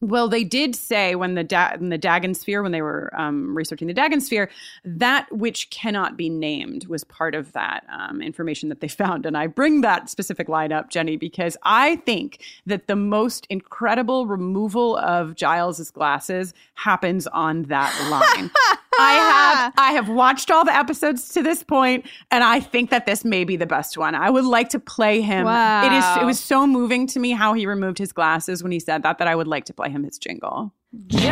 well, 0.00 0.28
they 0.28 0.44
did 0.44 0.76
say 0.76 1.14
when 1.14 1.34
the 1.34 1.44
da- 1.44 1.72
in 1.74 1.88
the 1.88 1.96
Dagon 1.96 2.34
sphere, 2.34 2.62
when 2.62 2.72
they 2.72 2.82
were 2.82 3.10
um, 3.18 3.56
researching 3.56 3.88
the 3.88 3.94
Dagon 3.94 4.20
sphere, 4.20 4.50
that 4.84 5.26
which 5.32 5.70
cannot 5.70 6.16
be 6.16 6.28
named 6.28 6.86
was 6.86 7.02
part 7.04 7.34
of 7.34 7.52
that 7.52 7.84
um, 7.90 8.20
information 8.20 8.68
that 8.68 8.80
they 8.80 8.88
found. 8.96 9.24
And 9.24 9.36
I 9.36 9.46
bring 9.46 9.80
that 9.80 10.10
specific 10.10 10.48
line 10.48 10.72
up, 10.72 10.90
Jenny, 10.90 11.16
because 11.16 11.56
I 11.62 11.96
think 11.96 12.42
that 12.66 12.88
the 12.88 12.96
most 12.96 13.46
incredible 13.48 14.26
removal 14.26 14.96
of 14.98 15.34
Giles's 15.34 15.90
glasses 15.90 16.52
happens 16.74 17.26
on 17.28 17.64
that 17.64 17.92
line. 18.10 18.50
I 18.98 19.18
ah! 19.18 19.72
have 19.74 19.74
I 19.76 19.92
have 19.92 20.08
watched 20.08 20.50
all 20.50 20.64
the 20.64 20.74
episodes 20.74 21.28
to 21.30 21.42
this 21.42 21.62
point, 21.62 22.06
and 22.30 22.42
I 22.42 22.60
think 22.60 22.90
that 22.90 23.06
this 23.06 23.24
may 23.24 23.44
be 23.44 23.56
the 23.56 23.66
best 23.66 23.98
one. 23.98 24.14
I 24.14 24.30
would 24.30 24.44
like 24.44 24.70
to 24.70 24.78
play 24.78 25.20
him. 25.20 25.46
It 25.46 25.92
is 25.92 26.04
it 26.22 26.24
was 26.24 26.40
so 26.40 26.66
moving 26.66 27.06
to 27.08 27.20
me 27.20 27.32
how 27.32 27.52
he 27.52 27.66
removed 27.66 27.98
his 27.98 28.12
glasses 28.12 28.62
when 28.62 28.72
he 28.72 28.80
said 28.80 29.02
that 29.02 29.18
that 29.18 29.28
I 29.28 29.34
would 29.34 29.48
like 29.48 29.64
to 29.66 29.74
play 29.74 29.90
him 29.90 30.04
his 30.04 30.18
jingle. 30.18 30.72
Giles, 31.06 31.26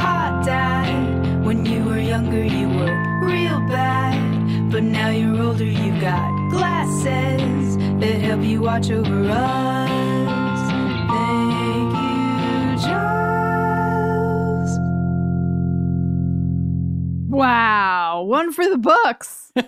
hot 0.00 0.42
dad. 0.44 1.44
When 1.44 1.64
you 1.64 1.84
were 1.84 1.98
younger, 1.98 2.44
you 2.44 2.68
were 2.68 3.26
real 3.26 3.60
bad. 3.68 4.70
But 4.70 4.82
now 4.82 5.10
you're 5.10 5.40
older, 5.40 5.64
You've 5.64 6.00
got 6.00 6.50
glasses 6.50 7.76
that 7.76 8.20
help 8.20 8.42
you 8.42 8.60
watch 8.60 8.90
over 8.90 9.30
us. 9.30 10.70
Thank 11.10 11.94
you, 11.94 12.88
Giles. 12.88 13.23
Wow, 17.28 18.22
one 18.22 18.52
for 18.52 18.68
the 18.68 18.78
books. 18.78 19.52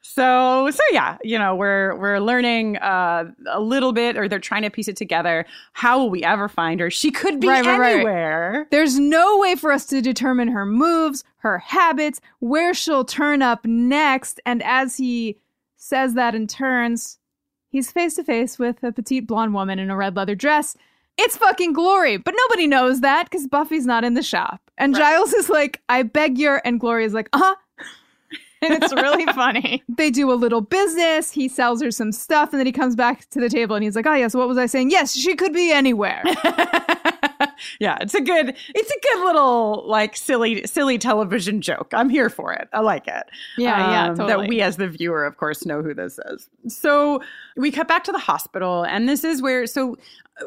So 0.00 0.68
so 0.72 0.82
yeah, 0.90 1.16
you 1.22 1.38
know, 1.38 1.54
we're 1.54 1.94
we're 1.96 2.18
learning 2.18 2.76
uh, 2.78 3.26
a 3.46 3.60
little 3.60 3.92
bit 3.92 4.16
or 4.16 4.26
they're 4.28 4.40
trying 4.40 4.62
to 4.62 4.70
piece 4.70 4.88
it 4.88 4.96
together. 4.96 5.46
How 5.74 5.96
will 5.98 6.10
we 6.10 6.24
ever 6.24 6.48
find 6.48 6.80
her? 6.80 6.90
She 6.90 7.12
could 7.12 7.38
be 7.38 7.46
Right, 7.46 7.64
right, 7.64 7.78
right. 7.78 7.94
anywhere. 7.96 8.66
There's 8.72 8.98
no 8.98 9.38
way 9.38 9.54
for 9.54 9.70
us 9.70 9.86
to 9.86 10.00
determine 10.00 10.48
her 10.48 10.66
moves, 10.66 11.22
her 11.36 11.58
habits, 11.58 12.20
where 12.40 12.74
she'll 12.74 13.04
turn 13.04 13.42
up 13.42 13.64
next. 13.64 14.40
And 14.44 14.60
as 14.64 14.96
he 14.96 15.38
says 15.76 16.14
that 16.14 16.34
and 16.34 16.50
turns, 16.50 17.18
he's 17.68 17.92
face 17.92 18.14
to 18.16 18.24
face 18.24 18.58
with 18.58 18.82
a 18.82 18.90
petite 18.90 19.26
blonde 19.28 19.54
woman 19.54 19.78
in 19.78 19.88
a 19.88 19.96
red 19.96 20.16
leather 20.16 20.34
dress. 20.34 20.76
It's 21.16 21.36
fucking 21.36 21.74
Glory, 21.74 22.16
but 22.16 22.34
nobody 22.36 22.66
knows 22.66 23.02
that 23.02 23.30
because 23.30 23.46
Buffy's 23.46 23.86
not 23.86 24.02
in 24.02 24.14
the 24.14 24.22
shop. 24.24 24.67
And 24.78 24.94
Giles 24.94 25.32
is 25.34 25.48
like, 25.50 25.80
I 25.88 26.02
beg 26.04 26.38
your, 26.38 26.62
and 26.64 26.80
Glory 26.80 27.04
is 27.04 27.12
like, 27.12 27.28
uh 27.32 27.38
huh. 27.38 27.54
and 28.62 28.82
it's 28.82 28.92
really 28.94 29.26
funny. 29.26 29.82
They 29.96 30.10
do 30.10 30.30
a 30.32 30.34
little 30.34 30.60
business. 30.60 31.32
He 31.32 31.48
sells 31.48 31.82
her 31.82 31.90
some 31.90 32.12
stuff, 32.12 32.52
and 32.52 32.60
then 32.60 32.66
he 32.66 32.72
comes 32.72 32.94
back 32.94 33.28
to 33.30 33.40
the 33.40 33.48
table 33.48 33.74
and 33.74 33.82
he's 33.84 33.96
like, 33.96 34.06
Oh, 34.06 34.14
yes, 34.14 34.34
what 34.34 34.46
was 34.48 34.56
I 34.56 34.66
saying? 34.66 34.90
Yes, 34.90 35.14
she 35.16 35.34
could 35.34 35.52
be 35.52 35.72
anywhere. 35.72 36.22
yeah, 37.80 37.98
it's 38.00 38.14
a 38.14 38.20
good 38.20 38.56
it's 38.74 38.90
a 38.90 39.00
good 39.02 39.24
little 39.24 39.84
like 39.86 40.16
silly 40.16 40.66
silly 40.66 40.98
television 40.98 41.60
joke. 41.60 41.92
I'm 41.92 42.08
here 42.08 42.30
for 42.30 42.52
it. 42.52 42.68
I 42.72 42.80
like 42.80 43.06
it. 43.06 43.24
Yeah, 43.56 43.90
yeah, 43.90 44.10
Um, 44.10 44.16
totally. 44.16 44.42
That 44.42 44.48
we 44.48 44.60
as 44.60 44.76
the 44.76 44.88
viewer, 44.88 45.24
of 45.24 45.36
course, 45.36 45.64
know 45.66 45.82
who 45.82 45.94
this 45.94 46.18
is. 46.26 46.48
So 46.68 47.22
we 47.56 47.70
cut 47.70 47.88
back 47.88 48.04
to 48.04 48.12
the 48.12 48.18
hospital, 48.18 48.84
and 48.84 49.08
this 49.08 49.24
is 49.24 49.42
where 49.42 49.66
so 49.66 49.96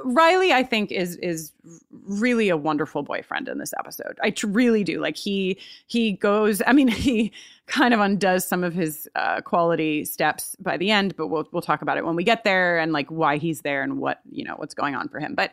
Riley, 0.05 0.53
I 0.53 0.63
think, 0.63 0.91
is 0.91 1.15
is 1.17 1.51
really 1.91 2.49
a 2.49 2.57
wonderful 2.57 3.03
boyfriend 3.03 3.47
in 3.47 3.57
this 3.57 3.73
episode. 3.77 4.17
I 4.23 4.33
really 4.43 4.83
do. 4.83 4.99
Like 4.99 5.17
he 5.17 5.57
he 5.87 6.13
goes. 6.13 6.61
I 6.65 6.73
mean, 6.73 6.87
he 6.89 7.31
kind 7.67 7.93
of 7.93 7.99
undoes 7.99 8.45
some 8.45 8.63
of 8.63 8.73
his 8.73 9.07
uh, 9.15 9.41
quality 9.41 10.05
steps 10.05 10.55
by 10.59 10.77
the 10.77 10.91
end, 10.91 11.15
but 11.15 11.27
we'll 11.27 11.47
we'll 11.51 11.61
talk 11.61 11.81
about 11.81 11.97
it 11.97 12.05
when 12.05 12.15
we 12.15 12.23
get 12.23 12.43
there 12.43 12.79
and 12.79 12.93
like 12.93 13.09
why 13.09 13.37
he's 13.37 13.61
there 13.61 13.83
and 13.83 13.97
what 13.97 14.21
you 14.31 14.43
know 14.43 14.55
what's 14.55 14.73
going 14.73 14.95
on 14.95 15.09
for 15.09 15.19
him. 15.19 15.35
But 15.35 15.51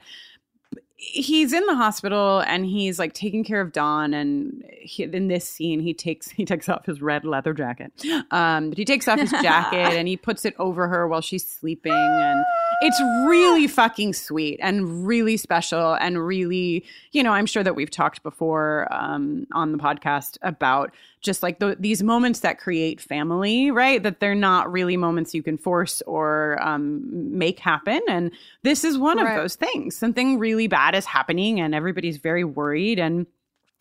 he's 0.99 1.53
in 1.53 1.65
the 1.67 1.77
hospital 1.77 2.41
and 2.41 2.67
he's 2.67 2.99
like 2.99 3.13
taking 3.13 3.45
care 3.45 3.61
of 3.61 3.73
Dawn. 3.73 4.13
And 4.13 4.65
he, 4.81 5.05
in 5.05 5.29
this 5.29 5.49
scene, 5.49 5.81
he 5.81 5.95
takes 5.95 6.29
he 6.33 6.45
takes 6.45 6.69
off 6.69 6.85
his 6.85 7.01
red 7.01 7.25
leather 7.25 7.55
jacket. 7.55 7.93
Um, 8.31 8.71
but 8.71 8.79
he 8.79 8.85
takes 8.85 9.09
off 9.09 9.19
his 9.19 9.31
jacket 9.43 9.97
and 9.97 10.09
he 10.09 10.17
puts 10.17 10.45
it 10.45 10.55
over 10.59 10.89
her 10.89 11.07
while 11.09 11.21
she's 11.21 11.49
sleeping, 11.49 11.93
and 11.93 12.45
it's 12.81 13.01
really 13.26 13.66
fucking 13.66 14.12
sweet 14.12 14.59
and 14.62 15.07
really 15.07 15.37
special 15.37 15.95
and 15.95 16.24
really, 16.24 16.85
you 17.12 17.22
know, 17.22 17.33
I'm 17.33 17.47
sure 17.47 17.62
that 17.64 17.74
we've 17.74 17.91
talked 17.91 18.22
before 18.22 18.87
um, 18.93 19.47
on 19.53 19.72
the 19.72 19.79
podcast 19.79 20.39
about 20.43 20.95
just 21.20 21.43
like 21.43 21.59
the, 21.59 21.76
these 21.79 22.03
moments 22.03 22.41
that 22.41 22.59
create 22.59 23.01
family, 23.01 23.70
right? 23.72 24.03
That 24.03 24.20
they're 24.20 24.35
not 24.37 24.70
really 24.70 24.97
moments 24.97 25.35
you 25.35 25.43
can 25.43 25.59
force 25.59 26.01
or 26.03 26.57
um, 26.62 27.37
make 27.37 27.59
happen. 27.59 28.01
And 28.09 28.31
this 28.62 28.85
is 28.85 28.97
one 28.97 29.18
Right. 29.18 29.37
of 29.37 29.43
those 29.43 29.57
things. 29.57 29.97
Something 29.97 30.39
really 30.39 30.68
bad 30.68 30.95
is 30.95 31.05
happening, 31.05 31.61
and 31.61 31.74
everybody's 31.74 32.18
very 32.18 32.45
worried 32.45 32.99
and 33.01 33.26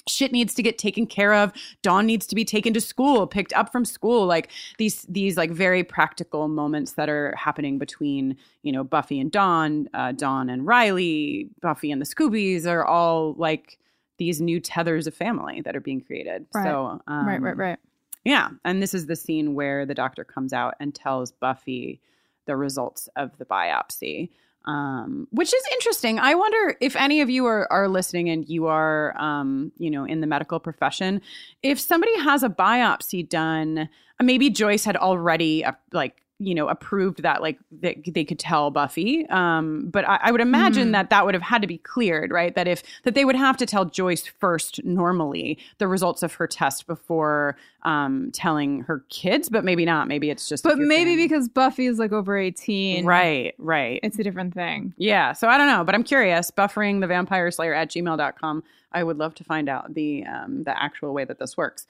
shit 0.07 0.31
needs 0.31 0.53
to 0.53 0.63
get 0.63 0.77
taken 0.77 1.05
care 1.05 1.33
of 1.33 1.51
dawn 1.81 2.05
needs 2.05 2.25
to 2.25 2.35
be 2.35 2.45
taken 2.45 2.73
to 2.73 2.81
school 2.81 3.27
picked 3.27 3.53
up 3.53 3.71
from 3.71 3.83
school 3.85 4.25
like 4.25 4.49
these 4.77 5.01
these 5.09 5.37
like 5.37 5.51
very 5.51 5.83
practical 5.83 6.47
moments 6.47 6.93
that 6.93 7.09
are 7.09 7.33
happening 7.37 7.77
between 7.77 8.37
you 8.63 8.71
know 8.71 8.83
buffy 8.83 9.19
and 9.19 9.31
dawn 9.31 9.87
uh, 9.93 10.11
dawn 10.13 10.49
and 10.49 10.65
riley 10.65 11.49
buffy 11.61 11.91
and 11.91 12.01
the 12.01 12.05
scoobies 12.05 12.65
are 12.65 12.85
all 12.85 13.33
like 13.37 13.77
these 14.17 14.41
new 14.41 14.59
tethers 14.59 15.05
of 15.05 15.13
family 15.13 15.61
that 15.61 15.75
are 15.75 15.79
being 15.81 16.01
created 16.01 16.45
Right. 16.53 16.63
so 16.63 16.99
um, 17.07 17.27
right, 17.27 17.39
right, 17.41 17.55
right. 17.55 17.79
yeah. 18.23 18.49
And 18.65 18.81
this 18.81 18.95
is 18.95 19.05
the 19.05 19.15
scene 19.15 19.53
where 19.53 19.85
the 19.85 19.93
doctor 19.93 20.23
comes 20.23 20.53
out 20.53 20.73
and 20.79 20.95
tells 20.95 21.31
Buffy 21.33 22.01
the 22.47 22.55
results 22.55 23.09
of 23.15 23.37
the 23.37 23.45
biopsy. 23.45 24.29
Um, 24.68 25.30
which 25.32 25.53
is 25.53 25.63
interesting. 25.72 26.20
I 26.20 26.36
wonder 26.36 26.76
if 26.82 26.97
any 26.97 27.22
of 27.22 27.30
you 27.30 27.45
are, 27.45 27.72
are 27.72 27.88
listening 27.88 28.28
and 28.28 28.47
you 28.49 28.68
are, 28.68 29.18
um, 29.18 29.72
you 29.78 29.89
know, 29.89 30.03
in 30.03 30.20
the 30.20 30.28
medical 30.28 30.59
profession, 30.59 31.22
if 31.63 31.80
somebody 31.80 32.20
has 32.20 32.43
a 32.43 32.49
biopsy 32.49 33.28
done, 33.28 33.88
uh, 34.20 34.24
maybe 34.24 34.49
Joyce 34.49 34.84
had 34.84 34.97
already 34.97 35.63
uh, 35.63 35.72
like, 35.93 36.22
you 36.39 36.53
know, 36.53 36.67
approved 36.67 37.23
that 37.23 37.41
like 37.41 37.57
that 37.81 37.95
they 38.13 38.23
could 38.23 38.38
tell 38.38 38.69
Buffy. 38.69 39.25
Um, 39.29 39.89
but 39.89 40.07
I, 40.07 40.19
I 40.23 40.31
would 40.31 40.39
imagine 40.41 40.89
Mhm. 40.89 40.91
that 40.91 41.09
that 41.09 41.25
would 41.25 41.33
have 41.33 41.41
had 41.41 41.61
to 41.63 41.67
be 41.67 41.79
cleared, 41.79 42.29
right? 42.31 42.53
That 42.53 42.67
if 42.67 42.83
that 43.03 43.15
they 43.15 43.25
would 43.25 43.35
have 43.35 43.57
to 43.57 43.65
tell 43.65 43.85
Joyce 43.85 44.27
first 44.27 44.83
normally 44.85 45.57
the 45.79 45.88
results 45.88 46.21
of 46.21 46.33
her 46.35 46.45
test 46.45 46.85
before 46.85 47.57
um, 47.83 48.29
telling 48.33 48.81
her 48.81 49.03
kids, 49.09 49.49
but 49.49 49.63
maybe 49.63 49.83
not. 49.85 50.07
Maybe 50.07 50.29
it's 50.29 50.47
just 50.47 50.63
But 50.63 50.77
maybe 50.77 51.15
because 51.15 51.47
Buffy 51.47 51.85
is 51.88 51.97
like 51.99 52.11
over 52.11 52.38
18. 52.38 53.05
right, 53.05 53.55
right. 53.57 53.99
It's 54.03 54.19
a 54.19 54.23
different 54.23 54.53
thing. 54.53 54.93
Yeah, 54.97 55.33
so 55.33 55.47
I 55.47 55.57
don't 55.57 55.67
know, 55.67 55.83
but 55.83 55.95
I'm 55.95 56.03
curious. 56.03 56.51
Buffering 56.51 57.01
the 57.01 57.07
vampire 57.07 57.49
slayer 57.49 57.73
at 57.73 57.89
gmail.com. 57.89 58.63
I 58.91 59.03
would 59.03 59.17
love 59.17 59.33
to 59.35 59.43
find 59.43 59.69
out 59.69 59.93
the 59.93 60.23
um, 60.25 60.63
the 60.65 60.81
actual 60.81 61.13
way 61.13 61.25
that 61.25 61.39
this 61.39 61.57
works. 61.57 61.88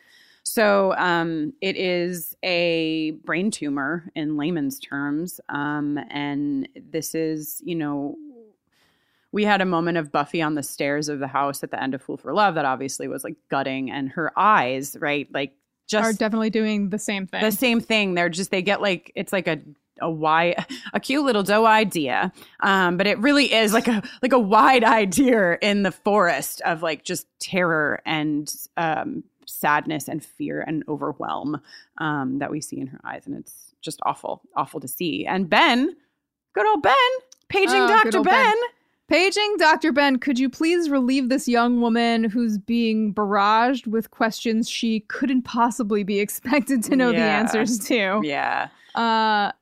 So 0.47 0.95
um, 0.97 1.53
it 1.59 1.75
is 1.75 2.35
a 2.41 3.11
brain 3.25 3.51
tumor 3.51 4.09
in 4.15 4.37
layman's 4.37 4.79
terms, 4.79 5.41
um, 5.49 5.99
and 6.09 6.69
this 6.89 7.13
is 7.13 7.61
you 7.65 7.75
know 7.75 8.15
we 9.33 9.43
had 9.43 9.61
a 9.61 9.65
moment 9.65 9.97
of 9.97 10.11
Buffy 10.11 10.41
on 10.41 10.55
the 10.55 10.63
stairs 10.63 11.09
of 11.09 11.19
the 11.19 11.27
house 11.27 11.63
at 11.63 11.71
the 11.71 11.81
end 11.81 11.93
of 11.93 12.01
Fool 12.01 12.17
for 12.17 12.33
Love 12.33 12.55
that 12.55 12.63
obviously 12.63 13.09
was 13.09 13.25
like 13.25 13.35
gutting, 13.49 13.91
and 13.91 14.09
her 14.11 14.31
eyes 14.39 14.95
right 14.99 15.27
like 15.33 15.53
just 15.85 16.09
Are 16.09 16.13
definitely 16.13 16.49
doing 16.49 16.89
the 16.89 16.99
same 16.99 17.27
thing. 17.27 17.41
the 17.41 17.51
same 17.51 17.81
thing. 17.81 18.13
They're 18.13 18.29
just 18.29 18.49
they 18.49 18.61
get 18.61 18.81
like 18.81 19.11
it's 19.15 19.33
like 19.33 19.47
a 19.47 19.59
a 19.99 20.09
wide 20.09 20.65
a 20.93 20.99
cute 21.01 21.25
little 21.25 21.43
doe 21.43 21.65
idea, 21.65 22.31
um, 22.61 22.95
but 22.95 23.05
it 23.05 23.17
really 23.19 23.53
is 23.53 23.73
like 23.73 23.89
a 23.89 24.01
like 24.21 24.33
a 24.33 24.39
wide 24.39 24.83
idea 24.85 25.57
in 25.61 25.83
the 25.83 25.91
forest 25.91 26.61
of 26.61 26.81
like 26.81 27.03
just 27.03 27.27
terror 27.39 28.01
and 28.05 28.53
um, 28.77 29.25
sadness 29.47 30.07
and 30.07 30.23
fear 30.23 30.63
and 30.67 30.83
overwhelm 30.87 31.59
um, 31.97 32.39
that 32.39 32.51
we 32.51 32.61
see 32.61 32.79
in 32.79 32.87
her 32.87 32.99
eyes, 33.03 33.23
and 33.25 33.35
it's 33.35 33.73
just 33.81 33.99
awful, 34.03 34.41
awful 34.55 34.79
to 34.79 34.87
see. 34.87 35.25
And 35.25 35.49
Ben, 35.49 35.95
good 36.53 36.67
old 36.67 36.83
Ben, 36.83 36.93
paging 37.49 37.81
Oh, 37.81 37.87
Doctor 37.87 38.21
Ben. 38.21 38.23
Ben. 38.23 38.55
Paging 39.09 39.55
Dr. 39.57 39.93
Ben, 39.93 40.19
could 40.19 40.37
you 40.37 40.49
please 40.49 40.89
relieve 40.89 41.29
this 41.29 41.47
young 41.47 41.79
woman 41.79 42.25
who's 42.25 42.57
being 42.57 43.13
barraged 43.13 43.87
with 43.87 44.11
questions 44.11 44.69
she 44.69 44.99
couldn't 45.07 45.43
possibly 45.43 46.03
be 46.03 46.19
expected 46.19 46.83
to 46.83 46.95
know 46.97 47.13
the 47.13 47.19
answers 47.19 47.79
to? 47.87 48.19
Yeah. 48.21 48.67
Uh, 48.95 49.53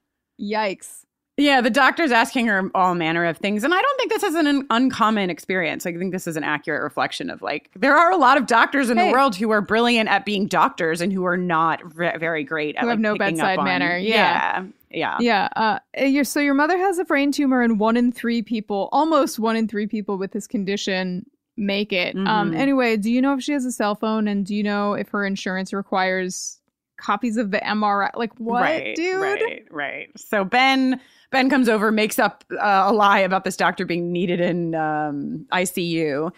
yikes. 0.41 1.04
Yeah, 1.37 1.59
the 1.59 1.69
doctor's 1.69 2.11
asking 2.11 2.47
her 2.47 2.71
all 2.73 2.95
manner 2.95 3.25
of 3.25 3.37
things. 3.37 3.65
And 3.65 3.73
I 3.73 3.81
don't 3.81 3.97
think 3.97 4.11
this 4.13 4.23
is 4.23 4.35
an 4.35 4.47
un- 4.47 4.67
uncommon 4.69 5.29
experience. 5.29 5.85
I 5.85 5.91
think 5.93 6.13
this 6.13 6.27
is 6.27 6.37
an 6.37 6.45
accurate 6.45 6.81
reflection 6.81 7.29
of 7.29 7.41
like, 7.41 7.69
there 7.75 7.93
are 7.95 8.09
a 8.09 8.15
lot 8.15 8.37
of 8.37 8.47
doctors 8.47 8.89
in 8.89 8.97
Hey. 8.97 9.07
the 9.07 9.11
world 9.11 9.35
who 9.35 9.49
are 9.51 9.59
brilliant 9.59 10.07
at 10.09 10.23
being 10.23 10.47
doctors 10.47 11.01
and 11.01 11.11
who 11.11 11.25
are 11.25 11.35
not 11.35 11.83
ve- 11.93 12.17
very 12.17 12.45
great 12.45 12.75
at 12.77 12.83
Who 12.83 12.87
have 12.87 12.97
like, 12.97 13.01
no 13.01 13.17
bedside 13.17 13.59
on- 13.59 13.65
manner. 13.65 13.97
Yeah. 13.97 14.63
Yeah. 14.91 15.17
Yeah. 15.19 15.49
Yeah. 15.57 15.79
Uh, 15.97 16.05
your 16.07 16.23
so 16.23 16.39
your 16.39 16.53
mother 16.53 16.77
has 16.77 16.99
a 16.99 17.03
brain 17.03 17.33
tumor, 17.33 17.61
and 17.61 17.81
one 17.81 17.97
in 17.97 18.13
three 18.13 18.41
people, 18.41 18.87
almost 18.93 19.37
one 19.37 19.57
in 19.57 19.67
three 19.67 19.87
people 19.87 20.17
with 20.17 20.31
this 20.31 20.47
condition, 20.47 21.25
make 21.57 21.91
it. 21.91 22.15
Um. 22.15 22.51
Mhm. 22.53 22.55
Anyway, 22.55 22.95
do 22.95 23.11
you 23.11 23.21
know 23.21 23.33
if 23.33 23.43
she 23.43 23.51
has 23.51 23.65
a 23.65 23.73
cell 23.73 23.95
phone, 23.95 24.29
and 24.29 24.45
do 24.45 24.55
you 24.55 24.63
know 24.63 24.93
if 24.93 25.09
her 25.09 25.25
insurance 25.25 25.73
requires 25.73 26.61
copies 26.97 27.35
of 27.35 27.51
the 27.51 27.57
MRI? 27.59 28.11
Like 28.15 28.31
what, 28.37 28.61
right, 28.61 28.95
dude? 28.95 29.21
Right, 29.21 29.65
right. 29.69 30.09
So 30.17 30.45
Ben 30.45 31.01
Ben 31.31 31.49
comes 31.49 31.69
over, 31.69 31.91
makes 31.91 32.19
up 32.19 32.43
uh, 32.51 32.85
a 32.87 32.93
lie 32.93 33.19
about 33.19 33.43
this 33.43 33.57
doctor 33.57 33.85
being 33.85 34.11
needed 34.11 34.39
in 34.39 34.75
um, 34.75 35.45
ICU, 35.51 36.27
uh, 36.27 36.31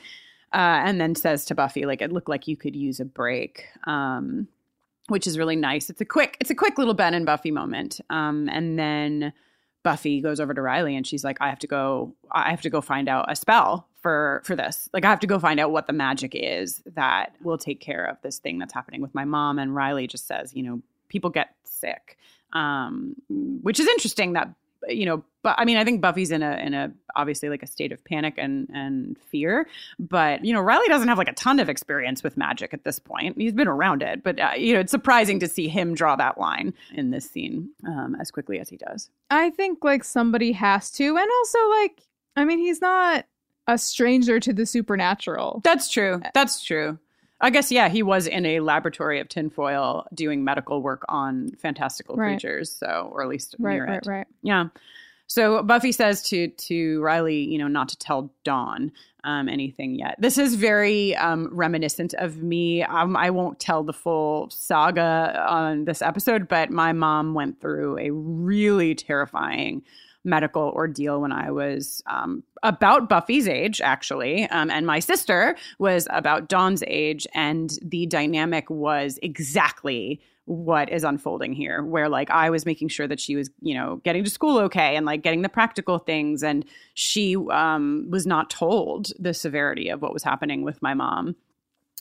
and 0.54 1.00
then 1.00 1.16
says 1.16 1.46
to 1.46 1.56
Buffy, 1.56 1.86
like, 1.86 2.02
"It 2.02 2.12
looked 2.12 2.30
like 2.30 2.48
you 2.48 2.58
could 2.58 2.76
use 2.76 3.00
a 3.00 3.06
break." 3.06 3.66
Um, 3.86 4.48
which 5.08 5.26
is 5.26 5.38
really 5.38 5.56
nice. 5.56 5.90
It's 5.90 6.02
a 6.02 6.06
quick, 6.06 6.38
it's 6.40 6.50
a 6.50 6.56
quick 6.56 6.78
little 6.78 6.94
Ben 6.94 7.14
and 7.14 7.26
Buffy 7.26 7.50
moment. 7.52 8.02
Um, 8.10 8.50
and 8.50 8.78
then 8.78 9.34
Buffy 9.84 10.22
goes 10.22 10.40
over 10.40 10.54
to 10.54 10.62
Riley 10.62 10.96
and 10.96 11.08
she's 11.08 11.24
like, 11.24 11.38
I 11.40 11.50
have 11.50 11.60
to 11.60 11.68
go, 11.68 12.14
I 12.32 12.50
have 12.50 12.62
to 12.62 12.70
go 12.70 12.82
find 12.82 13.08
out 13.08 13.32
a 13.32 13.36
spell 13.36 13.88
for 14.02 14.42
for 14.44 14.56
this. 14.56 14.90
Like 14.94 15.06
I 15.06 15.10
have 15.10 15.22
to 15.22 15.28
go 15.28 15.40
find 15.40 15.60
out 15.60 15.72
what 15.72 15.88
the 15.88 15.94
magic 15.94 16.32
is 16.34 16.84
that 16.96 17.36
will 17.42 17.58
take 17.58 17.80
care 17.80 18.04
of 18.06 18.18
this 18.22 18.40
thing 18.40 18.60
that's 18.60 18.74
happening 18.74 19.02
with 19.02 19.16
my 19.16 19.24
mom. 19.24 19.60
And 19.60 19.74
Riley 19.74 20.08
just 20.08 20.28
says, 20.28 20.54
you 20.54 20.64
know, 20.64 20.82
people 21.08 21.30
get 21.30 21.56
sick. 21.64 22.18
Um, 22.54 23.16
which 23.30 23.80
is 23.80 23.88
interesting 23.88 24.34
that 24.34 24.50
you 24.90 25.06
know, 25.06 25.24
but 25.44 25.56
I 25.58 25.66
mean, 25.66 25.78
I 25.78 25.84
think 25.84 26.02
Buffy's 26.02 26.32
in 26.32 26.44
a 26.44 26.58
in 26.58 26.74
a 26.74 26.92
obviously 27.16 27.50
like 27.50 27.64
a 27.64 27.68
state 27.68 27.92
of 27.92 28.04
panic 28.04 28.36
and 28.38 28.70
and 28.74 29.18
fear. 29.32 29.68
But 30.00 30.44
you 30.44 30.54
know, 30.54 30.62
Riley 30.62 30.88
doesn't 30.88 31.08
have 31.08 31.18
like 31.18 31.30
a 31.30 31.34
ton 31.34 31.60
of 31.60 31.70
experience 31.70 32.24
with 32.24 32.38
magic 32.38 32.74
at 32.74 32.84
this 32.84 33.00
point. 33.00 33.38
He's 33.38 33.54
been 33.54 33.68
around 33.68 34.02
it, 34.02 34.24
but 34.24 34.40
uh, 34.40 34.52
you 34.58 34.74
know, 34.74 34.80
it's 34.80 34.92
surprising 34.92 35.40
to 35.40 35.48
see 35.48 35.68
him 35.68 35.94
draw 35.94 36.16
that 36.16 36.40
line 36.40 36.74
in 36.94 37.12
this 37.12 37.30
scene 37.30 37.70
um, 37.86 38.16
as 38.20 38.32
quickly 38.32 38.60
as 38.60 38.70
he 38.70 38.78
does. 38.78 39.10
I 39.30 39.50
think 39.52 39.84
like 39.84 40.04
somebody 40.04 40.52
has 40.54 40.92
to, 40.92 41.18
and 41.18 41.30
also 41.40 41.60
like, 41.82 42.02
I 42.36 42.46
mean, 42.46 42.60
he's 42.60 42.82
not 42.82 43.26
a 43.68 43.78
stranger 43.78 44.40
to 44.40 44.54
the 44.54 44.66
supernatural. 44.66 45.62
That's 45.64 45.90
true. 45.90 46.22
That's 46.34 46.64
true. 46.64 47.00
I 47.40 47.50
guess 47.52 47.72
yeah, 47.72 47.88
he 47.90 48.02
was 48.04 48.26
in 48.28 48.46
a 48.46 48.60
laboratory 48.62 49.20
of 49.20 49.30
tinfoil 49.30 50.08
doing 50.14 50.44
medical 50.44 50.82
work 50.82 51.04
on 51.08 51.50
fantastical 51.58 52.16
Right. 52.16 52.30
creatures. 52.32 52.72
So, 52.72 53.10
or 53.14 53.22
at 53.22 53.30
least 53.30 53.56
Right, 53.60 53.74
near 53.76 53.86
right, 53.86 53.98
it. 53.98 54.06
right. 54.08 54.28
Yeah. 54.42 54.66
So 55.28 55.62
Buffy 55.62 55.92
says 55.92 56.22
to 56.30 56.48
to 56.48 57.02
Riley, 57.02 57.40
you 57.44 57.58
know, 57.58 57.68
not 57.68 57.90
to 57.90 57.98
tell 57.98 58.34
Dawn 58.44 58.92
um, 59.26 59.50
anything 59.50 59.96
yet. 59.96 60.16
This 60.20 60.38
is 60.38 60.56
very 60.56 61.16
um, 61.18 61.50
reminiscent 61.52 62.14
of 62.14 62.42
me. 62.42 62.82
Um, 62.84 63.18
I 63.18 63.30
won't 63.30 63.60
tell 63.60 63.84
the 63.84 63.92
full 63.94 64.50
saga 64.50 65.46
on 65.50 65.84
this 65.84 66.02
episode, 66.02 66.48
but 66.48 66.72
my 66.72 66.94
mom 66.94 67.34
went 67.34 67.60
through 67.60 67.98
a 68.00 68.10
really 68.12 68.96
terrifying 68.96 69.84
medical 70.28 70.70
ordeal 70.76 71.22
when 71.22 71.32
I 71.32 71.50
was 71.52 72.04
um, 72.06 72.44
about 72.62 73.10
Buffy's 73.10 73.48
age, 73.48 73.82
actually, 73.82 74.44
um, 74.50 74.70
and 74.70 74.86
my 74.86 75.00
sister 75.00 75.56
was 75.80 76.08
about 76.12 76.50
Dawn's 76.50 76.84
age, 76.86 77.26
and 77.34 77.72
the 77.82 78.06
dynamic 78.06 78.70
was 78.70 79.18
exactly 79.24 80.22
what 80.48 80.90
is 80.90 81.04
unfolding 81.04 81.52
here 81.52 81.84
where 81.84 82.08
like 82.08 82.32
i 82.32 82.50
was 82.50 82.66
making 82.66 82.88
sure 82.88 83.06
that 83.06 83.20
she 83.20 83.36
was 83.36 83.50
you 83.60 83.76
know 83.76 83.98
getting 84.06 84.24
to 84.24 84.30
school 84.30 84.60
okay 84.60 84.96
and 84.96 85.06
like 85.06 85.22
getting 85.22 85.42
the 85.42 85.50
practical 85.50 86.00
things 86.00 86.42
and 86.42 86.64
she 86.94 87.36
um 87.52 88.08
was 88.10 88.26
not 88.26 88.50
told 88.50 89.12
the 89.20 89.34
severity 89.34 89.90
of 89.90 90.02
what 90.02 90.14
was 90.14 90.24
happening 90.24 90.62
with 90.64 90.82
my 90.82 90.94
mom. 90.94 91.36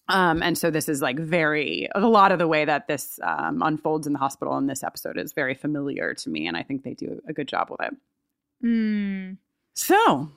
Um 0.09 0.45
and 0.45 0.57
so 0.57 0.70
this 0.70 0.89
is 0.89 1.03
like 1.03 1.18
very 1.18 1.89
a 1.93 2.01
lot 2.07 2.31
of 2.31 2.39
the 2.39 2.47
way 2.47 2.64
that 2.64 2.87
this 2.87 3.18
um, 3.24 3.62
unfolds 3.62 4.07
in 4.07 4.12
the 4.12 4.20
hospital 4.20 4.57
in 4.59 4.68
this 4.68 4.85
episode 4.85 5.18
is 5.18 5.33
very 5.33 5.55
familiar 5.55 6.14
to 6.14 6.31
me 6.31 6.47
and 6.47 6.57
i 6.57 6.62
think 6.62 6.85
they 6.85 6.95
do 6.95 7.20
a 7.29 7.33
good 7.33 7.49
job 7.49 7.68
with 7.68 7.81
it 7.83 7.95
Hmm. 8.61 9.32
so 9.74 10.30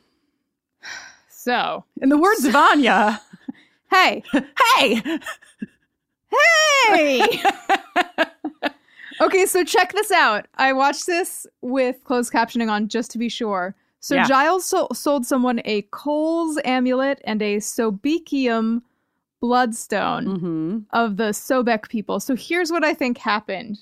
So, 1.30 1.86
In 2.02 2.10
the 2.10 2.18
words 2.18 2.46
of 2.46 2.56
Anya, 2.56 3.22
hey, 3.92 4.24
hey, 4.32 5.20
hey. 6.32 7.42
okay, 9.22 9.46
so 9.46 9.64
check 9.64 9.94
this 9.94 10.12
out. 10.12 10.48
I 10.56 10.74
watched 10.74 11.06
this 11.08 11.48
with 11.62 12.04
closed 12.04 12.32
captioning 12.34 12.70
on 12.70 12.88
just 12.88 13.12
to 13.12 13.18
be 13.18 13.30
sure. 13.30 13.76
So 14.02 14.16
Yeah. 14.16 14.26
Giles 14.28 14.66
so- 14.66 14.88
sold 14.94 15.26
someone 15.26 15.62
a 15.66 15.82
Coles 15.92 16.60
amulet 16.66 17.22
and 17.24 17.42
a 17.42 17.58
Sobecium 17.58 18.82
bloodstone 19.42 20.26
mm-hmm. 20.26 20.78
of 20.92 21.18
the 21.18 21.32
Sobek 21.32 21.90
people. 21.90 22.20
So 22.20 22.36
here's 22.36 22.72
what 22.72 22.84
I 22.84 22.94
think 22.94 23.18
happened. 23.18 23.80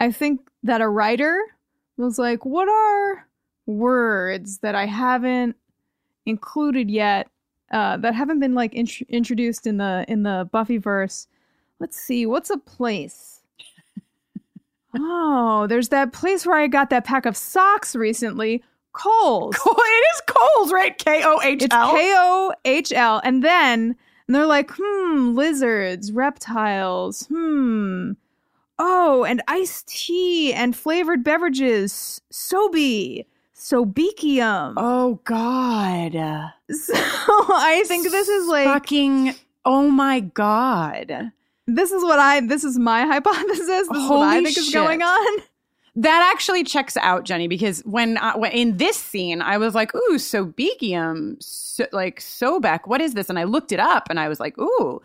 I 0.00 0.10
think 0.12 0.40
that 0.62 0.80
a 0.80 0.88
writer 0.88 1.36
was 1.96 2.18
like, 2.18 2.44
"What 2.44 2.68
are 2.68 3.26
words 3.66 4.58
that 4.58 4.74
I 4.74 4.86
haven't 4.86 5.56
included 6.26 6.90
yet 6.90 7.28
uh, 7.70 7.96
that 7.98 8.14
haven't 8.14 8.40
been 8.40 8.54
like 8.54 8.74
int- 8.74 9.02
introduced 9.08 9.66
in 9.66 9.78
the 9.78 10.04
in 10.08 10.22
the 10.22 10.48
Buffy 10.52 10.78
verse? 10.78 11.26
Let's 11.78 11.96
see, 11.96 12.26
what's 12.26 12.50
a 12.50 12.58
place? 12.58 13.40
oh, 14.96 15.66
there's 15.68 15.88
that 15.88 16.12
place 16.12 16.46
where 16.46 16.58
I 16.58 16.66
got 16.66 16.90
that 16.90 17.04
pack 17.04 17.26
of 17.26 17.36
socks 17.36 17.96
recently. 17.96 18.62
Kohl's. 18.92 19.56
it 19.66 20.04
is 20.14 20.22
Kohl's, 20.26 20.72
right? 20.72 20.96
K 20.98 21.22
O 21.24 21.40
H 21.42 21.62
It's 21.62 21.74
L. 21.74 21.92
K 21.92 22.14
O 22.16 22.52
H 22.64 22.92
L. 22.92 23.20
And 23.24 23.42
then 23.42 23.96
and 24.26 24.36
they're 24.36 24.46
like, 24.46 24.70
hmm, 24.78 25.34
lizards, 25.34 26.12
reptiles, 26.12 27.26
hmm. 27.26 28.12
Oh, 28.78 29.24
and 29.24 29.42
iced 29.46 29.88
tea 29.88 30.52
and 30.52 30.74
flavored 30.74 31.22
beverages. 31.22 32.20
Sobe. 32.32 33.26
Sobecium. 33.62 34.74
Oh 34.76 35.20
God. 35.24 36.52
So 36.72 36.94
I 36.94 37.84
think 37.86 38.10
this 38.10 38.28
is 38.28 38.48
like 38.48 38.64
fucking. 38.66 39.34
Oh 39.64 39.90
my 39.90 40.20
God. 40.20 41.32
this 41.66 41.92
is 41.92 42.02
what 42.02 42.18
I 42.18 42.40
this 42.40 42.64
is 42.64 42.78
my 42.78 43.02
hypothesis. 43.12 43.66
This 43.66 43.82
is 43.88 43.88
what 43.90 43.98
I 43.98 44.34
Holy 44.34 44.44
think 44.44 44.58
is 44.58 44.64
shit. 44.66 44.74
going 44.74 45.02
on. 45.02 45.42
That 45.94 46.30
actually 46.34 46.64
checks 46.64 46.96
out, 46.96 47.24
Jenny, 47.24 47.48
because 47.48 47.80
when, 47.84 48.16
I, 48.16 48.34
when 48.38 48.50
in 48.52 48.78
this 48.78 48.96
scene, 48.96 49.42
I 49.42 49.58
was 49.58 49.74
like, 49.74 49.94
"Ooh, 49.94 50.14
Sobecium, 50.16 51.36
so, 51.42 51.84
like 51.92 52.20
Sobek, 52.20 52.86
what 52.86 53.02
is 53.02 53.12
this?" 53.12 53.28
And 53.28 53.38
I 53.38 53.44
looked 53.44 53.72
it 53.72 53.80
up, 53.80 54.06
and 54.08 54.18
I 54.18 54.26
was 54.28 54.40
like, 54.40 54.56
"Ooh, 54.58 55.02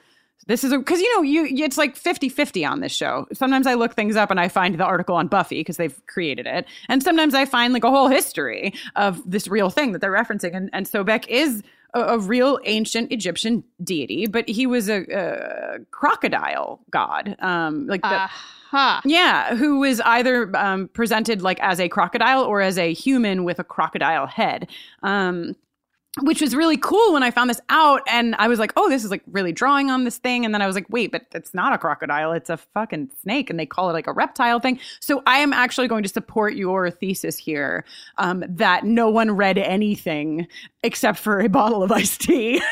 this 0.47 0.63
is 0.63 0.73
because 0.73 0.99
you 0.99 1.15
know 1.15 1.21
you 1.21 1.65
it's 1.65 1.77
like 1.77 1.95
50-50 1.95 2.69
on 2.69 2.79
this 2.79 2.93
show. 2.93 3.27
Sometimes 3.33 3.67
I 3.67 3.75
look 3.75 3.93
things 3.93 4.15
up 4.15 4.31
and 4.31 4.39
I 4.39 4.47
find 4.47 4.77
the 4.77 4.85
article 4.85 5.15
on 5.15 5.27
Buffy 5.27 5.59
because 5.59 5.77
they've 5.77 5.99
created 6.07 6.47
it, 6.47 6.65
and 6.89 7.03
sometimes 7.03 7.33
I 7.33 7.45
find 7.45 7.73
like 7.73 7.83
a 7.83 7.91
whole 7.91 8.07
history 8.07 8.73
of 8.95 9.21
this 9.29 9.47
real 9.47 9.69
thing 9.69 9.91
that 9.91 9.99
they're 9.99 10.11
referencing. 10.11 10.55
And, 10.55 10.69
and 10.73 10.85
Sobek 10.85 11.27
is 11.27 11.63
a, 11.93 12.01
a 12.01 12.19
real 12.19 12.59
ancient 12.65 13.11
Egyptian 13.11 13.63
deity, 13.83 14.27
but 14.27 14.47
he 14.47 14.65
was 14.65 14.89
a, 14.89 15.05
a 15.11 15.79
crocodile 15.91 16.79
god, 16.91 17.35
um, 17.39 17.87
like 17.87 18.01
the, 18.01 18.07
Aha. 18.07 19.01
yeah, 19.05 19.55
who 19.55 19.79
was 19.79 19.99
either 20.01 20.55
um, 20.55 20.87
presented 20.89 21.41
like 21.41 21.59
as 21.61 21.79
a 21.79 21.89
crocodile 21.89 22.43
or 22.43 22.61
as 22.61 22.77
a 22.77 22.93
human 22.93 23.43
with 23.43 23.59
a 23.59 23.63
crocodile 23.63 24.27
head. 24.27 24.69
Um, 25.03 25.55
which 26.21 26.41
was 26.41 26.55
really 26.55 26.77
cool 26.77 27.13
when 27.13 27.23
I 27.23 27.31
found 27.31 27.49
this 27.49 27.61
out. 27.69 28.01
And 28.07 28.35
I 28.35 28.47
was 28.47 28.59
like, 28.59 28.73
oh, 28.75 28.89
this 28.89 29.03
is 29.03 29.11
like 29.11 29.23
really 29.31 29.51
drawing 29.51 29.89
on 29.89 30.03
this 30.03 30.17
thing. 30.17 30.45
And 30.45 30.53
then 30.53 30.61
I 30.61 30.67
was 30.67 30.75
like, 30.75 30.87
wait, 30.89 31.11
but 31.11 31.25
it's 31.33 31.53
not 31.53 31.73
a 31.73 31.77
crocodile. 31.77 32.31
It's 32.31 32.49
a 32.49 32.57
fucking 32.57 33.11
snake. 33.21 33.49
And 33.49 33.59
they 33.59 33.65
call 33.65 33.89
it 33.89 33.93
like 33.93 34.07
a 34.07 34.13
reptile 34.13 34.59
thing. 34.59 34.79
So 34.99 35.21
I 35.27 35.39
am 35.39 35.53
actually 35.53 35.87
going 35.87 36.03
to 36.03 36.09
support 36.09 36.55
your 36.55 36.89
thesis 36.89 37.37
here 37.37 37.85
um, 38.17 38.43
that 38.47 38.85
no 38.85 39.09
one 39.09 39.31
read 39.31 39.57
anything 39.57 40.47
except 40.83 41.19
for 41.19 41.39
a 41.39 41.49
bottle 41.49 41.83
of 41.83 41.91
iced 41.91 42.21
tea. 42.21 42.61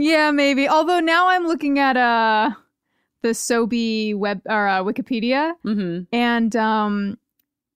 Yeah, 0.00 0.30
maybe. 0.30 0.66
Although 0.66 1.00
now 1.00 1.28
I'm 1.28 1.46
looking 1.46 1.78
at 1.78 1.94
uh 1.94 2.52
the 3.20 3.28
Sobe 3.28 4.16
web 4.16 4.40
or 4.46 4.66
uh, 4.66 4.82
Wikipedia, 4.82 5.52
hmm 5.62 6.00
and 6.10 6.56
um, 6.56 7.18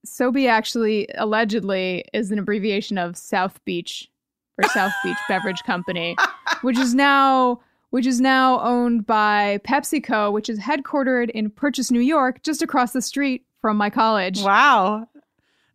Sobe 0.07 0.49
actually 0.49 1.07
allegedly 1.19 2.03
is 2.13 2.31
an 2.31 2.39
abbreviation 2.39 2.97
of 2.97 3.15
South 3.15 3.63
Beach 3.63 4.09
or 4.57 4.67
South 4.69 4.93
Beach 5.03 5.17
Beverage 5.29 5.63
Company, 5.63 6.15
which 6.61 6.77
is 6.77 6.93
now 6.95 7.59
which 7.91 8.05
is 8.05 8.19
now 8.19 8.59
owned 8.61 9.05
by 9.05 9.59
PepsiCo, 9.63 10.31
which 10.33 10.49
is 10.49 10.59
headquartered 10.59 11.29
in 11.29 11.49
Purchase, 11.49 11.91
New 11.91 12.01
York, 12.01 12.43
just 12.43 12.61
across 12.61 12.91
the 12.91 13.01
street 13.01 13.45
from 13.61 13.77
my 13.77 13.89
college. 13.89 14.41
Wow. 14.41 15.07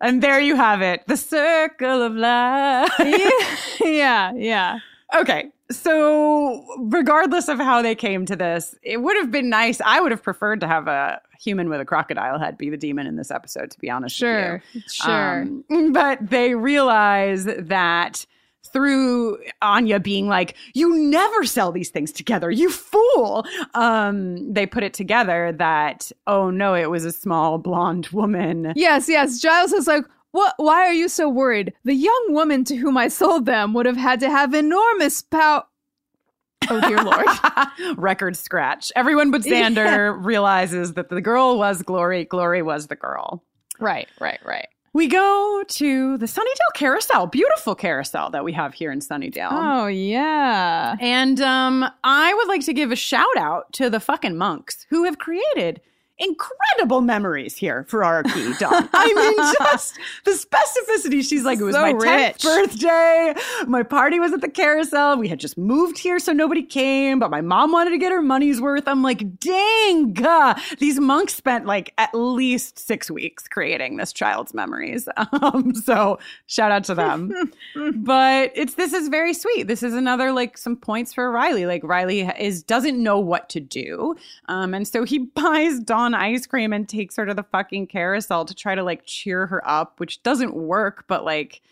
And 0.02 0.22
there 0.22 0.38
you 0.40 0.54
have 0.56 0.82
it 0.82 1.06
the 1.06 1.16
circle 1.16 2.02
of 2.02 2.14
life. 2.14 2.90
yeah, 3.80 4.32
yeah. 4.34 4.78
Okay. 5.14 5.50
So, 5.70 6.64
regardless 6.80 7.48
of 7.48 7.58
how 7.58 7.80
they 7.80 7.94
came 7.94 8.26
to 8.26 8.34
this, 8.34 8.74
it 8.82 8.98
would 9.02 9.16
have 9.16 9.30
been 9.30 9.48
nice. 9.48 9.80
I 9.80 10.00
would 10.00 10.10
have 10.10 10.22
preferred 10.22 10.60
to 10.60 10.66
have 10.66 10.88
a 10.88 11.20
human 11.40 11.68
with 11.68 11.80
a 11.80 11.84
crocodile 11.84 12.38
head 12.38 12.58
be 12.58 12.70
the 12.70 12.76
demon 12.76 13.06
in 13.06 13.16
this 13.16 13.30
episode, 13.30 13.70
to 13.70 13.78
be 13.78 13.88
honest 13.88 14.16
Sure, 14.16 14.54
with 14.54 14.62
you. 14.74 14.82
sure. 14.90 15.42
Um, 15.70 15.92
but 15.92 16.18
they 16.28 16.54
realize 16.54 17.44
that 17.44 18.26
through 18.72 19.38
Anya 19.62 20.00
being 20.00 20.28
like, 20.28 20.56
You 20.74 20.98
never 20.98 21.44
sell 21.44 21.72
these 21.72 21.90
things 21.90 22.12
together, 22.12 22.50
you 22.50 22.70
fool. 22.70 23.44
Um, 23.74 24.52
they 24.52 24.66
put 24.66 24.82
it 24.82 24.94
together 24.94 25.52
that, 25.58 26.10
oh 26.26 26.50
no, 26.50 26.74
it 26.74 26.90
was 26.90 27.04
a 27.04 27.12
small 27.12 27.58
blonde 27.58 28.08
woman. 28.08 28.72
Yes, 28.76 29.08
yes. 29.08 29.40
Giles 29.40 29.72
is 29.72 29.86
like, 29.86 30.04
what? 30.32 30.54
Why 30.58 30.86
are 30.86 30.92
you 30.92 31.08
so 31.08 31.28
worried? 31.28 31.72
The 31.84 31.94
young 31.94 32.26
woman 32.30 32.64
to 32.64 32.76
whom 32.76 32.96
I 32.96 33.08
sold 33.08 33.46
them 33.46 33.74
would 33.74 33.86
have 33.86 33.96
had 33.96 34.20
to 34.20 34.30
have 34.30 34.54
enormous 34.54 35.22
pow. 35.22 35.64
Oh 36.68 36.80
dear 36.80 37.02
lord! 37.02 37.26
Record 37.98 38.36
scratch. 38.36 38.92
Everyone 38.94 39.30
but 39.32 39.40
Xander 39.42 40.16
realizes 40.24 40.92
that 40.92 41.08
the 41.08 41.20
girl 41.20 41.58
was 41.58 41.82
Glory. 41.82 42.26
Glory 42.26 42.62
was 42.62 42.86
the 42.86 42.96
girl. 42.96 43.42
right, 43.80 44.08
right, 44.20 44.38
right. 44.44 44.68
We 44.92 45.06
go 45.06 45.62
to 45.68 46.18
the 46.18 46.26
Sunnydale 46.26 46.74
carousel, 46.74 47.28
beautiful 47.28 47.76
carousel 47.76 48.30
that 48.30 48.44
we 48.44 48.52
have 48.54 48.74
here 48.74 48.90
in 48.90 48.98
Sunnydale. 48.98 49.48
Oh 49.52 49.86
yeah. 49.86 50.96
And 51.00 51.40
um, 51.40 51.86
I 52.02 52.34
would 52.34 52.48
like 52.48 52.64
to 52.64 52.72
give 52.72 52.90
a 52.90 52.96
shout 52.96 53.36
out 53.36 53.72
to 53.74 53.88
the 53.88 54.00
fucking 54.00 54.36
monks 54.36 54.86
who 54.90 55.04
have 55.04 55.18
created 55.18 55.80
incredible 56.20 57.00
memories 57.00 57.56
here 57.56 57.84
for 57.88 58.04
our 58.04 58.22
key 58.22 58.52
Dawn. 58.58 58.88
I 58.92 59.12
mean, 59.14 59.36
just 59.58 59.98
the 60.24 60.32
specificity. 60.32 61.28
She's 61.28 61.44
like, 61.44 61.58
it 61.58 61.64
was 61.64 61.74
So 61.74 61.82
my 61.82 61.92
10th 61.92 62.42
birthday. 62.42 63.34
My 63.66 63.82
party 63.82 64.20
was 64.20 64.32
at 64.32 64.40
the 64.40 64.48
carousel. 64.48 65.18
We 65.18 65.28
had 65.28 65.40
just 65.40 65.58
moved 65.58 65.98
here, 65.98 66.18
so 66.18 66.32
nobody 66.32 66.62
came, 66.62 67.18
but 67.18 67.30
my 67.30 67.40
mom 67.40 67.72
wanted 67.72 67.90
to 67.90 67.98
get 67.98 68.12
her 68.12 68.22
money's 68.22 68.60
worth. 68.60 68.86
I'm 68.86 69.02
like, 69.02 69.38
dang, 69.40 70.16
these 70.78 71.00
monks 71.00 71.34
spent 71.34 71.66
like 71.66 71.92
at 71.98 72.14
least 72.14 72.78
six 72.78 73.10
weeks 73.10 73.48
creating 73.48 73.96
this 73.96 74.12
child's 74.12 74.54
memories. 74.54 75.08
Um, 75.42 75.74
so 75.74 76.18
shout 76.46 76.70
out 76.70 76.84
to 76.84 76.94
them 76.94 77.32
but 77.96 78.52
it's 78.54 78.74
this 78.74 78.92
is 78.92 79.08
very 79.08 79.32
sweet. 79.34 79.66
This 79.66 79.82
is 79.82 79.94
another 79.94 80.32
like 80.32 80.58
some 80.58 80.76
points 80.76 81.12
for 81.14 81.30
Riley. 81.30 81.66
Like 81.66 81.84
Riley 81.84 82.20
is 82.20 82.62
doesn't 82.62 83.00
know 83.00 83.18
what 83.18 83.48
to 83.50 83.60
do, 83.60 84.16
um, 84.48 84.74
and 84.74 84.86
so 84.86 85.04
he 85.04 85.18
buys 85.18 85.80
Dawn 86.10 86.20
ice 86.20 86.46
cream 86.46 86.72
and 86.72 86.88
takes 86.88 87.16
her 87.16 87.26
to 87.26 87.34
the 87.34 87.42
fucking 87.42 87.86
carousel 87.88 88.44
to 88.44 88.54
try 88.54 88.74
to 88.74 88.82
like 88.82 89.04
cheer 89.04 89.46
her 89.46 89.66
up, 89.68 90.00
which 90.00 90.22
doesn't 90.22 90.54
work, 90.54 91.04
but 91.08 91.24
like 91.24 91.62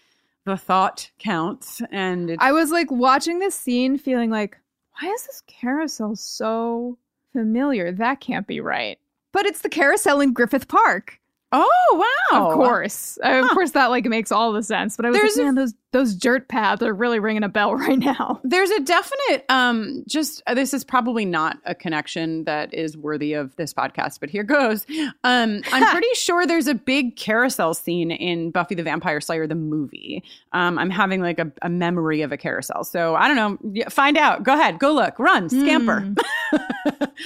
the 0.44 0.56
thought 0.56 1.10
counts. 1.18 1.82
And 1.90 2.30
it's, 2.30 2.42
I 2.42 2.52
was 2.52 2.70
like 2.70 2.90
watching 2.90 3.38
this 3.38 3.54
scene, 3.54 3.98
feeling 3.98 4.30
like, 4.30 4.56
why 5.00 5.08
is 5.08 5.26
this 5.26 5.42
carousel 5.46 6.16
so 6.16 6.98
familiar? 7.32 7.92
That 7.92 8.20
can't 8.20 8.46
be 8.46 8.60
right. 8.60 8.98
But 9.32 9.46
it's 9.46 9.60
the 9.60 9.68
carousel 9.68 10.20
in 10.20 10.32
Griffith 10.32 10.68
Park. 10.68 11.20
Oh 11.52 12.04
wow, 12.32 12.48
Of 12.48 12.54
course, 12.54 13.18
Uh, 13.24 13.42
of 13.44 13.50
course, 13.50 13.70
that 13.72 13.86
like 13.86 14.04
makes 14.04 14.30
all 14.32 14.52
the 14.52 14.62
sense. 14.62 14.96
But 14.96 15.06
I 15.06 15.10
was 15.10 15.18
There's 15.18 15.36
like, 15.36 15.42
a- 15.42 15.44
man, 15.46 15.54
those 15.54 15.74
those 15.90 16.14
dirt 16.14 16.48
paths 16.48 16.82
are 16.82 16.92
really 16.92 17.18
ringing 17.18 17.42
a 17.44 17.48
bell 17.48 17.74
right 17.76 17.98
now. 17.98 18.40
There's 18.44 18.70
a 18.70 18.80
definite 18.80 19.44
um 19.48 20.04
just 20.06 20.42
uh, 20.46 20.52
this 20.54 20.74
is 20.74 20.84
probably 20.84 21.24
not 21.24 21.56
a 21.64 21.74
connection 21.74 22.44
that 22.44 22.74
is 22.74 22.96
worthy 22.96 23.32
of 23.32 23.56
this 23.56 23.72
podcast, 23.72 24.20
but 24.20 24.28
here 24.28 24.42
goes. 24.42 24.84
Um 25.24 25.62
I'm 25.72 25.86
pretty 25.92 26.12
sure 26.14 26.46
there's 26.46 26.66
a 26.68 26.74
big 26.74 27.16
carousel 27.16 27.72
scene 27.72 28.10
in 28.10 28.50
Buffy 28.50 28.74
the 28.74 28.82
Vampire 28.82 29.20
Slayer 29.22 29.46
the 29.46 29.54
movie. 29.54 30.22
Um 30.52 30.78
I'm 30.78 30.90
having 30.90 31.22
like 31.22 31.38
a, 31.38 31.50
a 31.62 31.70
memory 31.70 32.20
of 32.20 32.32
a 32.32 32.36
carousel. 32.36 32.84
So 32.84 33.14
I 33.14 33.26
don't 33.26 33.62
know, 33.62 33.84
find 33.88 34.18
out. 34.18 34.42
Go 34.42 34.52
ahead, 34.52 34.78
go 34.78 34.92
look, 34.92 35.18
run, 35.18 35.48
scamper. 35.48 36.00
Hmm. 36.00 36.12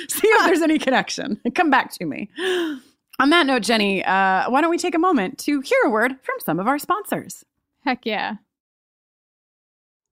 See 0.08 0.28
if 0.28 0.46
there's 0.46 0.62
any 0.62 0.78
connection. 0.78 1.40
Come 1.54 1.70
back 1.70 1.92
to 1.94 2.04
me. 2.04 2.30
On 3.22 3.30
that 3.30 3.46
note, 3.46 3.62
Jenny, 3.62 4.04
uh, 4.04 4.50
why 4.50 4.60
don't 4.60 4.70
we 4.70 4.76
take 4.76 4.96
a 4.96 4.98
moment 4.98 5.38
to 5.38 5.60
hear 5.60 5.78
a 5.84 5.90
word 5.90 6.16
from 6.24 6.34
some 6.44 6.58
of 6.58 6.66
our 6.66 6.76
sponsors? 6.76 7.44
Heck 7.84 8.04
yeah. 8.04 8.38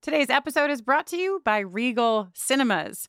Today's 0.01 0.31
episode 0.31 0.71
is 0.71 0.81
brought 0.81 1.09
to 1.09 1.17
you 1.17 1.43
by 1.45 1.59
Regal 1.59 2.29
Cinemas. 2.35 3.09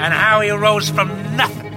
and 0.00 0.14
how 0.14 0.40
he 0.40 0.50
rose 0.50 0.88
from 0.88 1.08
nothing 1.36 1.70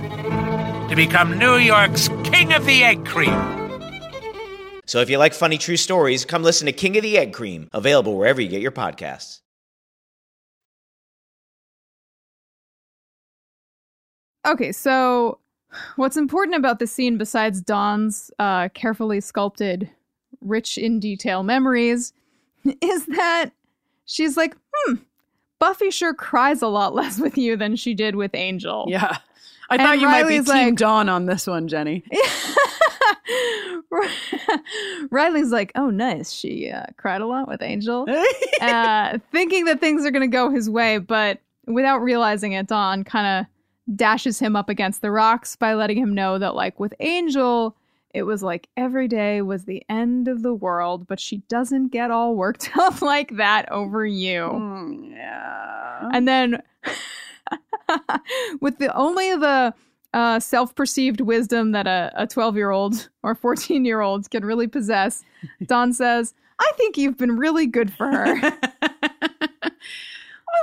to 0.87 0.95
become 0.95 1.37
New 1.37 1.57
York's 1.57 2.07
King 2.23 2.53
of 2.53 2.65
the 2.65 2.81
Egg 2.81 3.05
Cream. 3.05 3.61
So 4.85 5.01
if 5.01 5.09
you 5.09 5.17
like 5.17 5.33
funny 5.33 5.57
true 5.57 5.75
stories, 5.75 6.23
come 6.23 6.41
listen 6.41 6.65
to 6.67 6.71
King 6.71 6.95
of 6.95 7.03
the 7.03 7.17
Egg 7.17 7.33
Cream, 7.33 7.69
available 7.73 8.17
wherever 8.17 8.39
you 8.39 8.47
get 8.47 8.61
your 8.61 8.71
podcasts. 8.71 9.41
Okay, 14.45 14.71
so 14.71 15.39
what's 15.97 16.15
important 16.15 16.55
about 16.55 16.79
this 16.79 16.93
scene, 16.93 17.17
besides 17.17 17.61
Dawn's 17.61 18.31
uh, 18.39 18.69
carefully 18.69 19.19
sculpted, 19.19 19.89
rich 20.39 20.77
in 20.77 20.99
detail 21.01 21.43
memories, 21.43 22.13
is 22.81 23.05
that 23.07 23.51
she's 24.05 24.37
like, 24.37 24.55
hmm, 24.73 24.95
Buffy 25.63 25.91
sure 25.91 26.13
cries 26.13 26.61
a 26.61 26.67
lot 26.67 26.93
less 26.99 27.19
with 27.19 27.37
you 27.37 27.55
than 27.55 27.77
she 27.77 27.93
did 27.93 28.17
with 28.17 28.35
Angel. 28.35 28.85
Yeah. 28.89 29.19
I 29.69 29.75
And 29.75 29.81
thought 29.81 29.99
you 29.99 30.07
might 30.07 30.27
be 30.27 30.39
Team 30.39 30.45
like- 30.45 30.75
Dawn 30.75 31.07
on 31.07 31.25
this 31.25 31.47
one, 31.47 31.69
Jenny. 31.69 32.03
Riley's 35.09 35.51
like, 35.51 35.71
oh, 35.75 35.89
nice. 35.89 36.31
She 36.33 36.69
uh, 36.69 36.87
cried 36.97 37.21
a 37.21 37.25
lot 37.27 37.47
with 37.47 37.61
Angel, 37.61 38.05
uh, 38.61 39.17
thinking 39.31 39.63
that 39.65 39.79
things 39.79 40.05
are 40.05 40.11
going 40.11 40.21
to 40.21 40.27
go 40.27 40.49
his 40.49 40.69
way, 40.69 40.97
but 40.97 41.39
without 41.65 41.99
realizing 41.99 42.51
it, 42.53 42.67
Dawn 42.67 43.03
kind 43.05 43.45
of 43.47 43.95
dashes 43.95 44.39
him 44.39 44.55
up 44.57 44.67
against 44.69 45.01
the 45.01 45.11
rocks 45.11 45.55
by 45.55 45.73
letting 45.75 45.97
him 45.97 46.13
know 46.13 46.39
that, 46.39 46.55
like, 46.55 46.77
with 46.79 46.93
Angel, 46.99 47.75
it 48.13 48.23
was 48.23 48.43
like 48.43 48.69
every 48.77 49.07
day 49.07 49.41
was 49.41 49.65
the 49.65 49.83
end 49.89 50.27
of 50.27 50.43
the 50.43 50.53
world, 50.53 51.07
but 51.07 51.19
she 51.19 51.37
doesn't 51.49 51.87
get 51.87 52.11
all 52.11 52.35
worked 52.35 52.69
up 52.77 53.01
like 53.01 53.35
that 53.37 53.71
over 53.71 54.05
you. 54.05 54.49
Mm, 54.53 55.11
yeah. 55.11 56.09
And 56.13 56.27
then 56.27 56.61
with 58.61 58.77
the 58.77 58.95
only 58.95 59.35
the 59.35 59.73
uh, 60.13 60.39
self-perceived 60.39 61.21
wisdom 61.21 61.71
that 61.71 61.87
a 61.87 62.27
12-year-old 62.27 63.09
or 63.23 63.35
14-year-old 63.35 64.29
can 64.29 64.45
really 64.45 64.67
possess, 64.67 65.23
Dawn 65.65 65.91
says, 65.91 66.35
"I 66.59 66.71
think 66.77 66.97
you've 66.97 67.17
been 67.17 67.35
really 67.35 67.65
good 67.65 67.91
for 67.91 68.07
her." 68.07 68.57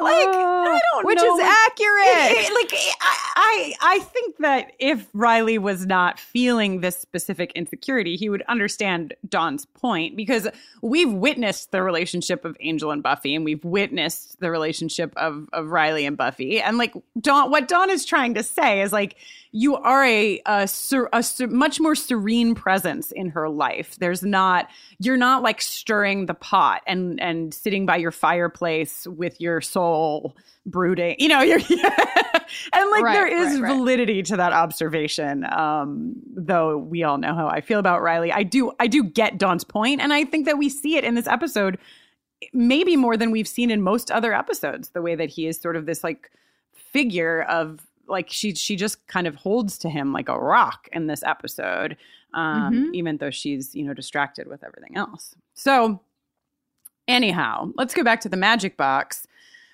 Like 0.01 0.15
I 0.27 0.77
uh, 0.77 0.79
don't 0.95 1.07
which 1.07 1.19
know. 1.19 1.37
is 1.39 1.41
accurate. 1.45 2.39
It- 2.39 2.51
it- 2.51 2.55
like 2.55 2.73
I, 3.01 3.17
I, 3.37 3.75
I 3.97 3.99
think 4.01 4.37
that 4.39 4.73
if 4.79 5.07
Riley 5.13 5.59
was 5.59 5.87
not 5.87 6.19
feeling 6.21 6.81
this 6.81 6.97
specific 6.99 7.53
insecurity, 7.55 8.17
he 8.17 8.29
would 8.29 8.43
understand 8.49 9.15
Dawn's 9.29 9.67
point 9.67 10.17
because 10.17 10.49
we've 10.83 11.13
witnessed 11.13 11.71
the 11.73 11.83
relationship 11.83 12.45
of 12.45 12.57
Angel 12.61 12.91
and 12.91 13.03
Buffy, 13.03 13.35
and 13.35 13.45
we've 13.45 13.65
witnessed 13.65 14.41
the 14.41 14.51
relationship 14.51 15.13
of 15.17 15.49
of 15.53 15.69
Riley 15.69 16.07
and 16.07 16.17
Buffy, 16.17 16.61
and 16.61 16.79
like 16.79 16.95
Dawn, 17.21 17.51
what 17.51 17.69
Dawn 17.69 17.91
is 17.91 18.05
trying 18.05 18.35
to 18.35 18.43
say 18.43 18.83
is 18.83 18.93
like 18.93 19.17
you 19.53 19.77
are 19.77 20.05
a 20.05 20.41
a, 20.47 20.69
ser, 20.69 21.09
a 21.13 21.23
ser, 21.23 21.49
much 21.49 21.81
more 21.81 21.95
serene 21.95 22.55
presence 22.55 23.11
in 23.13 23.31
her 23.31 23.49
life. 23.49 23.97
There's 23.99 24.23
not 24.23 24.69
you're 24.99 25.17
not 25.17 25.43
like 25.43 25.61
stirring 25.61 26.27
the 26.27 26.35
pot 26.35 26.83
and 26.87 27.21
and 27.21 27.53
sitting 27.53 27.87
by 27.87 27.97
your 27.97 28.13
fireplace 28.13 29.07
with 29.07 29.41
your 29.41 29.61
soul 29.61 30.37
brooding. 30.67 31.17
You 31.19 31.29
know, 31.29 31.41
you're 31.43 31.59
and 31.59 32.91
like 32.91 33.03
Right, 33.03 33.13
there 33.13 33.27
is 33.27 33.55
right, 33.55 33.63
right. 33.63 33.77
validity 33.77 34.23
to 34.25 34.37
that 34.37 34.53
observation. 34.53 35.45
Um, 35.53 36.15
though 36.35 36.79
we 36.79 37.03
all 37.03 37.19
know 37.19 37.35
how 37.35 37.49
I 37.49 37.61
feel 37.61 37.79
about 37.79 38.03
Riley. 38.03 38.33
I 38.33 38.45
do 38.45 38.73
I 38.79 38.87
do 38.87 39.03
get 39.03 39.39
Dawn's 39.39 39.65
point, 39.65 40.01
and 40.01 40.13
I 40.13 40.25
think 40.25 40.47
that 40.47 40.59
we 40.59 40.69
see 40.69 40.97
it 40.97 41.05
in 41.05 41.15
this 41.15 41.27
episode 41.27 41.79
maybe 42.55 42.97
more 42.97 43.19
than 43.19 43.31
we've 43.31 43.49
seen 43.49 43.71
in 43.71 43.83
most 43.83 44.11
other 44.11 44.33
episodes. 44.33 44.91
The 44.91 45.03
way 45.03 45.15
that 45.15 45.29
he 45.29 45.47
is 45.47 45.59
sort 45.61 45.77
of 45.77 45.87
this 45.87 46.03
like 46.05 46.31
figure 46.73 47.43
of 47.43 47.87
like 48.11 48.29
she 48.31 48.55
she 48.55 48.77
just 48.77 49.07
kind 49.07 49.27
of 49.27 49.35
holds 49.37 49.79
to 49.79 49.89
him 49.89 50.13
like 50.13 50.29
a 50.29 50.39
rock 50.39 50.89
in 50.93 51.07
this 51.07 51.23
episode 51.23 51.97
um 52.35 52.73
Mhm. 52.73 52.95
even 52.95 53.17
though 53.19 53.31
she's 53.31 53.75
you 53.75 53.85
know 53.85 53.95
distracted 53.95 54.47
with 54.49 54.63
everything 54.65 54.97
else. 54.97 55.35
So 55.55 56.01
anyhow 57.09 57.71
let's 57.77 57.95
go 57.95 58.05
back 58.05 58.21
to 58.23 58.29
the 58.29 58.37
magic 58.37 58.77
box. 58.77 59.27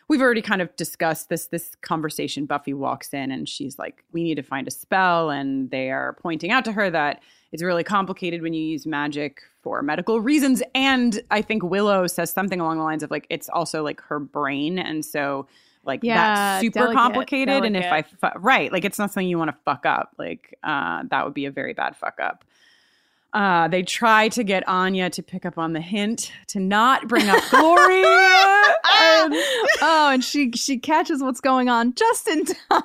We've 0.08 0.22
already 0.22 0.42
kind 0.42 0.62
of 0.62 0.74
discussed 0.76 1.28
this 1.28 1.46
this 1.46 1.74
conversation. 1.82 2.46
Buffy 2.46 2.72
walks 2.74 3.12
in 3.12 3.32
and 3.32 3.48
she's 3.48 3.78
like 3.78 4.04
we 4.12 4.22
need 4.22 4.36
to 4.36 4.42
find 4.42 4.68
a 4.68 4.70
spell 4.70 5.30
and 5.30 5.70
they 5.70 5.90
are 5.90 6.14
pointing 6.22 6.50
out 6.52 6.64
to 6.66 6.72
her 6.72 6.90
that 6.90 7.20
it's 7.52 7.62
really 7.62 7.84
complicated 7.84 8.42
when 8.42 8.52
you 8.54 8.62
use 8.62 8.86
magic 8.86 9.40
for 9.62 9.82
medical 9.82 10.20
reasons. 10.20 10.62
And 10.74 11.20
i 11.30 11.42
think 11.42 11.62
willow 11.64 12.06
says 12.06 12.30
something 12.30 12.60
along 12.60 12.78
the 12.78 12.84
lines 12.84 13.02
of 13.02 13.10
like 13.10 13.26
it's 13.30 13.48
also 13.48 13.82
like 13.82 14.00
her 14.02 14.20
brain. 14.20 14.78
And 14.78 15.04
so 15.04 15.46
like 15.86 16.00
Yeah, 16.02 16.34
that's 16.34 16.60
super 16.60 16.80
delicate, 16.80 16.96
complicated. 16.96 17.64
And 17.64 17.76
if 17.76 17.86
I 17.86 18.02
fu- 18.02 18.38
right, 18.38 18.70
like 18.72 18.84
it's 18.84 18.98
not 18.98 19.12
something 19.12 19.28
you 19.28 19.38
want 19.38 19.50
to 19.50 19.56
fuck 19.64 19.86
up. 19.86 20.14
Like 20.18 20.58
uh, 20.62 21.04
that 21.10 21.24
would 21.24 21.34
be 21.34 21.46
a 21.46 21.50
very 21.50 21.72
bad 21.72 21.96
fuck 21.96 22.18
up. 22.20 22.44
Uh, 23.36 23.68
they 23.68 23.82
try 23.82 24.30
to 24.30 24.42
get 24.42 24.66
Anya 24.66 25.10
to 25.10 25.22
pick 25.22 25.44
up 25.44 25.58
on 25.58 25.74
the 25.74 25.80
hint 25.80 26.32
to 26.46 26.58
not 26.58 27.06
bring 27.06 27.28
up 27.28 27.42
Glory. 27.50 28.02
and 28.02 29.34
oh, 29.82 30.08
and 30.10 30.24
she 30.24 30.52
she 30.52 30.78
catches 30.78 31.22
what's 31.22 31.42
going 31.42 31.68
on 31.68 31.94
just 31.94 32.28
in 32.28 32.46
time. 32.46 32.56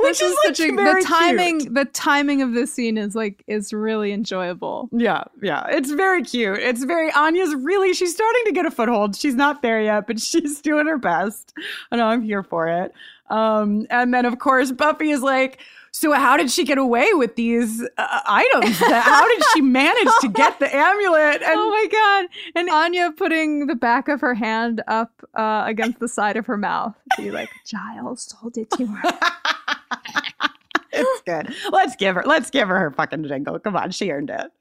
Which 0.00 0.22
is, 0.22 0.34
like, 0.46 0.56
such 0.56 0.60
a, 0.60 0.74
very 0.74 1.02
the 1.02 1.06
timing. 1.06 1.60
cute. 1.60 1.74
The 1.74 1.84
timing 1.84 2.40
of 2.40 2.54
this 2.54 2.72
scene 2.72 2.96
is 2.96 3.14
like 3.14 3.44
is 3.46 3.74
really 3.74 4.12
enjoyable. 4.12 4.88
Yeah, 4.92 5.24
yeah. 5.42 5.66
It's 5.68 5.90
very 5.90 6.22
cute. 6.22 6.58
It's 6.60 6.84
very 6.84 7.12
Anya's 7.12 7.54
really 7.56 7.92
she's 7.92 8.14
starting 8.14 8.44
to 8.46 8.52
get 8.52 8.64
a 8.64 8.70
foothold. 8.70 9.14
She's 9.14 9.34
not 9.34 9.60
there 9.60 9.82
yet, 9.82 10.06
but 10.06 10.18
she's 10.22 10.62
doing 10.62 10.86
her 10.86 10.96
best. 10.96 11.52
I 11.92 11.96
know 11.96 12.06
I'm 12.06 12.22
here 12.22 12.42
for 12.42 12.66
it. 12.66 12.94
Um 13.28 13.86
and 13.90 14.14
then 14.14 14.24
of 14.24 14.38
course 14.38 14.72
Buffy 14.72 15.10
is 15.10 15.20
like 15.20 15.60
so 15.92 16.12
how 16.12 16.36
did 16.36 16.50
she 16.50 16.64
get 16.64 16.78
away 16.78 17.12
with 17.14 17.36
these 17.36 17.82
uh, 17.98 18.20
items? 18.26 18.78
how 18.78 19.26
did 19.26 19.42
she 19.52 19.60
manage 19.60 20.08
to 20.20 20.28
get 20.28 20.58
the 20.58 20.74
amulet? 20.74 21.42
And 21.42 21.54
oh 21.58 21.70
my 21.70 21.86
god! 21.90 22.26
And 22.54 22.70
Anya 22.70 23.12
putting 23.12 23.66
the 23.66 23.74
back 23.74 24.08
of 24.08 24.20
her 24.20 24.34
hand 24.34 24.82
up 24.86 25.12
uh, 25.34 25.64
against 25.66 25.98
the 25.98 26.08
side 26.08 26.36
of 26.36 26.46
her 26.46 26.56
mouth. 26.56 26.94
Be 27.16 27.30
like, 27.30 27.50
Giles 27.66 28.26
told 28.26 28.56
it 28.56 28.70
to 28.72 28.86
her. 28.86 29.12
it's 30.92 31.22
good. 31.22 31.54
Let's 31.70 31.96
give 31.96 32.14
her 32.14 32.22
let's 32.24 32.50
give 32.50 32.68
her 32.68 32.78
her 32.78 32.90
fucking 32.92 33.26
jingle. 33.26 33.58
Come 33.58 33.76
on, 33.76 33.90
she 33.90 34.10
earned 34.10 34.30
it. 34.30 34.52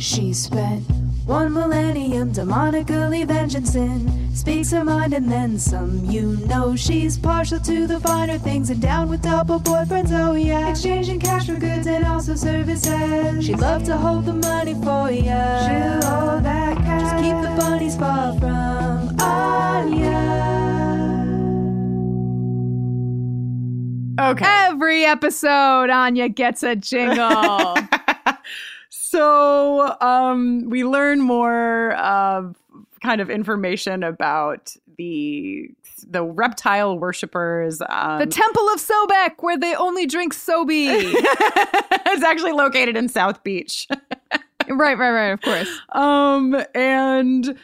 She 0.00 0.32
spent 0.32 0.86
one 1.28 1.52
millennium 1.52 2.32
demonically 2.32 3.26
vengeancing. 3.26 4.34
Speaks 4.34 4.70
her 4.70 4.82
mind 4.82 5.12
and 5.12 5.30
then 5.30 5.58
some. 5.58 6.06
You 6.06 6.36
know 6.46 6.74
she's 6.74 7.18
partial 7.18 7.60
to 7.60 7.86
the 7.86 8.00
finer 8.00 8.38
things 8.38 8.70
and 8.70 8.80
down 8.80 9.10
with 9.10 9.20
double 9.20 9.60
boyfriends. 9.60 10.10
Oh 10.10 10.34
yeah, 10.34 10.70
exchanging 10.70 11.20
cash 11.20 11.46
for 11.46 11.56
goods 11.56 11.86
and 11.86 12.06
also 12.06 12.34
services. 12.34 13.44
She'd 13.44 13.58
love 13.58 13.84
to 13.84 13.96
hold 13.96 14.24
the 14.24 14.32
money 14.32 14.72
for 14.72 15.10
ya. 15.10 15.68
She'll 15.68 16.10
hold 16.10 16.44
that 16.44 16.78
cash. 16.78 17.02
Just 17.02 17.16
keep 17.16 17.36
the 17.42 17.54
bunnies 17.60 17.96
far 17.96 18.32
from 18.38 19.20
Anya. 19.20 20.48
Okay. 24.18 24.46
Every 24.46 25.04
episode, 25.04 25.90
Anya 25.90 26.30
gets 26.30 26.62
a 26.62 26.74
jingle. 26.74 27.76
So 29.10 29.96
um, 30.02 30.68
we 30.68 30.84
learn 30.84 31.20
more 31.20 31.94
uh, 31.96 32.52
kind 33.02 33.20
of 33.20 33.30
information 33.30 34.02
about 34.02 34.76
the 34.98 35.70
the 36.06 36.22
reptile 36.22 36.98
worshippers. 36.98 37.80
Um, 37.88 38.18
the 38.18 38.26
Temple 38.26 38.68
of 38.68 38.80
Sobek, 38.80 39.36
where 39.40 39.58
they 39.58 39.74
only 39.74 40.06
drink 40.06 40.34
Sobe. 40.34 40.68
it's 40.68 42.22
actually 42.22 42.52
located 42.52 42.96
in 42.96 43.08
South 43.08 43.42
Beach. 43.42 43.86
right, 44.68 44.98
right, 44.98 45.10
right. 45.10 45.30
Of 45.30 45.40
course. 45.40 45.80
Um, 45.90 46.62
and 46.74 47.58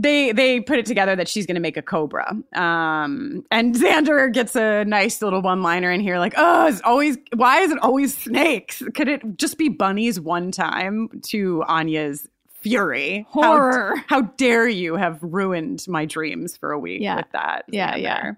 they 0.00 0.32
they 0.32 0.60
put 0.60 0.78
it 0.78 0.86
together 0.86 1.14
that 1.16 1.28
she's 1.28 1.46
going 1.46 1.56
to 1.56 1.60
make 1.60 1.76
a 1.76 1.82
cobra. 1.82 2.34
Um, 2.54 3.44
and 3.50 3.74
Xander 3.82 4.32
gets 4.32 4.56
a 4.56 4.84
nice 4.84 5.20
little 5.22 5.42
one 5.42 5.62
liner 5.62 5.90
in 5.90 6.00
here, 6.00 6.18
like, 6.18 6.34
"Oh, 6.36 6.66
it's 6.66 6.80
always 6.82 7.18
why 7.34 7.60
is 7.60 7.70
it 7.70 7.78
always 7.82 8.16
snakes? 8.16 8.82
Could 8.94 9.08
it 9.08 9.36
just 9.36 9.58
be 9.58 9.68
bunnies 9.68 10.18
one 10.18 10.50
time?" 10.52 11.08
To 11.28 11.62
Anya's 11.68 12.28
fury, 12.60 13.26
Horror. 13.30 13.94
How, 14.06 14.20
dare 14.22 14.68
you 14.68 14.94
have 14.96 15.18
ruined 15.22 15.84
my 15.88 16.04
dreams 16.04 16.56
for 16.56 16.72
a 16.72 16.78
week 16.78 17.00
Yeah. 17.00 17.16
with 17.16 17.30
that? 17.32 17.64
Yeah, 17.68 17.96
yeah. 17.96 18.32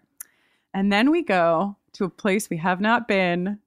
And 0.75 0.93
then 0.93 1.11
we 1.11 1.23
go 1.23 1.77
to 1.95 2.05
a 2.05 2.09
place 2.09 2.49
we 2.49 2.57
have 2.59 2.81
not 2.81 3.07
been 3.09 3.59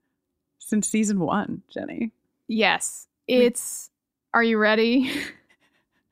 since 0.60 0.88
season 0.90 1.20
one, 1.20 1.62
Jenny. 1.70 2.12
Yes, 2.48 3.08
it's. 3.28 3.90
Are 4.34 4.44
you 4.44 4.58
ready? 4.58 5.12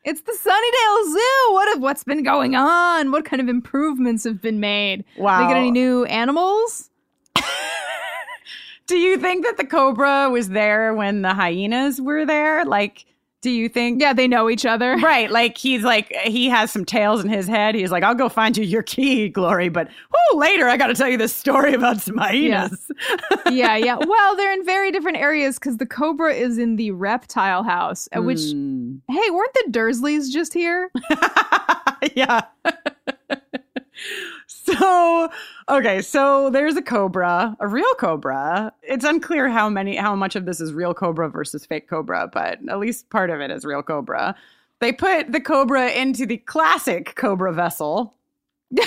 It's 0.04 0.22
the 0.22 0.34
Sunnydale 0.34 1.12
Zoo. 1.14 1.54
What 1.54 1.70
have 1.70 1.82
what's 1.82 2.04
been 2.04 2.24
going 2.24 2.56
on? 2.56 3.12
What 3.12 3.24
kind 3.24 3.42
of 3.42 3.48
improvements 3.48 4.26
have 4.26 4.42
been 4.42 4.60
made? 4.60 5.06
Wow. 5.18 5.42
They 5.42 5.48
get 5.48 5.58
any 5.58 5.72
new 5.72 6.04
animals? 6.06 6.90
Do 8.88 8.98
you 8.98 9.18
think 9.18 9.46
that 9.46 9.56
the 9.56 9.66
cobra 9.66 10.30
was 10.30 10.50
there 10.50 10.94
when 10.94 11.22
the 11.22 11.34
hyenas 11.34 12.02
were 12.02 12.26
there? 12.26 12.66
Like, 12.66 13.06
do 13.44 13.52
you 13.52 13.70
think? 13.70 14.02
Yeah, 14.02 14.14
they 14.14 14.28
know 14.28 14.50
each 14.50 14.66
other. 14.66 14.98
Right. 15.04 15.30
Like, 15.30 15.58
he's 15.58 15.84
like, 15.84 16.12
he 16.24 16.48
has 16.50 16.72
some 16.72 16.86
tails 16.86 17.24
in 17.24 17.30
his 17.30 17.46
head. 17.46 17.76
He's 17.76 17.92
like, 17.92 18.04
I'll 18.04 18.16
go 18.16 18.30
find 18.30 18.56
you 18.58 18.64
your 18.64 18.82
key, 18.84 19.28
Glory. 19.30 19.68
But 19.70 19.90
whoo, 20.12 20.40
later 20.40 20.68
I 20.70 20.78
got 20.78 20.88
to 20.88 20.94
tell 20.96 21.10
you 21.10 21.18
this 21.18 21.36
story 21.36 21.74
about 21.74 22.00
some 22.02 22.18
hyenas. 22.18 22.90
yeah, 23.52 23.76
yeah. 23.76 23.98
Well, 23.98 24.36
they're 24.38 24.54
in 24.54 24.66
very 24.66 24.92
different 24.92 25.18
areas 25.18 25.60
because 25.60 25.78
the 25.78 25.86
Cobra 25.86 26.34
is 26.34 26.58
in 26.58 26.78
the 26.78 26.92
reptile 26.92 27.64
house, 27.64 28.08
uh, 28.18 28.22
which, 28.22 28.40
Hmm. 28.52 28.96
hey, 29.10 29.30
weren't 29.30 29.54
the 29.54 29.66
Dursleys 29.72 30.32
just 30.32 30.54
here? 30.54 30.90
yeah. 32.16 32.42
so 34.66 35.30
okay 35.70 36.02
so 36.02 36.50
there's 36.50 36.76
a 36.76 36.82
cobra 36.82 37.56
a 37.60 37.68
real 37.68 37.94
cobra 37.96 38.72
it's 38.84 39.06
unclear 39.06 39.50
how 39.50 39.70
many 39.70 39.96
how 39.96 40.16
much 40.16 40.36
of 40.36 40.46
this 40.46 40.62
is 40.62 40.74
real 40.74 40.94
cobra 40.94 41.30
versus 41.30 41.66
fake 41.66 41.90
cobra 41.90 42.30
but 42.32 42.60
at 42.70 42.80
least 42.80 43.10
part 43.10 43.30
of 43.30 43.42
it 43.42 43.52
is 43.52 43.66
real 43.66 43.84
cobra 43.84 44.36
they 44.80 44.92
put 44.92 45.32
the 45.32 45.42
cobra 45.42 45.90
into 45.92 46.26
the 46.26 46.38
classic 46.38 47.16
cobra 47.16 47.52
vessel 47.54 48.16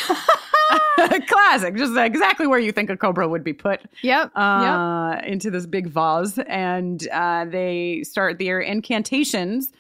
classic 1.29 1.77
just 1.77 1.97
exactly 1.97 2.47
where 2.47 2.59
you 2.59 2.73
think 2.73 2.91
a 2.91 2.97
cobra 2.97 3.29
would 3.29 3.45
be 3.45 3.53
put 3.53 3.81
Yep. 4.03 4.33
yep. 4.35 4.35
uh, 4.35 5.21
into 5.25 5.51
this 5.51 5.67
big 5.67 5.89
vase, 5.89 6.39
and 6.47 7.07
uh, 7.09 7.45
they 7.45 8.03
start 8.03 8.39
their 8.39 8.61
incantations. 8.61 9.73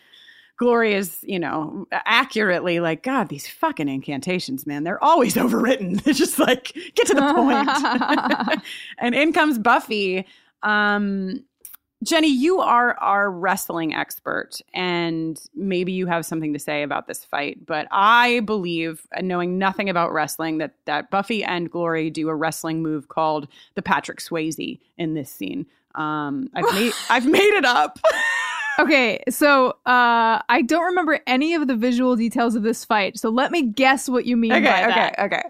Glory 0.59 0.94
is, 0.94 1.18
you 1.22 1.38
know, 1.38 1.86
accurately 1.92 2.80
like, 2.80 3.02
God, 3.02 3.28
these 3.28 3.46
fucking 3.46 3.88
incantations, 3.88 4.66
man, 4.66 4.84
they're 4.84 5.02
always 5.02 5.34
overwritten. 5.36 6.02
They're 6.04 6.14
just 6.14 6.38
like, 6.38 6.72
get 6.94 7.07
to 7.09 7.14
the 7.14 7.34
point. 7.34 8.62
and 8.98 9.14
in 9.14 9.32
comes 9.32 9.59
Buffy. 9.59 10.26
Um, 10.62 11.44
Jenny, 12.02 12.28
you 12.28 12.61
are 12.61 12.94
our 12.98 13.30
wrestling 13.30 13.94
expert, 13.94 14.61
and 14.74 15.40
maybe 15.54 15.92
you 15.92 16.07
have 16.07 16.26
something 16.26 16.52
to 16.52 16.59
say 16.59 16.82
about 16.82 17.07
this 17.07 17.24
fight. 17.24 17.64
But 17.64 17.88
I 17.90 18.40
believe, 18.40 19.07
uh, 19.16 19.22
knowing 19.22 19.59
nothing 19.59 19.88
about 19.88 20.12
wrestling, 20.12 20.59
that 20.59 20.74
that 20.84 21.11
Buffy 21.11 21.42
and 21.42 21.70
Glory 21.70 22.11
do 22.11 22.28
a 22.28 22.34
wrestling 22.34 22.82
move 22.82 23.09
called 23.09 23.48
the 23.74 23.82
Patrick 23.82 24.20
Swayze 24.20 24.78
in 24.98 25.14
this 25.14 25.30
scene. 25.30 25.66
Um, 25.94 26.50
I've 26.54 26.72
made 26.74 26.92
I've 27.09 27.26
made 27.26 27.54
it 27.54 27.64
up. 27.64 27.98
Okay, 28.78 29.22
so 29.30 29.70
uh, 29.86 30.40
I 30.48 30.62
don't 30.66 30.84
remember 30.84 31.20
any 31.26 31.54
of 31.54 31.66
the 31.66 31.76
visual 31.76 32.14
details 32.16 32.54
of 32.54 32.62
this 32.62 32.84
fight. 32.84 33.18
So 33.18 33.30
let 33.30 33.50
me 33.50 33.62
guess 33.62 34.08
what 34.08 34.26
you 34.26 34.36
mean 34.36 34.52
okay, 34.52 34.64
by 34.64 34.82
okay, 34.84 34.94
that. 34.94 35.18
okay. 35.20 35.42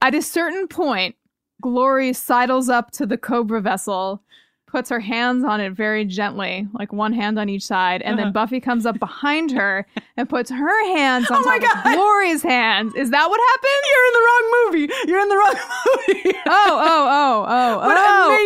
At 0.00 0.14
a 0.14 0.22
certain 0.22 0.66
point, 0.68 1.14
Glory 1.60 2.12
sidles 2.12 2.68
up 2.68 2.90
to 2.92 3.06
the 3.06 3.16
Cobra 3.16 3.60
vessel, 3.60 4.20
puts 4.66 4.88
her 4.90 4.98
hands 5.00 5.44
on 5.44 5.60
it 5.60 5.70
very 5.74 6.04
gently, 6.04 6.66
like 6.72 6.92
one 6.92 7.12
hand 7.12 7.38
on 7.38 7.48
each 7.48 7.62
side, 7.64 8.02
and 8.02 8.14
Uh-huh. 8.14 8.24
then 8.24 8.32
Buffy 8.32 8.58
comes 8.58 8.84
up 8.86 8.98
behind 8.98 9.52
her 9.52 9.86
and 10.16 10.28
puts 10.28 10.50
her 10.50 10.86
hands 10.96 11.30
on 11.30 11.36
Oh 11.40 11.58
top 11.60 11.86
of 11.86 11.92
Glory's 11.94 12.42
hands. 12.42 12.94
Is 12.96 13.10
that 13.10 13.28
what 13.30 13.40
happened? 13.52 13.82
You're 13.90 14.06
in 14.06 14.12
the 14.12 14.24
wrong 14.26 14.64
movie. 14.66 14.94
You're 15.06 15.20
in 15.20 15.28
the 15.28 15.36
wrong 15.36 15.54
movie. 16.08 16.38
Oh, 16.46 16.80
oh, 16.80 17.06
oh, 17.10 17.44
oh, 17.46 17.80
oh, 17.80 17.80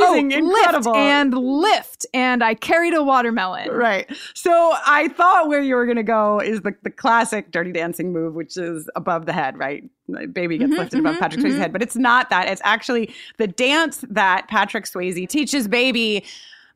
amazing, 0.02 0.32
oh, 0.32 0.36
incredible. 0.38 0.92
Lift 0.92 1.00
and 1.00 1.34
lift, 1.34 2.06
and 2.14 2.42
I 2.44 2.54
carried 2.54 2.94
a 2.94 3.02
watermelon. 3.02 3.70
Right. 3.70 4.06
So 4.34 4.74
I 4.86 5.08
thought 5.08 5.48
where 5.48 5.60
you 5.60 5.74
were 5.74 5.84
going 5.86 5.96
to 5.96 6.02
go 6.02 6.40
is 6.40 6.60
the, 6.62 6.74
the 6.82 6.90
classic 6.90 7.50
dirty 7.50 7.72
dancing 7.72 8.12
move, 8.12 8.34
which 8.34 8.56
is 8.56 8.88
above 8.96 9.26
the 9.26 9.32
head, 9.32 9.56
right? 9.58 9.84
Baby 10.32 10.58
gets 10.58 10.72
Mhm, 10.72 10.78
lifted 10.78 11.00
above 11.00 11.16
mhm, 11.16 11.20
Patrick 11.20 11.42
Swayze's 11.44 11.54
mhm. 11.54 11.58
head, 11.58 11.72
but 11.72 11.82
it's 11.82 11.96
not 11.96 12.30
that. 12.30 12.48
It's 12.48 12.62
actually 12.64 13.12
the 13.38 13.46
dance 13.48 14.04
that 14.08 14.46
Patrick 14.48 14.84
Swayze 14.84 15.28
teaches 15.28 15.66
Baby. 15.68 16.24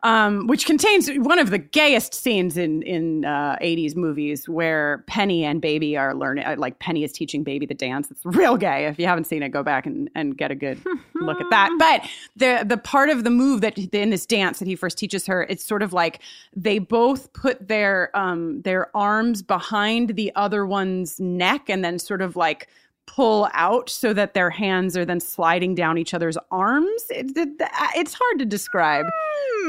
Um, 0.02 0.46
which 0.46 0.64
contains 0.64 1.10
one 1.10 1.38
of 1.38 1.50
the 1.50 1.58
gayest 1.58 2.14
scenes 2.14 2.56
in 2.56 2.80
in 2.84 3.26
uh, 3.26 3.56
80s 3.60 3.94
movies 3.94 4.48
where 4.48 5.04
Penny 5.06 5.44
and 5.44 5.60
Baby 5.60 5.94
are 5.94 6.14
learning. 6.14 6.44
uh, 6.46 6.56
Like 6.56 6.78
Penny 6.78 7.04
is 7.04 7.12
teaching 7.12 7.44
Baby 7.44 7.66
the 7.66 7.74
dance. 7.74 8.10
It's 8.10 8.24
real 8.24 8.56
gay. 8.56 8.86
If 8.86 8.98
you 8.98 9.04
haven't 9.06 9.24
seen 9.24 9.42
it, 9.42 9.50
go 9.50 9.62
back 9.62 9.84
and, 9.84 10.08
and 10.14 10.38
get 10.38 10.50
a 10.50 10.54
good 10.54 10.80
look 11.14 11.38
at 11.38 11.50
that. 11.50 11.70
But 11.78 12.08
the 12.34 12.64
the 12.66 12.78
part 12.78 13.10
of 13.10 13.24
the 13.24 13.30
move 13.30 13.60
that 13.60 13.76
in 13.76 14.08
this 14.08 14.24
dance 14.24 14.58
that 14.58 14.66
he 14.66 14.74
first 14.74 14.96
teaches 14.96 15.26
her, 15.26 15.42
it's 15.50 15.64
sort 15.66 15.82
of 15.82 15.92
like 15.92 16.20
they 16.56 16.78
both 16.78 17.32
put 17.34 17.68
their 17.68 18.10
um 18.16 18.62
their 18.62 18.94
arms 18.96 19.42
behind 19.42 20.16
the 20.16 20.32
other 20.34 20.64
one's 20.64 21.20
neck 21.20 21.68
and 21.68 21.84
then 21.84 21.98
sort 21.98 22.22
of 22.22 22.36
like 22.36 22.68
pull 23.14 23.48
out 23.54 23.90
so 23.90 24.12
that 24.12 24.34
their 24.34 24.50
hands 24.50 24.96
are 24.96 25.04
then 25.04 25.18
sliding 25.20 25.74
down 25.74 25.98
each 25.98 26.14
other's 26.14 26.38
arms. 26.50 27.02
It, 27.10 27.36
it- 27.36 27.48
it's 27.96 28.14
hard 28.14 28.38
to 28.38 28.44
describe. 28.44 29.06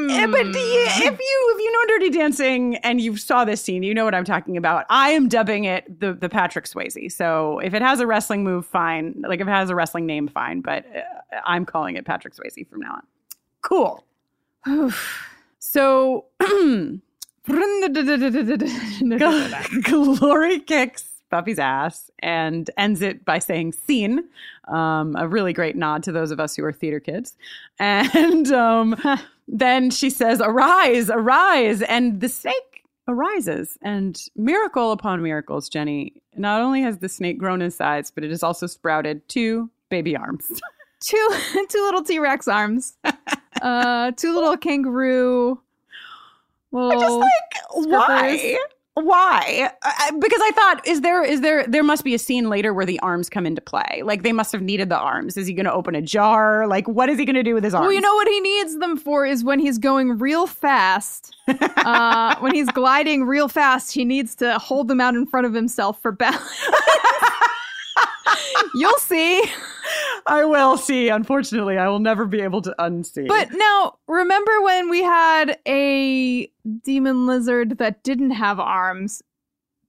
Eh, 0.10 0.26
but 0.28 0.46
Hmm. 0.46 0.52
if 0.56 1.20
you 1.20 1.54
if 1.56 1.60
you 1.60 1.72
know 1.72 1.86
Dirty 1.88 2.10
Dancing 2.12 2.76
and 2.78 3.02
you 3.02 3.18
saw 3.18 3.44
this 3.44 3.62
scene, 3.62 3.84
you 3.84 3.94
know 3.94 4.06
what 4.06 4.16
I'm 4.16 4.24
talking 4.26 4.58
about. 4.58 4.86
I 4.90 5.10
am 5.12 5.28
dubbing 5.28 5.66
it 5.66 6.00
the 6.00 6.14
the 6.14 6.30
Patrick 6.30 6.66
Swayze. 6.66 7.12
So 7.12 7.60
if 7.60 7.74
it 7.74 7.82
has 7.82 8.00
a 8.00 8.08
wrestling 8.08 8.44
move, 8.44 8.66
fine. 8.66 9.24
Like 9.28 9.40
if 9.42 9.48
it 9.48 9.52
has 9.52 9.70
a 9.70 9.76
wrestling 9.76 10.06
name, 10.06 10.28
fine. 10.28 10.62
But 10.62 10.86
uh, 10.96 11.02
I'm 11.46 11.66
calling 11.66 11.96
it 11.98 12.06
Patrick 12.06 12.34
Swayze 12.36 12.68
from 12.70 12.80
now 12.82 12.94
on. 12.94 13.04
Cool. 13.62 14.04
so 15.60 16.26
Glory 19.84 20.60
kicks 20.60 21.04
Buffy's 21.32 21.60
ass 21.60 22.12
and 22.20 22.70
ends 22.78 23.02
it 23.02 23.26
by 23.26 23.40
saying 23.40 23.74
scene. 23.74 24.24
Um, 24.68 25.16
a 25.18 25.28
really 25.28 25.54
great 25.54 25.76
nod 25.76 26.04
to 26.04 26.12
those 26.12 26.30
of 26.32 26.40
us 26.40 26.56
who 26.56 26.64
are 26.64 26.72
theater 26.74 27.00
kids. 27.00 27.36
And 27.80 28.52
um, 28.52 28.96
then 29.48 29.90
she 29.90 30.10
says, 30.10 30.40
Arise, 30.40 31.10
arise. 31.10 31.82
And 31.82 32.22
the 32.22 32.30
snake 32.30 32.84
arises. 33.08 33.78
And 33.82 34.22
miracle 34.36 34.92
upon 34.92 35.24
miracles, 35.24 35.68
Jenny. 35.70 36.14
Not 36.36 36.62
only 36.62 36.82
has 36.82 37.00
the 37.00 37.10
snake 37.10 37.38
grown 37.38 37.62
in 37.62 37.72
size, 37.72 38.12
but 38.12 38.24
it 38.24 38.30
has 38.30 38.44
also 38.44 38.68
sprouted 38.68 39.28
two 39.28 39.70
baby 39.90 40.16
arms. 40.16 40.62
two 41.02 41.30
two 41.70 41.84
little 41.84 42.04
T 42.04 42.20
Rex 42.20 42.48
arms, 42.48 42.94
uh, 43.62 44.12
two 44.12 44.34
little 44.34 44.56
kangaroo. 44.58 45.60
Little 46.72 47.02
just 47.02 47.18
like 47.18 47.88
why 47.90 48.58
why 48.96 49.72
I, 49.84 50.12
because 50.20 50.42
i 50.44 50.52
thought 50.52 50.86
is 50.86 51.00
there 51.00 51.24
is 51.24 51.40
there 51.40 51.66
there 51.66 51.84
must 51.84 52.04
be 52.04 52.14
a 52.14 52.20
scene 52.20 52.50
later 52.50 52.74
where 52.74 52.86
the 52.86 53.00
arms 53.00 53.30
come 53.30 53.46
into 53.46 53.62
play 53.62 54.02
like 54.04 54.24
they 54.24 54.34
must 54.34 54.52
have 54.52 54.62
needed 54.62 54.90
the 54.90 54.98
arms 54.98 55.38
is 55.38 55.48
he 55.48 55.54
going 55.54 55.66
to 55.66 55.72
open 55.72 55.96
a 55.96 56.02
jar 56.02 56.68
like 56.68 56.88
what 56.90 57.08
is 57.08 57.18
he 57.18 57.24
going 57.24 57.36
to 57.36 57.44
do 57.44 57.54
with 57.54 57.64
his 57.64 57.74
arms 57.74 57.86
Well, 57.86 57.94
you 57.94 58.02
know 58.02 58.14
what 58.16 58.28
he 58.28 58.40
needs 58.42 58.78
them 58.80 58.98
for 58.98 59.26
is 59.26 59.44
when 59.46 59.60
he's 59.60 59.78
going 59.78 60.18
real 60.18 60.46
fast. 60.46 61.36
uh, 61.48 62.36
when 62.40 62.54
he's 62.54 62.68
gliding 62.70 63.24
real 63.24 63.48
fast, 63.48 63.94
he 63.94 64.06
needs 64.06 64.36
to 64.36 64.58
hold 64.60 64.88
them 64.88 65.00
out 65.02 65.16
in 65.16 65.26
front 65.26 65.46
of 65.46 65.54
himself 65.54 66.02
for 66.02 66.12
balance. 66.12 66.42
You'll 68.76 68.98
see. 69.00 69.44
i 70.28 70.46
will 70.46 70.78
see 70.78 71.10
unfortunately 71.10 71.78
i 71.78 71.88
will 71.88 72.00
never 72.00 72.26
be 72.26 72.42
able 72.42 72.62
to 72.62 72.74
unsee 72.78 73.28
But 73.28 73.50
now, 73.52 73.98
remember 74.08 74.62
when 74.62 74.90
we 74.90 75.02
had 75.02 75.58
a 75.68 76.50
demon 76.84 77.26
lizard 77.26 77.78
that 77.80 78.04
didn't 78.04 78.32
have 78.32 78.60
arms? 78.60 79.24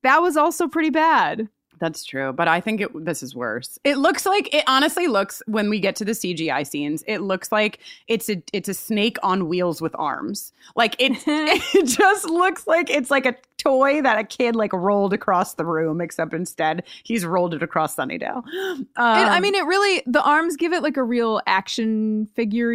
That 0.03 0.23
was 0.23 0.37
also 0.37 0.67
pretty 0.67 0.91
bad. 0.91 1.49
That's 1.79 2.05
true, 2.05 2.33
but 2.33 2.47
I 2.47 2.61
think 2.61 2.81
it, 2.81 3.05
this 3.05 3.25
is 3.25 3.35
worse. 3.35 3.77
It 3.83 3.99
looks 3.99 4.25
like 4.25 4.55
it 4.55 4.63
honestly 4.69 5.09
looks 5.09 5.43
when 5.47 5.69
we 5.69 5.81
get 5.81 5.97
to 5.97 6.05
the 6.05 6.13
CGI 6.13 6.65
scenes, 6.65 7.03
it 7.09 7.19
looks 7.19 7.51
like 7.51 7.81
it's 8.07 8.31
a 8.31 8.41
it's 8.53 8.69
a 8.69 8.75
snake 8.75 9.17
on 9.25 9.49
wheels 9.49 9.83
with 9.83 9.95
arms. 9.99 10.53
Like 10.77 10.95
it 11.01 11.13
it 11.27 11.87
just 11.87 12.25
looks 12.25 12.69
like 12.69 12.89
it's 12.89 13.11
like 13.11 13.27
a 13.27 13.35
toy 13.63 14.01
that 14.03 14.19
a 14.19 14.25
kid 14.25 14.57
like 14.57 14.73
rolled 14.73 15.13
across 15.13 15.55
the 15.55 15.65
room, 15.65 16.01
except 16.01 16.33
instead 16.33 16.85
he's 17.03 17.25
rolled 17.27 17.55
it 17.55 17.63
across 17.63 17.97
Sunnydale. 17.97 18.43
Um, 18.47 18.87
And, 18.97 19.31
I 19.31 19.41
mean, 19.41 19.55
it 19.55 19.65
really 19.67 20.03
the 20.07 20.23
arms 20.23 20.57
give 20.57 20.73
it 20.73 20.83
like 20.83 20.97
a 20.97 21.03
real 21.03 21.41
action 21.47 22.27
figure 22.35 22.73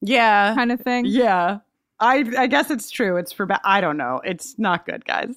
yeah, 0.00 0.54
kind 0.54 0.72
of 0.72 0.80
thing. 0.80 1.06
Yeah. 1.06 1.58
I 1.98 2.24
I 2.38 2.46
guess 2.46 2.70
it's 2.70 2.90
true. 2.90 3.16
It's 3.16 3.32
for 3.32 3.46
ba- 3.46 3.60
I 3.64 3.80
don't 3.80 3.96
know. 3.96 4.20
It's 4.24 4.58
not 4.58 4.86
good, 4.86 5.04
guys. 5.04 5.34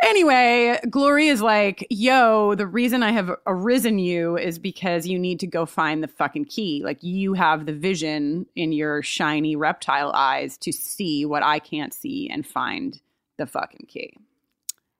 Anyway, 0.00 0.78
Glory 0.90 1.28
is 1.28 1.40
like, 1.40 1.86
"Yo, 1.88 2.54
the 2.54 2.66
reason 2.66 3.02
I 3.02 3.12
have 3.12 3.30
arisen 3.46 3.98
you 3.98 4.36
is 4.36 4.58
because 4.58 5.06
you 5.06 5.18
need 5.18 5.40
to 5.40 5.46
go 5.46 5.64
find 5.64 6.02
the 6.02 6.08
fucking 6.08 6.46
key. 6.46 6.82
Like 6.84 7.02
you 7.02 7.34
have 7.34 7.66
the 7.66 7.72
vision 7.72 8.46
in 8.56 8.72
your 8.72 9.02
shiny 9.02 9.56
reptile 9.56 10.12
eyes 10.12 10.58
to 10.58 10.72
see 10.72 11.24
what 11.24 11.42
I 11.42 11.58
can't 11.58 11.94
see 11.94 12.28
and 12.30 12.46
find 12.46 13.00
the 13.38 13.46
fucking 13.46 13.86
key." 13.88 14.16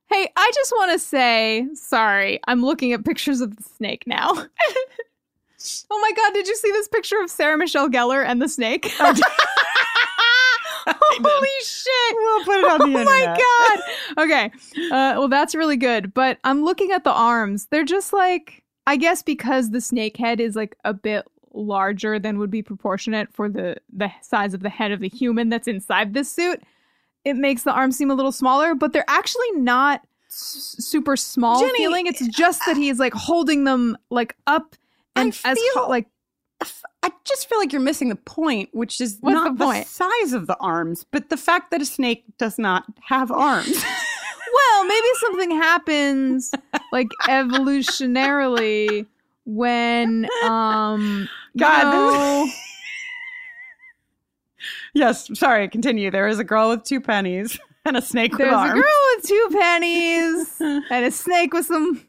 Hey, 0.08 0.30
I 0.36 0.52
just 0.54 0.72
want 0.72 0.92
to 0.92 0.98
say, 1.00 1.66
sorry, 1.74 2.38
I'm 2.46 2.64
looking 2.64 2.92
at 2.92 3.04
pictures 3.04 3.40
of 3.40 3.56
the 3.56 3.62
snake 3.62 4.04
now. 4.06 4.30
oh 5.90 6.00
my 6.00 6.12
god, 6.16 6.32
did 6.32 6.46
you 6.46 6.54
see 6.54 6.70
this 6.70 6.86
picture 6.88 7.20
of 7.20 7.28
Sarah 7.28 7.58
Michelle 7.58 7.88
Gellar 7.88 8.24
and 8.24 8.40
the 8.40 8.48
snake? 8.48 8.92
Holy 10.88 11.48
shit! 11.62 12.16
We'll 12.16 12.44
put 12.44 12.58
it 12.58 12.64
on 12.66 12.78
the 12.92 12.98
oh 12.98 13.00
internet. 13.00 13.06
my 13.06 13.76
god. 14.14 14.24
Okay. 14.24 14.52
Uh, 14.86 15.18
well, 15.18 15.28
that's 15.28 15.54
really 15.54 15.76
good. 15.76 16.14
But 16.14 16.38
I'm 16.44 16.64
looking 16.64 16.92
at 16.92 17.04
the 17.04 17.12
arms. 17.12 17.66
They're 17.66 17.84
just 17.84 18.12
like, 18.12 18.62
I 18.86 18.96
guess 18.96 19.22
because 19.22 19.70
the 19.70 19.80
snake 19.80 20.16
head 20.16 20.40
is 20.40 20.54
like 20.54 20.76
a 20.84 20.94
bit 20.94 21.26
larger 21.52 22.18
than 22.18 22.38
would 22.38 22.50
be 22.50 22.62
proportionate 22.62 23.32
for 23.32 23.48
the 23.48 23.76
the 23.92 24.10
size 24.20 24.54
of 24.54 24.62
the 24.62 24.68
head 24.68 24.92
of 24.92 25.00
the 25.00 25.08
human 25.08 25.48
that's 25.48 25.66
inside 25.66 26.14
this 26.14 26.30
suit. 26.30 26.62
It 27.26 27.36
makes 27.36 27.64
the 27.64 27.72
arms 27.72 27.96
seem 27.98 28.10
a 28.10 28.14
little 28.14 28.32
smaller, 28.32 28.74
but 28.74 28.92
they're 28.92 29.04
actually 29.08 29.50
not 29.56 30.00
s- 30.30 30.76
super 30.78 31.16
small 31.16 31.60
Jenny, 31.60 31.76
feeling. 31.78 32.06
It's 32.06 32.26
just 32.28 32.62
that 32.66 32.76
he's 32.76 32.98
like 33.00 33.12
holding 33.14 33.64
them 33.64 33.98
like 34.10 34.36
up 34.46 34.76
and 35.16 35.38
I 35.44 35.50
as 35.50 35.58
feel- 35.58 35.88
like 35.88 36.06
I 37.02 37.10
just 37.24 37.48
feel 37.48 37.58
like 37.58 37.72
you're 37.72 37.82
missing 37.82 38.08
the 38.08 38.16
point, 38.16 38.70
which 38.72 39.00
is 39.00 39.18
What's 39.20 39.34
not 39.34 39.58
the 39.58 39.64
point? 39.64 39.86
size 39.86 40.32
of 40.32 40.46
the 40.46 40.56
arms, 40.58 41.04
but 41.10 41.28
the 41.28 41.36
fact 41.36 41.70
that 41.72 41.82
a 41.82 41.84
snake 41.84 42.24
does 42.38 42.58
not 42.58 42.84
have 43.02 43.30
arms. 43.30 43.84
Well, 44.56 44.84
maybe 44.86 45.06
something 45.20 45.50
happens 45.50 46.50
like 46.92 47.08
evolutionarily 47.28 49.06
when 49.44 50.26
um 50.44 51.28
you 51.54 51.60
God, 51.60 51.82
know- 51.92 52.44
this- 52.46 52.54
yes, 54.96 55.30
sorry, 55.38 55.68
continue. 55.68 56.10
There 56.10 56.26
is 56.26 56.38
a 56.38 56.44
girl 56.44 56.70
with 56.70 56.82
two 56.84 57.00
pennies 57.00 57.58
and 57.84 57.96
a 57.96 58.02
snake 58.02 58.32
with 58.32 58.40
there's 58.48 58.70
a 58.70 58.74
girl 58.74 58.82
with 59.16 59.24
two 59.26 59.48
pennies 59.52 60.56
and 60.60 61.04
a 61.04 61.10
snake 61.10 61.52
with 61.52 61.66
some 61.66 62.02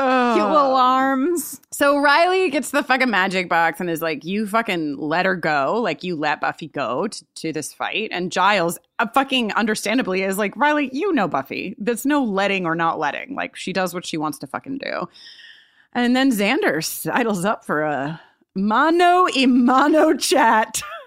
Oh. 0.00 0.34
cute 0.36 0.46
little 0.46 0.76
arms. 0.76 1.60
So 1.72 1.98
Riley 1.98 2.50
gets 2.50 2.70
the 2.70 2.84
fucking 2.84 3.10
magic 3.10 3.48
box 3.48 3.80
and 3.80 3.90
is 3.90 4.00
like, 4.00 4.24
"You 4.24 4.46
fucking 4.46 4.96
let 4.96 5.26
her 5.26 5.34
go, 5.34 5.80
like 5.82 6.04
you 6.04 6.14
let 6.14 6.40
Buffy 6.40 6.68
go 6.68 7.08
to, 7.08 7.24
to 7.34 7.52
this 7.52 7.72
fight." 7.72 8.10
And 8.12 8.30
Giles, 8.30 8.78
uh, 9.00 9.08
fucking 9.12 9.52
understandably, 9.54 10.22
is 10.22 10.38
like, 10.38 10.56
"Riley, 10.56 10.88
you 10.92 11.12
know 11.14 11.26
Buffy. 11.26 11.74
There's 11.78 12.06
no 12.06 12.22
letting 12.22 12.64
or 12.64 12.76
not 12.76 13.00
letting. 13.00 13.34
Like 13.34 13.56
she 13.56 13.72
does 13.72 13.92
what 13.92 14.06
she 14.06 14.16
wants 14.16 14.38
to 14.38 14.46
fucking 14.46 14.78
do." 14.78 15.08
And 15.94 16.14
then 16.14 16.30
Xander 16.30 16.84
sidles 16.84 17.44
up 17.44 17.64
for 17.64 17.82
a 17.82 18.20
mano 18.54 19.26
a 19.34 19.46
mano 19.46 20.14
chat 20.14 20.80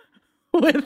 with. 0.62 0.86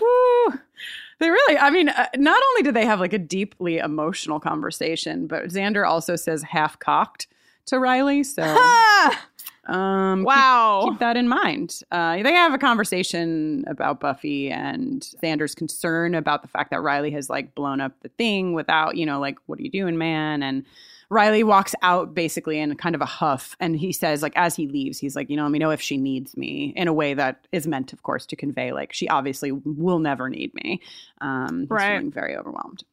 They 1.20 1.30
really, 1.30 1.58
I 1.58 1.70
mean, 1.70 1.88
uh, 1.90 2.08
not 2.18 2.42
only 2.50 2.64
do 2.64 2.72
they 2.74 2.86
have 2.86 3.00
like 3.00 3.14
a 3.14 3.18
deeply 3.18 3.78
emotional 3.78 4.40
conversation, 4.40 5.28
but 5.28 5.46
Xander 5.46 5.88
also 5.88 6.18
says 6.18 6.44
half 6.44 6.78
cocked 6.80 7.28
to 7.68 7.80
Riley. 7.80 8.24
So 8.24 8.44
um, 9.66 10.20
keep- 10.20 10.26
Wow. 10.28 10.88
keep, 10.90 11.00
that 11.00 11.16
in 11.16 11.30
mind. 11.30 11.82
Uh, 11.90 12.22
they 12.22 12.34
have 12.34 12.54
a 12.54 12.58
conversation 12.58 13.64
about 13.68 14.02
Buffy 14.02 14.52
and 14.52 15.02
Xander's 15.24 15.56
concern 15.56 16.16
about 16.16 16.42
the 16.42 16.48
fact 16.50 16.70
that 16.72 16.82
Riley 16.82 17.12
has 17.12 17.30
like 17.30 17.56
blown 17.56 17.80
up 17.80 17.94
the 18.02 18.10
thing 18.10 18.54
without, 18.54 18.98
you 18.98 19.06
know, 19.06 19.20
like, 19.22 19.38
what 19.46 19.58
are 19.60 19.64
you 19.64 19.72
doing, 19.72 19.98
man? 19.98 20.44
And 20.44 20.66
Riley 21.10 21.44
walks 21.44 21.76
out 21.82 22.14
basically 22.14 22.60
in 22.60 22.76
kind 22.76 22.96
of 22.96 23.02
a 23.02 23.06
huff. 23.06 23.56
And 23.60 23.76
he 23.78 23.92
says, 23.92 24.22
like, 24.22 24.34
as 24.36 24.56
he 24.56 24.68
leaves, 24.68 24.98
he's 24.98 25.16
like, 25.16 25.30
you 25.30 25.38
know, 25.38 25.44
let 25.44 25.52
me 25.52 25.60
know 25.60 25.70
if 25.72 25.82
she 25.82 25.98
needs 25.98 26.36
me 26.36 26.74
in 26.76 26.88
a 26.88 26.94
way 26.94 27.14
that 27.14 27.48
is 27.52 27.68
meant, 27.68 27.94
of 27.94 28.04
course, 28.04 28.26
to 28.28 28.36
convey, 28.36 28.72
like, 28.72 28.92
she 28.94 29.08
obviously 29.08 29.52
will 29.52 30.00
never 30.00 30.30
need 30.30 30.54
me. 30.56 30.82
Um, 31.22 31.62
he's 31.62 31.70
Right. 31.70 31.90
feeling 31.98 32.12
very 32.12 32.36
overwhelmed. 32.36 32.84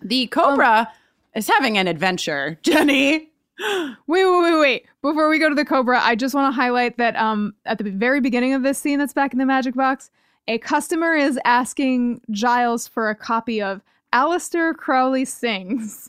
The 0.00 0.26
Cobra 0.28 0.88
is 1.34 1.48
having 1.48 1.78
an 1.78 1.86
adventure, 1.88 2.58
Jenny. 2.62 3.30
Wait, 3.60 3.90
wait, 4.06 4.42
wait, 4.42 4.60
wait. 4.60 4.86
Before 5.02 5.28
we 5.28 5.38
go 5.40 5.48
to 5.48 5.54
the 5.54 5.64
Cobra, 5.64 6.00
I 6.00 6.14
just 6.14 6.34
want 6.34 6.52
to 6.54 6.60
highlight 6.60 6.96
that 6.98 7.16
um 7.16 7.54
at 7.66 7.78
the 7.78 7.90
very 7.90 8.20
beginning 8.20 8.54
of 8.54 8.62
this 8.62 8.78
scene 8.78 8.98
that's 9.00 9.12
back 9.12 9.32
in 9.32 9.38
the 9.40 9.46
magic 9.46 9.74
box, 9.74 10.10
a 10.46 10.58
customer 10.58 11.14
is 11.14 11.38
asking 11.44 12.20
Giles 12.30 12.86
for 12.86 13.10
a 13.10 13.16
copy 13.16 13.60
of 13.60 13.82
Aleister 14.14 14.74
Crowley 14.76 15.24
Sings, 15.24 16.08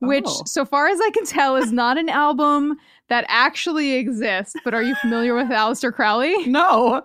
which, 0.00 0.24
Oh. 0.26 0.42
so 0.46 0.64
far 0.64 0.88
as 0.88 1.00
I 1.00 1.10
can 1.10 1.24
tell, 1.24 1.56
is 1.56 1.72
not 1.72 1.96
an 1.98 2.08
album 2.08 2.76
that 3.08 3.24
actually 3.28 3.92
exists. 3.94 4.54
But 4.64 4.74
are 4.74 4.82
you 4.82 4.94
familiar 4.96 5.34
with 5.34 5.48
Aleister 5.48 5.92
Crowley? 5.92 6.34
No. 6.46 7.04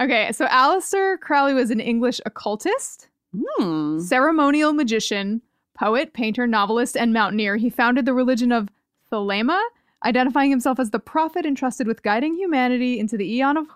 Okay, 0.00 0.32
so 0.32 0.46
Aleister 0.46 1.18
Crowley 1.20 1.54
was 1.54 1.70
an 1.70 1.78
English 1.80 2.20
occultist, 2.26 3.08
Hmm. 3.58 3.98
ceremonial 4.00 4.72
magician, 4.72 5.40
poet, 5.78 6.12
painter, 6.12 6.46
novelist, 6.46 6.96
and 6.96 7.12
mountaineer. 7.12 7.56
He 7.56 7.70
founded 7.70 8.04
the 8.04 8.14
religion 8.14 8.50
of 8.52 8.68
Thelema, 9.12 9.60
identifying 10.04 10.50
himself 10.50 10.78
as 10.80 10.90
the 10.90 10.98
prophet 10.98 11.46
entrusted 11.46 11.86
with 11.86 12.02
guiding 12.02 12.34
humanity 12.36 12.98
into 12.98 13.16
the 13.16 13.32
Aeon 13.36 13.56
of 13.56 13.66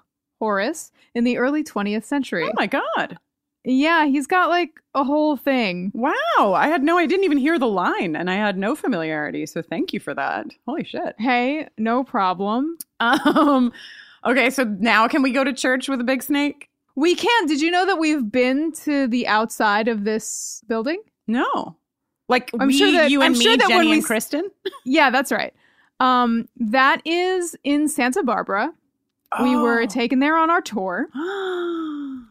Horus 0.40 0.90
in 1.14 1.24
the 1.24 1.38
early 1.38 1.62
20th 1.64 2.04
century. 2.04 2.44
Oh 2.44 2.52
my 2.54 2.66
God. 2.66 3.18
Yeah, 3.64 4.06
he's 4.06 4.26
got 4.26 4.48
like 4.48 4.70
a 4.94 5.04
whole 5.04 5.36
thing. 5.36 5.92
Wow, 5.94 6.54
I 6.54 6.68
had 6.68 6.82
no, 6.82 6.96
I 6.96 7.06
didn't 7.06 7.24
even 7.24 7.38
hear 7.38 7.58
the 7.58 7.68
line, 7.68 8.16
and 8.16 8.30
I 8.30 8.34
had 8.34 8.56
no 8.56 8.74
familiarity. 8.74 9.46
So 9.46 9.62
thank 9.62 9.92
you 9.92 10.00
for 10.00 10.14
that. 10.14 10.46
Holy 10.66 10.84
shit. 10.84 11.14
Hey, 11.18 11.68
no 11.78 12.04
problem. 12.04 12.78
Um, 13.00 13.72
okay, 14.26 14.50
so 14.50 14.64
now 14.64 15.06
can 15.06 15.22
we 15.22 15.30
go 15.30 15.44
to 15.44 15.52
church 15.52 15.88
with 15.88 16.00
a 16.00 16.04
big 16.04 16.20
snake? 16.20 16.68
We 16.96 17.14
can. 17.14 17.46
Did 17.46 17.60
you 17.60 17.70
know 17.70 17.86
that 17.86 18.00
we've 18.00 18.28
been 18.28 18.72
to 18.82 19.06
the 19.06 19.28
outside 19.28 19.86
of 19.86 20.02
this 20.02 20.64
building? 20.66 21.00
No. 21.28 21.76
Like 22.28 22.50
I'm 22.58 22.66
we, 22.66 22.76
sure 22.76 22.90
that 22.90 23.08
you 23.10 23.22
and 23.22 23.34
I'm 23.34 23.38
me, 23.38 23.44
sure 23.44 23.56
that 23.56 23.68
Jenny 23.68 23.76
when 23.76 23.90
we 23.90 23.98
and 23.98 24.04
Kristin. 24.04 24.42
Yeah, 24.84 25.10
that's 25.10 25.30
right. 25.30 25.54
Um, 26.00 26.48
that 26.56 27.00
is 27.04 27.56
in 27.62 27.88
Santa 27.88 28.24
Barbara. 28.24 28.72
We 29.42 29.56
were 29.56 29.82
Oh. 29.82 29.86
taken 29.86 30.18
there 30.20 30.36
on 30.36 30.50
our 30.50 30.60
tour. 30.60 31.08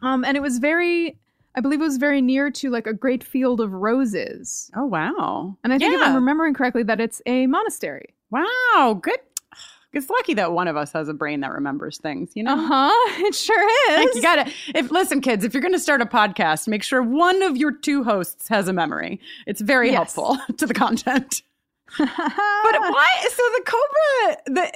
Um, 0.00 0.24
and 0.24 0.36
it 0.36 0.40
was 0.40 0.58
very, 0.58 1.18
I 1.56 1.60
believe 1.60 1.80
it 1.80 1.84
was 1.84 1.96
very 1.96 2.20
near 2.20 2.50
to 2.52 2.70
like 2.70 2.86
a 2.86 2.92
great 2.94 3.24
field 3.24 3.60
of 3.60 3.72
roses. 3.72 4.70
Oh 4.76 4.84
wow! 4.86 5.56
And 5.64 5.72
I 5.72 5.78
think 5.78 5.92
if 5.92 6.00
Yeah. 6.00 6.06
I'm 6.06 6.14
remembering 6.14 6.54
correctly, 6.54 6.84
that 6.84 7.00
it's 7.00 7.20
a 7.26 7.48
monastery. 7.48 8.14
Wow, 8.30 9.00
good. 9.02 9.18
It's 9.92 10.08
lucky 10.08 10.34
that 10.34 10.52
one 10.52 10.68
of 10.68 10.76
us 10.76 10.92
has 10.92 11.08
a 11.08 11.14
brain 11.14 11.40
that 11.40 11.50
remembers 11.50 11.98
things. 11.98 12.30
You 12.36 12.44
know. 12.44 12.52
Uh 12.52 12.66
huh. 12.90 13.24
It 13.26 13.34
sure 13.34 13.90
is. 13.90 14.04
Like 14.06 14.14
you 14.14 14.22
gotta 14.22 14.52
if 14.74 14.92
listen 14.92 15.20
kids 15.20 15.44
if 15.44 15.52
you're 15.52 15.62
gonna 15.62 15.78
start 15.80 16.00
a 16.00 16.06
podcast 16.06 16.68
make 16.68 16.84
sure 16.84 17.02
one 17.02 17.42
of 17.42 17.56
your 17.56 17.72
two 17.72 18.04
hosts 18.04 18.46
has 18.48 18.68
a 18.68 18.72
memory 18.72 19.18
it's 19.46 19.60
very 19.60 19.88
Yes. 19.90 20.14
helpful 20.14 20.38
to 20.58 20.66
the 20.66 20.74
content 20.74 21.42
but 21.96 22.06
why 22.08 23.08
so 23.22 23.42
the 23.56 23.62
cobra 23.66 24.42
the 24.46 24.72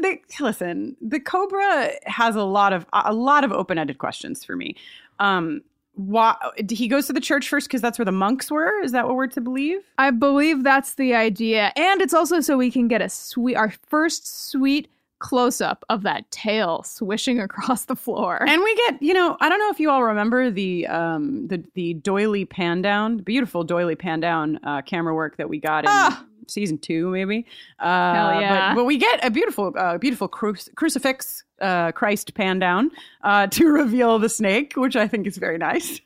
the 0.00 0.44
listen 0.44 0.96
the 1.00 1.20
cobra 1.20 1.90
has 2.04 2.36
a 2.36 2.42
lot 2.42 2.72
of 2.72 2.86
a 2.92 3.12
lot 3.12 3.44
of 3.44 3.52
open-ended 3.52 3.98
questions 3.98 4.44
for 4.44 4.56
me 4.56 4.74
um 5.18 5.60
why 5.96 6.34
he 6.70 6.88
goes 6.88 7.06
to 7.06 7.12
the 7.12 7.20
church 7.20 7.48
first 7.48 7.68
because 7.68 7.80
that's 7.80 7.98
where 7.98 8.04
the 8.04 8.12
monks 8.12 8.50
were 8.50 8.80
is 8.82 8.92
that 8.92 9.06
what 9.06 9.14
we're 9.14 9.28
to 9.28 9.40
believe 9.40 9.80
I 9.98 10.10
believe 10.10 10.64
that's 10.64 10.94
the 10.94 11.14
idea, 11.14 11.72
and 11.76 12.02
it's 12.02 12.12
also 12.14 12.40
so 12.40 12.56
we 12.56 12.70
can 12.70 12.88
get 12.88 13.00
a 13.00 13.08
sweet, 13.08 13.54
our 13.54 13.72
first 13.86 14.50
sweet 14.50 14.88
close 15.20 15.60
up 15.60 15.84
of 15.88 16.02
that 16.02 16.28
tail 16.32 16.82
swishing 16.82 17.38
across 17.40 17.84
the 17.84 17.94
floor. 17.94 18.42
And 18.46 18.60
we 18.62 18.74
get, 18.74 19.00
you 19.00 19.14
know, 19.14 19.36
I 19.40 19.48
don't 19.48 19.60
know 19.60 19.70
if 19.70 19.78
you 19.78 19.88
all 19.88 20.02
remember 20.02 20.50
the 20.50 20.86
um 20.88 21.46
the 21.46 21.62
the 21.74 21.94
doily 21.94 22.44
pan 22.44 22.82
down, 22.82 23.18
beautiful 23.18 23.62
doily 23.62 23.94
pan 23.94 24.18
down 24.18 24.58
uh, 24.64 24.82
camera 24.82 25.14
work 25.14 25.36
that 25.36 25.48
we 25.48 25.60
got 25.60 25.84
in 25.84 25.90
Ah. 25.90 26.24
Season 26.48 26.78
two, 26.78 27.08
maybe. 27.08 27.46
Uh, 27.78 28.14
Hell 28.14 28.40
yeah. 28.40 28.70
But, 28.70 28.80
but 28.80 28.84
we 28.84 28.96
get 28.98 29.24
a 29.24 29.30
beautiful, 29.30 29.72
uh, 29.76 29.98
beautiful 29.98 30.28
cru- 30.28 30.54
crucifix, 30.74 31.44
uh, 31.60 31.92
Christ 31.92 32.34
pan 32.34 32.58
down 32.58 32.90
uh, 33.22 33.46
to 33.50 33.68
reveal 33.68 34.18
the 34.18 34.28
snake, 34.28 34.74
which 34.76 34.96
I 34.96 35.08
think 35.08 35.26
is 35.26 35.36
very 35.36 35.58
nice. 35.58 36.00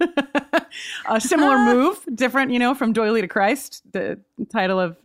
a 1.09 1.21
similar 1.21 1.59
move, 1.75 1.99
different, 2.15 2.51
you 2.53 2.59
know, 2.59 2.75
from 2.75 2.93
doily 2.93 3.21
to 3.21 3.29
Christ, 3.29 3.83
the 3.93 4.19
title 4.53 4.81
of 4.81 4.97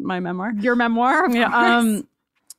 my 0.00 0.20
memoir. 0.20 0.52
Your 0.58 0.76
memoir, 0.76 1.28
Yeah. 1.30 1.46
Um, 1.46 2.06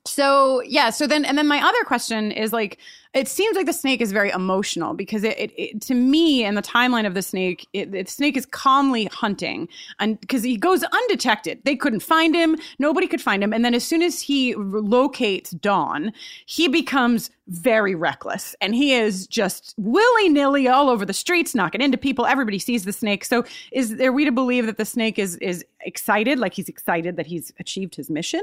so 0.06 0.62
yeah. 0.64 0.90
So 0.90 1.08
then, 1.08 1.24
and 1.24 1.38
then 1.38 1.48
my 1.48 1.66
other 1.66 1.84
question 1.86 2.32
is 2.32 2.52
like, 2.52 2.78
it 3.14 3.28
seems 3.28 3.56
like 3.56 3.68
the 3.68 3.74
snake 3.74 4.02
is 4.02 4.12
very 4.12 4.32
emotional 4.32 4.94
because 4.94 5.24
it, 5.24 5.38
it, 5.40 5.54
it 5.56 5.82
to 5.82 5.94
me 5.94 6.44
and 6.44 6.58
the 6.58 6.62
timeline 6.62 7.06
of 7.06 7.14
the 7.14 7.22
snake, 7.22 7.68
it, 7.74 7.92
the 7.92 8.06
snake 8.06 8.36
is 8.36 8.46
calmly 8.46 9.06
hunting, 9.06 9.68
and 10.00 10.20
because 10.20 10.44
he 10.44 10.58
goes 10.58 10.84
undetected, 10.84 11.60
they 11.64 11.76
couldn't 11.76 12.00
find 12.00 12.36
him, 12.36 12.58
nobody 12.80 13.08
could 13.08 13.22
find 13.22 13.44
him, 13.44 13.54
and 13.54 13.64
then 13.64 13.74
as 13.74 13.84
soon 13.84 14.02
as 14.02 14.22
he 14.22 14.56
locates 14.56 15.52
Dawn, 15.52 16.12
he 16.46 16.68
becomes 16.68 17.30
very 17.48 17.94
reckless, 17.94 18.56
and 18.62 18.74
he 18.74 18.94
is 18.94 19.28
just 19.28 19.76
willy 19.78 20.30
nilly 20.30 20.68
all 20.68 20.90
over 20.90 21.06
the 21.06 21.14
streets, 21.14 21.54
knocking 21.54 21.82
into 21.82 21.98
people. 21.98 22.26
Everybody 22.26 22.58
sees 22.58 22.86
the 22.86 22.94
snake. 22.94 23.26
So 23.26 23.46
is 23.72 24.00
are 24.00 24.12
we 24.12 24.26
to 24.26 24.32
believe 24.32 24.66
that 24.66 24.78
the 24.78 24.86
snake 24.86 25.20
is 25.20 25.36
is 25.38 25.64
excited, 25.82 26.40
like 26.40 26.54
he's 26.54 26.70
excited 26.70 27.18
that 27.18 27.28
he's 27.28 27.54
achieved 27.60 27.96
his 27.96 28.10
mission? 28.10 28.42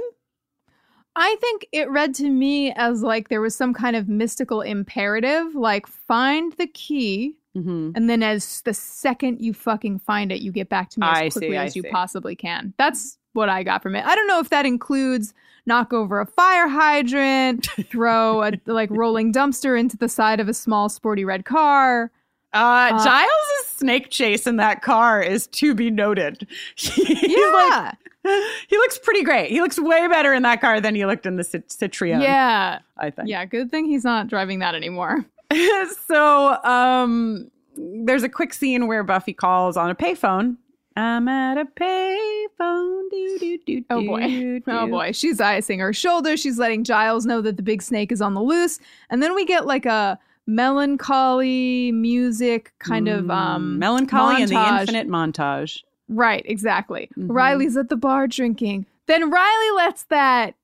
I 1.17 1.37
think 1.41 1.67
it 1.73 1.91
read 1.91 2.15
to 2.17 2.29
me 2.31 2.73
as 2.73 3.03
like 3.03 3.29
there 3.29 3.41
was 3.41 3.55
some 3.55 3.75
kind 3.75 3.97
of 3.97 4.09
mystical 4.09 4.61
imperative, 4.63 5.55
like 5.55 5.87
find 5.87 6.53
the 6.55 6.67
key, 6.67 7.37
Mm-hmm. 7.57 7.91
and 7.97 8.09
then 8.09 8.23
as 8.23 8.63
the 8.63 8.73
second 8.73 9.41
you 9.41 9.53
fucking 9.53 9.99
find 9.99 10.31
it, 10.31 10.41
you 10.41 10.53
get 10.53 10.69
back 10.69 10.89
to 10.91 11.01
me 11.01 11.07
as 11.09 11.17
I 11.17 11.29
quickly 11.31 11.51
see, 11.51 11.57
I 11.57 11.65
as 11.65 11.75
you 11.75 11.83
see. 11.83 11.89
possibly 11.91 12.37
can. 12.37 12.73
That's 12.79 13.19
what 13.33 13.49
I 13.49 13.65
got 13.65 13.83
from 13.83 13.97
it. 13.97 14.05
I 14.07 14.15
don't 14.15 14.29
know 14.29 14.39
if 14.39 14.51
that 14.51 14.67
includes 14.67 15.35
knock 15.67 15.93
over 15.93 16.21
a 16.21 16.27
fire 16.27 16.69
hydrant, 16.69 17.67
throw 17.91 18.45
a 18.45 18.53
like 18.67 18.89
rolling 18.93 19.33
dumpster 19.33 19.77
into 19.79 19.97
the 19.97 20.09
side 20.09 20.39
of 20.39 20.49
a 20.49 20.55
small 20.55 20.89
sporty 20.89 21.25
red 21.25 21.45
car. 21.45 22.13
Uh, 22.55 22.91
Uh, 22.93 23.05
Giles' 23.05 23.67
snake 23.67 24.11
chase 24.11 24.47
in 24.47 24.55
that 24.59 24.81
car 24.83 25.21
is 25.21 25.49
to 25.49 25.75
be 25.75 25.91
noted. 25.91 26.47
He's 26.77 27.21
Yeah. 27.21 27.91
like, 28.03 28.10
he 28.69 28.77
looks 28.77 28.99
pretty 28.99 29.23
great. 29.23 29.51
He 29.51 29.61
looks 29.61 29.79
way 29.79 30.07
better 30.09 30.33
in 30.35 30.43
that 30.43 30.61
car 30.61 30.81
than 30.81 30.95
he 30.95 31.07
looked 31.07 31.27
in 31.27 31.37
the 31.37 31.45
Cit- 31.45 31.69
Citroen. 31.69 32.23
Yeah. 32.23 32.81
I 32.99 33.11
think. 33.11 33.29
Yeah, 33.29 33.45
good 33.45 33.71
thing 33.71 33.87
he's 33.87 34.05
not 34.05 34.29
driving 34.29 34.59
that 34.61 34.75
anymore. 34.75 35.25
so, 36.07 36.63
um, 36.65 37.51
there's 37.77 38.23
a 38.23 38.29
quick 38.29 38.53
scene 38.53 38.87
where 38.87 39.03
Buffy 39.03 39.33
calls 39.33 39.77
on 39.77 39.91
a 39.91 39.95
payphone. 39.95 40.57
I'm 40.97 41.29
at 41.29 41.57
a 41.57 41.65
payphone. 41.65 43.11
Do, 43.11 43.39
do, 43.39 43.59
do, 43.67 43.85
Oh 43.91 44.05
boy. 44.05 44.21
do, 44.27 44.63
Oh 44.67 44.87
boy. 44.87 45.13
She's 45.13 45.41
icing 45.41 45.79
her 45.79 45.93
shoulder. 45.93 46.37
She's 46.37 46.59
letting 46.59 46.85
Giles 46.85 47.25
know 47.25 47.41
that 47.41 47.57
the 47.57 47.63
big 47.63 47.81
snake 47.81 48.13
is 48.13 48.21
on 48.21 48.35
the 48.35 48.43
loose. 48.43 48.81
And 49.09 49.23
then 49.23 49.35
we 49.35 49.45
get 49.47 49.67
like 49.67 49.87
a 49.87 50.19
melancholy 50.47 51.93
music 51.93 52.73
kind 52.81 53.09
of 53.09 53.31
um 53.31 53.77
Mm, 53.77 53.79
melancholy 53.79 54.43
and 54.43 54.51
the 54.51 54.81
infinite 54.81 55.09
montage. 55.09 55.83
Right, 56.11 56.43
exactly. 56.45 57.09
Mhm. 57.17 57.27
Riley's 57.31 57.77
at 57.77 57.89
the 57.89 57.97
bar 57.97 58.27
drinking. 58.27 58.87
Then 59.07 59.31
Riley 59.31 59.71
lets 59.77 60.05
that 60.05 60.55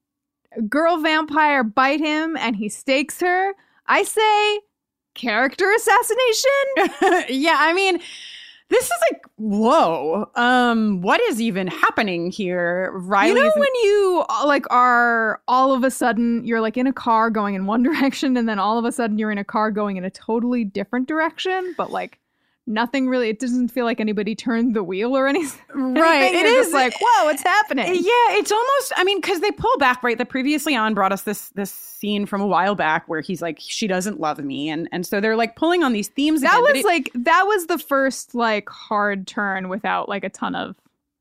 girl 0.69 0.99
vampire 0.99 1.63
bite 1.63 2.01
him 2.01 2.37
and 2.37 2.57
he 2.57 2.69
stakes 2.69 3.21
her. 3.21 3.55
I 3.87 4.03
say 4.03 4.61
character 5.15 5.73
assassination. 5.73 7.25
yeah, 7.41 7.57
I 7.59 7.73
mean, 7.73 8.01
this 8.69 8.85
is 8.85 8.93
like, 9.13 9.23
whoa. 9.37 10.29
Um, 10.35 11.01
what 11.01 11.21
is 11.23 11.41
even 11.41 11.69
happening 11.69 12.33
here? 12.33 12.91
Riley 12.93 13.29
you 13.29 13.35
know 13.35 13.53
when 13.55 13.75
you 13.83 14.25
uh, 14.29 14.47
like 14.47 14.67
are 14.71 15.41
all 15.47 15.73
of 15.73 15.85
a 15.85 15.91
sudden 15.91 16.45
you're 16.45 16.61
like 16.61 16.77
in 16.77 16.89
a 16.89 16.93
car 16.93 17.31
going 17.31 17.55
in 17.55 17.67
one 17.67 17.83
direction 17.85 18.37
and 18.37 18.49
then 18.49 18.59
all 18.59 18.79
of 18.79 18.85
a 18.85 18.91
sudden 18.91 19.19
you're 19.19 19.31
in 19.31 19.39
a 19.39 19.45
car 19.45 19.71
going 19.71 19.97
in 19.97 20.05
a 20.05 20.11
totally 20.11 20.65
different 20.65 21.07
direction, 21.07 21.75
but 21.77 21.93
like 21.93 22.19
nothing 22.67 23.09
really 23.09 23.29
it 23.29 23.39
doesn't 23.39 23.69
feel 23.69 23.85
like 23.85 24.01
anybody 24.01 24.35
turned 24.35 24.75
the 24.75 24.83
wheel 24.83 25.17
or 25.17 25.27
anything. 25.29 25.61
Right, 25.75 26.23
Anything. 26.25 26.41
it 26.47 26.49
is 26.49 26.73
like, 26.73 26.95
whoa, 27.01 27.25
what's 27.27 27.43
happening? 27.43 27.87
Yeah, 27.95 28.37
it's 28.39 28.51
almost. 28.53 28.93
I 28.97 29.05
mean, 29.05 29.21
because 29.21 29.41
they 29.41 29.51
pull 29.53 29.77
back, 29.79 30.03
right? 30.03 30.19
The 30.19 30.25
previously 30.25 30.75
on 30.77 30.95
brought 30.95 31.12
us 31.12 31.23
this 31.23 31.49
this 31.51 31.71
scene 31.73 32.27
from 32.27 32.41
a 32.41 32.47
while 32.47 32.75
back 32.75 33.09
where 33.09 33.21
he's 33.21 33.41
like, 33.41 33.59
"She 33.61 33.87
doesn't 33.87 34.21
love 34.21 34.39
me," 34.39 34.69
and 34.69 34.89
and 34.93 35.07
so 35.07 35.21
they're 35.21 35.37
like 35.37 35.57
pulling 35.57 35.83
on 35.83 35.93
these 35.93 36.09
themes. 36.09 36.43
That 36.43 36.53
again, 36.55 36.62
was 36.62 36.81
it- 36.81 36.85
like 36.87 37.11
that 37.14 37.45
was 37.47 37.67
the 37.67 37.79
first 37.79 38.35
like 38.35 38.69
hard 38.69 39.27
turn 39.27 39.69
without 39.69 40.09
like 40.09 40.25
a 40.25 40.29
ton 40.31 40.55
of 40.55 40.77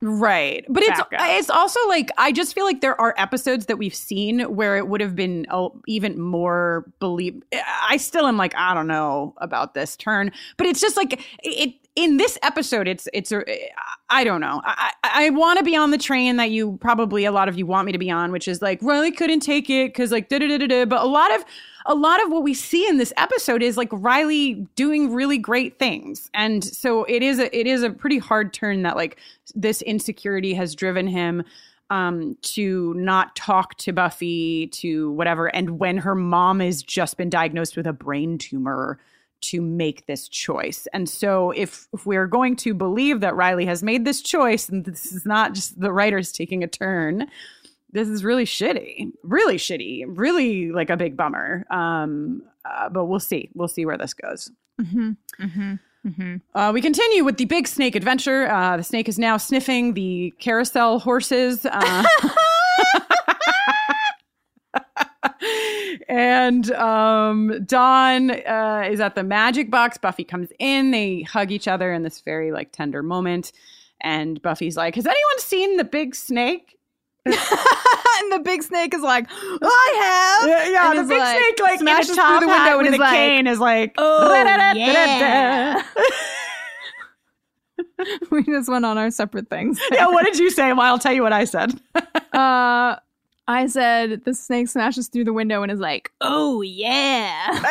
right, 0.06 0.66
but 0.70 0.84
it's 0.84 1.00
up. 1.00 1.10
it's 1.12 1.50
also 1.50 1.80
like 1.88 2.10
I 2.18 2.32
just 2.32 2.54
feel 2.54 2.64
like 2.64 2.82
there 2.82 3.00
are 3.00 3.14
episodes 3.18 3.66
that 3.66 3.78
we've 3.78 3.96
seen 3.96 4.42
where 4.42 4.78
it 4.78 4.88
would 4.88 5.02
have 5.02 5.16
been 5.16 5.46
even 5.88 6.20
more 6.20 6.86
believe. 7.00 7.42
I 7.88 7.98
still 7.98 8.28
am 8.28 8.38
like, 8.38 8.56
I 8.56 8.74
don't 8.74 8.88
know 8.88 9.34
about 9.38 9.74
this 9.74 9.96
turn, 9.96 10.32
but 10.58 10.68
it's 10.68 10.80
just 10.80 10.96
like 10.98 11.22
it. 11.44 11.76
In 11.96 12.18
this 12.18 12.38
episode, 12.44 12.90
it's 12.90 13.08
it's 13.14 13.32
a 13.32 13.42
I 14.10 14.26
don't 14.26 14.42
know. 14.42 14.62
I 14.66 14.92
I, 15.02 15.30
want 15.30 15.60
to 15.60 15.64
be 15.64 15.78
on 15.78 15.92
the 15.92 15.98
train 15.98 16.36
that 16.36 16.52
you 16.52 16.78
probably 16.82 17.24
a 17.24 17.32
lot 17.32 17.48
of 17.48 17.58
you 17.58 17.66
want 17.66 17.86
me 17.86 17.94
to 17.94 17.98
be 17.98 18.12
on, 18.12 18.34
which 18.34 18.50
is 18.50 18.62
like 18.62 18.80
Riley 18.82 19.12
couldn't 19.12 19.40
take 19.40 19.70
it 19.70 19.94
because 19.94 20.12
like 20.12 20.28
da 20.28 20.40
da 20.40 20.48
da 20.48 20.58
da 20.58 20.68
da. 20.68 20.86
But 20.86 21.02
a 21.02 21.08
lot 21.08 21.34
of 21.34 21.46
a 21.86 21.96
lot 21.96 22.24
of 22.24 22.32
what 22.32 22.44
we 22.44 22.54
see 22.54 22.88
in 22.88 22.98
this 22.98 23.14
episode 23.18 23.62
is 23.62 23.78
like 23.78 23.90
Riley 23.92 24.68
doing 24.76 25.14
really 25.14 25.38
great 25.38 25.78
things, 25.80 26.30
and 26.34 26.64
so 26.64 27.04
it 27.06 27.22
is 27.22 27.40
a 27.40 27.58
it 27.58 27.68
is 27.68 27.84
a 27.84 27.90
pretty 27.90 28.18
hard 28.18 28.54
turn 28.54 28.84
that 28.84 28.96
like 28.96 29.18
this 29.54 29.82
insecurity 29.84 30.54
has 30.54 30.76
driven 30.76 31.08
him 31.08 31.44
um 31.92 32.36
to 32.42 32.94
not 32.96 33.36
talk 33.36 33.76
to 33.78 33.94
Buffy 33.94 34.68
to 34.68 35.12
whatever 35.12 35.48
and 35.56 35.80
when 35.80 35.98
her 35.98 36.16
mom 36.16 36.60
has 36.60 36.82
just 36.82 37.16
been 37.18 37.30
diagnosed 37.30 37.78
with 37.78 37.86
a 37.86 37.94
brain 37.94 38.40
tumor 38.40 39.00
to 39.42 39.62
make 39.62 40.08
this 40.08 40.28
choice. 40.28 40.88
And 40.94 41.08
so 41.08 41.52
if 41.52 41.88
if 41.94 42.06
we're 42.06 42.28
going 42.28 42.56
to 42.58 42.74
believe 42.74 43.20
that 43.20 43.36
Riley 43.36 43.66
has 43.66 43.84
made 43.84 44.06
this 44.06 44.22
choice 44.22 44.70
and 44.70 44.86
this 44.86 45.12
is 45.12 45.26
not 45.26 45.54
just 45.54 45.80
the 45.80 45.92
writers 45.92 46.32
taking 46.32 46.64
a 46.64 46.68
turn, 46.68 47.28
this 47.96 48.08
is 48.08 48.24
really 48.24 48.46
shitty. 48.46 49.12
Really 49.24 49.58
shitty. 49.58 50.04
Really 50.08 50.72
like 50.72 50.90
a 50.92 50.98
big 50.98 51.18
bummer. 51.18 51.66
Um 51.72 52.44
uh, 52.64 52.90
but 52.90 53.06
we'll 53.06 53.20
see. 53.20 53.50
We'll 53.54 53.68
see 53.68 53.86
where 53.86 53.98
this 53.98 54.14
goes. 54.14 54.52
mm-hmm, 54.82 55.12
mm-hmm, 55.40 55.74
mm-hmm. 56.08 56.36
Uh, 56.58 56.72
we 56.72 56.82
continue 56.82 57.24
with 57.24 57.38
the 57.38 57.46
big 57.46 57.68
snake 57.68 57.96
adventure. 57.96 58.48
Uh, 58.48 58.78
the 58.78 58.84
snake 58.84 59.08
is 59.08 59.20
now 59.20 59.38
sniffing 59.38 59.94
the 59.94 60.34
carousel 60.40 60.98
horses. 61.00 61.66
Uh, 61.66 62.04
And 66.08 66.72
um, 66.72 67.66
Dawn 67.66 68.32
uh, 68.32 68.88
is 68.90 69.00
at 69.00 69.16
the 69.16 69.24
magic 69.24 69.70
box. 69.72 69.98
Buffy 69.98 70.24
comes 70.24 70.50
in. 70.60 70.92
They 70.92 71.24
hug 71.24 71.52
each 71.52 71.68
other 71.68 71.92
in 71.94 72.04
this 72.04 72.22
very 72.22 72.52
like 72.52 72.72
tender 72.72 73.02
moment. 73.04 73.52
And 74.02 74.42
Buffy's 74.42 74.78
like, 74.78 74.96
"Has 74.96 75.06
anyone 75.06 75.40
seen 75.40 75.78
the 75.78 75.84
big 75.84 76.16
snake?" 76.16 76.78
and 78.22 78.32
the 78.32 78.40
big 78.44 78.62
snake 78.64 78.94
is 78.94 79.02
like, 79.02 79.28
I 79.30 80.40
have. 80.42 80.50
Yeah, 80.50 80.70
yeah 80.70 81.02
the 81.02 81.08
big 81.08 81.20
like, 81.20 81.38
snake 81.38 81.60
like 81.60 81.82
in 81.82 81.88
a 81.88 81.92
smashes 81.92 82.16
top 82.16 82.40
through 82.40 82.48
the 82.48 82.54
window 82.54 82.78
with 82.78 82.86
and 82.88 82.94
a 82.94 82.98
is 82.98 83.00
like, 83.00 83.14
cane 83.14 83.48
is 83.48 83.60
like, 83.60 83.94
Oh, 83.98 84.30
"Da-da-da-da-da-da." 84.44 85.82
we 88.32 88.44
just 88.44 88.70
went 88.70 88.86
on 88.86 88.98
our 88.98 89.10
separate 89.10 89.50
things. 89.50 89.80
yeah. 89.92 90.08
What 90.08 90.26
did 90.26 90.38
you 90.38 90.52
say? 90.52 90.72
Well, 90.74 90.82
I'll 90.82 91.00
tell 91.00 91.14
you 91.14 91.24
what 91.24 91.34
I 91.34 91.46
said. 91.46 91.80
Uh, 92.34 92.98
I 93.48 93.68
said 93.68 94.24
the 94.26 94.34
snake 94.34 94.68
smashes 94.68 95.08
through 95.08 95.24
the 95.24 95.34
window 95.34 95.64
and 95.64 95.72
is 95.72 95.80
like, 95.80 96.12
"Oh 96.22 96.62
yeah." 96.62 97.64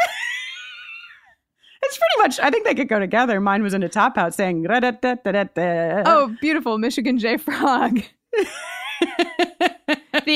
It's 1.86 1.98
pretty 1.98 2.22
much. 2.22 2.40
I 2.40 2.50
think 2.50 2.64
they 2.64 2.74
could 2.74 2.88
go 2.88 2.98
together. 2.98 3.40
Mine 3.40 3.62
was 3.62 3.74
in 3.74 3.82
a 3.82 3.88
top 3.90 4.16
hat 4.16 4.34
saying, 4.34 4.66
oh, 4.70 6.34
beautiful, 6.40 6.78
Michigan 6.78 7.18
J 7.18 7.36
Frog. 7.36 8.00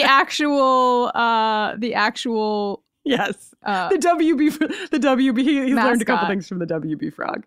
The 0.03 0.09
actual, 0.09 1.11
uh, 1.15 1.77
the 1.77 1.95
actual, 1.95 2.83
yes, 3.05 3.55
uh, 3.65 3.89
the 3.89 3.97
WB, 3.97 4.91
the 4.91 4.99
WB. 4.99 5.39
He, 5.41 5.65
he's 5.67 5.75
learned 5.75 6.03
a 6.03 6.05
couple 6.05 6.29
things 6.29 6.49
from 6.49 6.59
the 6.59 6.67
WB 6.67 7.13
frog. 7.13 7.45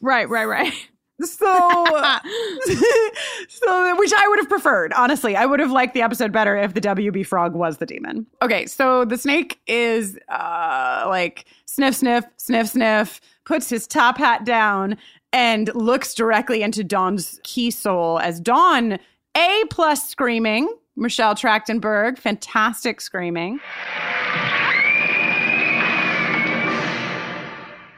right, 0.00 0.28
right, 0.28 0.46
right. 0.46 0.72
So, 1.20 1.46
so 3.48 3.96
which 3.96 4.12
I 4.12 4.26
would 4.28 4.40
have 4.40 4.48
preferred. 4.48 4.92
Honestly, 4.94 5.36
I 5.36 5.46
would 5.46 5.60
have 5.60 5.70
liked 5.70 5.94
the 5.94 6.02
episode 6.02 6.32
better 6.32 6.56
if 6.56 6.74
the 6.74 6.80
WB 6.80 7.24
frog 7.24 7.54
was 7.54 7.76
the 7.76 7.86
demon. 7.86 8.26
Okay, 8.40 8.66
so 8.66 9.04
the 9.04 9.16
snake 9.16 9.60
is 9.66 10.18
uh 10.28 11.04
like 11.08 11.44
sniff, 11.66 11.94
sniff, 11.94 12.24
sniff, 12.38 12.68
sniff, 12.68 13.20
puts 13.44 13.70
his 13.70 13.86
top 13.86 14.18
hat 14.18 14.44
down 14.44 14.96
and 15.32 15.72
looks 15.74 16.14
directly 16.14 16.62
into 16.62 16.82
Dawn's 16.82 17.38
key 17.44 17.70
soul 17.70 18.18
as 18.18 18.40
Dawn 18.40 18.98
a 19.36 19.64
plus 19.70 20.08
screaming. 20.08 20.68
Michelle 20.96 21.34
Trachtenberg, 21.34 22.18
fantastic 22.18 23.00
screaming. 23.00 23.60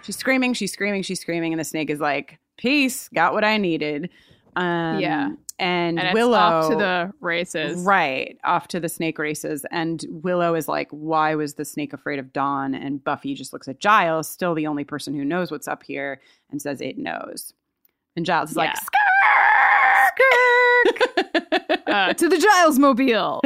She's 0.02 0.16
screaming, 0.16 0.52
she's 0.52 0.72
screaming, 0.72 1.02
she's 1.02 1.20
screaming, 1.20 1.52
and 1.54 1.60
the 1.60 1.64
snake 1.64 1.88
is 1.88 1.98
like, 1.98 2.38
"Peace, 2.58 3.08
got 3.14 3.32
what 3.32 3.42
I 3.42 3.56
needed." 3.56 4.10
Um, 4.54 5.00
Yeah. 5.00 5.30
and, 5.58 5.98
And 5.98 6.08
it's 6.08 6.14
Willow 6.14 6.36
off 6.36 6.70
to 6.70 6.76
the 6.76 7.12
races. 7.20 7.82
right 7.84 8.36
off 8.44 8.68
to 8.68 8.80
the 8.80 8.88
snake 8.90 9.18
races, 9.18 9.64
and 9.70 10.04
Willow 10.10 10.54
is 10.54 10.68
like, 10.68 10.88
"Why 10.90 11.34
was 11.36 11.54
the 11.54 11.64
snake 11.64 11.94
afraid 11.94 12.18
of 12.18 12.34
Dawn?" 12.34 12.74
And 12.74 13.02
Buffy 13.02 13.34
just 13.34 13.52
looks 13.54 13.66
at 13.66 13.80
Giles, 13.80 14.28
still 14.28 14.54
the 14.54 14.66
only 14.66 14.84
person 14.84 15.14
who 15.14 15.24
knows 15.24 15.50
what's 15.50 15.66
up 15.68 15.82
here, 15.84 16.20
and 16.50 16.60
says, 16.60 16.82
"It 16.82 16.98
knows." 16.98 17.54
And 18.14 18.26
Giles 18.26 18.50
is 18.50 18.56
like, 18.56 18.70
Uh, 21.86 22.12
to 22.12 22.28
the 22.28 22.38
Giles 22.38 22.76
Mobile. 22.76 23.40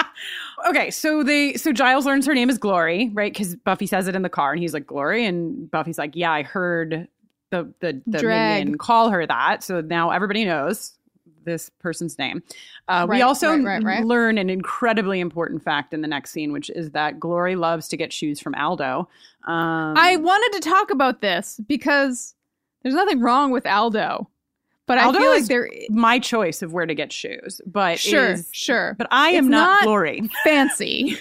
okay, 0.68 0.90
so 0.90 1.22
they 1.22 1.54
so 1.54 1.72
Giles 1.72 2.04
learns 2.04 2.26
her 2.26 2.34
name 2.34 2.50
is 2.50 2.58
Glory, 2.58 3.10
right? 3.12 3.32
Because 3.32 3.54
Buffy 3.54 3.86
says 3.86 4.08
it 4.08 4.16
in 4.16 4.22
the 4.22 4.28
car, 4.28 4.52
and 4.52 4.60
he's 4.60 4.74
like 4.74 4.86
Glory, 4.86 5.24
and 5.24 5.70
Buffy's 5.70 5.98
like, 5.98 6.16
yeah, 6.16 6.32
I 6.32 6.42
heard 6.42 7.06
the 7.50 7.72
the 7.80 8.02
the 8.06 8.18
Drag. 8.18 8.64
minion 8.64 8.78
call 8.78 9.10
her 9.10 9.24
that, 9.26 9.62
so 9.62 9.80
now 9.82 10.10
everybody 10.10 10.44
knows 10.44 10.96
this 11.44 11.70
person's 11.78 12.18
name. 12.18 12.42
Uh, 12.88 13.06
we 13.08 13.22
also 13.22 13.50
right, 13.56 13.64
right, 13.64 13.84
right. 13.84 14.04
learn 14.04 14.36
an 14.36 14.50
incredibly 14.50 15.20
important 15.20 15.62
fact 15.62 15.94
in 15.94 16.02
the 16.02 16.08
next 16.08 16.32
scene, 16.32 16.52
which 16.52 16.68
is 16.70 16.90
that 16.90 17.18
Glory 17.18 17.56
loves 17.56 17.88
to 17.88 17.96
get 17.96 18.12
shoes 18.12 18.40
from 18.40 18.54
Aldo. 18.54 19.08
Um, 19.46 19.94
I 19.96 20.16
wanted 20.16 20.60
to 20.60 20.68
talk 20.68 20.90
about 20.90 21.20
this 21.20 21.60
because 21.66 22.34
there's 22.82 22.94
nothing 22.94 23.20
wrong 23.20 23.52
with 23.52 23.64
Aldo, 23.64 24.28
but 24.86 24.98
Aldo 24.98 25.18
I 25.18 25.22
feel 25.22 25.30
like 25.32 25.46
there 25.46 25.68
my 25.90 26.18
choice 26.18 26.62
of 26.62 26.72
where 26.72 26.86
to 26.86 26.94
get 26.94 27.12
shoes, 27.12 27.60
but 27.66 27.98
Sure, 27.98 28.32
is- 28.32 28.48
sure. 28.52 28.94
but 28.98 29.06
I 29.10 29.30
am 29.30 29.44
It's 29.46 29.50
not, 29.50 29.66
not- 29.66 29.82
Glory. 29.84 30.22
fancy. 30.44 31.18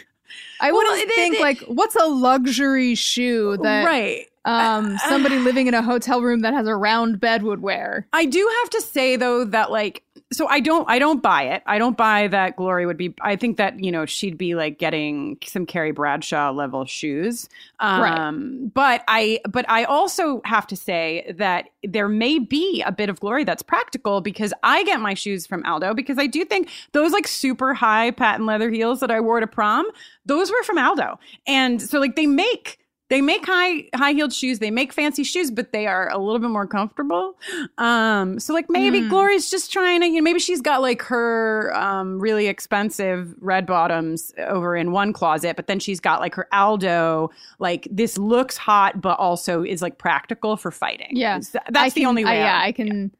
I 0.62 0.72
Well, 0.72 0.84
wouldn't 0.84 1.10
they- 1.10 1.16
think 1.16 1.36
they- 1.38 1.42
like 1.42 1.60
what's 1.68 1.96
a 1.96 2.06
luxury 2.06 2.96
shoe 2.96 3.58
that 3.62 3.86
right. 3.86 4.26
um 4.46 4.98
somebody 5.10 5.38
living 5.40 5.68
in 5.68 5.74
a 5.74 5.82
hotel 5.82 6.22
room 6.22 6.40
that 6.42 6.54
has 6.54 6.68
a 6.68 6.76
round 6.76 7.20
bed 7.20 7.44
would 7.44 7.62
wear. 7.62 8.08
I 8.14 8.26
do 8.26 8.50
have 8.62 8.70
to 8.72 8.82
say 8.82 9.16
though 9.18 9.44
that 9.46 9.72
like 9.72 10.04
so 10.34 10.48
I 10.48 10.60
don't 10.60 10.90
I 10.90 10.98
don't 10.98 11.22
buy 11.22 11.44
it. 11.44 11.62
I 11.66 11.78
don't 11.78 11.96
buy 11.96 12.28
that 12.28 12.56
Glory 12.56 12.86
would 12.86 12.98
be 12.98 13.14
I 13.22 13.36
think 13.36 13.58
that, 13.58 13.80
you 13.84 13.92
know, 13.92 14.06
she'd 14.06 14.38
be 14.38 14.56
like 14.56 14.80
getting 14.80 15.38
some 15.46 15.66
Carrie 15.66 15.92
Bradshaw 15.92 16.52
level 16.52 16.86
shoes. 16.86 17.48
Um 17.80 18.72
but 18.74 19.04
I 19.08 19.40
but 19.48 19.70
I 19.70 19.84
also 19.84 20.42
have 20.46 20.66
to 20.68 20.76
say 20.76 21.32
that 21.38 21.70
there 21.84 22.08
may 22.10 22.40
be 22.40 22.82
a 22.86 22.92
bit 22.92 23.10
of 23.10 23.20
glory 23.20 23.44
that's 23.44 23.62
practical 23.62 24.20
because 24.20 24.52
I 24.64 24.84
get 24.84 25.00
my 25.00 25.14
shoes 25.14 25.46
from 25.46 25.64
Aldo 25.64 25.94
because 25.94 26.18
I 26.18 26.26
do 26.26 26.44
think 26.44 26.70
those 26.94 27.12
like 27.12 27.28
super 27.28 27.74
high 27.74 28.12
patent 28.12 28.46
leather 28.46 28.72
heels 28.72 29.02
that 29.02 29.12
I 29.12 29.20
wore 29.20 29.40
to 29.40 29.48
prom, 29.48 29.86
those 30.26 30.50
were 30.50 30.64
from 30.64 30.80
Aldo. 30.80 31.20
And 31.46 31.82
so 31.82 32.00
like 32.00 32.16
they 32.16 32.26
make 32.26 32.80
they 33.10 33.22
make 33.22 33.45
high 33.45 33.88
high 33.94 34.14
heeled 34.14 34.34
shoes 34.34 34.60
they 34.60 34.72
make 34.72 34.91
fancy 34.91 35.23
shoes 35.23 35.52
but 35.52 35.72
they 35.72 35.86
are 35.86 36.10
a 36.10 36.18
little 36.18 36.40
bit 36.40 36.49
more 36.49 36.65
comfortable 36.65 37.36
um 37.77 38.40
so 38.40 38.53
like 38.53 38.68
maybe 38.69 39.02
Hmm. 39.02 39.10
glory's 39.10 39.49
just 39.52 39.72
trying 39.72 40.02
to 40.02 40.07
you 40.07 40.15
know 40.15 40.22
maybe 40.22 40.40
she's 40.40 40.61
got 40.61 40.82
like 40.82 41.02
her 41.03 41.72
um 41.76 42.19
really 42.19 42.48
expensive 42.48 43.36
red 43.40 43.65
bottoms 43.68 44.34
over 44.40 44.76
in 44.76 44.91
one 44.91 45.14
closet 45.14 45.56
but 45.56 45.68
then 45.68 45.80
she's 45.80 45.99
got 45.99 46.19
like 46.19 46.34
her 46.36 46.48
aldo 46.52 47.30
like 47.60 47.88
this 47.91 48.18
looks 48.18 48.57
hot 48.57 49.02
but 49.02 49.19
also 49.19 49.64
is 49.64 49.82
like 49.82 49.98
practical 49.99 50.57
for 50.57 50.72
fighting 50.72 51.10
Yeah. 51.11 51.40
that's 51.69 51.94
the 51.94 52.06
only 52.06 52.26
way 52.26 52.38
yeah. 52.38 52.60
I 52.61 52.72
can 52.72 53.11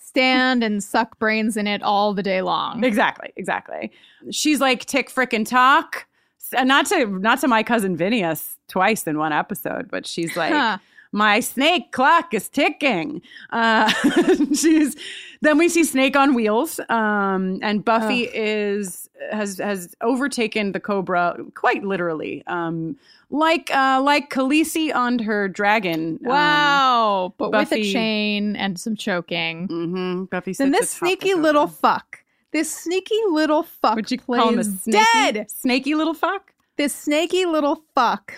stand 0.00 0.62
and 0.62 0.84
suck 0.84 1.18
brains 1.18 1.56
in 1.56 1.66
it 1.66 1.82
all 1.82 2.12
the 2.12 2.22
day 2.22 2.42
long. 2.42 2.84
Exactly, 2.84 3.32
exactly. 3.36 3.90
She's 4.30 4.60
like 4.60 4.84
tick 4.84 5.08
frickin' 5.08 5.48
talk. 5.48 6.06
Not 6.52 6.84
to 6.88 7.06
not 7.06 7.40
to 7.40 7.48
my 7.48 7.62
cousin 7.62 7.96
Phineas 7.96 8.58
twice 8.72 9.06
in 9.06 9.18
one 9.18 9.32
episode, 9.32 9.90
but 9.90 10.06
she's 10.06 10.36
like, 10.36 10.52
Huh. 10.52 10.78
my 11.12 11.40
snake 11.40 11.92
clock 11.92 12.32
is 12.34 12.48
ticking. 12.48 13.20
Uh, 13.50 13.92
she's 14.54 14.96
then 15.42 15.58
we 15.58 15.68
see 15.68 15.82
Snake 15.84 16.16
on 16.16 16.34
wheels, 16.34 16.78
um, 16.88 17.58
and 17.62 17.84
Buffy 17.84 18.22
is 18.32 19.10
has 19.32 19.58
has 19.58 19.94
overtaken 20.00 20.72
the 20.72 20.80
Cobra 20.80 21.36
quite 21.54 21.82
literally, 21.84 22.42
um, 22.46 22.96
like 23.30 23.70
uh, 23.74 24.00
like 24.02 24.30
Khaleesi 24.30 24.94
on 24.94 25.18
her 25.18 25.48
dragon. 25.48 26.18
um, 26.24 26.30
Wow, 26.30 27.34
but 27.38 27.50
with 27.50 27.70
Buffy- 27.70 27.90
a 27.90 27.92
chain 27.92 28.56
and 28.56 28.78
some 28.78 28.94
choking. 28.96 29.66
mhm, 29.68 30.30
Buffy. 30.30 30.52
Then 30.52 30.70
this 30.70 30.90
sneaky 30.90 31.34
little 31.34 31.66
fuck, 31.66 32.22
this 32.52 32.70
sneaky 32.72 33.18
little 33.30 33.64
fuck 33.64 33.96
Would 33.96 34.10
you 34.12 34.18
plays 34.18 34.40
call 34.42 34.52
him 34.52 34.58
a 34.60 34.64
snaky, 34.64 34.98
dead. 35.32 35.50
snaky 35.50 35.94
little 35.96 36.14
fuck? 36.14 36.51
This 36.82 36.96
snaky 36.96 37.46
little 37.46 37.84
fuck 37.94 38.34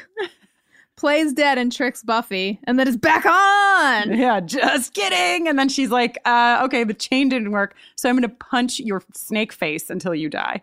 plays 0.96 1.32
dead 1.32 1.56
and 1.56 1.72
tricks 1.72 2.02
Buffy, 2.02 2.60
and 2.64 2.78
then 2.78 2.86
is 2.86 2.98
back 2.98 3.24
on. 3.24 4.14
Yeah, 4.14 4.40
just 4.40 4.92
kidding. 4.92 5.48
And 5.48 5.58
then 5.58 5.70
she's 5.70 5.88
like, 5.88 6.18
uh, 6.26 6.60
okay, 6.64 6.84
the 6.84 6.92
chain 6.92 7.30
didn't 7.30 7.52
work. 7.52 7.74
So 7.96 8.06
I'm 8.06 8.16
going 8.16 8.28
to 8.28 8.36
punch 8.36 8.80
your 8.80 9.02
snake 9.14 9.50
face 9.50 9.88
until 9.88 10.14
you 10.14 10.28
die. 10.28 10.60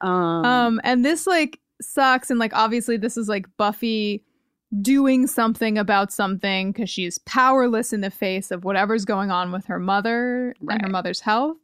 Um, 0.00 0.44
Um, 0.44 0.80
and 0.84 1.04
this 1.04 1.26
like 1.26 1.58
sucks, 1.82 2.30
and 2.30 2.38
like 2.38 2.54
obviously 2.54 2.96
this 2.98 3.16
is 3.16 3.28
like 3.28 3.48
Buffy 3.56 4.22
doing 4.80 5.26
something 5.26 5.76
about 5.76 6.12
something 6.12 6.70
because 6.70 6.88
she's 6.88 7.18
powerless 7.18 7.92
in 7.92 8.00
the 8.00 8.12
face 8.12 8.52
of 8.52 8.62
whatever's 8.64 9.04
going 9.04 9.32
on 9.32 9.50
with 9.50 9.66
her 9.66 9.80
mother 9.80 10.54
and 10.68 10.82
her 10.82 10.88
mother's 10.88 11.18
health, 11.18 11.56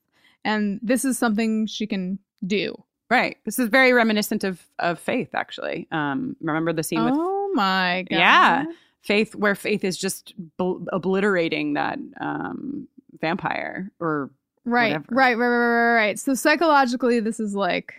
and 0.45 0.81
this 0.83 1.05
is 1.05 1.17
something 1.17 1.69
she 1.69 1.87
can 1.87 2.19
do. 2.45 2.75
Right. 3.11 3.37
This 3.45 3.59
is 3.59 3.69
very 3.69 3.93
reminiscent 3.93 4.45
of, 4.45 4.65
of 4.79 4.99
Faith, 4.99 5.35
actually. 5.35 5.89
Um, 5.93 6.37
remember 6.41 6.73
the 6.73 6.83
scene 6.83 7.05
with 7.05 7.15
Oh 7.17 7.51
my 7.55 8.07
god! 8.11 8.17
Yeah. 8.17 8.65
Faith, 9.03 9.35
where 9.35 9.55
Faith 9.55 9.83
is 9.85 9.97
just 9.99 10.35
bl- 10.59 10.85
obliterating 10.93 11.73
that 11.75 11.99
um, 12.21 12.87
vampire 13.21 13.91
or 13.99 14.31
Right, 14.67 14.89
whatever. 14.93 15.07
right, 15.11 15.39
right, 15.39 15.49
right, 15.49 15.67
right, 15.67 15.95
right. 15.95 16.19
So 16.19 16.35
psychologically, 16.35 17.19
this 17.21 17.41
is 17.41 17.55
like, 17.55 17.95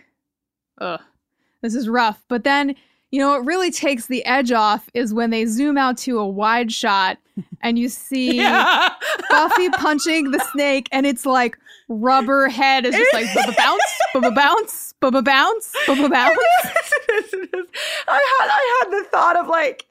ugh, 0.80 1.00
this 1.60 1.74
is 1.74 1.88
rough. 1.88 2.22
But 2.28 2.44
then, 2.44 2.76
you 3.10 3.18
know, 3.18 3.30
what 3.30 3.44
really 3.44 3.72
takes 3.72 4.06
the 4.06 4.24
edge 4.24 4.52
off 4.52 4.88
is 4.94 5.12
when 5.12 5.30
they 5.30 5.44
zoom 5.46 5.76
out 5.76 5.98
to 5.98 6.20
a 6.20 6.26
wide 6.26 6.72
shot 6.72 7.18
and 7.62 7.80
you 7.80 7.88
see 7.88 8.36
Yeah. 8.36 8.90
Buffy 9.28 9.70
punching 9.70 10.30
the 10.30 10.38
snake, 10.52 10.88
and 10.92 11.04
it's 11.04 11.26
like 11.26 11.58
rubber 11.88 12.48
head 12.48 12.86
is 12.86 12.94
just 12.94 13.12
like 13.12 13.26
bubba 14.14 14.34
bounce, 14.34 14.94
bubba 15.00 15.24
bounce, 15.24 15.72
bubba 15.86 16.10
bounce. 16.10 16.38
I 18.08 18.36
had 18.38 18.48
I 18.48 18.80
had 18.80 18.90
the 18.90 19.08
thought 19.10 19.36
of 19.36 19.48
like 19.48 19.86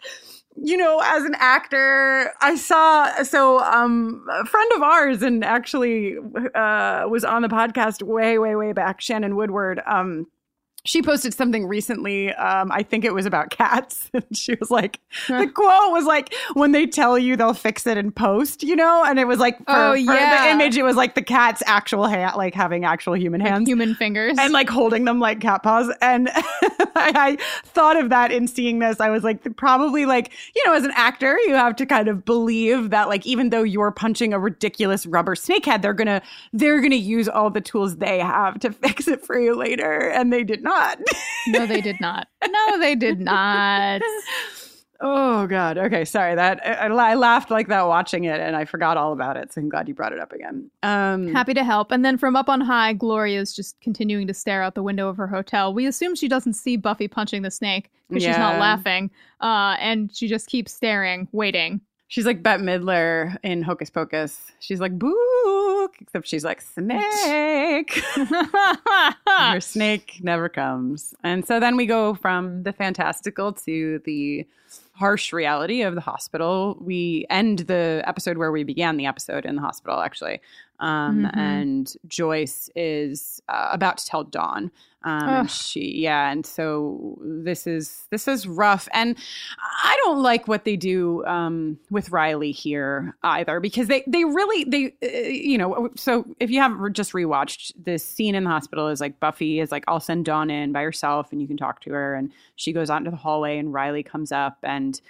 you 0.56 0.78
know 0.78 1.02
as 1.04 1.24
an 1.24 1.36
actor 1.40 2.34
I 2.42 2.56
saw 2.56 3.24
so 3.24 3.60
um 3.60 4.26
a 4.30 4.46
friend 4.46 4.72
of 4.76 4.82
ours 4.82 5.22
and 5.22 5.44
actually 5.44 6.18
uh 6.56 7.04
was 7.08 7.24
on 7.24 7.42
the 7.42 7.48
podcast 7.48 8.04
way 8.04 8.38
way 8.38 8.56
way 8.56 8.74
back 8.74 9.02
Shannon 9.02 9.36
Woodward 9.36 9.82
um 9.86 10.28
she 10.84 11.02
posted 11.04 11.34
something 11.34 11.68
recently. 11.68 12.34
Um, 12.34 12.72
I 12.72 12.82
think 12.82 13.06
it 13.06 13.14
was 13.14 13.26
about 13.28 13.52
cats. 13.52 14.10
she 14.34 14.56
was 14.60 14.72
like, 14.72 15.00
the 15.28 15.48
quote 15.48 15.92
was 15.92 16.06
like, 16.06 16.34
when 16.54 16.72
they 16.72 16.88
tell 16.88 17.20
you 17.20 17.36
they'll 17.36 17.54
fix 17.54 17.86
it 17.86 17.98
in 17.98 18.12
post, 18.12 18.64
you 18.64 18.76
know? 18.76 19.04
And 19.06 19.20
it 19.20 19.26
was 19.28 19.38
like, 19.38 19.58
for, 19.60 19.64
Oh, 19.68 19.92
for 19.92 19.98
yeah. 19.98 20.46
the 20.46 20.52
image, 20.52 20.78
it 20.78 20.84
was 20.84 20.96
like 20.96 21.14
the 21.14 21.22
cat's 21.22 21.62
actual 21.68 22.08
hand, 22.08 22.36
like 22.36 22.56
having 22.56 22.84
actual 22.84 23.16
human 23.16 23.42
hands. 23.42 23.68
human 23.68 23.94
fingers. 23.94 24.38
and 24.40 24.52
like 24.54 24.70
holding 24.70 25.06
them 25.06 25.20
like 25.20 25.40
cat 25.40 25.62
paws. 25.62 25.94
And 26.02 26.30
I, 26.34 26.90
I 26.96 27.38
thought 27.64 27.98
of 27.98 28.10
that 28.10 28.32
in 28.32 28.48
seeing 28.48 28.80
this. 28.80 29.00
I 29.00 29.10
was 29.12 29.24
like, 29.24 29.56
probably 29.58 30.06
like, 30.08 30.32
you 30.56 30.64
know, 30.66 30.74
as 30.74 30.84
an 30.84 30.94
actor, 30.96 31.38
you 31.46 31.54
have 31.54 31.76
to 31.76 31.86
kind 31.86 32.08
of 32.08 32.26
believe 32.26 32.90
that 32.90 33.08
like, 33.08 33.26
even 33.28 33.52
though 33.52 33.64
you're 33.64 33.92
punching 33.92 34.34
a 34.34 34.40
ridiculous 34.40 35.06
rubber 35.06 35.36
snake 35.36 35.66
head, 35.66 35.84
they're 35.84 35.94
gonna, 35.94 36.24
they're 36.54 36.82
gonna 36.82 36.96
use 36.96 37.30
all 37.30 37.52
the 37.52 37.62
tools 37.62 37.98
they 37.98 38.18
have 38.18 38.60
to 38.62 38.72
fix 38.82 39.08
it 39.08 39.24
for 39.24 39.40
you 39.40 39.56
later. 39.56 40.10
And 40.10 40.34
they 40.34 40.44
did 40.44 40.64
not. 40.64 40.71
No, 41.48 41.66
they 41.66 41.82
did 41.82 42.00
not. 42.00 42.28
No, 42.48 42.80
they 42.80 42.96
did 42.96 43.20
not. 43.20 44.02
Oh 45.04 45.48
God. 45.48 45.80
Okay, 45.80 46.06
sorry. 46.06 46.36
That 46.36 46.62
I, 46.64 46.88
I 46.88 47.16
laughed 47.16 47.50
like 47.50 47.68
that 47.70 47.88
watching 47.88 48.26
it, 48.26 48.40
and 48.40 48.56
I 48.56 48.66
forgot 48.66 48.98
all 48.98 49.14
about 49.14 49.36
it. 49.36 49.52
So 49.52 49.60
I'm 49.60 49.68
glad 49.68 49.88
you 49.88 49.96
brought 49.96 50.14
it 50.14 50.20
up 50.20 50.32
again. 50.32 50.70
Um, 50.84 51.34
Happy 51.34 51.56
to 51.56 51.64
help. 51.64 51.92
And 51.92 52.06
then 52.06 52.20
from 52.20 52.36
up 52.36 52.50
on 52.50 52.62
high, 52.62 52.94
Gloria's 52.94 53.52
just 53.56 53.82
continuing 53.82 54.28
to 54.28 54.34
stare 54.34 54.62
out 54.62 54.76
the 54.76 54.84
window 54.84 55.10
of 55.10 55.18
her 55.18 55.26
hotel. 55.26 55.74
We 55.74 55.88
assume 55.88 56.14
she 56.14 56.28
doesn't 56.28 56.54
see 56.54 56.78
Buffy 56.78 57.08
punching 57.08 57.42
the 57.42 57.50
snake 57.50 57.90
because 58.10 58.24
she's 58.24 58.38
not 58.38 58.60
laughing. 58.60 59.10
Uh, 59.42 59.76
and 59.80 60.16
she 60.16 60.28
just 60.28 60.48
keeps 60.48 60.72
staring, 60.72 61.28
waiting. 61.32 61.82
She's 62.12 62.26
like 62.26 62.44
Bette 62.44 62.62
Midler 62.62 63.38
in 63.42 63.62
Hocus 63.62 63.90
Pocus. 63.90 64.52
She's 64.60 64.82
like 64.82 65.00
book, 65.00 65.96
except 66.02 66.28
she's 66.28 66.44
like 66.44 66.60
snake. 66.60 68.04
Her 69.26 69.62
snake 69.62 70.20
never 70.22 70.50
comes. 70.50 71.16
And 71.24 71.48
so 71.48 71.62
then 71.62 71.78
we 71.78 71.86
go 71.86 72.14
from 72.16 72.64
the 72.64 72.74
fantastical 72.74 73.54
to 73.54 74.02
the 74.04 74.46
harsh 74.92 75.32
reality 75.32 75.84
of 75.84 75.96
the 75.96 76.02
hospital. 76.02 76.78
We 76.82 77.26
end 77.30 77.60
the 77.60 78.04
episode 78.06 78.38
where 78.38 78.52
we 78.52 78.66
began 78.66 78.98
the 78.98 79.06
episode 79.06 79.46
in 79.46 79.56
the 79.56 79.62
hospital, 79.62 80.02
actually. 80.02 80.42
Um, 80.82 81.24
Mhm. 81.24 81.38
And 81.38 81.96
Joyce 82.08 82.70
is 82.76 83.42
uh, 83.48 83.70
about 83.72 84.00
to 84.00 84.06
tell 84.06 84.24
Dawn. 84.26 84.72
Um, 85.04 85.48
she, 85.48 85.98
yeah, 86.02 86.32
and 86.32 86.46
so 86.46 87.18
this 87.24 87.66
is 87.66 88.06
this 88.12 88.28
is 88.28 88.48
rough, 88.48 88.88
and 88.94 89.16
I 89.84 89.98
don't 90.04 90.22
like 90.22 90.48
what 90.48 90.64
they 90.64 90.76
do 90.76 91.26
um, 91.26 91.80
with 91.90 92.12
Riley 92.12 92.52
here 92.52 93.16
either 93.24 93.60
because 93.60 93.88
they 93.88 94.04
they 94.06 94.24
really 94.26 94.64
they 94.64 94.94
uh, 95.04 95.28
you 95.28 95.58
know 95.58 95.90
so 95.96 96.26
if 96.40 96.52
you 96.52 96.60
haven't 96.60 96.94
just 96.94 97.14
rewatched 97.14 97.72
this 97.84 98.06
scene 98.06 98.36
in 98.36 98.44
the 98.44 98.52
hospital 98.52 98.90
is 98.90 99.02
like 99.02 99.20
Buffy 99.20 99.60
is 99.60 99.72
like 99.72 99.84
I'll 99.88 100.00
send 100.00 100.26
Dawn 100.26 100.52
in 100.52 100.72
by 100.72 100.84
herself 100.84 101.32
and 101.32 101.42
you 101.42 101.48
can 101.48 101.58
talk 101.58 101.82
to 101.82 101.90
her 101.92 102.14
and 102.14 102.32
she 102.56 102.72
goes 102.72 102.92
out 102.92 102.98
into 102.98 103.10
the 103.10 103.18
hallway 103.18 103.58
and 103.58 103.74
Riley 103.74 104.04
comes 104.04 104.32
up 104.32 104.60
and 104.62 105.02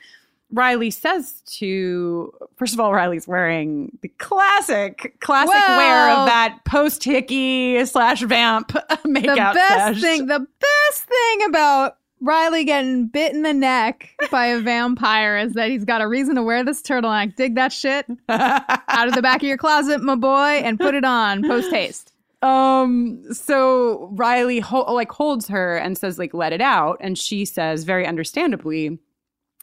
Riley 0.52 0.91
says 0.91 1.41
to 1.57 2.34
first 2.57 2.73
of 2.73 2.80
all 2.80 2.94
Riley's 2.94 3.28
wearing 3.28 3.98
the 4.02 4.10
classic 4.10 5.15
classic 5.19 5.53
wear 5.53 6.10
of 6.11 6.26
that 6.28 6.60
post 6.65 7.03
hickey 7.03 7.84
slash 7.86 8.22
vamp 8.22 8.73
makeup 9.06 9.53
the 9.53 9.60
best 9.60 9.94
sesh. 9.95 10.02
thing, 10.02 10.28
the 10.28 10.45
best 10.60 11.03
thing 11.03 11.44
about 11.48 11.98
Riley 12.23 12.65
getting 12.65 13.07
bit 13.07 13.34
in 13.34 13.41
the 13.41 13.53
neck 13.53 14.10
by 14.30 14.48
a 14.48 14.60
vampire 14.60 15.38
is 15.38 15.53
that 15.53 15.69
he's 15.72 15.86
got 15.86 16.02
a 16.02 16.07
reason 16.07 16.36
to 16.36 16.44
wear 16.44 16.64
this 16.64 16.82
turtleneck. 16.82 17.36
Dig 17.36 17.56
that 17.56 17.73
shit 17.73 18.06
out 18.30 19.07
of 19.07 19.15
the 19.15 19.23
back 19.23 19.38
of 19.38 19.48
your 19.48 19.57
closet, 19.57 20.02
my 20.02 20.15
boy, 20.15 20.61
and 20.64 20.80
put 20.80 20.94
it 20.94 21.03
on 21.03 21.41
post 21.44 21.72
haste. 21.72 22.14
Um. 22.44 23.23
So 23.34 24.10
Riley 24.14 24.60
ho- 24.60 24.91
like 24.94 25.11
holds 25.11 25.48
her 25.48 25.78
and 25.78 25.98
says 25.98 26.19
like 26.19 26.34
let 26.34 26.53
it 26.53 26.61
out, 26.61 26.98
and 26.99 27.18
she 27.18 27.45
says 27.45 27.84
very 27.84 28.06
understandably, 28.06 28.99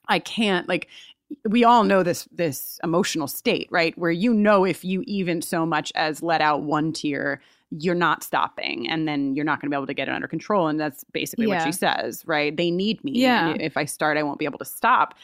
I 0.09 0.18
can't 0.18 0.68
like. 0.68 0.89
We 1.44 1.62
all 1.62 1.85
know 1.85 2.02
this 2.02 2.26
this 2.32 2.80
emotional 2.82 3.28
state, 3.28 3.68
right? 3.70 3.97
Where 3.98 4.10
you 4.10 4.32
know 4.32 4.64
if 4.64 4.85
you 4.85 5.05
even 5.06 5.43
so 5.43 5.66
much 5.66 5.93
as 5.94 6.22
let 6.22 6.40
out 6.40 6.62
one 6.62 6.93
tear, 6.93 7.43
you're 7.70 7.94
not 7.94 8.24
stopping, 8.24 8.89
and 8.89 9.06
then 9.06 9.35
you're 9.35 9.44
not 9.44 9.60
going 9.60 9.70
to 9.70 9.74
be 9.74 9.76
able 9.76 9.86
to 9.86 9.94
get 9.94 10.09
it 10.09 10.14
under 10.14 10.28
control. 10.28 10.68
And 10.68 10.80
that's 10.80 11.05
basically 11.12 11.47
what 11.47 11.62
she 11.62 11.72
says, 11.72 12.22
right? 12.26 12.56
They 12.56 12.70
need 12.70 13.05
me. 13.05 13.12
Yeah. 13.12 13.55
If 13.60 13.76
I 13.76 13.85
start, 13.85 14.16
I 14.16 14.22
won't 14.22 14.39
be 14.39 14.47
able 14.47 14.59
to 14.59 14.64
stop. 14.64 15.14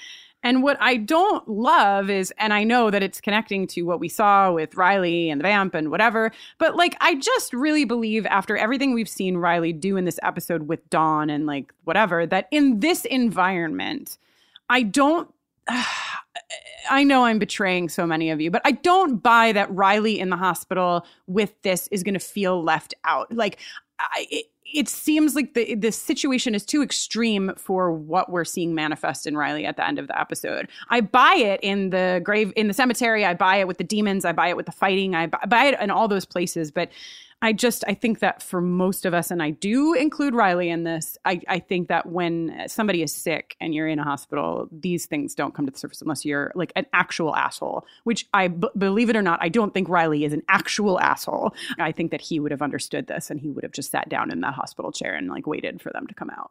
And 0.42 0.62
what 0.62 0.76
I 0.78 0.98
don't 0.98 1.48
love 1.48 2.10
is, 2.10 2.30
and 2.36 2.52
I 2.52 2.64
know 2.64 2.90
that 2.90 3.02
it's 3.02 3.18
connecting 3.18 3.66
to 3.68 3.82
what 3.82 3.98
we 3.98 4.10
saw 4.10 4.52
with 4.52 4.74
Riley 4.74 5.30
and 5.30 5.40
the 5.40 5.44
vamp 5.44 5.74
and 5.74 5.90
whatever, 5.90 6.32
but 6.58 6.76
like, 6.76 6.98
I 7.00 7.14
just 7.14 7.54
really 7.54 7.86
believe 7.86 8.26
after 8.26 8.54
everything 8.54 8.92
we've 8.92 9.08
seen 9.08 9.38
Riley 9.38 9.72
do 9.72 9.96
in 9.96 10.04
this 10.04 10.20
episode 10.22 10.68
with 10.68 10.86
Dawn 10.90 11.30
and 11.30 11.46
like 11.46 11.72
whatever, 11.84 12.26
that 12.26 12.48
in 12.50 12.80
this 12.80 13.06
environment, 13.06 14.18
I 14.68 14.82
don't. 14.82 15.32
I 16.90 17.02
know 17.02 17.24
I'm 17.24 17.38
betraying 17.38 17.88
so 17.88 18.06
many 18.06 18.30
of 18.30 18.42
you, 18.42 18.50
but 18.50 18.60
I 18.64 18.72
don't 18.72 19.22
buy 19.22 19.52
that 19.52 19.74
Riley 19.74 20.20
in 20.20 20.28
the 20.28 20.36
hospital 20.36 21.06
with 21.26 21.54
this 21.62 21.88
is 21.88 22.02
going 22.02 22.14
to 22.14 22.20
feel 22.20 22.62
left 22.62 22.92
out. 23.04 23.32
Like, 23.32 23.58
I, 23.98 24.26
it, 24.30 24.46
it 24.74 24.88
seems 24.88 25.34
like 25.34 25.54
the 25.54 25.74
the 25.76 25.92
situation 25.92 26.54
is 26.54 26.64
too 26.64 26.82
extreme 26.82 27.52
for 27.56 27.92
what 27.92 28.30
we're 28.30 28.44
seeing 28.44 28.74
manifest 28.74 29.26
in 29.26 29.36
Riley 29.36 29.64
at 29.64 29.76
the 29.76 29.86
end 29.86 29.98
of 29.98 30.08
the 30.08 30.18
episode. 30.18 30.68
I 30.90 31.00
buy 31.00 31.34
it 31.36 31.60
in 31.62 31.90
the 31.90 32.20
grave 32.24 32.52
in 32.56 32.68
the 32.68 32.74
cemetery. 32.74 33.24
I 33.24 33.34
buy 33.34 33.56
it 33.56 33.68
with 33.68 33.78
the 33.78 33.84
demons. 33.84 34.24
I 34.24 34.32
buy 34.32 34.48
it 34.48 34.56
with 34.56 34.66
the 34.66 34.72
fighting. 34.72 35.14
I 35.14 35.26
buy, 35.26 35.38
buy 35.48 35.64
it 35.66 35.80
in 35.80 35.90
all 35.90 36.08
those 36.08 36.24
places. 36.24 36.70
But 36.70 36.90
I 37.44 37.52
just 37.52 37.84
I 37.86 37.92
think 37.92 38.20
that 38.20 38.42
for 38.42 38.62
most 38.62 39.04
of 39.04 39.12
us, 39.12 39.30
and 39.30 39.42
I 39.42 39.50
do 39.50 39.92
include 39.92 40.34
Riley 40.34 40.70
in 40.70 40.84
this. 40.84 41.18
I, 41.26 41.42
I 41.46 41.58
think 41.58 41.88
that 41.88 42.06
when 42.06 42.64
somebody 42.68 43.02
is 43.02 43.14
sick 43.14 43.54
and 43.60 43.74
you're 43.74 43.86
in 43.86 43.98
a 43.98 44.02
hospital, 44.02 44.66
these 44.72 45.04
things 45.04 45.34
don't 45.34 45.54
come 45.54 45.66
to 45.66 45.70
the 45.70 45.78
surface 45.78 46.00
unless 46.00 46.24
you're 46.24 46.52
like 46.54 46.72
an 46.74 46.86
actual 46.94 47.36
asshole. 47.36 47.84
Which 48.04 48.26
I 48.32 48.48
b- 48.48 48.68
believe 48.78 49.10
it 49.10 49.16
or 49.16 49.20
not, 49.20 49.40
I 49.42 49.50
don't 49.50 49.74
think 49.74 49.90
Riley 49.90 50.24
is 50.24 50.32
an 50.32 50.42
actual 50.48 50.98
asshole. 50.98 51.54
I 51.78 51.92
think 51.92 52.12
that 52.12 52.22
he 52.22 52.40
would 52.40 52.50
have 52.50 52.62
understood 52.62 53.08
this 53.08 53.30
and 53.30 53.38
he 53.38 53.50
would 53.50 53.62
have 53.62 53.72
just 53.72 53.90
sat 53.90 54.08
down 54.08 54.30
in 54.30 54.40
that 54.40 54.54
hospital 54.54 54.90
chair 54.90 55.14
and 55.14 55.28
like 55.28 55.46
waited 55.46 55.82
for 55.82 55.90
them 55.90 56.06
to 56.06 56.14
come 56.14 56.30
out. 56.30 56.50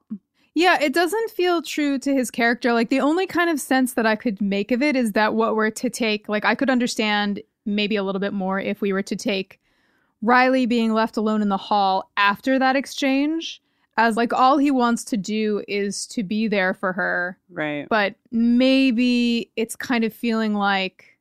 Yeah, 0.53 0.79
it 0.79 0.93
doesn't 0.93 1.31
feel 1.31 1.63
true 1.63 1.97
to 1.97 2.13
his 2.13 2.29
character. 2.29 2.71
Like 2.71 2.89
the 2.89 2.99
only 2.99 3.25
kind 3.25 3.49
of 3.49 3.59
sense 3.59 3.95
that 3.95 4.05
I 4.05 4.15
could 4.15 4.39
make 4.39 4.71
of 4.71 4.83
it 4.83 4.95
is 4.95 5.13
that 5.13 5.33
what 5.33 5.55
we're 5.55 5.71
to 5.71 5.89
take, 5.89 6.29
like 6.29 6.45
I 6.45 6.53
could 6.53 6.69
understand 6.69 7.41
maybe 7.65 7.95
a 7.95 8.03
little 8.03 8.21
bit 8.21 8.33
more 8.33 8.59
if 8.59 8.79
we 8.79 8.93
were 8.93 9.01
to 9.01 9.15
take 9.15 9.59
Riley 10.23 10.65
being 10.65 10.93
left 10.93 11.17
alone 11.17 11.41
in 11.41 11.49
the 11.49 11.57
hall 11.57 12.09
after 12.17 12.57
that 12.57 12.77
exchange 12.77 13.61
as 13.97 14.17
like 14.17 14.33
all 14.33 14.57
he 14.57 14.71
wants 14.71 15.03
to 15.03 15.17
do 15.17 15.63
is 15.67 16.07
to 16.07 16.23
be 16.23 16.47
there 16.47 16.73
for 16.73 16.93
her. 16.93 17.37
Right. 17.49 17.87
But 17.89 18.15
maybe 18.31 19.51
it's 19.55 19.75
kind 19.75 20.03
of 20.03 20.13
feeling 20.13 20.55
like 20.55 21.17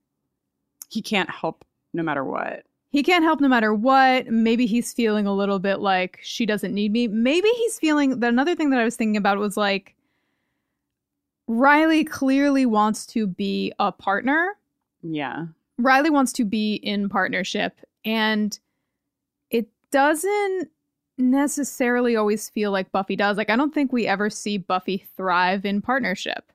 he 0.88 1.02
can't 1.02 1.28
help 1.28 1.64
no 1.92 2.02
matter 2.02 2.24
what. 2.24 2.64
He 2.90 3.02
can't 3.02 3.24
help 3.24 3.40
no 3.40 3.48
matter 3.48 3.74
what. 3.74 4.28
Maybe 4.28 4.66
he's 4.66 4.92
feeling 4.92 5.26
a 5.26 5.34
little 5.34 5.58
bit 5.58 5.80
like 5.80 6.20
she 6.22 6.46
doesn't 6.46 6.72
need 6.72 6.92
me. 6.92 7.08
Maybe 7.08 7.48
he's 7.48 7.78
feeling 7.78 8.20
that 8.20 8.28
another 8.28 8.54
thing 8.54 8.70
that 8.70 8.80
I 8.80 8.84
was 8.84 8.96
thinking 8.96 9.16
about 9.16 9.38
was 9.38 9.56
like 9.56 9.96
Riley 11.48 12.04
clearly 12.04 12.66
wants 12.66 13.04
to 13.06 13.26
be 13.26 13.72
a 13.80 13.90
partner. 13.90 14.56
Yeah. 15.02 15.46
Riley 15.78 16.10
wants 16.10 16.32
to 16.34 16.44
be 16.44 16.74
in 16.74 17.08
partnership 17.08 17.80
and 18.04 18.58
doesn't 19.93 20.69
necessarily 21.19 22.16
always 22.16 22.48
feel 22.48 22.73
like 22.73 22.90
Buffy 22.90 23.14
does. 23.14 23.36
Like 23.36 23.51
I 23.51 23.56
don't 23.56 23.73
think 23.73 23.93
we 23.93 24.06
ever 24.06 24.28
see 24.28 24.59
Buffy 24.59 25.06
thrive 25.16 25.64
in 25.64 25.81
partnership. 25.81 26.51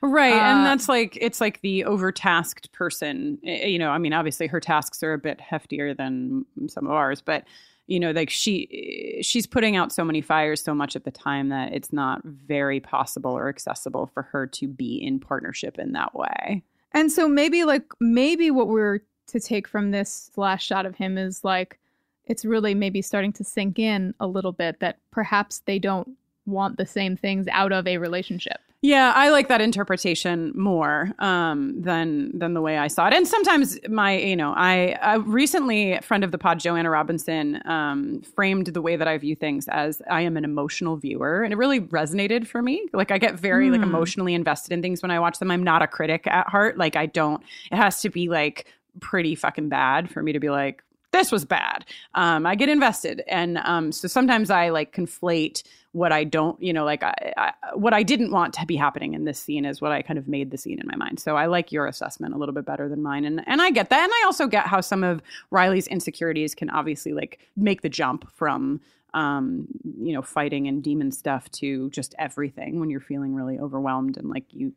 Right. 0.00 0.32
Uh, 0.32 0.36
and 0.36 0.64
that's 0.64 0.88
like, 0.88 1.18
it's 1.20 1.40
like 1.40 1.60
the 1.60 1.84
overtasked 1.84 2.70
person. 2.72 3.38
You 3.42 3.78
know, 3.78 3.90
I 3.90 3.98
mean, 3.98 4.12
obviously 4.12 4.46
her 4.46 4.60
tasks 4.60 5.02
are 5.02 5.12
a 5.12 5.18
bit 5.18 5.40
heftier 5.40 5.96
than 5.96 6.46
some 6.68 6.86
of 6.86 6.92
ours, 6.92 7.20
but, 7.20 7.44
you 7.88 7.98
know, 7.98 8.12
like 8.12 8.30
she, 8.30 9.18
she's 9.22 9.46
putting 9.46 9.74
out 9.74 9.92
so 9.92 10.04
many 10.04 10.20
fires 10.20 10.62
so 10.62 10.72
much 10.72 10.94
at 10.94 11.04
the 11.04 11.10
time 11.10 11.48
that 11.48 11.72
it's 11.72 11.92
not 11.92 12.22
very 12.24 12.78
possible 12.78 13.36
or 13.36 13.48
accessible 13.48 14.06
for 14.06 14.22
her 14.22 14.46
to 14.46 14.68
be 14.68 15.02
in 15.02 15.18
partnership 15.18 15.80
in 15.80 15.92
that 15.92 16.14
way. 16.14 16.62
And 16.92 17.10
so 17.10 17.26
maybe 17.28 17.64
like 17.64 17.84
maybe 18.00 18.52
what 18.52 18.68
we're 18.68 19.00
to 19.26 19.40
take 19.40 19.66
from 19.66 19.90
this 19.90 20.30
last 20.36 20.62
shot 20.62 20.86
of 20.86 20.94
him 20.94 21.18
is 21.18 21.42
like 21.42 21.80
it's 22.26 22.44
really 22.44 22.74
maybe 22.74 23.02
starting 23.02 23.32
to 23.34 23.44
sink 23.44 23.78
in 23.78 24.14
a 24.20 24.26
little 24.26 24.52
bit 24.52 24.80
that 24.80 24.98
perhaps 25.10 25.60
they 25.66 25.78
don't 25.78 26.08
want 26.44 26.76
the 26.76 26.86
same 26.86 27.16
things 27.16 27.46
out 27.50 27.72
of 27.72 27.86
a 27.86 27.98
relationship. 27.98 28.58
Yeah, 28.82 29.12
I 29.16 29.30
like 29.30 29.48
that 29.48 29.60
interpretation 29.60 30.52
more 30.54 31.10
um, 31.18 31.80
than 31.80 32.38
than 32.38 32.54
the 32.54 32.60
way 32.60 32.76
I 32.78 32.86
saw 32.88 33.08
it. 33.08 33.14
And 33.14 33.26
sometimes 33.26 33.78
my, 33.88 34.16
you 34.18 34.36
know, 34.36 34.52
I, 34.54 34.96
I 35.00 35.14
recently 35.16 35.94
a 35.94 36.02
friend 36.02 36.22
of 36.22 36.30
the 36.30 36.38
pod, 36.38 36.60
Joanna 36.60 36.90
Robinson, 36.90 37.60
um, 37.66 38.20
framed 38.36 38.68
the 38.68 38.82
way 38.82 38.94
that 38.94 39.08
I 39.08 39.16
view 39.18 39.34
things 39.34 39.66
as 39.68 40.02
I 40.10 40.20
am 40.20 40.36
an 40.36 40.44
emotional 40.44 40.96
viewer, 40.98 41.42
and 41.42 41.52
it 41.52 41.56
really 41.56 41.80
resonated 41.80 42.46
for 42.46 42.60
me. 42.62 42.86
Like 42.92 43.10
I 43.10 43.18
get 43.18 43.34
very 43.40 43.70
like 43.70 43.80
Hmm. 43.80 43.88
emotionally 43.88 44.34
invested 44.34 44.72
in 44.72 44.82
things 44.82 45.02
when 45.02 45.10
I 45.10 45.18
watch 45.18 45.38
them. 45.38 45.50
I'm 45.50 45.64
not 45.64 45.82
a 45.82 45.88
critic 45.88 46.26
at 46.26 46.46
heart. 46.48 46.76
Like 46.76 46.96
I 46.96 47.06
don't. 47.06 47.42
It 47.72 47.76
has 47.76 48.02
to 48.02 48.10
be 48.10 48.28
like 48.28 48.66
pretty 49.00 49.34
fucking 49.34 49.68
bad 49.70 50.10
for 50.10 50.22
me 50.22 50.32
to 50.32 50.38
be 50.38 50.50
like. 50.50 50.82
This 51.16 51.32
was 51.32 51.44
bad. 51.44 51.84
Um, 52.14 52.46
I 52.46 52.54
get 52.54 52.68
invested, 52.68 53.22
and 53.26 53.58
um, 53.58 53.92
so 53.92 54.08
sometimes 54.08 54.50
I 54.50 54.68
like 54.70 54.94
conflate 54.94 55.62
what 55.92 56.12
I 56.12 56.24
don't, 56.24 56.60
you 56.62 56.74
know, 56.74 56.84
like 56.84 57.02
I, 57.02 57.14
I, 57.38 57.52
what 57.74 57.94
I 57.94 58.02
didn't 58.02 58.30
want 58.30 58.52
to 58.54 58.66
be 58.66 58.76
happening 58.76 59.14
in 59.14 59.24
this 59.24 59.38
scene 59.38 59.64
is 59.64 59.80
what 59.80 59.92
I 59.92 60.02
kind 60.02 60.18
of 60.18 60.28
made 60.28 60.50
the 60.50 60.58
scene 60.58 60.78
in 60.78 60.86
my 60.86 60.94
mind. 60.96 61.18
So 61.20 61.36
I 61.36 61.46
like 61.46 61.72
your 61.72 61.86
assessment 61.86 62.34
a 62.34 62.36
little 62.36 62.54
bit 62.54 62.66
better 62.66 62.86
than 62.88 63.02
mine, 63.02 63.24
and 63.24 63.42
and 63.46 63.62
I 63.62 63.70
get 63.70 63.88
that, 63.90 64.02
and 64.04 64.12
I 64.12 64.22
also 64.26 64.46
get 64.46 64.66
how 64.66 64.80
some 64.80 65.02
of 65.02 65.22
Riley's 65.50 65.86
insecurities 65.86 66.54
can 66.54 66.68
obviously 66.70 67.12
like 67.12 67.38
make 67.56 67.82
the 67.82 67.88
jump 67.88 68.30
from 68.32 68.80
um, 69.14 69.66
you 69.98 70.12
know, 70.12 70.20
fighting 70.20 70.68
and 70.68 70.82
demon 70.82 71.10
stuff 71.10 71.50
to 71.52 71.88
just 71.90 72.14
everything 72.18 72.78
when 72.80 72.90
you're 72.90 73.00
feeling 73.00 73.34
really 73.34 73.58
overwhelmed 73.58 74.18
and 74.18 74.28
like 74.28 74.44
you 74.50 74.74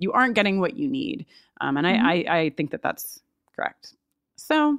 you 0.00 0.10
aren't 0.12 0.34
getting 0.34 0.58
what 0.58 0.76
you 0.76 0.88
need. 0.88 1.26
Um, 1.60 1.76
and 1.76 1.86
Mhm. 1.86 2.02
I, 2.02 2.24
I 2.28 2.36
I 2.38 2.50
think 2.50 2.72
that 2.72 2.82
that's 2.82 3.20
correct. 3.54 3.94
So, 4.36 4.78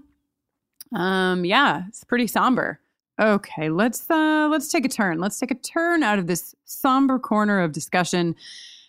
um, 0.94 1.45
yeah, 1.45 1.84
it's 1.88 2.03
pretty 2.03 2.28
somber. 2.28 2.80
Okay, 3.20 3.70
let's 3.70 4.10
uh 4.10 4.48
let's 4.49 4.70
take 4.70 4.86
a 4.86 4.90
turn. 4.90 5.20
Let's 5.20 5.38
take 5.40 5.52
a 5.52 5.56
turn 5.56 6.03
out 6.03 6.20
of 6.20 6.28
this 6.28 6.56
somber 6.64 7.20
corner 7.20 7.60
of 7.60 7.74
discussion 7.74 8.36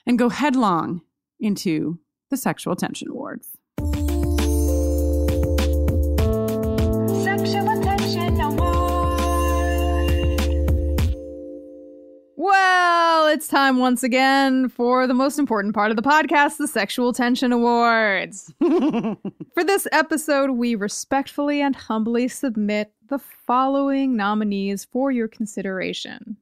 and 0.06 0.18
go 0.18 0.28
headlong 0.28 1.02
into 1.40 1.98
the 2.30 2.36
sexual 2.36 2.76
tension 2.76 3.12
wards. 3.12 3.48
Sexual 7.24 7.68
attention 7.70 8.40
award. 8.40 8.70
Well, 12.36 13.09
it's 13.30 13.46
time 13.46 13.78
once 13.78 14.02
again 14.02 14.68
for 14.68 15.06
the 15.06 15.14
most 15.14 15.38
important 15.38 15.72
part 15.72 15.90
of 15.90 15.96
the 15.96 16.02
podcast, 16.02 16.56
the 16.56 16.66
Sexual 16.66 17.12
Tension 17.12 17.52
Awards. 17.52 18.52
for 18.58 19.62
this 19.64 19.86
episode, 19.92 20.50
we 20.50 20.74
respectfully 20.74 21.60
and 21.60 21.76
humbly 21.76 22.26
submit 22.26 22.92
the 23.08 23.20
following 23.20 24.16
nominees 24.16 24.84
for 24.84 25.12
your 25.12 25.28
consideration. 25.28 26.36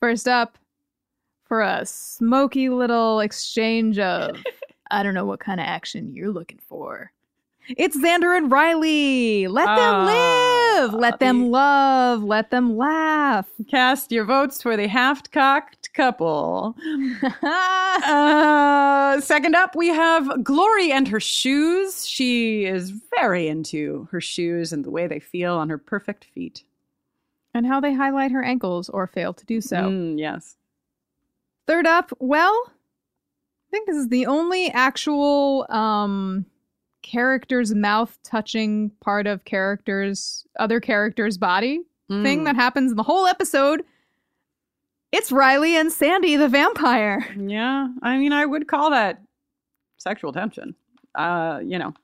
First 0.00 0.26
up, 0.26 0.58
for 1.44 1.60
a 1.60 1.86
smoky 1.86 2.68
little 2.68 3.20
exchange 3.20 4.00
of, 4.00 4.36
I 4.90 5.04
don't 5.04 5.14
know 5.14 5.24
what 5.24 5.40
kind 5.40 5.60
of 5.60 5.66
action 5.66 6.12
you're 6.12 6.32
looking 6.32 6.58
for. 6.68 7.12
It's 7.76 7.96
Xander 7.96 8.36
and 8.36 8.50
Riley. 8.50 9.46
Let 9.48 9.66
them 9.66 9.94
Ah, 9.94 10.04
live. 10.80 10.94
Let 10.94 11.18
them 11.18 11.50
love. 11.50 12.22
Let 12.22 12.50
them 12.50 12.76
laugh. 12.76 13.46
Cast 13.68 14.10
your 14.12 14.24
votes 14.24 14.62
for 14.62 14.76
the 14.76 14.88
half-cocked 14.88 15.92
couple. 15.92 16.76
uh, 18.02 19.20
second 19.20 19.54
up, 19.54 19.74
we 19.76 19.88
have 19.88 20.42
Glory 20.44 20.92
and 20.92 21.08
her 21.08 21.20
shoes. 21.20 22.06
She 22.06 22.64
is 22.64 22.92
very 23.18 23.48
into 23.48 24.08
her 24.12 24.20
shoes 24.20 24.72
and 24.72 24.84
the 24.84 24.90
way 24.90 25.06
they 25.06 25.20
feel 25.20 25.54
on 25.54 25.68
her 25.68 25.78
perfect 25.78 26.24
feet. 26.24 26.62
and 27.54 27.66
how 27.66 27.80
they 27.80 27.92
highlight 27.94 28.30
her 28.30 28.42
ankles 28.44 28.88
or 28.90 29.06
fail 29.06 29.32
to 29.34 29.44
do 29.46 29.60
so. 29.60 29.76
Mm, 29.76 30.18
yes. 30.18 30.56
Third 31.66 31.86
up, 31.86 32.12
well, 32.20 32.54
I 32.70 33.70
think 33.70 33.86
this 33.88 33.96
is 33.96 34.08
the 34.08 34.26
only 34.26 34.70
actual 34.70 35.66
um 35.70 36.46
character's 37.02 37.74
mouth 37.74 38.18
touching 38.24 38.90
part 39.00 39.26
of 39.26 39.44
character's 39.44 40.46
other 40.58 40.80
character's 40.80 41.38
body 41.38 41.80
thing 42.08 42.40
Mm. 42.40 42.44
that 42.46 42.56
happens 42.56 42.90
in 42.92 42.96
the 42.96 43.02
whole 43.02 43.26
episode. 43.26 43.82
It's 45.12 45.30
Riley 45.32 45.76
and 45.76 45.90
Sandy 45.92 46.36
the 46.36 46.48
vampire. 46.48 47.26
Yeah, 47.38 47.88
I 48.02 48.18
mean, 48.18 48.32
I 48.32 48.44
would 48.46 48.66
call 48.68 48.90
that 48.90 49.22
sexual 49.98 50.32
tension. 50.32 50.74
Uh, 51.14 51.60
you 51.64 51.78
know. 51.78 51.94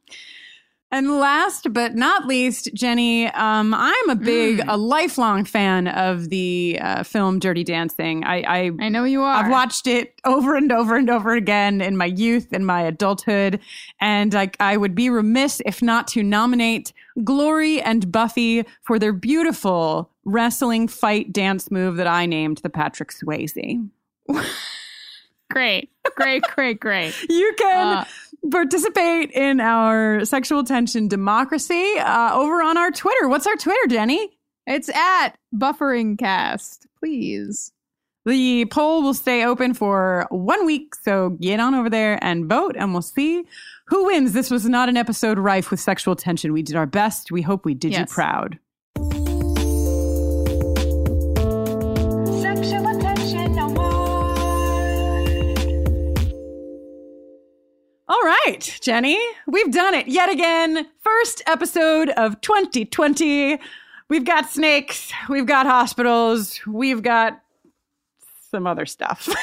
And 0.95 1.19
last 1.19 1.73
but 1.73 1.97
not 1.97 2.25
least, 2.29 2.71
Jenny, 2.73 3.27
um, 3.27 3.75
I'm 3.75 4.11
a 4.11 4.15
big, 4.15 4.59
Mm. 4.59 4.65
a 4.69 4.77
lifelong 4.77 5.45
fan 5.45 5.89
of 5.89 6.29
the 6.29 6.79
uh, 6.81 7.03
film 7.03 7.41
Dirty 7.41 7.65
Dancing. 7.65 8.23
I, 8.23 8.37
I, 8.43 8.71
I 8.81 8.89
know 8.91 9.03
you 9.03 9.23
are. 9.23 9.43
I've 9.43 9.51
watched 9.51 9.89
it 9.89 10.15
over 10.25 10.55
and 10.55 10.71
over 10.71 10.95
and 10.95 11.11
over 11.11 11.35
again 11.35 11.81
in 11.81 11.97
my 11.97 12.05
youth 12.05 12.53
and 12.53 12.65
my 12.65 12.83
adulthood, 12.83 13.59
and 14.01 14.37
I, 14.37 14.53
I 14.61 14.77
would 14.77 14.95
be 14.95 15.11
remiss 15.11 15.61
if 15.67 15.83
not 15.83 16.07
to 16.09 16.23
nominate 16.23 16.93
Glory 17.25 17.83
and 17.83 18.13
Buffy 18.13 18.65
for 18.83 19.01
their 19.01 19.13
beautiful 19.13 20.11
wrestling 20.25 20.87
fight 20.87 21.33
dance 21.33 21.73
move 21.73 21.97
that 21.97 22.07
I 22.07 22.25
named 22.27 22.59
the 22.59 22.71
Patrick 22.71 23.11
Swayze. 23.11 23.89
Great, 25.51 25.91
great, 26.17 26.43
great, 26.43 26.81
great. 26.81 27.15
You 27.29 27.55
can 27.57 27.99
Uh, 27.99 28.05
participate 28.51 29.31
in 29.33 29.61
our 29.61 30.25
sexual 30.25 30.65
tension 30.65 31.09
democracy 31.09 31.99
uh, 31.99 32.35
over 32.35 32.63
on 32.63 32.77
our 32.77 32.91
Twitter. 32.91 33.29
What's 33.29 33.47
our 33.47 33.57
Twitter, 33.57 33.87
Jenny? 33.89 34.31
It's 34.67 34.89
at 34.89 35.31
Buffering 35.55 36.19
Cast. 36.19 36.87
Please. 36.99 37.73
The 38.27 38.65
poll 38.67 39.03
will 39.03 39.13
stay 39.13 39.45
open 39.45 39.75
for 39.75 40.27
one 40.31 40.65
week, 40.65 40.95
so 40.95 41.31
get 41.31 41.61
on 41.61 41.75
over 41.75 41.91
there 41.91 42.19
and 42.23 42.47
vote, 42.47 42.75
and 42.79 42.93
we'll 42.93 43.03
see 43.03 43.45
who 43.87 44.07
wins. 44.07 44.33
This 44.33 44.51
was 44.51 44.67
not 44.67 44.89
an 44.89 44.97
episode 44.97 45.39
rife 45.39 45.71
with 45.71 45.81
sexual 45.81 46.17
tension. 46.17 46.55
We 46.55 46.63
did 46.63 46.77
our 46.77 46.87
best. 46.87 47.31
We 47.31 47.43
hope 47.43 47.67
we 47.67 47.75
did 47.75 47.93
you 47.93 48.07
proud. 48.07 48.59
Right, 58.47 58.79
Jenny, 58.81 59.19
we've 59.47 59.71
done 59.71 59.95
it 59.95 60.09
yet 60.09 60.31
again. 60.31 60.87
First 61.01 61.43
episode 61.47 62.11
of 62.11 62.41
2020. 62.41 63.59
We've 64.09 64.25
got 64.25 64.51
snakes, 64.51 65.13
we've 65.29 65.47
got 65.47 65.67
hospitals, 65.67 66.61
we've 66.67 67.03
got 67.03 67.41
some 68.51 68.67
other 68.67 68.87
stuff. 68.87 69.29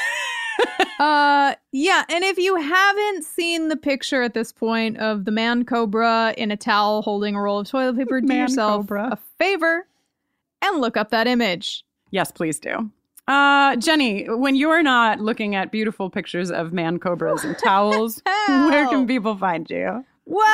Uh, 0.98 1.54
yeah, 1.72 2.04
and 2.08 2.22
if 2.22 2.38
you 2.38 2.54
haven't 2.54 3.24
seen 3.24 3.68
the 3.68 3.76
picture 3.76 4.22
at 4.22 4.34
this 4.34 4.52
point 4.52 4.96
of 4.98 5.24
the 5.24 5.32
man 5.32 5.64
cobra 5.64 6.32
in 6.36 6.52
a 6.52 6.56
towel 6.56 7.02
holding 7.02 7.34
a 7.34 7.40
roll 7.40 7.58
of 7.60 7.68
toilet 7.68 7.96
paper, 7.96 8.20
do 8.20 8.26
Man 8.28 8.38
yourself 8.42 8.82
cobra. 8.82 9.08
a 9.10 9.16
favor 9.38 9.86
and 10.60 10.80
look 10.80 10.96
up 10.96 11.10
that 11.10 11.26
image. 11.26 11.84
yes, 12.12 12.30
please 12.30 12.60
do. 12.60 12.90
Uh, 13.28 13.76
Jenny, 13.76 14.24
when 14.28 14.56
you're 14.56 14.82
not 14.82 15.20
looking 15.20 15.54
at 15.54 15.70
beautiful 15.70 16.10
pictures 16.10 16.50
of 16.50 16.72
man 16.72 16.98
cobras 16.98 17.44
and 17.44 17.56
towels, 17.58 18.20
where 18.46 18.88
can 18.88 19.06
people 19.06 19.36
find 19.36 19.68
you? 19.70 20.04
Well, 20.26 20.44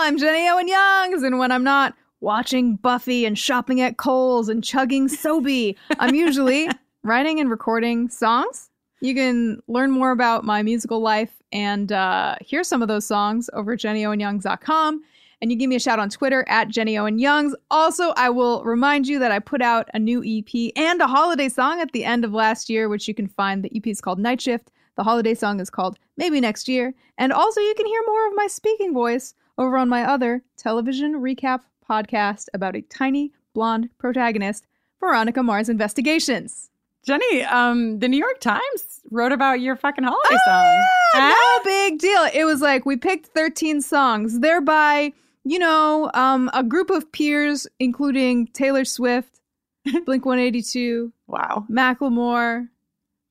I'm 0.00 0.16
Jenny 0.18 0.48
Owen 0.48 0.68
Youngs, 0.68 1.22
and 1.22 1.38
when 1.38 1.50
I'm 1.50 1.64
not 1.64 1.94
watching 2.20 2.76
Buffy 2.76 3.24
and 3.26 3.38
shopping 3.38 3.80
at 3.80 3.96
Kohl's 3.96 4.48
and 4.48 4.62
chugging 4.62 5.08
Sobe, 5.08 5.76
I'm 5.98 6.14
usually 6.14 6.68
writing 7.02 7.40
and 7.40 7.50
recording 7.50 8.08
songs. 8.08 8.70
You 9.00 9.14
can 9.14 9.60
learn 9.68 9.90
more 9.90 10.10
about 10.12 10.44
my 10.44 10.62
musical 10.62 11.00
life 11.00 11.42
and 11.52 11.92
uh, 11.92 12.36
hear 12.40 12.64
some 12.64 12.82
of 12.82 12.88
those 12.88 13.04
songs 13.06 13.50
over 13.52 13.72
at 13.72 13.80
jennyowenyoungs.com. 13.80 15.02
And 15.42 15.50
you 15.52 15.58
give 15.58 15.68
me 15.68 15.76
a 15.76 15.80
shout 15.80 15.98
on 15.98 16.08
Twitter 16.08 16.44
at 16.48 16.68
Jenny 16.68 16.96
Owen 16.96 17.18
Youngs. 17.18 17.54
Also, 17.70 18.12
I 18.16 18.30
will 18.30 18.64
remind 18.64 19.06
you 19.06 19.18
that 19.18 19.30
I 19.32 19.38
put 19.38 19.60
out 19.60 19.88
a 19.92 19.98
new 19.98 20.22
EP 20.24 20.72
and 20.76 21.00
a 21.00 21.06
holiday 21.06 21.48
song 21.50 21.80
at 21.80 21.92
the 21.92 22.04
end 22.04 22.24
of 22.24 22.32
last 22.32 22.70
year, 22.70 22.88
which 22.88 23.06
you 23.06 23.12
can 23.14 23.28
find. 23.28 23.62
The 23.62 23.70
EP 23.76 23.86
is 23.86 24.00
called 24.00 24.18
Night 24.18 24.40
Shift. 24.40 24.70
The 24.96 25.02
holiday 25.04 25.34
song 25.34 25.60
is 25.60 25.68
called 25.68 25.98
Maybe 26.16 26.40
Next 26.40 26.68
Year. 26.68 26.94
And 27.18 27.32
also, 27.34 27.60
you 27.60 27.74
can 27.76 27.84
hear 27.86 28.00
more 28.06 28.26
of 28.28 28.32
my 28.34 28.46
speaking 28.46 28.94
voice 28.94 29.34
over 29.58 29.76
on 29.76 29.90
my 29.90 30.04
other 30.04 30.42
television 30.56 31.14
recap 31.16 31.60
podcast 31.88 32.46
about 32.54 32.74
a 32.74 32.80
tiny 32.82 33.30
blonde 33.52 33.90
protagonist, 33.98 34.66
Veronica 35.00 35.42
Mars 35.42 35.68
Investigations. 35.68 36.70
Jenny, 37.06 37.42
um, 37.44 37.98
the 38.00 38.08
New 38.08 38.16
York 38.18 38.40
Times 38.40 39.00
wrote 39.10 39.32
about 39.32 39.60
your 39.60 39.76
fucking 39.76 40.02
holiday 40.04 40.28
Oh, 40.32 40.38
song. 40.46 40.84
yeah, 41.14 41.32
Huh? 41.34 41.58
no 41.58 41.64
big 41.64 41.98
deal. 41.98 42.26
It 42.34 42.44
was 42.44 42.60
like 42.62 42.84
we 42.86 42.96
picked 42.96 43.26
13 43.26 43.80
songs, 43.82 44.40
thereby, 44.40 45.12
you 45.48 45.58
know, 45.60 46.10
um, 46.14 46.50
a 46.52 46.62
group 46.64 46.90
of 46.90 47.10
peers, 47.12 47.66
including 47.78 48.48
Taylor 48.48 48.84
Swift, 48.84 49.40
Blink 50.04 50.26
182, 50.26 51.12
Wow. 51.28 51.64
Macklemore, 51.70 52.68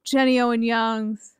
Jenny 0.05 0.39
Owen 0.39 0.63
Youngs, 0.63 1.33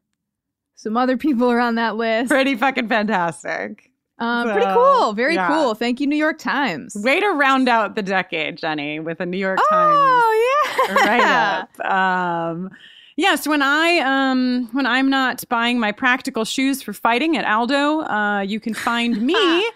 some 0.75 0.97
other 0.97 1.15
people 1.17 1.49
are 1.49 1.59
on 1.59 1.75
that 1.75 1.95
list. 1.95 2.29
Pretty 2.29 2.55
fucking 2.55 2.89
fantastic. 2.89 3.89
Um, 4.19 4.49
pretty 4.51 4.67
cool. 4.73 5.13
Very 5.13 5.35
yeah. 5.35 5.47
cool. 5.47 5.73
Thank 5.75 5.99
you, 5.99 6.07
New 6.07 6.15
York 6.15 6.37
Times. 6.39 6.95
Way 6.95 7.19
to 7.19 7.27
round 7.29 7.67
out 7.67 7.95
the 7.95 8.03
decade, 8.03 8.57
Jenny, 8.57 8.99
with 8.99 9.19
a 9.19 9.25
New 9.25 9.37
York 9.37 9.59
Times 9.69 9.97
Oh, 9.97 10.87
yeah. 10.87 10.93
write 11.05 11.21
up. 11.21 11.79
Um, 11.85 12.69
yes, 13.17 13.47
when 13.47 13.61
I 13.61 13.99
um, 13.99 14.69
when 14.73 14.85
I'm 14.85 15.09
not 15.09 15.43
buying 15.49 15.79
my 15.79 15.91
practical 15.91 16.45
shoes 16.45 16.81
for 16.81 16.93
fighting 16.93 17.35
at 17.37 17.45
Aldo, 17.45 18.01
uh, 18.01 18.41
you 18.41 18.59
can 18.59 18.73
find 18.73 19.21
me 19.21 19.35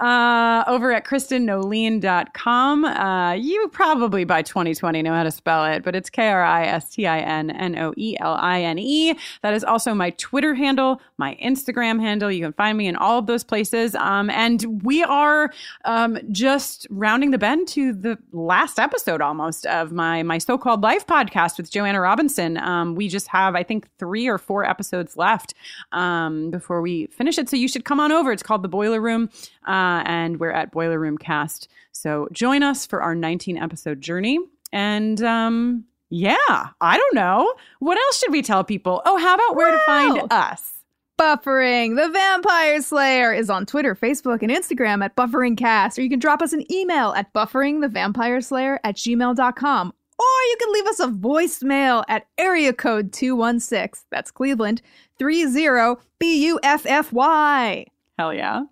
uh, 0.00 0.64
over 0.66 0.92
at 0.92 1.04
KristinNoeline.com. 1.04 2.84
Uh, 2.84 3.32
you 3.34 3.68
probably 3.68 4.24
by 4.24 4.42
2020 4.42 5.02
know 5.02 5.12
how 5.12 5.22
to 5.22 5.30
spell 5.30 5.66
it, 5.66 5.82
but 5.82 5.94
it's 5.94 6.08
K 6.08 6.28
R 6.28 6.42
I 6.42 6.64
S 6.66 6.88
T 6.90 7.06
I 7.06 7.20
N 7.20 7.50
N 7.50 7.78
O 7.78 7.92
E 7.96 8.16
L 8.18 8.36
I 8.40 8.62
N 8.62 8.78
E. 8.78 9.14
That 9.42 9.54
is 9.54 9.62
also 9.62 9.94
my 9.94 10.10
Twitter 10.10 10.54
handle, 10.54 11.00
my 11.18 11.36
Instagram 11.42 12.00
handle. 12.00 12.30
You 12.30 12.44
can 12.44 12.52
find 12.54 12.78
me 12.78 12.86
in 12.86 12.96
all 12.96 13.18
of 13.18 13.26
those 13.26 13.44
places. 13.44 13.94
Um, 13.94 14.30
and 14.30 14.82
we 14.82 15.02
are 15.02 15.52
um, 15.84 16.18
just 16.32 16.86
rounding 16.90 17.30
the 17.30 17.38
bend 17.38 17.68
to 17.68 17.92
the 17.92 18.18
last 18.32 18.78
episode 18.78 19.20
almost 19.20 19.66
of 19.66 19.92
my 19.92 20.22
my 20.22 20.38
so-called 20.38 20.82
life 20.82 21.06
podcast 21.06 21.58
with 21.58 21.70
Joanna 21.70 22.00
Robinson. 22.00 22.56
Um, 22.56 22.94
we 22.94 23.08
just 23.08 23.28
have, 23.28 23.54
I 23.54 23.62
think, 23.62 23.88
three 23.98 24.26
or 24.26 24.38
four 24.38 24.64
episodes 24.64 25.16
left 25.16 25.54
um, 25.92 26.50
before 26.50 26.80
we 26.80 27.06
finish 27.08 27.38
it. 27.38 27.48
So 27.48 27.56
you 27.56 27.68
should 27.68 27.84
come 27.84 28.00
on 28.00 28.12
over. 28.12 28.32
It's 28.32 28.42
called 28.42 28.62
The 28.62 28.68
Boiler 28.68 29.00
Room, 29.00 29.28
uh, 29.66 30.02
and 30.06 30.40
we're 30.40 30.50
at 30.50 30.70
Boiler 30.70 30.98
Room 30.98 31.18
Cast. 31.18 31.68
So 31.92 32.28
join 32.32 32.62
us 32.62 32.86
for 32.86 33.02
our 33.02 33.14
19 33.14 33.56
episode 33.56 34.00
journey. 34.00 34.38
And 34.72 35.22
um, 35.22 35.84
yeah, 36.10 36.68
I 36.80 36.96
don't 36.96 37.14
know. 37.14 37.54
What 37.78 37.98
else 37.98 38.18
should 38.18 38.32
we 38.32 38.42
tell 38.42 38.64
people? 38.64 39.00
Oh, 39.04 39.16
how 39.18 39.34
about 39.34 39.56
where 39.56 39.70
to 39.70 39.78
find 39.86 40.32
us? 40.32 40.72
Buffering 41.18 41.96
the 41.96 42.08
Vampire 42.08 42.80
Slayer 42.80 43.32
is 43.32 43.50
on 43.50 43.66
Twitter, 43.66 43.94
Facebook, 43.94 44.42
and 44.42 44.50
Instagram 44.50 45.04
at 45.04 45.14
BufferingCast, 45.16 45.98
or 45.98 46.00
you 46.00 46.08
can 46.08 46.18
drop 46.18 46.40
us 46.40 46.54
an 46.54 46.64
email 46.72 47.12
at 47.12 47.32
bufferingthevampireslayer 47.34 48.78
at 48.82 48.96
gmail.com, 48.96 49.92
or 50.18 50.24
you 50.24 50.56
can 50.58 50.72
leave 50.72 50.86
us 50.86 50.98
a 51.00 51.08
voicemail 51.08 52.04
at 52.08 52.26
area 52.38 52.72
code 52.72 53.12
216, 53.12 54.06
that's 54.10 54.30
Cleveland, 54.30 54.80
30 55.18 55.96
B-U-F-F-Y. 56.18 57.86
Hell 58.20 58.34
yeah. 58.34 58.64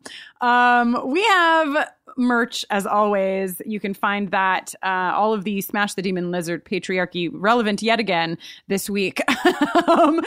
Um, 0.42 1.10
we 1.10 1.22
have 1.24 1.90
merch 2.18 2.64
as 2.70 2.86
always. 2.86 3.62
You 3.64 3.80
can 3.80 3.94
find 3.94 4.30
that 4.30 4.74
uh, 4.82 5.12
all 5.14 5.32
of 5.32 5.44
the 5.44 5.60
Smash 5.60 5.94
the 5.94 6.02
Demon 6.02 6.30
Lizard 6.30 6.64
patriarchy 6.64 7.30
relevant 7.32 7.82
yet 7.82 8.00
again 8.00 8.36
this 8.66 8.90
week 8.90 9.20
um, 9.88 10.20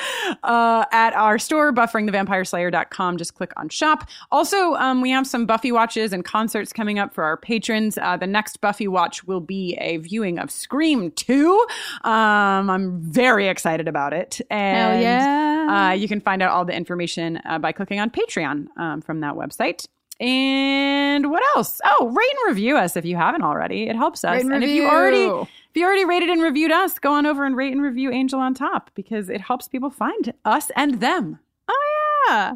uh, 0.43 0.85
at 0.91 1.13
our 1.13 1.38
store, 1.38 1.73
bufferingthevampireslayer.com. 1.73 3.18
Just 3.18 3.35
click 3.35 3.51
on 3.57 3.69
shop. 3.69 4.07
Also, 4.31 4.76
um, 4.76 5.01
we 5.01 5.09
have 5.11 5.27
some 5.27 5.45
Buffy 5.45 5.72
watches 5.72 6.13
and 6.13 6.23
concerts 6.23 6.72
coming 6.72 6.97
up 6.97 7.13
for 7.13 7.23
our 7.23 7.38
patrons. 7.38 7.97
Uh, 7.97 8.18
the 8.18 8.27
next 8.27 8.61
Buffy 8.61 8.88
watch 8.88 9.26
will 9.26 9.41
be 9.41 9.77
a 9.81 9.97
viewing 9.97 10.39
of 10.39 10.49
Scream 10.49 11.11
2. 11.11 11.68
Um, 12.03 12.69
I'm 12.69 13.01
very 13.01 13.47
excited 13.47 13.88
about 13.88 14.13
it. 14.13 14.39
And, 14.49 14.93
Hell 14.93 15.01
yeah. 15.01 15.89
Uh, 15.89 15.93
you 15.93 16.07
can 16.07 16.22
find 16.22 16.41
out 16.41 16.51
all 16.51 16.65
the 16.65 16.73
information 16.73 17.39
uh, 17.45 17.59
by 17.59 17.72
clicking 17.72 17.99
on 17.99 18.09
Patreon 18.09 18.68
um, 18.77 19.01
from 19.01 19.19
that 19.22 19.35
website. 19.35 19.85
And 20.22 21.31
what 21.31 21.41
else? 21.56 21.81
Oh, 21.84 22.07
rate 22.10 22.30
and 22.45 22.49
review 22.56 22.77
us 22.77 22.95
if 22.95 23.06
you 23.06 23.15
haven't 23.15 23.41
already. 23.41 23.84
It 23.89 23.95
helps 23.95 24.23
us. 24.23 24.41
And 24.41 24.53
and 24.53 24.64
if 24.64 24.69
you 24.69 24.88
already 24.88 25.23
if 25.26 25.76
you 25.76 25.84
already 25.84 26.06
rated 26.06 26.30
and 26.30 26.41
reviewed 26.41 26.72
us, 26.72 26.99
go 26.99 27.14
on 27.14 27.26
over 27.26 27.43
and 27.43 27.57
rate 27.57 27.73
and 27.73 27.81
review 27.81 28.11
Angel 28.11 28.39
on 28.39 28.53
Top 28.53 28.91
because 28.93 29.30
it 29.30 29.41
helps 29.41 29.68
people 29.68 29.89
find 29.89 30.31
us 30.45 30.69
and 30.76 30.99
them. 31.02 31.39
Oh, 31.68 32.26
yeah. 32.30 32.53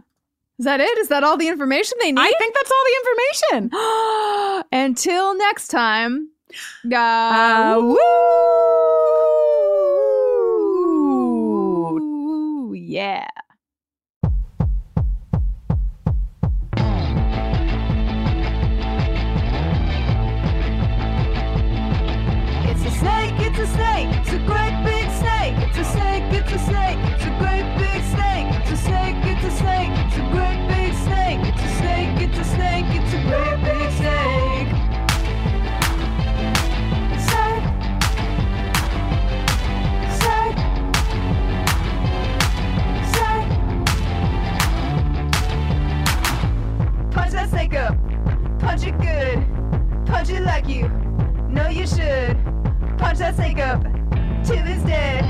Is 0.59 0.65
that 0.65 0.79
it? 0.79 0.97
Is 0.99 1.07
that 1.09 1.23
all 1.23 1.37
the 1.37 1.47
information 1.47 1.97
they 1.99 2.11
need? 2.11 2.21
I 2.21 2.31
think 2.37 2.53
that's 2.55 2.71
all 2.71 2.83
the 2.85 2.95
information. 3.01 3.71
Until 4.71 5.35
next 5.37 5.67
time. 5.69 6.29
Uh, 6.91 6.95
Uh, 6.95 7.79
woo! 11.85 12.73
Yeah. 12.73 13.27
It's 23.57 23.69
a 23.69 23.73
snake, 23.73 24.09
it's 24.11 24.33
a 24.33 24.39
great 24.39 24.83
big 24.83 25.09
snake. 25.11 25.55
It's 25.69 25.77
a 25.77 25.85
snake, 25.85 26.23
it's 26.33 26.51
a 26.51 26.59
snake, 26.59 26.99
it's 27.13 27.23
a 27.23 27.29
great 27.39 27.63
big 27.77 28.03
snake. 28.03 28.47
It's 28.59 28.71
a 28.71 28.75
snake, 28.75 29.15
it's 29.23 29.45
a 29.45 29.51
snake, 29.51 29.91
it's 29.95 30.17
a 30.17 30.21
great 30.31 30.67
big 30.67 30.93
snake. 30.93 31.39
It's 31.47 31.63
a 31.63 31.69
snake, 31.79 32.19
it's 32.19 32.37
a 32.37 32.43
snake, 32.43 32.85
it's 32.89 33.13
a 33.13 33.17
great 33.23 33.63
big 33.63 33.91
snake. 33.95 34.67
Snake. 37.23 37.63
Snake. 40.19 40.57
Snake. 43.13 43.49
Punch 47.11 47.31
that 47.31 47.47
snake 47.49 47.73
up. 47.75 47.95
Punch 48.59 48.85
it 48.85 48.99
good. 48.99 49.37
Punch 50.05 50.29
it 50.29 50.41
like 50.41 50.67
you 50.67 50.89
know 51.47 51.69
you 51.69 51.87
should. 51.87 52.14
Punch 53.15 53.19
that 53.19 53.35
snake 53.35 53.59
up 53.59 53.81
till 54.43 54.67
it's 54.67 54.83
dead. 54.83 55.23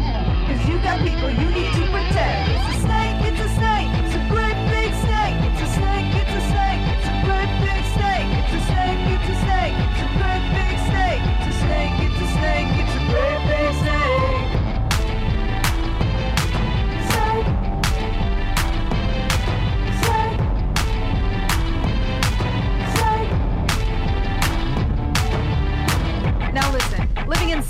Cause 0.48 0.68
you 0.68 0.80
got 0.82 1.00
people 1.02 1.30
you 1.30 1.50
need 1.52 1.72
to 1.74 1.85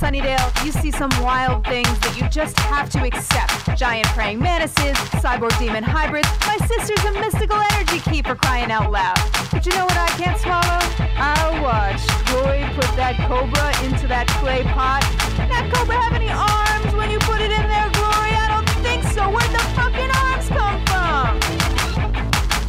Sunnydale, 0.05 0.63
you 0.63 0.71
see 0.71 0.91
some 0.91 1.09
wild 1.19 1.65
things 1.65 1.89
that 2.05 2.13
you 2.15 2.29
just 2.29 2.59
have 2.59 2.91
to 2.91 3.01
accept. 3.01 3.75
Giant 3.75 4.05
praying 4.13 4.37
mantises, 4.37 4.93
cyborg 5.17 5.57
demon 5.57 5.81
hybrids. 5.81 6.29
My 6.45 6.57
sister's 6.67 7.03
a 7.05 7.11
mystical 7.13 7.57
energy 7.73 7.97
key 8.05 8.21
for 8.21 8.35
crying 8.35 8.69
out 8.69 8.91
loud. 8.91 9.17
But 9.49 9.65
you 9.65 9.73
know 9.73 9.85
what 9.85 9.97
I 9.97 10.09
can't 10.13 10.37
swallow? 10.37 10.77
I 11.17 11.57
watched 11.57 12.05
Roy 12.29 12.69
put 12.77 12.85
that 13.01 13.17
cobra 13.25 13.73
into 13.81 14.05
that 14.05 14.27
clay 14.37 14.61
pot. 14.77 15.01
That 15.49 15.73
cobra 15.73 15.97
have 15.97 16.13
any 16.13 16.29
arms 16.29 16.93
when 16.93 17.09
you 17.09 17.17
put 17.25 17.41
it 17.41 17.49
in 17.49 17.65
there, 17.65 17.89
Glory? 17.97 18.37
I 18.37 18.45
don't 18.53 18.69
think 18.85 19.01
so. 19.09 19.25
Where'd 19.25 19.49
the 19.49 19.65
fucking 19.73 20.11
arms 20.21 20.45
come 20.53 20.85
from? 20.85 21.33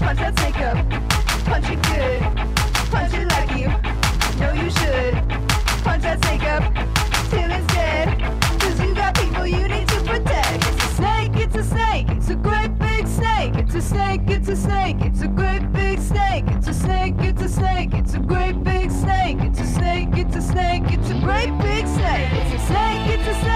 Punch 0.01 0.21
that 0.25 0.33
snake 0.41 0.61
up. 0.65 0.81
Punch 1.45 1.69
it 1.69 1.85
good. 1.85 2.17
Punch 2.89 3.13
it 3.13 3.29
like 3.29 3.53
you 3.61 3.69
know 4.41 4.57
you 4.57 4.73
should. 4.73 5.21
Punch 5.85 6.01
that 6.01 6.17
snake 6.25 6.49
up 6.49 6.86
great 21.27 21.59
big 21.59 21.85
snake. 21.89 22.29
It's 22.41 22.55
a 22.55 22.67
snake, 22.69 23.19
it's 23.19 23.27
a 23.27 23.35
snake, 23.41 23.56